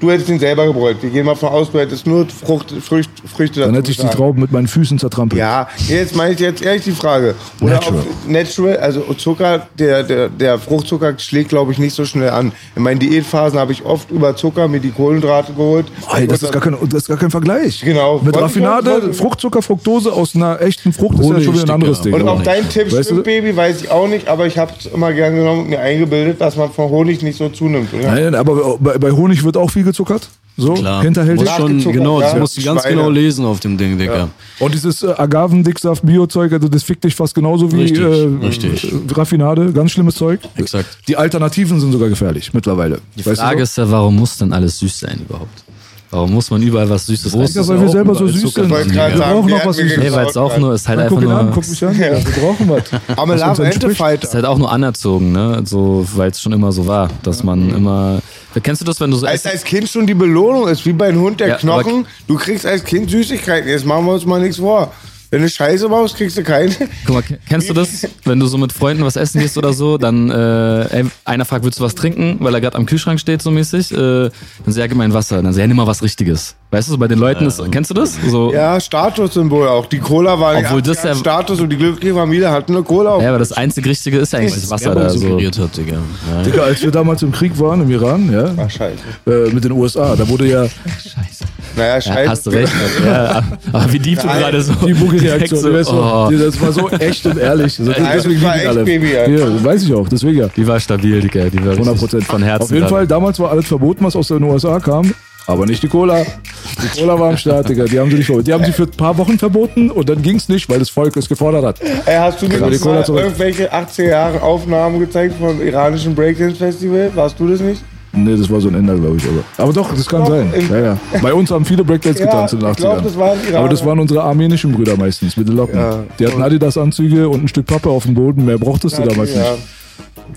du 0.00 0.10
hättest 0.10 0.28
ihn 0.28 0.38
selber 0.38 0.66
gebräut. 0.66 0.96
Wir 1.00 1.10
gehen 1.10 1.26
mal 1.26 1.34
von 1.34 1.50
aus, 1.50 1.70
du 1.70 1.78
hättest 1.78 2.06
nur 2.06 2.26
Frucht, 2.26 2.72
Frücht, 2.82 3.10
Früchte 3.32 3.60
dann 3.60 3.74
hätte 3.74 3.90
ich 3.90 3.96
die. 3.96 4.06
Trauben 4.10 4.40
mit 4.40 4.50
meinen 4.50 4.66
Füßen 4.66 4.98
zertrampelt. 4.98 5.38
Ja, 5.38 5.68
jetzt 5.88 6.16
meine 6.16 6.34
ich 6.34 6.40
jetzt 6.40 6.62
ehrlich 6.62 6.82
die 6.82 6.92
Frage. 6.92 7.34
Oder 7.60 7.74
Natural. 7.74 8.00
Ob 8.00 8.30
natural, 8.30 8.76
also 8.78 9.00
Zucker, 9.14 9.66
der, 9.78 10.02
der, 10.02 10.28
der 10.28 10.58
Fruchtzucker 10.58 11.18
schlägt, 11.18 11.50
glaube 11.50 11.72
ich, 11.72 11.78
nicht 11.78 11.94
so 11.94 12.04
schnell 12.04 12.30
an. 12.30 12.52
In 12.74 12.82
meinen 12.82 12.98
Diätphasen 12.98 13.58
habe 13.58 13.72
ich 13.72 13.84
oft 13.84 14.10
über 14.10 14.34
Zucker 14.34 14.66
mir 14.68 14.80
die 14.80 14.90
Kohlenhydrate 14.90 15.52
geholt. 15.52 15.86
Ey, 16.16 16.26
das, 16.26 16.42
ist 16.42 16.52
gar 16.52 16.62
kein, 16.62 16.76
das 16.88 17.02
ist 17.02 17.08
gar 17.08 17.18
kein 17.18 17.30
Vergleich. 17.30 17.82
Genau. 17.82 18.20
Mit 18.24 18.36
Raffinade, 18.36 19.12
Fruchtzucker, 19.12 19.62
Fructose 19.62 20.12
aus 20.12 20.34
einer 20.34 20.60
echten 20.60 20.92
Frucht 20.92 21.18
ist 21.20 21.28
ja 21.28 21.40
schon 21.40 21.54
wieder 21.54 21.64
ein 21.64 21.70
anderes 21.70 22.00
Ding. 22.00 22.14
Und 22.14 22.26
ob 22.26 22.42
dein 22.42 22.68
Tipp 22.68 22.92
Weißt 22.92 23.04
stimmt, 23.04 23.20
du? 23.20 23.22
Baby, 23.22 23.54
weiß 23.56 23.82
ich 23.82 23.90
auch 23.90 24.08
nicht, 24.08 24.28
aber 24.28 24.46
ich 24.46 24.58
habe 24.58 24.72
es 24.78 24.86
immer 24.86 25.12
gern 25.12 25.36
genommen 25.36 25.62
und 25.62 25.68
mir 25.68 25.80
eingebildet, 25.80 26.40
dass 26.40 26.56
man 26.56 26.70
von 26.70 26.90
Honig 26.90 27.22
nicht 27.22 27.36
so 27.36 27.48
zunimmt. 27.48 27.92
Oder? 27.92 28.14
Nein, 28.14 28.34
aber 28.34 28.78
bei, 28.78 28.98
bei 28.98 29.10
Honig 29.12 29.44
wird 29.44 29.56
auch 29.56 29.70
viel 29.70 29.84
gezuckert. 29.90 30.28
So, 30.56 30.74
Klar. 30.74 31.02
hinterhältig. 31.02 31.46
Musst 31.46 31.56
schon, 31.56 31.92
genau, 31.92 32.20
das 32.20 32.32
ja. 32.32 32.38
musst 32.38 32.58
du 32.58 32.62
ganz 32.62 32.82
Schweine. 32.82 32.96
genau 32.96 33.10
lesen 33.10 33.46
auf 33.46 33.60
dem 33.60 33.78
Ding, 33.78 33.98
Digga. 33.98 34.28
Und 34.58 34.74
dieses 34.74 35.02
äh, 35.02 35.12
Agavendicksaft, 35.16 36.04
Biozeug, 36.04 36.52
also 36.52 36.68
das 36.68 36.82
fickt 36.82 37.04
dich 37.04 37.14
fast 37.14 37.34
genauso 37.34 37.72
wie 37.72 37.82
Richtig, 37.82 38.00
äh, 38.00 38.46
richtig. 38.46 38.92
Raffinade, 39.16 39.72
ganz 39.72 39.92
schlimmes 39.92 40.16
Zeug. 40.16 40.40
Exakt. 40.56 40.98
Die 41.08 41.16
Alternativen 41.16 41.80
sind 41.80 41.92
sogar 41.92 42.08
gefährlich 42.08 42.52
mittlerweile. 42.52 43.00
Die 43.16 43.22
Frage 43.22 43.62
ist 43.62 43.78
ja, 43.78 43.90
warum 43.90 44.16
muss 44.16 44.36
denn 44.36 44.52
alles 44.52 44.78
süß 44.78 45.00
sein 45.00 45.20
überhaupt? 45.26 45.64
Warum 46.12 46.32
muss 46.34 46.50
man 46.50 46.60
überall 46.60 46.90
was 46.90 47.06
Süßes 47.06 47.34
Ja, 47.34 47.42
essen? 47.42 47.68
weil 47.68 47.80
wir 47.82 47.88
selber 47.88 48.14
so 48.16 48.26
süß 48.26 48.52
sind. 48.54 48.68
Wir 48.68 49.10
brauchen 49.10 49.50
noch 49.50 49.64
was 49.64 49.76
Süßes. 49.76 49.98
Nee, 49.98 50.10
weil 50.10 50.26
es 50.26 50.36
auch 50.36 50.58
nur, 50.58 50.74
ist 50.74 50.88
halt 50.88 50.98
einfach 50.98 51.14
guck 51.14 51.22
ihn 51.24 51.30
an, 51.30 51.44
nur, 51.46 51.54
guck 51.54 51.68
mich 51.68 51.84
an. 51.84 51.96
Ja. 51.98 52.16
Wir 52.16 52.42
brauchen 52.42 52.68
was. 52.68 53.58
Entspricht. 53.60 53.96
Fighter. 53.96 54.24
ist 54.24 54.34
halt 54.34 54.44
auch 54.44 54.58
nur 54.58 54.72
anerzogen, 54.72 55.30
ne? 55.30 55.62
So, 55.64 56.04
weil 56.16 56.30
es 56.30 56.40
schon 56.40 56.52
immer 56.52 56.72
so 56.72 56.86
war, 56.88 57.08
dass 57.22 57.44
man 57.44 57.70
immer. 57.70 58.20
Kennst 58.60 58.80
du 58.80 58.84
das, 58.84 59.00
wenn 59.00 59.12
du 59.12 59.16
so 59.18 59.26
Als, 59.26 59.46
als 59.46 59.62
Kind 59.62 59.88
schon 59.88 60.08
die 60.08 60.14
Belohnung 60.14 60.66
ist, 60.66 60.84
wie 60.84 60.92
bei 60.92 61.08
einem 61.08 61.20
Hund 61.20 61.38
der 61.38 61.48
Ja, 61.48 61.56
Knochen. 61.56 62.06
Du 62.26 62.34
kriegst 62.36 62.66
als 62.66 62.82
Kind 62.82 63.08
Süßigkeiten. 63.08 63.68
Jetzt 63.68 63.86
machen 63.86 64.04
wir 64.06 64.14
uns 64.14 64.26
mal 64.26 64.40
nichts 64.40 64.56
vor. 64.56 64.92
Wenn 65.32 65.42
du 65.42 65.48
Scheiße 65.48 65.88
baust, 65.88 66.16
kriegst 66.16 66.36
du 66.38 66.42
keine. 66.42 66.74
Guck 67.06 67.14
mal, 67.14 67.22
kennst 67.48 67.68
du 67.70 67.72
das, 67.72 68.06
wenn 68.24 68.40
du 68.40 68.46
so 68.46 68.58
mit 68.58 68.72
Freunden 68.72 69.04
was 69.04 69.14
essen 69.14 69.40
gehst 69.40 69.56
oder 69.56 69.72
so, 69.72 69.96
dann 69.96 70.28
äh, 70.28 70.82
ey, 71.02 71.04
einer 71.24 71.44
fragt, 71.44 71.64
willst 71.64 71.78
du 71.78 71.84
was 71.84 71.94
trinken, 71.94 72.38
weil 72.40 72.52
er 72.54 72.60
gerade 72.60 72.76
am 72.76 72.84
Kühlschrank 72.84 73.20
steht 73.20 73.40
so 73.40 73.52
mäßig, 73.52 73.92
äh, 73.92 73.96
dann 73.96 74.30
sag 74.66 74.90
ich 74.90 74.96
mein 74.96 75.14
Wasser, 75.14 75.40
dann 75.40 75.52
sag 75.52 75.62
ich, 75.62 75.68
nimm 75.68 75.76
mal 75.76 75.86
was 75.86 76.02
Richtiges. 76.02 76.56
Weißt 76.72 76.88
du, 76.88 76.92
so 76.92 76.98
bei 76.98 77.06
den 77.08 77.18
Leuten, 77.20 77.46
ist, 77.46 77.60
kennst 77.70 77.90
du 77.90 77.94
das? 77.94 78.16
So, 78.28 78.52
ja. 78.52 78.74
Ja, 78.74 78.80
Statussymbol 78.80 79.68
auch. 79.68 79.86
Die 79.86 79.98
Cola 79.98 80.38
war 80.38 80.56
Obwohl 80.56 80.82
das 80.82 81.02
ja- 81.04 81.14
Status 81.14 81.60
und 81.60 81.70
die 81.70 81.76
glückliche 81.76 82.14
Familie 82.14 82.50
hatten 82.50 82.74
eine 82.74 82.82
Cola. 82.84 83.10
Auf. 83.14 83.22
aber 83.24 83.38
das 83.38 83.52
einzig 83.52 83.86
Richtige 83.86 84.18
ist 84.18 84.32
ja 84.32 84.40
eigentlich 84.40 84.54
das 84.54 84.70
Wasser 84.70 84.94
da. 84.94 85.10
So. 85.10 85.38
hat, 85.38 85.76
Digga. 85.76 85.96
Ja. 86.28 86.42
Digga, 86.42 86.62
als 86.62 86.82
wir 86.82 86.90
damals 86.90 87.22
im 87.22 87.30
Krieg 87.30 87.56
waren, 87.58 87.82
im 87.82 87.90
Iran, 87.90 88.32
ja, 88.32 88.52
Ach, 88.56 88.68
scheiße. 88.70 88.98
äh, 89.26 89.52
mit 89.52 89.62
den 89.64 89.72
USA, 89.72 90.14
da 90.16 90.28
wurde 90.28 90.46
ja 90.48 90.64
Naja, 91.76 91.94
Ja, 91.94 92.00
scheiße. 92.00 92.30
hast 92.30 92.46
du 92.46 92.50
recht. 92.50 92.72
Ja, 93.04 93.42
aber 93.72 93.92
wie 93.92 93.98
deep 93.98 94.20
du 94.20 94.26
gerade 94.28 94.62
so. 94.62 94.72
die 94.86 95.00
weißt 95.00 95.90
so, 95.90 95.96
oh, 96.02 96.28
die- 96.30 96.38
das 96.38 96.60
war 96.60 96.72
so 96.72 96.88
echt 96.90 97.24
und 97.26 97.38
ehrlich. 97.38 97.74
So, 97.74 97.84
deswegen 97.92 98.42
war 98.42 98.56
lieben 98.56 98.60
echt 98.60 98.66
alle. 98.68 98.84
Baby, 98.84 99.16
Alter. 99.16 99.30
Ja, 99.32 99.64
weiß 99.64 99.82
ich 99.84 99.94
auch, 99.94 100.08
deswegen 100.08 100.38
ja. 100.38 100.48
die 100.48 100.66
war 100.66 100.80
stabil, 100.80 101.20
Digga. 101.20 101.44
Die 101.44 101.58
war 101.64 101.72
100 101.72 101.78
richtig 101.94 101.98
Prozent. 102.00 102.24
von 102.24 102.42
Herzen. 102.42 102.62
Auf 102.64 102.70
jeden. 102.72 102.88
Fall, 102.88 103.06
damals 103.06 103.38
war 103.38 103.50
alles 103.50 103.66
verboten, 103.66 104.04
was 104.04 104.16
aus 104.16 104.28
den 104.28 104.42
USA 104.42 104.78
kam. 104.80 105.12
Aber 105.46 105.66
nicht 105.66 105.82
die 105.82 105.88
Cola. 105.88 106.22
Die 106.22 107.00
Cola 107.00 107.18
war 107.18 107.30
am 107.30 107.36
Start, 107.36 107.68
Digga. 107.68 107.84
Die 107.84 107.98
haben 107.98 108.10
sie 108.10 108.16
nicht 108.18 108.26
verboten. 108.26 108.44
Die 108.44 108.52
haben 108.52 108.64
sie 108.64 108.72
für 108.72 108.84
ein 108.84 108.90
paar 108.90 109.16
Wochen 109.18 109.38
verboten 109.38 109.90
und 109.90 110.08
dann 110.08 110.22
ging's 110.22 110.48
nicht, 110.48 110.68
weil 110.68 110.78
das 110.78 110.90
Volk 110.90 111.16
es 111.16 111.28
gefordert 111.28 111.64
hat. 111.64 111.80
Ey, 112.06 112.16
hast 112.18 112.40
du 112.42 112.46
mir 112.46 112.60
nicht 112.68 112.84
irgendwelche 112.84 113.72
80er 113.72 114.02
Jahre 114.08 114.42
Aufnahmen 114.42 115.00
gezeigt 115.00 115.34
vom 115.40 115.60
iranischen 115.60 116.14
Breakdance 116.14 116.56
Festival? 116.56 117.10
Warst 117.14 117.40
du 117.40 117.48
das 117.48 117.60
nicht? 117.60 117.82
Nee, 118.12 118.36
das 118.36 118.50
war 118.50 118.60
so 118.60 118.68
ein 118.68 118.74
Ender, 118.74 118.96
glaube 118.96 119.16
ich. 119.18 119.24
Aber, 119.24 119.64
aber 119.64 119.72
doch, 119.72 119.94
das 119.94 120.06
kann 120.08 120.22
Doch, 120.22 120.30
sein. 120.30 120.52
in- 120.52 120.68
Ja, 120.68 120.78
ja. 120.80 120.96
Bei 121.22 121.32
uns 121.32 121.50
haben 121.50 121.64
viele 121.64 121.84
Breakdance 121.84 122.18
Ja, 122.18 122.26
getanzt 122.26 122.54
in 122.54 122.60
den 122.60 122.70
ich 122.70 122.76
glaub, 122.76 122.98
80ern. 122.98 123.02
das 123.04 123.16
waren 123.18 123.38
Iraner. 123.44 123.58
aber 123.58 123.68
das 123.68 123.84
waren 123.86 123.98
unsere 124.00 124.22
armenischen 124.22 124.72
Brüder 124.72 124.96
meistens 124.96 125.36
mit 125.36 125.48
den 125.48 125.54
Locken. 125.56 125.78
Ja. 125.78 126.00
Die 126.18 126.26
hatten 126.26 126.42
Adidas-Anzüge 126.42 127.28
und 127.28 127.44
ein 127.44 127.48
Stück 127.48 127.66
Pappe 127.66 127.88
auf 127.88 128.04
dem 128.04 128.14
Boden. 128.14 128.44
Mehr 128.44 128.58
brauchtest 128.58 128.98
du 128.98 129.02
damals 129.02 129.32
ja, 129.34 129.40
nicht. 129.52 129.62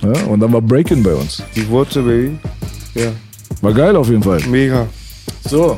Ja, 0.03 0.23
und 0.27 0.39
dann 0.39 0.53
war 0.53 0.61
Breaking 0.61 1.01
bei 1.01 1.13
uns. 1.15 1.41
die 1.55 1.67
Wurzel, 1.67 2.03
Baby. 2.03 2.37
Ja, 2.93 3.07
War 3.61 3.73
geil 3.73 3.95
auf 3.95 4.07
jeden 4.09 4.21
Fall. 4.23 4.39
mega. 4.49 4.85
So. 5.49 5.77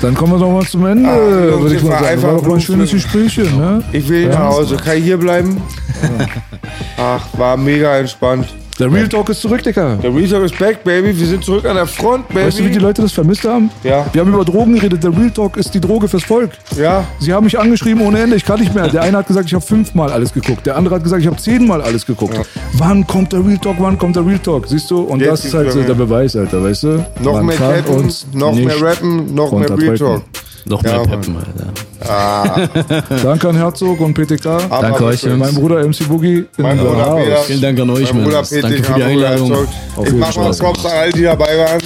Dann 0.00 0.14
kommen 0.14 0.32
wir 0.32 0.38
doch 0.38 0.50
mal 0.50 0.64
zum 0.66 0.84
Ende, 0.86 1.08
Ah, 1.08 1.60
würde 1.60 1.76
ich 1.76 1.82
mal 1.82 1.90
sagen. 1.92 2.06
einfach 2.06 2.28
War 2.28 2.34
doch 2.38 2.46
mal 2.48 2.54
ein 2.54 2.60
schönes. 2.60 2.90
Gesprächchen, 2.90 3.56
ne? 3.58 3.82
Ich 3.92 4.08
will 4.08 4.28
nach 4.30 4.46
Hause. 4.50 4.76
Kann 4.76 4.96
ich 4.96 5.04
hier 5.04 5.16
bleiben? 5.18 5.60
Ach, 6.96 7.20
war 7.38 7.56
mega 7.56 7.98
entspannt. 7.98 8.46
Der 8.82 8.92
Real 8.92 9.06
Talk 9.08 9.28
ist 9.28 9.40
zurück, 9.40 9.62
Digga. 9.62 9.94
Der 10.02 10.12
Real 10.12 10.44
ist 10.44 10.58
back, 10.58 10.82
Baby. 10.82 11.16
Wir 11.16 11.26
sind 11.28 11.44
zurück 11.44 11.64
an 11.66 11.76
der 11.76 11.86
Front, 11.86 12.26
Baby. 12.30 12.46
Weißt 12.46 12.58
du, 12.58 12.64
wie 12.64 12.70
die 12.70 12.80
Leute 12.80 13.00
das 13.00 13.12
vermisst 13.12 13.44
haben? 13.44 13.70
Ja. 13.84 14.04
Wir 14.12 14.22
haben 14.22 14.34
über 14.34 14.44
Drogen 14.44 14.74
geredet. 14.74 15.04
Der 15.04 15.16
Real 15.16 15.30
Talk 15.30 15.56
ist 15.56 15.72
die 15.72 15.80
Droge 15.80 16.08
fürs 16.08 16.24
Volk. 16.24 16.50
Ja, 16.76 17.04
Sie 17.20 17.32
haben 17.32 17.44
mich 17.44 17.56
angeschrieben 17.56 18.04
ohne 18.04 18.18
Ende. 18.18 18.34
Ich 18.34 18.44
kann 18.44 18.58
nicht 18.58 18.74
mehr. 18.74 18.88
Der 18.88 19.02
eine 19.02 19.18
hat 19.18 19.28
gesagt, 19.28 19.46
ich 19.46 19.54
habe 19.54 19.64
fünfmal 19.64 20.10
alles 20.10 20.32
geguckt. 20.32 20.66
Der 20.66 20.76
andere 20.76 20.96
hat 20.96 21.04
gesagt, 21.04 21.22
ich 21.22 21.28
habe 21.28 21.36
zehnmal 21.36 21.80
alles 21.80 22.04
geguckt. 22.04 22.40
Wann 22.72 23.06
kommt 23.06 23.32
der 23.32 23.46
Real 23.46 23.58
Talk? 23.58 23.76
Wann 23.78 23.96
kommt 23.96 24.16
der 24.16 24.26
Real 24.26 24.40
Talk? 24.40 24.66
Siehst 24.66 24.90
du? 24.90 25.02
Und 25.02 25.20
Jetzt 25.20 25.30
das 25.30 25.44
ist 25.44 25.54
halt 25.54 25.66
er 25.68 25.72
so 25.74 25.82
der 25.82 25.94
Beweis, 25.94 26.34
Alter, 26.34 26.64
weißt 26.64 26.82
du? 26.82 27.06
noch 27.22 27.34
Man 27.40 27.46
mehr 27.46 27.88
uns 27.88 28.26
noch 28.32 28.52
mehr 28.52 28.82
Rappen, 28.82 29.32
noch 29.32 29.52
mehr 29.52 29.78
Real. 29.78 29.96
Talk. 29.96 30.22
Noch 30.64 30.82
Ja, 30.84 30.90
mehr 30.90 30.98
Mann. 31.00 31.08
Peppen, 31.10 31.36
Alter. 31.36 31.72
Danke 33.22 33.48
an 33.48 33.56
Herzog 33.56 34.00
und 34.00 34.14
PTK. 34.14 34.46
Aber 34.46 34.82
Danke 34.82 35.04
euch. 35.04 35.22
Jungs. 35.22 35.38
Mein 35.38 35.54
Bruder 35.54 35.84
MC 35.86 36.08
Boogie 36.08 36.38
in 36.56 36.62
Mein 36.62 36.78
Bruder 36.78 37.06
house. 37.06 37.24
Peter. 37.24 37.36
Vielen 37.38 37.60
Dank 37.60 37.80
an 37.80 37.90
euch, 37.90 38.12
Mein 38.12 38.22
Bruder 38.24 38.36
Mann. 38.38 38.46
Peter, 38.48 38.62
Danke 38.68 38.82
für 38.84 38.92
die 38.94 39.00
mein 39.00 39.12
Bruder 39.14 39.28
Einladung. 39.28 39.52
Ich 39.98 40.04
jeden 40.04 40.18
mach 40.18 40.36
mal 40.36 40.52
Fall. 40.52 40.66
Props 40.72 40.86
an 40.86 40.92
alle, 40.92 41.12
die 41.12 41.22
dabei 41.22 41.58
waren. 41.58 41.80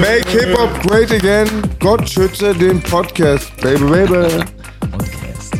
Make 0.00 0.30
Hip-Hop 0.30 0.82
great 0.86 1.12
again. 1.12 1.48
Gott 1.80 2.08
schütze 2.08 2.54
den 2.54 2.80
Podcast. 2.82 3.50
Baby, 3.60 3.84
baby. 3.84 4.26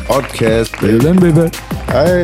Podcast. 0.07 0.79
Baby, 0.81 0.99
then, 0.99 1.15
baby. 1.19 1.49
Hey. 1.91 2.23